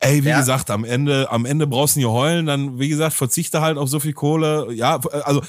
ey, 0.00 0.24
wie 0.24 0.30
ja. 0.30 0.38
gesagt, 0.38 0.70
am 0.70 0.84
Ende, 0.84 1.30
am 1.30 1.44
Ende 1.44 1.66
brauchst 1.66 1.96
du 1.96 2.00
nicht 2.00 2.08
heulen, 2.08 2.46
dann, 2.46 2.78
wie 2.78 2.88
gesagt, 2.88 3.12
verzichte 3.12 3.60
halt 3.60 3.76
auf 3.76 3.90
so 3.90 4.00
viel 4.00 4.14
Kohle. 4.14 4.72
Ja, 4.72 4.98
also 5.24 5.42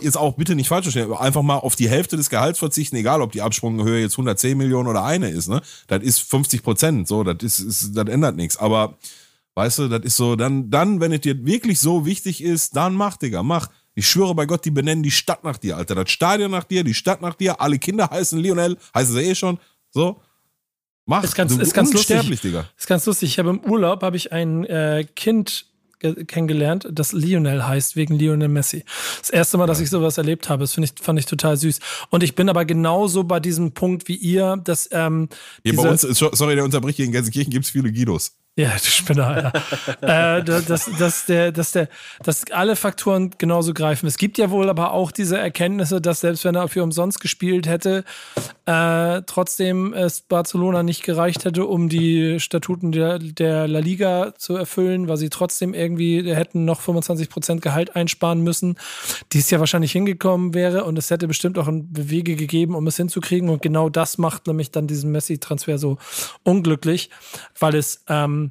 jetzt 0.00 0.16
auch 0.16 0.34
bitte 0.34 0.54
nicht 0.54 0.68
falsch 0.68 0.84
verstehen, 0.84 1.12
einfach 1.12 1.42
mal 1.42 1.56
auf 1.56 1.74
die 1.74 1.88
Hälfte 1.88 2.16
des 2.16 2.30
Gehalts 2.30 2.60
verzichten, 2.60 2.94
egal 2.94 3.20
ob 3.20 3.32
die 3.32 3.42
Absprunghöhe 3.42 4.00
jetzt 4.00 4.12
110 4.12 4.56
Millionen 4.56 4.88
oder 4.88 5.04
eine 5.04 5.28
ist, 5.28 5.48
ne? 5.48 5.60
Das 5.88 6.04
ist 6.04 6.20
50 6.20 6.62
Prozent, 6.62 7.08
so, 7.08 7.24
das 7.24 7.42
ist, 7.42 7.58
ist 7.58 7.96
das 7.96 8.06
ändert 8.06 8.36
nichts. 8.36 8.56
Aber 8.56 8.96
weißt 9.54 9.80
du, 9.80 9.88
das 9.88 10.04
ist 10.04 10.16
so, 10.16 10.36
dann, 10.36 10.70
dann, 10.70 11.00
wenn 11.00 11.12
es 11.12 11.22
dir 11.22 11.44
wirklich 11.44 11.80
so 11.80 12.06
wichtig 12.06 12.42
ist, 12.44 12.76
dann 12.76 12.94
mach, 12.94 13.16
Digga, 13.16 13.42
mach. 13.42 13.68
Ich 13.94 14.08
schwöre 14.08 14.34
bei 14.34 14.46
Gott, 14.46 14.64
die 14.64 14.70
benennen 14.70 15.02
die 15.02 15.10
Stadt 15.10 15.44
nach 15.44 15.58
dir, 15.58 15.76
Alter. 15.76 15.94
Das 15.94 16.10
Stadion 16.10 16.50
nach 16.50 16.64
dir, 16.64 16.82
die 16.84 16.94
Stadt 16.94 17.20
nach 17.20 17.34
dir, 17.34 17.60
alle 17.60 17.78
Kinder 17.78 18.08
heißen 18.10 18.38
Lionel, 18.38 18.78
heißen 18.94 19.14
sie 19.14 19.22
eh 19.22 19.34
schon. 19.34 19.58
So. 19.90 20.20
Mach, 21.04 21.24
ist 21.24 21.34
ganz, 21.34 21.54
du, 21.54 21.60
ist 21.60 21.74
ganz 21.74 21.92
lustig, 21.92 22.40
Digga. 22.40 22.68
Ist 22.78 22.86
ganz 22.86 23.04
lustig. 23.06 23.30
Ich 23.30 23.38
habe 23.38 23.50
im 23.50 23.60
Urlaub 23.60 24.02
habe 24.02 24.16
ich 24.16 24.32
ein 24.32 24.64
äh, 24.64 25.04
Kind 25.14 25.66
kennengelernt, 26.26 26.88
das 26.90 27.12
Lionel 27.12 27.66
heißt, 27.66 27.96
wegen 27.96 28.18
Lionel 28.18 28.48
Messi. 28.48 28.84
Das 29.20 29.30
erste 29.30 29.58
Mal, 29.58 29.66
dass 29.66 29.80
ich 29.80 29.90
sowas 29.90 30.18
erlebt 30.18 30.48
habe, 30.48 30.62
das 30.62 30.76
ich, 30.76 30.92
fand 31.00 31.18
ich 31.18 31.26
total 31.26 31.56
süß. 31.56 31.78
Und 32.10 32.22
ich 32.22 32.34
bin 32.34 32.48
aber 32.48 32.64
genauso 32.64 33.24
bei 33.24 33.40
diesem 33.40 33.72
Punkt 33.72 34.08
wie 34.08 34.16
ihr, 34.16 34.56
dass 34.64 34.88
ähm, 34.92 35.28
Hier 35.64 35.76
bei 35.76 35.88
uns, 35.88 36.02
sorry, 36.02 36.54
der 36.54 36.64
unterbricht 36.64 36.96
hier 36.96 37.06
in 37.06 37.12
Gelsenkirchen 37.12 37.52
gibt 37.52 37.64
es 37.64 37.70
viele 37.70 37.92
Guidos. 37.92 38.32
Ja, 38.54 38.72
du 38.72 38.84
Spinner, 38.84 39.52
ja. 40.02 40.36
äh, 40.36 40.44
dass, 40.44 40.90
dass, 40.98 41.24
der, 41.24 41.52
dass, 41.52 41.72
der, 41.72 41.88
dass 42.22 42.44
alle 42.50 42.76
Faktoren 42.76 43.30
genauso 43.38 43.72
greifen. 43.72 44.06
Es 44.06 44.18
gibt 44.18 44.36
ja 44.36 44.50
wohl 44.50 44.68
aber 44.68 44.92
auch 44.92 45.10
diese 45.10 45.38
Erkenntnisse, 45.38 46.02
dass 46.02 46.20
selbst 46.20 46.44
wenn 46.44 46.54
er 46.54 46.68
für 46.68 46.82
umsonst 46.82 47.20
gespielt 47.20 47.66
hätte, 47.66 48.04
äh, 48.66 49.22
trotzdem 49.22 49.94
es 49.94 50.20
Barcelona 50.20 50.82
nicht 50.82 51.02
gereicht 51.02 51.46
hätte, 51.46 51.64
um 51.64 51.88
die 51.88 52.40
Statuten 52.40 52.92
der, 52.92 53.18
der 53.18 53.66
La 53.68 53.78
Liga 53.78 54.34
zu 54.36 54.54
erfüllen, 54.54 55.08
weil 55.08 55.16
sie 55.16 55.30
trotzdem 55.30 55.72
irgendwie 55.72 56.22
hätten 56.34 56.66
noch 56.66 56.82
25% 56.82 57.60
Gehalt 57.60 57.96
einsparen 57.96 58.42
müssen, 58.42 58.76
die 59.32 59.38
es 59.38 59.50
ja 59.50 59.60
wahrscheinlich 59.60 59.92
hingekommen 59.92 60.52
wäre 60.52 60.84
und 60.84 60.98
es 60.98 61.10
hätte 61.10 61.26
bestimmt 61.26 61.58
auch 61.58 61.68
Wege 61.70 62.36
gegeben, 62.36 62.74
um 62.74 62.86
es 62.86 62.98
hinzukriegen. 62.98 63.48
Und 63.48 63.62
genau 63.62 63.88
das 63.88 64.18
macht 64.18 64.46
nämlich 64.46 64.70
dann 64.70 64.86
diesen 64.86 65.10
Messi-Transfer 65.10 65.78
so 65.78 65.96
unglücklich, 66.44 67.08
weil 67.58 67.74
es 67.74 68.04
ähm, 68.08 68.42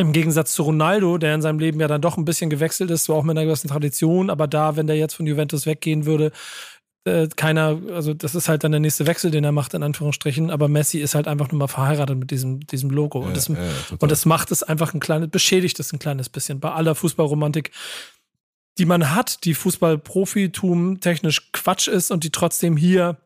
im 0.00 0.12
Gegensatz 0.12 0.54
zu 0.54 0.62
Ronaldo, 0.62 1.18
der 1.18 1.34
in 1.34 1.42
seinem 1.42 1.58
Leben 1.58 1.80
ja 1.80 1.88
dann 1.88 2.00
doch 2.00 2.16
ein 2.16 2.24
bisschen 2.24 2.50
gewechselt 2.50 2.90
ist, 2.90 3.04
zwar 3.04 3.16
auch 3.16 3.22
mit 3.22 3.36
einer 3.36 3.46
gewissen 3.46 3.68
Tradition, 3.68 4.30
aber 4.30 4.46
da, 4.46 4.76
wenn 4.76 4.86
der 4.86 4.96
jetzt 4.96 5.14
von 5.14 5.26
Juventus 5.26 5.66
weggehen 5.66 6.06
würde, 6.06 6.32
äh, 7.04 7.28
keiner, 7.34 7.80
also 7.94 8.12
das 8.12 8.34
ist 8.34 8.48
halt 8.48 8.62
dann 8.62 8.72
der 8.72 8.80
nächste 8.80 9.06
Wechsel, 9.06 9.30
den 9.30 9.44
er 9.44 9.52
macht, 9.52 9.72
in 9.74 9.82
Anführungsstrichen, 9.82 10.50
aber 10.50 10.68
Messi 10.68 10.98
ist 10.98 11.14
halt 11.14 11.28
einfach 11.28 11.50
nur 11.50 11.58
mal 11.58 11.68
verheiratet 11.68 12.18
mit 12.18 12.30
diesem, 12.30 12.66
diesem 12.66 12.90
Logo. 12.90 13.22
Ja, 13.22 13.28
und, 13.28 13.36
das, 13.36 13.48
ja, 13.48 13.56
und 13.98 14.10
das 14.10 14.26
macht 14.26 14.50
es 14.50 14.62
einfach 14.62 14.92
ein 14.92 15.00
kleines, 15.00 15.30
beschädigt 15.30 15.80
es 15.80 15.92
ein 15.92 15.98
kleines 15.98 16.28
bisschen 16.28 16.60
bei 16.60 16.72
aller 16.72 16.94
Fußballromantik, 16.94 17.70
die 18.78 18.84
man 18.84 19.14
hat, 19.14 19.44
die 19.44 19.54
Fußballprofitum 19.54 21.00
technisch 21.00 21.52
Quatsch 21.52 21.88
ist 21.88 22.10
und 22.10 22.24
die 22.24 22.30
trotzdem 22.30 22.76
hier 22.76 23.16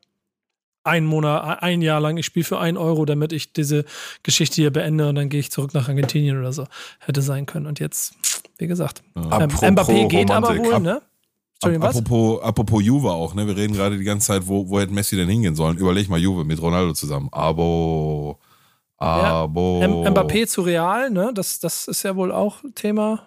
ein 0.84 1.06
Monat, 1.06 1.62
ein 1.62 1.82
Jahr 1.82 2.00
lang, 2.00 2.16
ich 2.18 2.26
spiele 2.26 2.44
für 2.44 2.58
einen 2.58 2.76
Euro, 2.76 3.04
damit 3.06 3.32
ich 3.32 3.52
diese 3.52 3.84
Geschichte 4.22 4.56
hier 4.56 4.70
beende 4.70 5.08
und 5.08 5.14
dann 5.14 5.30
gehe 5.30 5.40
ich 5.40 5.50
zurück 5.50 5.74
nach 5.74 5.88
Argentinien 5.88 6.38
oder 6.38 6.52
so. 6.52 6.66
Hätte 7.00 7.22
sein 7.22 7.46
können. 7.46 7.66
Und 7.66 7.80
jetzt, 7.80 8.14
wie 8.58 8.66
gesagt, 8.66 9.02
ja. 9.16 9.40
ähm, 9.40 9.50
Mbappé 9.50 10.06
geht 10.08 10.30
aber 10.30 10.56
wohl, 10.56 10.80
ne? 10.80 11.02
Apropos, 11.62 12.42
apropos 12.42 12.84
Juve 12.84 13.10
auch, 13.10 13.34
ne? 13.34 13.46
Wir 13.46 13.56
reden 13.56 13.72
gerade 13.72 13.96
die 13.96 14.04
ganze 14.04 14.26
Zeit, 14.26 14.46
wo, 14.46 14.68
wo 14.68 14.78
hätte 14.78 14.92
Messi 14.92 15.16
denn 15.16 15.28
hingehen 15.28 15.54
sollen? 15.54 15.78
Überleg 15.78 16.10
mal 16.10 16.20
Juve 16.20 16.44
mit 16.44 16.60
Ronaldo 16.60 16.92
zusammen. 16.92 17.28
Abo. 17.32 18.38
Abo. 18.98 19.80
Ja, 19.80 20.10
Mbappé 20.10 20.46
zu 20.46 20.60
Real, 20.60 21.10
ne? 21.10 21.32
Das, 21.34 21.60
das 21.60 21.88
ist 21.88 22.02
ja 22.02 22.14
wohl 22.16 22.30
auch 22.30 22.58
Thema. 22.74 23.26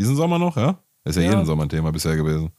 Diesen 0.00 0.16
Sommer 0.16 0.38
noch, 0.38 0.56
ja? 0.56 0.78
Ist 1.04 1.16
ja, 1.16 1.22
ja. 1.22 1.30
jeden 1.30 1.44
Sommer 1.44 1.64
ein 1.64 1.68
Thema 1.68 1.92
bisher 1.92 2.16
gewesen. 2.16 2.50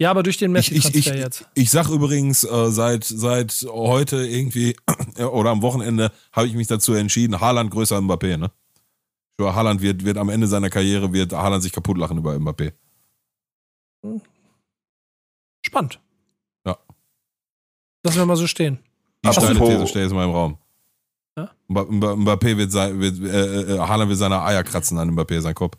Ja, 0.00 0.10
aber 0.10 0.22
durch 0.22 0.36
den 0.36 0.50
Messi-Transfer 0.52 1.16
jetzt. 1.16 1.46
Ich, 1.54 1.64
ich 1.64 1.70
sag 1.70 1.88
übrigens, 1.88 2.42
äh, 2.44 2.70
seit, 2.70 3.04
seit 3.04 3.52
heute 3.70 4.26
irgendwie 4.26 4.74
oder 5.18 5.50
am 5.50 5.62
Wochenende 5.62 6.10
habe 6.32 6.46
ich 6.48 6.54
mich 6.54 6.66
dazu 6.66 6.94
entschieden, 6.94 7.40
Haaland 7.40 7.70
größer 7.70 7.96
als 7.96 8.04
Mbappé, 8.04 8.36
ne? 8.36 8.50
Sure, 9.38 9.54
Haaland 9.54 9.80
wird, 9.80 10.04
wird 10.04 10.18
am 10.18 10.28
Ende 10.28 10.46
seiner 10.46 10.70
Karriere, 10.70 11.12
wird 11.12 11.32
Haaland 11.32 11.62
sich 11.62 11.72
kaputt 11.72 11.98
lachen 11.98 12.18
über 12.18 12.32
Mbappé. 12.34 12.72
spannend. 15.64 16.00
Ja. 16.66 16.76
Lassen 18.04 18.18
wir 18.18 18.26
mal 18.26 18.36
so 18.36 18.46
stehen. 18.46 18.78
Die 19.24 19.28
Apropos- 19.28 19.50
steile 19.56 19.70
These 19.76 19.86
steht 19.86 20.02
jetzt 20.02 20.12
mal 20.12 20.24
im 20.24 20.30
Raum. 20.32 20.58
Ja? 21.38 21.50
Mba- 21.68 21.88
Mba- 21.88 22.16
Mbappé 22.16 22.56
wird, 22.56 22.72
sein, 22.72 22.98
wird 23.00 23.20
äh, 23.20 23.74
äh, 23.76 23.78
Haaland 23.78 24.08
wird 24.08 24.18
seine 24.18 24.42
Eier 24.42 24.64
kratzen 24.64 24.98
an 24.98 25.12
Mbappé, 25.12 25.40
sein 25.40 25.54
Kopf. 25.54 25.76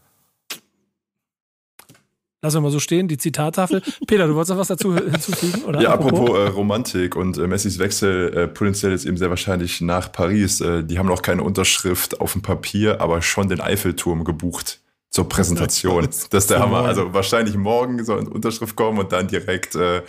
Lassen 2.43 2.57
wir 2.57 2.61
mal 2.61 2.71
so 2.71 2.79
stehen, 2.79 3.07
die 3.07 3.17
Zitattafel. 3.17 3.81
Peter, 4.05 4.27
du 4.27 4.35
wolltest 4.35 4.51
noch 4.51 4.57
was 4.57 4.67
dazu 4.67 4.93
hinzufügen? 4.93 5.63
Oder 5.63 5.81
Ja, 5.81 5.93
apropos 5.93 6.29
äh, 6.37 6.47
Romantik 6.49 7.15
und 7.15 7.37
äh, 7.37 7.47
Messis 7.47 7.79
Wechsel 7.79 8.33
äh, 8.37 8.47
potenziell 8.49 8.91
jetzt 8.91 9.05
eben 9.05 9.15
sehr 9.15 9.29
wahrscheinlich 9.29 9.79
nach 9.79 10.11
Paris. 10.11 10.59
Äh, 10.59 10.83
die 10.83 10.99
haben 10.99 11.07
noch 11.07 11.21
keine 11.21 11.41
Unterschrift 11.41 12.19
auf 12.19 12.33
dem 12.33 12.41
Papier, 12.41 12.99
aber 12.99 13.21
schon 13.21 13.47
den 13.47 13.61
Eiffelturm 13.61 14.25
gebucht 14.25 14.81
zur 15.09 15.29
Präsentation. 15.29 16.03
Das 16.03 16.27
ist 16.43 16.49
der 16.49 16.59
Hammer. 16.59 16.79
Also 16.83 17.13
wahrscheinlich 17.13 17.55
morgen 17.55 18.03
soll 18.03 18.19
eine 18.19 18.29
Unterschrift 18.29 18.75
kommen 18.75 18.99
und 18.99 19.13
dann 19.13 19.29
direkt, 19.29 19.75
äh, 19.75 20.01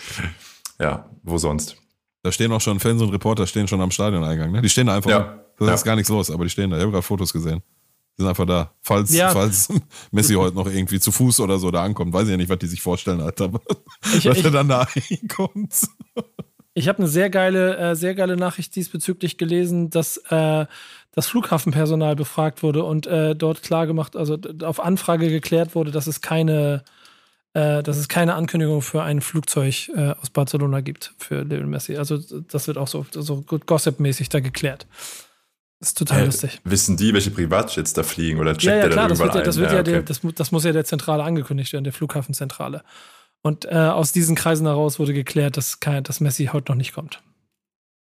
ja, 0.81 1.09
wo 1.23 1.39
sonst? 1.39 1.77
Da 2.25 2.33
stehen 2.33 2.51
auch 2.51 2.61
schon 2.61 2.81
Fans 2.81 3.01
und 3.01 3.11
Reporter 3.11 3.47
stehen 3.47 3.69
schon 3.69 3.81
am 3.81 3.93
Stadioneingang. 3.93 4.51
Ne? 4.51 4.61
Die 4.61 4.69
stehen 4.69 4.89
da 4.89 4.97
einfach. 4.97 5.11
Ja. 5.11 5.41
Da 5.59 5.67
Ja. 5.67 5.75
ist 5.75 5.85
gar 5.85 5.95
nichts 5.95 6.09
los, 6.11 6.33
aber 6.33 6.43
die 6.43 6.51
stehen 6.51 6.71
da. 6.71 6.77
Ich 6.79 6.83
habe 6.83 6.91
gerade 6.91 7.03
Fotos 7.03 7.33
gesehen. 7.33 7.63
Die 8.17 8.23
sind 8.23 8.29
einfach 8.29 8.47
da. 8.47 8.71
Falls, 8.81 9.13
Ja. 9.13 9.31
falls 9.31 9.69
Messi 10.13 10.35
heute 10.35 10.55
noch 10.55 10.67
irgendwie 10.67 11.01
zu 11.01 11.11
Fuß 11.11 11.41
oder 11.41 11.59
so 11.59 11.71
da 11.71 11.83
ankommt, 11.83 12.13
weiß 12.13 12.25
ich 12.25 12.31
ja 12.31 12.37
nicht, 12.37 12.49
was 12.49 12.59
die 12.59 12.67
sich 12.69 12.81
vorstellen, 12.83 13.21
Alter. 13.21 13.51
Ich- 14.17 14.25
was 14.27 14.39
ich- 14.39 14.45
er 14.45 14.51
dann 14.51 14.69
da 14.69 14.87
einkommt. 15.11 15.75
Ich 16.75 16.89
habe 16.89 16.99
eine 16.99 17.09
sehr 17.09 17.31
geile, 17.31 17.77
äh, 17.77 17.95
sehr 17.97 18.15
geile 18.15 18.37
Nachricht 18.37 18.75
diesbezüglich 18.77 19.39
gelesen, 19.39 19.91
dass 19.91 20.17
äh, 20.31 20.67
das 21.13 21.27
Flughafenpersonal 21.29 22.17
befragt 22.17 22.63
wurde 22.65 22.83
und 22.85 23.07
äh, 23.07 23.37
dort 23.37 23.63
klargemacht, 23.63 24.17
also 24.17 24.37
auf 24.63 24.81
Anfrage 24.81 25.29
geklärt 25.29 25.77
wurde, 25.77 25.93
dass 25.93 26.09
es 26.09 26.21
keine, 26.21 26.83
äh, 27.53 27.83
dass 27.85 27.97
es 27.97 28.09
keine 28.09 28.35
Ankündigung 28.35 28.83
für 28.83 29.05
ein 29.05 29.21
Flugzeug 29.21 29.89
äh, 29.95 30.15
aus 30.21 30.31
Barcelona 30.31 30.81
gibt 30.81 31.15
für 31.19 31.43
Lionel 31.43 31.67
Messi. 31.67 31.97
Also 31.97 32.19
das 32.19 32.67
wird 32.67 32.77
auch 32.79 32.89
so, 32.89 33.07
so 33.13 33.43
Gossip-mäßig 33.43 34.29
da 34.29 34.41
geklärt. 34.41 34.89
Das 35.81 35.89
ist 35.91 35.99
total 35.99 36.21
Äh, 36.23 36.25
lustig. 36.27 36.61
wissen 36.65 36.97
die, 36.97 37.13
welche 37.13 37.31
Privatjets 37.31 37.93
da 37.93 38.03
fliegen 38.03 38.39
oder 38.41 38.53
checkt 38.53 38.65
Ja, 38.65 38.75
ja, 38.77 38.81
der 38.83 38.91
klar, 38.91 39.09
dann 39.09 39.11
das 39.11 39.19
wird 39.19 39.35
irgendwann 39.35 39.41
ja, 39.41 39.45
das, 39.45 39.57
ein? 39.57 39.61
wird 39.63 39.73
ja, 39.73 39.83
der, 39.83 39.95
okay. 39.99 40.05
das, 40.07 40.23
mu- 40.23 40.33
das 40.33 40.53
muss 40.53 40.65
ja 40.65 40.73
der 40.73 40.85
Zentrale 40.85 41.23
angekündigt 41.25 41.73
werden, 41.73 41.85
der 41.85 41.93
Flughafenzentrale. 41.93 42.83
Und 43.43 43.67
äh, 43.67 43.75
aus 43.75 44.13
diesen 44.13 44.37
Kreisen 44.37 44.67
heraus 44.67 44.99
wurde 44.99 45.13
geklärt, 45.13 45.57
dass, 45.59 45.81
kein, 45.81 46.03
dass 46.05 46.21
Messi 46.21 46.47
heute 46.53 46.73
noch 46.73 46.77
nicht 46.77 46.95
kommt. 46.95 47.23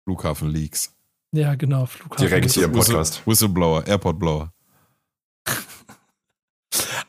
Flughafen-Leaks. 0.05 0.93
Ja, 1.35 1.55
genau, 1.55 1.87
Flughafen. 1.87 2.27
Direkt 2.27 2.51
hier 2.51 2.65
im 2.65 2.73
Podcast. 2.73 3.23
Whistleblower, 3.27 3.87
Airport-Blower. 3.87 4.53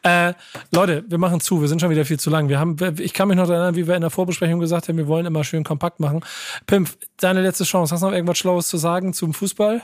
Äh, 0.06 0.34
Leute, 0.72 1.06
wir 1.08 1.18
machen 1.18 1.39
zu. 1.39 1.62
Wir 1.62 1.70
sind 1.70 1.80
schon 1.80 1.89
wieder 1.89 2.04
viel 2.04 2.20
zu 2.20 2.30
lang. 2.30 2.49
Wir 2.49 2.60
haben, 2.60 2.76
ich 2.99 3.14
kann 3.14 3.30
mich 3.30 3.38
noch 3.38 3.47
erinnern, 3.49 3.76
wie 3.78 3.88
wir 3.88 3.95
in 3.95 4.01
der 4.01 4.10
Vorbesprechung 4.10 4.60
gesagt 4.60 4.89
haben, 4.89 4.97
wir 4.97 5.08
wollen 5.08 5.26
immer 5.26 5.45
schön 5.45 5.64
kompakt 5.64 6.01
machen. 6.01 6.26
Pimp, 6.68 6.89
deine 7.18 7.41
letzte 7.41 7.64
Chance. 7.64 7.93
Hast 7.93 8.01
du 8.01 8.08
noch 8.08 8.14
irgendwas 8.14 8.38
Schlaues 8.38 8.68
zu 8.68 8.76
sagen 8.76 9.14
zum 9.14 9.34
Fußball? 9.34 9.82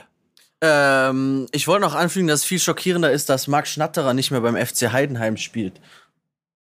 Ähm, 0.62 1.46
ich 1.52 1.66
wollte 1.68 1.82
noch 1.82 1.94
anfügen, 1.94 2.28
dass 2.28 2.40
es 2.40 2.46
viel 2.46 2.58
schockierender 2.58 3.10
ist, 3.10 3.28
dass 3.28 3.48
Marc 3.48 3.66
Schnatterer 3.66 4.14
nicht 4.14 4.30
mehr 4.30 4.40
beim 4.40 4.56
FC 4.56 4.92
Heidenheim 4.92 5.36
spielt. 5.36 5.80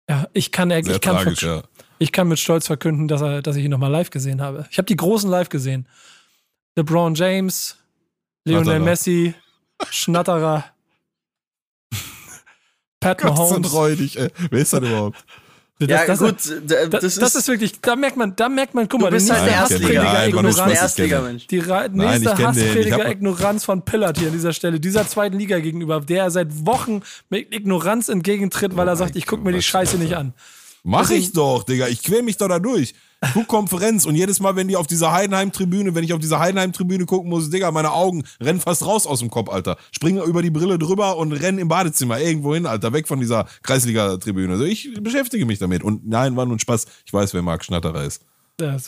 Ja, 0.09 0.27
ich 0.33 0.51
kann, 0.51 0.71
ich 0.71 1.01
kann, 1.01 1.17
tragisch, 1.17 1.39
von, 1.41 1.49
ja. 1.49 1.63
ich 1.99 2.11
kann 2.11 2.27
mit 2.27 2.39
Stolz 2.39 2.67
verkünden, 2.67 3.07
dass, 3.07 3.21
er, 3.21 3.41
dass 3.41 3.55
ich 3.55 3.65
ihn 3.65 3.71
nochmal 3.71 3.91
live 3.91 4.09
gesehen 4.09 4.41
habe. 4.41 4.67
Ich 4.71 4.77
habe 4.77 4.85
die 4.85 4.95
großen 4.95 5.29
live 5.29 5.49
gesehen. 5.49 5.87
LeBron 6.75 7.15
James, 7.15 7.77
Lionel 8.45 8.65
Schnatterer. 8.65 8.85
Messi, 8.85 9.33
Schnatterer, 9.89 10.65
Pat 12.99 13.17
Gott, 13.19 13.35
so 13.35 13.43
Mahomes. 13.43 13.73
räudig, 13.73 14.19
ey. 14.19 14.29
Wer 14.49 14.61
ist 14.61 14.73
das 14.73 14.79
überhaupt? 14.81 15.25
Das, 15.79 15.89
ja, 15.89 16.05
das, 16.07 16.19
gut, 16.19 16.35
d- 16.69 16.89
das, 16.89 17.15
das, 17.19 17.35
ist, 17.35 17.47
wirklich, 17.47 17.79
da 17.79 17.95
merkt 17.95 18.17
man, 18.17 18.35
da 18.35 18.49
merkt 18.49 18.73
man, 18.73 18.89
guck 18.89 18.99
du 18.99 19.05
mal, 19.05 19.11
bist 19.11 19.29
die 19.29 19.33
halt 19.33 19.45
der. 19.45 19.53
Erstliga. 19.53 20.27
Du 20.27 20.41
bist 20.41 20.59
ein 20.59 20.71
Erstliga-Mensch. 20.71 21.45
Die 21.47 21.59
Nein, 21.59 21.91
nächste 21.91 22.29
kenn 22.29 22.35
den, 22.35 22.39
ich 22.39 22.45
Hassprediger 22.47 22.97
hab- 22.97 23.11
Ignoranz 23.11 23.63
von 23.63 23.85
Pillard 23.85 24.17
hier 24.17 24.29
an 24.29 24.33
dieser 24.33 24.53
Stelle, 24.53 24.79
dieser 24.79 25.07
zweiten 25.07 25.37
Liga 25.37 25.59
gegenüber, 25.59 26.01
der 26.01 26.31
seit 26.31 26.65
Wochen 26.65 27.01
mit 27.29 27.53
Ignoranz 27.53 28.09
entgegentritt, 28.09 28.75
weil 28.75 28.87
Oh 28.87 28.91
er 28.91 28.95
sagt, 28.95 29.15
ich 29.15 29.27
guck 29.27 29.43
mir 29.43 29.51
die 29.53 29.61
Scheiße 29.61 29.97
nicht 29.97 30.15
an. 30.15 30.33
Mach 30.83 31.11
ich 31.11 31.33
doch, 31.33 31.63
Digga. 31.63 31.87
Ich 31.87 32.01
quäl 32.01 32.23
mich 32.23 32.37
doch 32.37 32.47
da 32.47 32.57
durch. 32.57 32.95
Ich 33.25 33.33
guck 33.33 33.47
Konferenz 33.47 34.05
und 34.05 34.15
jedes 34.15 34.39
Mal, 34.39 34.55
wenn 34.55 34.67
die 34.67 34.75
auf 34.75 34.85
dieser 34.85 35.11
Heidenheim-Tribüne, 35.11 35.95
wenn 35.95 36.03
ich 36.03 36.13
auf 36.13 36.19
dieser 36.19 36.39
Heidenheim-Tribüne 36.39 37.05
gucken 37.05 37.29
muss, 37.29 37.49
Digga, 37.49 37.71
meine 37.71 37.91
Augen 37.91 38.23
rennen 38.39 38.59
fast 38.59 38.85
raus 38.85 39.07
aus 39.07 39.19
dem 39.19 39.31
Kopf, 39.31 39.49
Alter. 39.49 39.77
Springen 39.91 40.23
über 40.23 40.43
die 40.43 40.51
Brille 40.51 40.77
drüber 40.77 41.17
und 41.17 41.31
rennen 41.31 41.57
im 41.57 41.67
Badezimmer 41.67 42.19
irgendwo 42.19 42.53
hin, 42.53 42.67
Alter, 42.67 42.93
weg 42.93 43.07
von 43.07 43.19
dieser 43.19 43.47
Kreisliga-Tribüne. 43.63 44.53
Also 44.53 44.65
ich 44.65 44.93
beschäftige 45.01 45.47
mich 45.47 45.57
damit. 45.57 45.83
Und 45.83 46.07
nein, 46.07 46.35
war 46.35 46.45
nur 46.45 46.57
ein 46.57 46.59
Spaß. 46.59 46.85
Ich 47.05 47.13
weiß, 47.13 47.33
wer 47.33 47.41
Marc 47.41 47.65
Schnatterer 47.65 48.03
ist. 48.03 48.21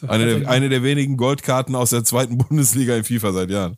Eine 0.07 0.25
der, 0.25 0.49
eine 0.49 0.69
der 0.69 0.83
wenigen 0.83 1.17
Goldkarten 1.17 1.75
aus 1.75 1.89
der 1.89 2.03
zweiten 2.03 2.37
Bundesliga 2.49 2.95
in 2.95 3.03
FIFA 3.03 3.33
seit 3.33 3.49
Jahren. 3.49 3.77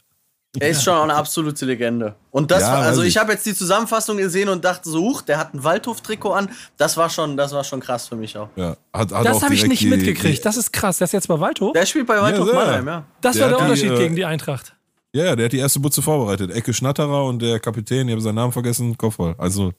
Er 0.60 0.70
ist 0.70 0.84
schon 0.84 0.94
auch 0.94 1.04
eine 1.04 1.14
absolute 1.16 1.66
Legende. 1.66 2.14
Und 2.30 2.52
das 2.52 2.62
Ja, 2.64 2.74
war, 2.74 2.82
also 2.82 3.04
ich 3.04 3.16
habe 3.18 3.32
jetzt 3.32 3.46
die 3.46 3.56
Zusammenfassung 3.56 4.18
gesehen 4.18 4.50
und 4.50 4.66
dachte 4.66 4.90
so, 4.90 5.00
huch, 5.00 5.22
der 5.22 5.38
hat 5.38 5.54
ein 5.54 5.64
Waldhof-Trikot 5.64 6.34
an. 6.34 6.50
Das 6.78 6.98
war 6.98 7.10
schon, 7.10 7.38
das 7.38 7.54
war 7.54 7.64
schon 7.64 7.80
krass 7.80 8.10
für 8.10 8.18
mich 8.18 8.38
auch. 8.38 8.50
Ja, 8.58 8.76
hat, 8.94 9.14
hat 9.14 9.26
das 9.26 9.42
habe 9.44 9.54
ich 9.54 9.66
nicht 9.66 9.84
die- 9.84 9.88
mitgekriegt. 9.88 10.46
Das 10.46 10.58
ist 10.58 10.74
krass. 10.74 10.98
Das 10.98 11.10
ist 11.10 11.14
jetzt 11.14 11.28
bei 11.30 11.40
Waldhof? 11.40 11.72
Der 11.72 11.86
spielt 11.86 12.06
bei 12.06 12.22
Waldhof 12.22 12.48
sehr. 12.48 12.56
Mannheim, 12.56 12.86
ja. 12.88 13.04
Das 13.22 13.36
der 13.38 13.44
war 13.44 13.50
der 13.50 13.58
die, 13.60 13.64
Unterschied 13.64 13.92
äh, 13.92 13.98
gegen 13.98 14.16
die 14.18 14.26
Eintracht. 14.26 14.76
Die, 15.14 15.20
ja, 15.20 15.26
ja, 15.26 15.36
der 15.38 15.46
hat 15.46 15.54
die 15.54 15.58
erste 15.60 15.80
Butze 15.80 16.02
vorbereitet. 16.02 16.52
Ecke 16.52 16.74
Schnatterer 16.74 17.24
und 17.26 17.42
der 17.42 17.60
Kapitän, 17.62 18.10
ich 18.10 18.12
habe 18.12 18.22
seinen 18.22 18.36
Namen 18.36 18.52
vergessen, 18.52 18.98
Kopfball. 18.98 19.36
Also, 19.38 19.72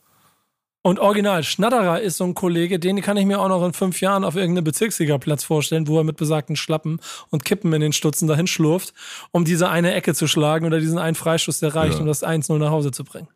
Und 0.85 0.99
original, 0.99 1.45
Schnatterer 1.45 2.01
ist 2.01 2.17
so 2.17 2.25
ein 2.25 2.35
Kollege, 2.35 2.81
den 2.81 3.01
kann 3.03 3.17
ich 3.17 3.25
mir 3.25 3.39
auch 3.41 3.49
noch 3.49 3.65
in 3.65 3.73
fünf 3.73 4.01
Jahren 4.01 4.25
auf 4.25 4.35
irgendeinem 4.35 4.65
Bezirksligaplatz 4.65 5.45
vorstellen, 5.45 5.87
wo 5.87 5.99
er 5.99 6.05
mit 6.05 6.17
besagten 6.17 6.57
Schlappen 6.57 7.01
und 7.31 7.45
Kippen 7.45 7.73
in 7.73 7.81
den 7.81 7.93
Stutzen 7.93 8.27
dahin 8.27 8.49
schlurft, 8.49 8.93
um 9.31 9.45
diese 9.45 9.69
eine 9.69 9.95
Ecke 9.95 10.13
zu 10.13 10.27
schlagen 10.27 10.67
oder 10.67 10.81
diesen 10.81 10.99
einen 10.99 11.15
Freischuss, 11.15 11.61
der 11.61 11.75
reicht, 11.77 11.95
Ja. 11.95 12.01
um 12.01 12.07
das 12.07 12.25
1-0 12.25 12.59
nach 12.59 12.71
Hause 12.71 12.91
zu 12.91 13.05
bringen. 13.05 13.29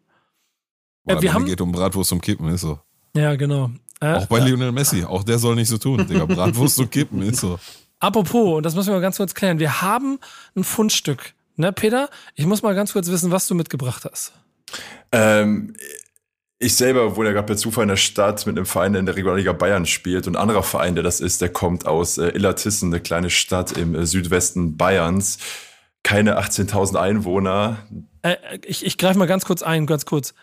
boah, 1.04 1.14
wir 1.14 1.22
wir 1.22 1.34
haben- 1.34 1.44
geht 1.46 1.60
um 1.60 1.70
Bratwurst 1.70 2.08
zum 2.08 2.20
Kippen, 2.20 2.48
ist 2.48 2.62
so. 2.62 2.80
Ja, 3.14 3.36
genau. 3.36 3.70
Äh, 4.00 4.14
Auch 4.14 4.26
bei 4.26 4.40
Lionel 4.40 4.72
Messi, 4.72 5.04
auch 5.04 5.22
der 5.22 5.38
soll 5.38 5.54
nicht 5.54 5.68
so 5.68 5.78
tun, 5.78 6.04
Digga. 6.04 6.24
Bratwurst 6.26 6.74
zum 6.76 6.90
Kippen, 6.90 7.22
ist 7.22 7.38
so. 7.40 7.60
Apropos, 8.00 8.56
und 8.56 8.66
das 8.66 8.74
müssen 8.74 8.88
wir 8.88 8.94
mal 8.94 9.00
ganz 9.00 9.18
kurz 9.18 9.34
klären, 9.34 9.60
wir 9.60 9.80
haben 9.82 10.18
ein 10.56 10.64
Fundstück. 10.64 11.34
Ne, 11.54 11.72
Peter? 11.72 12.10
Ich 12.34 12.44
muss 12.44 12.62
mal 12.62 12.74
ganz 12.74 12.92
kurz 12.92 13.06
wissen, 13.08 13.30
was 13.30 13.46
du 13.46 13.54
mitgebracht 13.54 14.04
hast. 14.10 14.32
Ähm, 15.12 15.74
ich 16.58 16.74
selber 16.74 17.16
wohne 17.16 17.28
ja 17.28 17.32
gerade 17.34 17.46
per 17.46 17.56
Zufall 17.56 17.82
in 17.82 17.88
der 17.88 17.96
Stadt 17.96 18.46
mit 18.46 18.56
einem 18.56 18.66
Verein, 18.66 18.92
der 18.92 19.00
in 19.00 19.06
der 19.06 19.16
Regionalliga 19.16 19.52
Bayern 19.52 19.84
spielt. 19.86 20.26
Und 20.26 20.36
ein 20.36 20.42
anderer 20.42 20.62
Verein, 20.62 20.94
der 20.94 21.04
das 21.04 21.20
ist, 21.20 21.40
der 21.40 21.50
kommt 21.50 21.86
aus 21.86 22.18
äh, 22.18 22.28
Illertissen, 22.28 22.92
eine 22.92 23.02
kleine 23.02 23.30
Stadt 23.30 23.76
im 23.76 23.94
äh, 23.94 24.06
Südwesten 24.06 24.76
Bayerns. 24.76 25.38
Keine 26.02 26.38
18.000 26.38 26.96
Einwohner. 26.96 27.78
Äh, 28.22 28.36
ich 28.64 28.86
ich 28.86 28.96
greife 28.96 29.18
mal 29.18 29.26
ganz 29.26 29.44
kurz 29.44 29.62
ein, 29.62 29.86
ganz 29.86 30.06
kurz. 30.06 30.34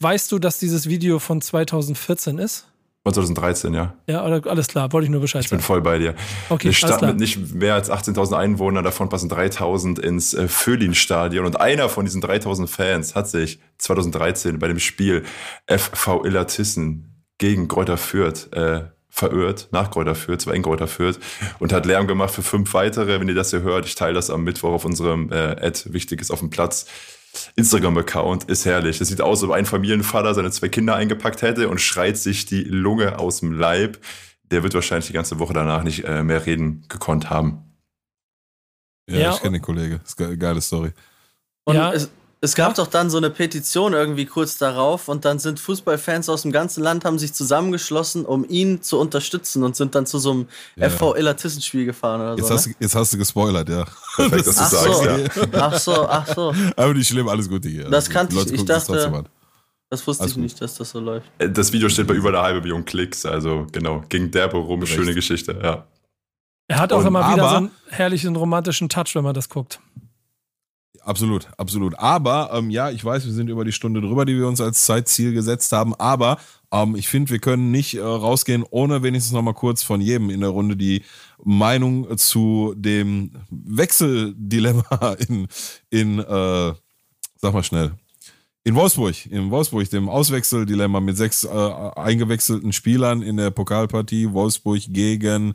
Weißt 0.00 0.30
du, 0.32 0.38
dass 0.38 0.58
dieses 0.58 0.88
Video 0.88 1.18
von 1.18 1.40
2014 1.40 2.38
ist? 2.38 2.66
Von 3.04 3.14
2013, 3.14 3.74
ja. 3.74 3.94
Ja, 4.06 4.24
oder 4.24 4.48
alles 4.48 4.68
klar, 4.68 4.92
wollte 4.92 5.06
ich 5.06 5.10
nur 5.10 5.20
Bescheid 5.20 5.42
Ich 5.42 5.50
bin 5.50 5.58
sagen. 5.58 5.66
voll 5.66 5.80
bei 5.82 5.98
dir. 5.98 6.14
Okay, 6.50 6.68
Eine 6.68 6.74
Stadt 6.74 7.02
mit 7.02 7.18
nicht 7.18 7.52
mehr 7.52 7.74
als 7.74 7.90
18.000 7.90 8.36
Einwohnern, 8.36 8.84
davon 8.84 9.08
passen 9.08 9.28
3.000 9.28 9.98
ins 9.98 10.34
äh, 10.34 10.46
Föhlin-Stadion. 10.46 11.44
Und 11.44 11.60
einer 11.60 11.88
von 11.88 12.04
diesen 12.04 12.22
3.000 12.22 12.68
Fans 12.68 13.16
hat 13.16 13.28
sich 13.28 13.58
2013 13.78 14.60
bei 14.60 14.68
dem 14.68 14.78
Spiel 14.78 15.24
FV 15.66 16.24
Illertissen 16.24 17.24
gegen 17.38 17.66
Kräuter 17.66 17.96
Fürth 17.96 18.52
äh, 18.52 18.84
verirrt, 19.08 19.68
nach 19.72 19.90
Kräuter 19.90 20.14
Fürth, 20.14 20.42
zwar 20.42 20.54
in 20.54 20.62
Kräuter 20.62 20.86
Fürth, 20.86 21.18
und 21.58 21.72
hat 21.72 21.86
Lärm 21.86 22.06
gemacht 22.06 22.32
für 22.32 22.42
fünf 22.42 22.72
weitere. 22.72 23.18
Wenn 23.18 23.28
ihr 23.28 23.34
das 23.34 23.50
hier 23.50 23.62
hört, 23.62 23.84
ich 23.84 23.96
teile 23.96 24.14
das 24.14 24.30
am 24.30 24.44
Mittwoch 24.44 24.70
auf 24.70 24.84
unserem 24.84 25.30
äh, 25.32 25.34
Ad 25.60 25.92
Wichtiges 25.92 26.30
auf 26.30 26.38
dem 26.38 26.50
Platz. 26.50 26.86
Instagram-Account 27.56 28.44
ist 28.44 28.64
herrlich. 28.64 28.98
Das 28.98 29.08
sieht 29.08 29.20
aus, 29.20 29.40
als 29.42 29.48
ob 29.48 29.54
ein 29.54 29.66
Familienvater 29.66 30.34
seine 30.34 30.50
zwei 30.50 30.68
Kinder 30.68 30.94
eingepackt 30.94 31.42
hätte 31.42 31.68
und 31.68 31.80
schreit 31.80 32.18
sich 32.18 32.46
die 32.46 32.62
Lunge 32.64 33.18
aus 33.18 33.40
dem 33.40 33.52
Leib. 33.52 33.98
Der 34.50 34.62
wird 34.62 34.74
wahrscheinlich 34.74 35.06
die 35.06 35.12
ganze 35.14 35.38
Woche 35.38 35.54
danach 35.54 35.82
nicht 35.82 36.04
äh, 36.04 36.22
mehr 36.22 36.44
reden 36.44 36.84
gekonnt 36.88 37.30
haben. 37.30 37.64
Ja, 39.08 39.18
Ja, 39.18 39.34
ich 39.34 39.40
kenne 39.40 39.58
den 39.58 39.62
Kollege. 39.62 40.00
Ist 40.04 40.16
ge 40.16 40.36
geile 40.36 40.60
Story. 40.60 40.92
Und 41.64 41.76
Ja. 41.76 41.92
es, 41.92 42.10
es 42.44 42.54
gab 42.56 42.70
Ja. 42.76 42.84
doch 42.84 42.88
dann 42.90 43.08
so 43.08 43.16
eine 43.18 43.30
Petition 43.30 43.92
irgendwie 43.94 44.26
kurz 44.26 44.58
darauf 44.58 45.08
und 45.08 45.24
dann 45.24 45.38
sind 45.38 45.60
Fußballfans 45.60 46.28
aus 46.28 46.42
dem 46.42 46.50
ganzen 46.52 46.82
Land 46.82 47.04
haben 47.04 47.18
sich 47.18 47.32
zusammengeschlossen, 47.32 48.24
um 48.26 48.44
ihn 48.48 48.82
zu 48.82 48.98
unterstützen 48.98 49.62
und 49.62 49.76
sind 49.76 49.94
dann 49.94 50.04
zu 50.06 50.18
so 50.18 50.32
einem 50.32 50.48
Ja. 50.76 50.90
FV 50.90 51.14
Illertissen-Spiel 51.16 51.84
gefahren 51.86 52.20
oder 52.20 52.36
Jetzt, 52.36 52.48
so. 52.48 52.54
hast, 52.54 52.66
Ne? 52.66 52.74
du- 52.78 52.84
jetzt 52.84 52.94
hast 52.96 53.12
du 53.12 53.18
gespoilert, 53.18 53.68
ja. 53.68 53.84
Perfekt, 54.16 54.46
dass 54.48 54.56
du 54.56 54.62
Ach 54.62 54.70
sagst, 54.70 54.84
so. 54.98 55.04
ja. 55.08 55.18
Ach 55.60 55.78
so, 55.78 56.08
ach 56.08 56.26
so. 56.34 56.54
Aber 56.76 56.94
nicht 56.94 57.08
schlimm, 57.08 57.28
alles 57.28 57.48
gut, 57.48 57.64
Digga. 57.64 57.84
Das 57.88 58.06
Also, 58.06 58.10
kannte 58.12 58.36
ich. 58.40 58.52
Ich 58.52 58.64
dachte-. 58.64 59.24
Das 59.88 60.06
wusste 60.06 60.22
Alles 60.22 60.30
ich 60.32 60.36
gut. 60.36 60.42
nicht, 60.44 60.60
dass 60.60 60.74
das 60.76 60.90
so 60.90 61.00
läuft. 61.00 61.26
Äh, 61.38 61.50
Das 61.50 61.70
Video 61.72 61.88
steht 61.90 62.06
bei 62.06 62.14
über 62.14 62.30
einer 62.30 62.40
halben 62.42 62.60
Million 62.62 62.84
Klicks, 62.84 63.24
also 63.26 63.66
genau, 63.72 64.02
ging 64.08 64.30
derbe 64.30 64.56
rum, 64.56 64.80
Recht. 64.80 64.94
schöne 64.94 65.14
Geschichte, 65.14 65.54
ja. 65.62 65.86
Er 66.66 66.78
hat 66.80 66.92
auch 66.94 67.00
Und- 67.00 67.06
immer 67.08 67.20
wieder 67.32 67.42
aber- 67.42 67.50
so 67.50 67.56
einen 67.56 67.70
herrlichen 67.90 68.34
romantischen 68.34 68.88
Touch, 68.88 69.14
wenn 69.14 69.22
man 69.24 69.34
das 69.34 69.48
guckt. 69.50 69.80
Absolut, 71.04 71.48
absolut. 71.56 71.98
Aber 71.98 72.50
ähm, 72.52 72.70
ja, 72.70 72.90
ich 72.90 73.04
weiß, 73.04 73.24
wir 73.24 73.32
sind 73.32 73.48
über 73.48 73.64
die 73.64 73.72
Stunde 73.72 74.00
drüber, 74.00 74.24
die 74.24 74.36
wir 74.36 74.46
uns 74.46 74.60
als 74.60 74.84
Zeitziel 74.84 75.32
gesetzt 75.32 75.72
haben. 75.72 75.94
Aber 75.96 76.38
Ähm, 76.72 76.96
ich 76.96 77.08
finde, 77.08 77.30
wir 77.30 77.38
können 77.38 77.70
nicht 77.70 77.94
äh, 77.94 78.00
rausgehen, 78.00 78.64
ohne 78.68 79.02
wenigstens 79.02 79.32
noch 79.32 79.42
mal 79.42 79.52
kurz 79.52 79.82
von 79.82 80.00
jedem 80.00 80.30
in 80.30 80.40
der 80.40 80.48
Runde 80.48 80.74
die 80.74 81.02
Meinung 81.44 82.16
zu 82.16 82.74
dem 82.76 83.32
Wechseldilemma 83.50 85.16
in, 85.28 85.48
in 85.90 86.18
äh, 86.18 86.72
sag 87.36 87.52
mal 87.52 87.62
schnell, 87.62 87.92
in 88.64 88.74
Wolfsburg, 88.74 89.26
in 89.26 89.50
Wolfsburg, 89.50 89.90
dem 89.90 90.08
Auswechseldilemma 90.08 91.00
mit 91.00 91.16
sechs 91.16 91.44
äh, 91.44 91.48
eingewechselten 91.48 92.72
Spielern 92.72 93.20
in 93.20 93.36
der 93.36 93.50
Pokalpartie 93.50 94.32
Wolfsburg 94.32 94.80
gegen 94.88 95.54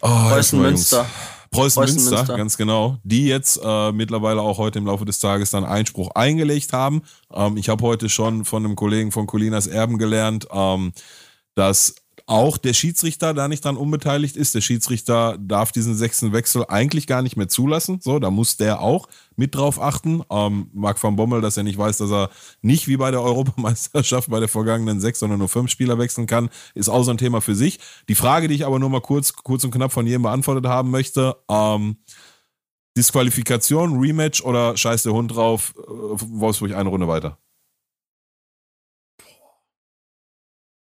oh, 0.00 0.06
Preußen 0.06 0.60
Münster. 0.60 1.02
Preußen, 1.02 1.37
Preußen 1.50 1.82
Münster, 1.82 2.16
Münster, 2.16 2.36
ganz 2.36 2.56
genau, 2.56 2.98
die 3.02 3.26
jetzt 3.26 3.60
äh, 3.62 3.92
mittlerweile 3.92 4.40
auch 4.40 4.58
heute 4.58 4.78
im 4.78 4.86
Laufe 4.86 5.04
des 5.04 5.18
Tages 5.18 5.50
dann 5.50 5.64
Einspruch 5.64 6.10
eingelegt 6.14 6.72
haben. 6.72 7.02
Ähm, 7.32 7.56
ich 7.56 7.68
habe 7.68 7.82
heute 7.84 8.08
schon 8.08 8.44
von 8.44 8.64
einem 8.64 8.76
Kollegen 8.76 9.12
von 9.12 9.26
Colinas 9.26 9.66
Erben 9.66 9.98
gelernt, 9.98 10.46
ähm, 10.52 10.92
dass 11.54 11.94
auch 12.28 12.58
der 12.58 12.74
Schiedsrichter 12.74 13.32
da 13.32 13.48
nicht 13.48 13.64
dran 13.64 13.78
unbeteiligt 13.78 14.36
ist. 14.36 14.54
Der 14.54 14.60
Schiedsrichter 14.60 15.38
darf 15.40 15.72
diesen 15.72 15.96
sechsten 15.96 16.34
Wechsel 16.34 16.66
eigentlich 16.68 17.06
gar 17.06 17.22
nicht 17.22 17.36
mehr 17.36 17.48
zulassen. 17.48 18.00
So, 18.02 18.18
da 18.18 18.30
muss 18.30 18.58
der 18.58 18.80
auch 18.82 19.08
mit 19.36 19.54
drauf 19.54 19.80
achten. 19.80 20.22
Ähm, 20.30 20.68
Marc 20.74 21.02
van 21.02 21.16
Bommel, 21.16 21.40
dass 21.40 21.56
er 21.56 21.62
nicht 21.62 21.78
weiß, 21.78 21.96
dass 21.96 22.10
er 22.10 22.28
nicht 22.60 22.86
wie 22.86 22.98
bei 22.98 23.10
der 23.10 23.22
Europameisterschaft 23.28 24.28
bei 24.28 24.40
der 24.40 24.48
vergangenen 24.48 25.00
sechs, 25.00 25.20
sondern 25.20 25.38
nur 25.38 25.48
fünf 25.48 25.70
Spieler 25.70 25.98
wechseln 25.98 26.26
kann, 26.26 26.50
ist 26.74 26.90
auch 26.90 27.02
so 27.02 27.10
ein 27.10 27.18
Thema 27.18 27.40
für 27.40 27.54
sich. 27.54 27.80
Die 28.10 28.14
Frage, 28.14 28.46
die 28.46 28.54
ich 28.56 28.66
aber 28.66 28.78
nur 28.78 28.90
mal 28.90 29.00
kurz, 29.00 29.32
kurz 29.32 29.64
und 29.64 29.70
knapp 29.70 29.92
von 29.92 30.06
jedem 30.06 30.22
beantwortet 30.22 30.66
haben 30.66 30.90
möchte, 30.90 31.34
ähm, 31.50 31.96
Disqualifikation, 32.94 33.98
Rematch 33.98 34.42
oder 34.42 34.76
scheiß 34.76 35.04
der 35.04 35.14
Hund 35.14 35.34
drauf, 35.34 35.72
äh, 35.78 35.82
Wolfsburg 35.86 36.74
eine 36.74 36.90
Runde 36.90 37.08
weiter? 37.08 37.38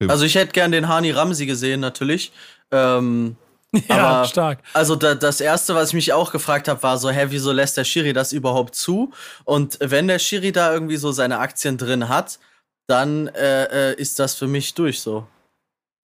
Also 0.09 0.25
ich 0.25 0.35
hätte 0.35 0.53
gern 0.53 0.73
den 0.73 0.89
Hani 0.89 1.11
Ramsi 1.11 1.47
gesehen, 1.47 1.81
natürlich. 1.81 2.33
Ähm, 2.71 3.37
ja, 3.89 3.99
aber, 3.99 4.27
stark. 4.27 4.61
Also 4.73 4.97
da, 4.97 5.15
das 5.15 5.41
erste, 5.41 5.75
was 5.75 5.89
ich 5.89 5.95
mich 5.95 6.13
auch 6.13 6.33
gefragt 6.33 6.69
habe, 6.69 6.83
war 6.83 6.99
so, 6.99 7.11
hä, 7.11 7.27
wieso 7.29 7.53
lässt 7.53 7.77
der 7.77 7.85
Schiri 7.85 8.13
das 8.13 8.33
überhaupt 8.33 8.75
zu? 8.75 9.13
Und 9.45 9.79
wenn 9.81 10.09
der 10.09 10.19
Schiri 10.19 10.53
da 10.53 10.73
irgendwie 10.73 10.97
so 10.97 11.13
seine 11.13 11.39
Aktien 11.39 11.77
drin 11.77 12.09
hat, 12.09 12.39
dann 12.87 13.29
äh, 13.29 13.93
äh 13.93 13.95
ist 13.95 14.19
das 14.19 14.35
für 14.35 14.49
mich 14.49 14.75
durch 14.75 15.01
so. 15.01 15.27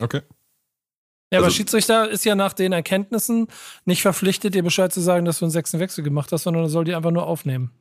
Okay. 0.00 0.22
Ja, 1.32 1.38
also, 1.38 1.46
aber 1.46 1.54
Schiedsrichter 1.54 2.08
ist 2.08 2.24
ja 2.24 2.36
nach 2.36 2.52
den 2.52 2.72
Erkenntnissen 2.72 3.48
nicht 3.84 4.02
verpflichtet, 4.02 4.54
dir 4.54 4.62
Bescheid 4.62 4.92
zu 4.92 5.00
sagen, 5.00 5.24
dass 5.24 5.40
du 5.40 5.46
einen 5.46 5.50
sechsten 5.50 5.80
Wechsel 5.80 6.04
gemacht 6.04 6.30
hast, 6.30 6.44
sondern 6.44 6.64
er 6.64 6.68
soll 6.68 6.84
die 6.84 6.94
einfach 6.94 7.10
nur 7.10 7.26
aufnehmen. 7.26 7.72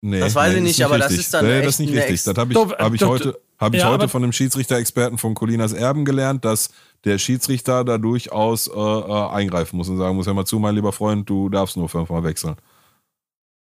Nee, 0.00 0.20
das 0.20 0.34
weiß 0.34 0.52
nee, 0.52 0.58
ich 0.58 0.64
nicht, 0.64 0.84
aber 0.84 0.96
richtig. 0.96 1.16
das 1.16 1.18
ist 1.18 1.34
dann. 1.34 1.46
Nee, 1.46 1.60
das 1.60 1.74
ist 1.74 1.78
nicht 1.80 1.94
richtig. 1.94 2.22
Das 2.22 2.36
habe 2.36 2.52
ich, 2.52 2.58
hab 2.58 2.94
ich 2.94 3.02
heute, 3.02 3.38
hab 3.58 3.74
ich 3.74 3.80
ja, 3.80 3.88
heute 3.88 4.08
von 4.08 4.22
einem 4.22 4.32
Schiedsrichter-Experten 4.32 5.18
von 5.18 5.34
Colinas 5.34 5.72
Erben 5.72 6.04
gelernt, 6.04 6.44
dass 6.44 6.70
der 7.04 7.18
Schiedsrichter 7.18 7.84
da 7.84 7.96
durchaus 7.98 8.68
äh, 8.68 8.72
äh, 8.72 9.28
eingreifen 9.30 9.76
muss 9.76 9.88
und 9.88 9.96
sagen 9.96 10.16
muss: 10.16 10.26
Hör 10.26 10.34
mal 10.34 10.44
zu, 10.44 10.58
mein 10.58 10.74
lieber 10.74 10.92
Freund, 10.92 11.28
du 11.28 11.48
darfst 11.48 11.76
nur 11.76 11.88
fünfmal 11.88 12.22
wechseln. 12.24 12.56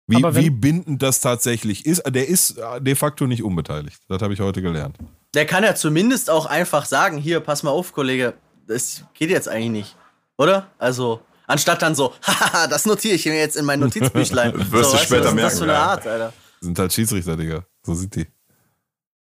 Wie, 0.06 0.22
wie 0.22 0.50
bindend 0.50 1.02
das 1.02 1.20
tatsächlich 1.20 1.86
ist, 1.86 2.02
der 2.08 2.28
ist 2.28 2.58
äh, 2.58 2.80
de 2.80 2.94
facto 2.94 3.26
nicht 3.26 3.42
unbeteiligt. 3.42 4.00
Das 4.08 4.22
habe 4.22 4.34
ich 4.34 4.40
heute 4.40 4.62
gelernt. 4.62 4.96
Der 5.34 5.46
kann 5.46 5.62
ja 5.64 5.74
zumindest 5.74 6.30
auch 6.30 6.46
einfach 6.46 6.84
sagen: 6.84 7.18
Hier, 7.18 7.40
pass 7.40 7.62
mal 7.62 7.70
auf, 7.70 7.92
Kollege, 7.92 8.34
das 8.66 9.04
geht 9.14 9.30
jetzt 9.30 9.48
eigentlich 9.48 9.70
nicht. 9.70 9.96
Oder? 10.38 10.68
Also. 10.78 11.20
Anstatt 11.46 11.82
dann 11.82 11.96
so, 11.96 12.14
haha, 12.22 12.68
das 12.68 12.86
notiere 12.86 13.16
ich 13.16 13.26
mir 13.26 13.36
jetzt 13.36 13.56
in 13.56 13.64
mein 13.64 13.80
Notizbüchlein. 13.80 14.52
Wirst 14.70 14.92
so, 14.92 14.96
du 14.96 15.02
später 15.02 15.24
was 15.24 15.34
merken. 15.34 15.46
Was 15.46 15.52
ist 15.54 15.58
für 15.58 15.64
eine 15.64 15.78
Art, 15.78 16.06
Alter? 16.06 16.32
Sind 16.60 16.78
halt 16.78 16.92
Schiedsrichter, 16.92 17.36
Digga. 17.36 17.64
So 17.82 17.94
sind 17.94 18.14
die. 18.14 18.26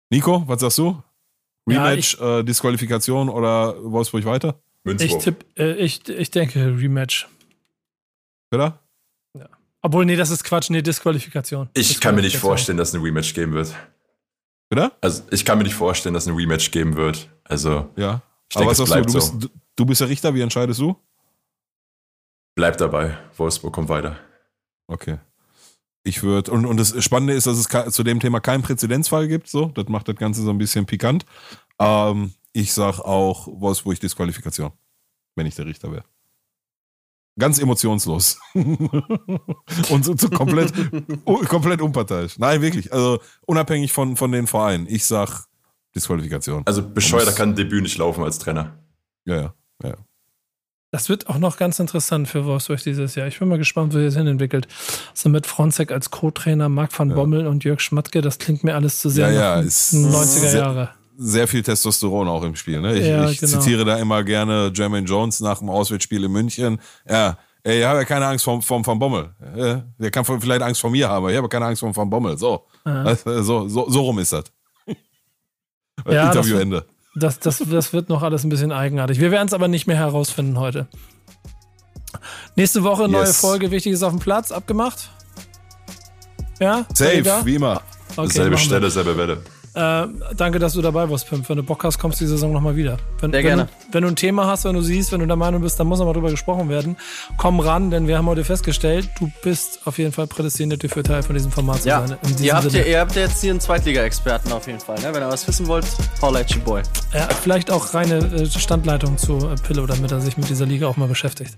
Nico, 0.10 0.43
was 0.47 0.62
sagst 0.62 0.78
du? 0.78 1.01
Rematch, 1.68 2.18
ja, 2.20 2.38
ich, 2.38 2.39
äh, 2.39 2.43
Disqualifikation 2.43 3.30
oder 3.30 3.76
Wolfsburg 3.84 4.26
weiter? 4.26 4.60
Ich, 4.86 5.18
tipp, 5.18 5.45
äh, 5.57 5.74
ich, 5.74 6.07
ich 6.10 6.32
denke 6.32 6.60
Rematch. 6.78 7.28
Oder? 8.51 8.80
Ja. 9.38 9.47
Obwohl, 9.82 10.05
nee, 10.05 10.16
das 10.16 10.32
ist 10.32 10.43
Quatsch, 10.43 10.70
nee, 10.72 10.82
Disqualifikation. 10.82 11.70
Ich 11.74 11.99
kann 11.99 12.16
mir 12.16 12.22
nicht 12.22 12.38
vorstellen, 12.38 12.78
dass 12.78 12.89
es 12.89 12.95
ein 12.95 13.01
Rematch 13.01 13.34
geben 13.34 13.53
wird. 13.53 13.76
Oder? 14.72 14.91
Also, 15.01 15.24
ich 15.32 15.45
kann 15.45 15.57
mir 15.57 15.64
nicht 15.64 15.76
vorstellen, 15.76 16.14
dass 16.14 16.24
es 16.24 16.30
ein 16.30 16.36
Rematch 16.36 16.72
geben 16.72 16.95
wird. 16.95 17.30
Also, 17.43 17.89
ja. 17.95 18.22
Ich 18.49 18.57
Aber 18.57 18.66
denke, 18.66 18.80
was 18.82 18.89
sagst 18.89 18.93
du? 18.93 19.01
Du 19.01 19.14
bist, 19.14 19.41
so. 19.41 19.49
du 19.76 19.86
bist 19.86 20.01
der 20.01 20.10
Richter, 20.10 20.34
wie 20.34 20.41
entscheidest 20.41 20.80
du? 20.80 20.95
Bleib 22.55 22.78
dabei. 22.78 23.18
Wolfsburg 23.38 23.74
kommt 23.74 23.89
weiter. 23.89 24.18
Okay. 24.88 25.20
Ich 26.04 26.24
würde, 26.24 26.52
und, 26.52 26.66
und 26.66 26.78
das 26.78 27.04
Spannende 27.04 27.34
ist, 27.34 27.47
dass 27.47 27.58
es 27.58 27.93
zu 27.93 28.04
dem 28.04 28.20
Thema 28.20 28.39
keinen 28.39 28.64
Präzedenzfall 28.64 29.28
gibt, 29.28 29.50
so. 29.50 29.66
Das 29.68 29.88
macht 29.89 30.08
das 30.08 30.16
Ganze 30.16 30.41
so 30.41 30.50
ein 30.50 30.58
bisschen 30.58 30.86
pikant. 30.86 31.26
Ähm, 31.78 32.34
ich 32.54 32.74
sag 32.74 33.00
auch 33.00 33.47
Wolfsburg 33.47 34.00
Disqualifikation, 34.00 34.72
wenn 35.36 35.45
ich 35.45 35.56
der 35.56 35.66
Richter 35.66 35.91
wäre. 35.91 36.06
Ganz 37.38 37.60
emotionslos. 37.60 38.39
und 38.54 40.04
so, 40.04 40.16
so 40.18 40.30
komplett, 40.30 40.74
komplett 41.47 41.82
unparteiisch. 41.82 42.38
Nein, 42.38 42.62
wirklich. 42.62 42.91
Also 42.91 43.20
unabhängig 43.45 43.93
von, 43.93 44.18
von 44.18 44.32
den 44.32 44.47
Vereinen. 44.47 44.88
Ich 44.89 45.06
sag 45.06 45.45
Disqualifikation. 45.95 46.64
Also 46.66 46.88
bescheuerter 46.88 47.32
kann 47.32 47.50
ein 47.50 47.56
Debüt 47.56 47.84
nicht 47.84 47.97
laufen 47.97 48.24
als 48.24 48.39
Trainer. 48.39 48.84
Ja, 49.26 49.36
ja. 49.36 49.54
ja. 49.84 49.95
Das 50.92 51.08
wird 51.08 51.30
auch 51.30 51.38
noch 51.38 51.58
ganz 51.58 51.78
interessant 51.80 52.28
für 52.28 52.46
Wolfsburg 52.46 52.82
dieses 52.84 53.14
Jahr. 53.14 53.28
Ich 53.28 53.38
bin 53.38 53.48
mal 53.48 53.60
gespannt, 53.60 53.94
wie 53.94 54.06
es 54.06 54.16
hin 54.16 54.26
entwickelt. 54.26 54.68
So 55.14 55.30
mit 55.30 55.46
Fronzek 55.46 55.92
als 55.92 56.10
Co-Trainer, 56.10 56.68
Marc 56.68 56.98
van 56.98 57.10
Bommel 57.10 57.46
und 57.46 57.64
Jörg 57.64 57.80
Schmatke, 57.80 58.22
das 58.22 58.40
klingt 58.40 58.64
mir 58.64 58.74
alles 58.74 59.00
zu 59.00 59.10
sehr 59.10 59.32
ja, 59.32 59.58
ja, 59.58 59.60
ist 59.60 59.94
90er 59.94 60.56
Jahre. 60.56 60.90
Sehr, 61.16 61.48
viel 61.48 61.62
Testosteron 61.62 62.28
auch 62.28 62.44
im 62.44 62.56
Spiel. 62.56 62.82
Ne? 62.82 62.98
Ich, 62.98 63.06
ja, 63.06 63.30
ich 63.30 63.40
genau. 63.40 63.60
zitiere 63.60 63.86
da 63.86 63.98
immer 63.98 64.24
gerne 64.24 64.72
Jermaine 64.74 65.06
Jones 65.06 65.42
nach 65.42 65.60
dem 65.60 65.70
Auswärtsspiel 65.70 66.24
in 66.24 66.32
München. 66.32 66.80
Ja, 67.08 67.38
ich 67.64 67.84
habe 67.84 68.00
ja 68.00 68.06
keine 68.06 68.26
Angst 68.26 68.46
vom, 68.46 68.62
vom 68.62 68.86
Van 68.86 68.98
Bommel. 68.98 69.30
Der 70.00 70.12
kann 70.12 70.26
vielleicht 70.26 70.62
Angst 70.62 70.82
vor 70.82 70.90
mir 70.90 71.08
haben, 71.08 71.30
ich 71.30 71.38
habe 71.38 71.50
keine 71.50 71.66
Angst 71.66 71.82
vom 71.82 71.96
Van 71.96 72.10
Bommel. 72.10 72.38
So, 72.38 72.66
also, 72.84 73.44
so, 73.44 73.68
so, 73.68 73.90
so 73.90 74.02
rum 74.02 74.18
ist 74.20 74.32
das. 74.32 74.46
Ja, 76.10 76.28
Interviewende. 76.32 76.86
Das, 77.20 77.39
das, 77.39 77.61
das 77.70 77.93
wird 77.93 78.09
noch 78.09 78.24
alles 78.24 78.43
ein 78.43 78.49
bisschen 78.49 78.72
eigenartig. 78.72 79.20
Wir 79.20 79.32
werden 79.32 79.47
es 79.47 79.53
aber 79.53 79.67
nicht 79.67 79.88
mehr 79.88 79.97
herausfinden 79.97 80.59
heute. 80.59 80.88
Nächste 82.55 82.84
Woche 82.84 83.07
neue 83.07 83.26
yes. 83.26 83.39
Folge, 83.39 83.72
wichtig 83.72 83.93
ist 83.93 84.03
auf 84.03 84.11
dem 84.11 84.20
Platz, 84.20 84.51
abgemacht. 84.51 85.09
Ja? 86.59 86.86
Safe, 86.93 87.45
wie 87.45 87.55
immer. 87.55 87.82
Okay, 88.15 88.30
selbe 88.30 88.57
Stelle, 88.57 88.89
selbe 88.89 89.15
Welle. 89.17 89.38
Äh, 89.74 90.07
danke, 90.36 90.59
dass 90.59 90.74
du 90.74 90.82
dabei 90.82 91.09
warst, 91.09 91.30
Pimp. 91.30 91.47
Wenn 91.47 91.57
du 91.57 91.63
Bock 91.63 91.84
hast, 91.84 91.99
kommst 91.99 92.20
du 92.20 92.26
die 92.26 92.30
Saison 92.30 92.51
nochmal 92.51 92.76
wieder. 92.76 92.97
Wenn, 93.20 93.32
Sehr 93.32 93.43
gerne. 93.43 93.61
Wenn 93.61 93.67
du, 93.67 93.93
wenn 93.93 94.03
du, 94.03 94.07
ein 94.09 94.15
Thema 94.15 94.47
hast, 94.47 94.65
wenn 94.65 94.74
du 94.76 94.82
siehst, 94.82 95.11
wenn 95.11 95.20
du 95.20 95.28
der 95.28 95.36
Meinung 95.36 95.61
bist, 95.61 95.80
dann 95.80 95.88
muss 95.88 95.99
nochmal 95.99 96.13
drüber 96.13 96.32
gesprochen 96.32 96.70
werden, 96.70 96.97
komm 97.38 97.59
ran, 97.59 97.91
denn 97.91 98.07
wir 98.07 98.17
haben 98.17 98.28
heute 98.28 98.43
festgestellt, 98.43 99.09
du 99.20 99.32
bist 99.43 99.82
auf 99.86 99.97
jeden 99.97 100.11
Fall 100.11 100.28
prädestiniert 100.28 100.84
dafür, 100.84 101.03
Teil 101.03 101.24
von 101.24 101.36
diesem 101.36 101.51
Format 101.51 101.86
ja. 101.86 102.01
zu 102.01 102.09
sein. 102.09 102.17
Ihr 102.41 102.55
habt, 102.55 102.72
ja, 102.72 102.84
ihr 102.84 102.99
habt 102.99 103.15
ja 103.15 103.22
jetzt 103.24 103.41
hier 103.41 103.51
einen 103.51 103.59
Zweitliga-Experten 103.59 104.51
auf 104.51 104.67
jeden 104.67 104.80
Fall. 104.80 104.99
Ne? 104.99 105.13
Wenn 105.13 105.22
ihr 105.22 105.30
was 105.30 105.47
wissen 105.47 105.67
wollt, 105.67 105.86
Paul 106.20 106.36
at 106.38 106.55
your 106.55 106.63
boy. 106.63 106.82
Ja, 107.13 107.28
vielleicht 107.41 107.72
auch 107.72 107.93
reine 107.93 108.17
äh, 108.17 108.45
Standleitung 108.45 109.17
zu 109.17 109.38
äh, 109.38 109.55
Pillow, 109.55 109.86
damit 109.86 110.11
er 110.11 110.20
sich 110.20 110.38
mit 110.38 110.49
dieser 110.49 110.65
Liga 110.65 110.88
auch 110.88 110.97
mal 110.97 111.07
beschäftigt. 111.07 111.57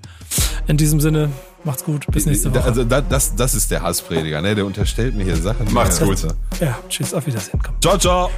In 0.67 0.77
diesem 0.77 1.01
Sinne, 1.01 1.29
macht's 1.63 1.83
gut. 1.83 2.05
Bis 2.11 2.25
nächste 2.25 2.53
Woche. 2.53 2.63
Also 2.63 2.83
das, 2.83 3.35
das 3.35 3.55
ist 3.55 3.71
der 3.71 3.81
Hassprediger, 3.81 4.41
ne? 4.41 4.55
Der 4.55 4.65
unterstellt 4.65 5.15
mir 5.15 5.23
hier 5.23 5.35
Sachen. 5.35 5.71
Macht's 5.73 5.99
gut. 5.99 6.19
Ja, 6.59 6.77
tschüss, 6.87 7.13
auf 7.13 7.25
Wiedersehen. 7.25 7.59
Komm. 7.63 7.75
Ciao. 8.01 8.31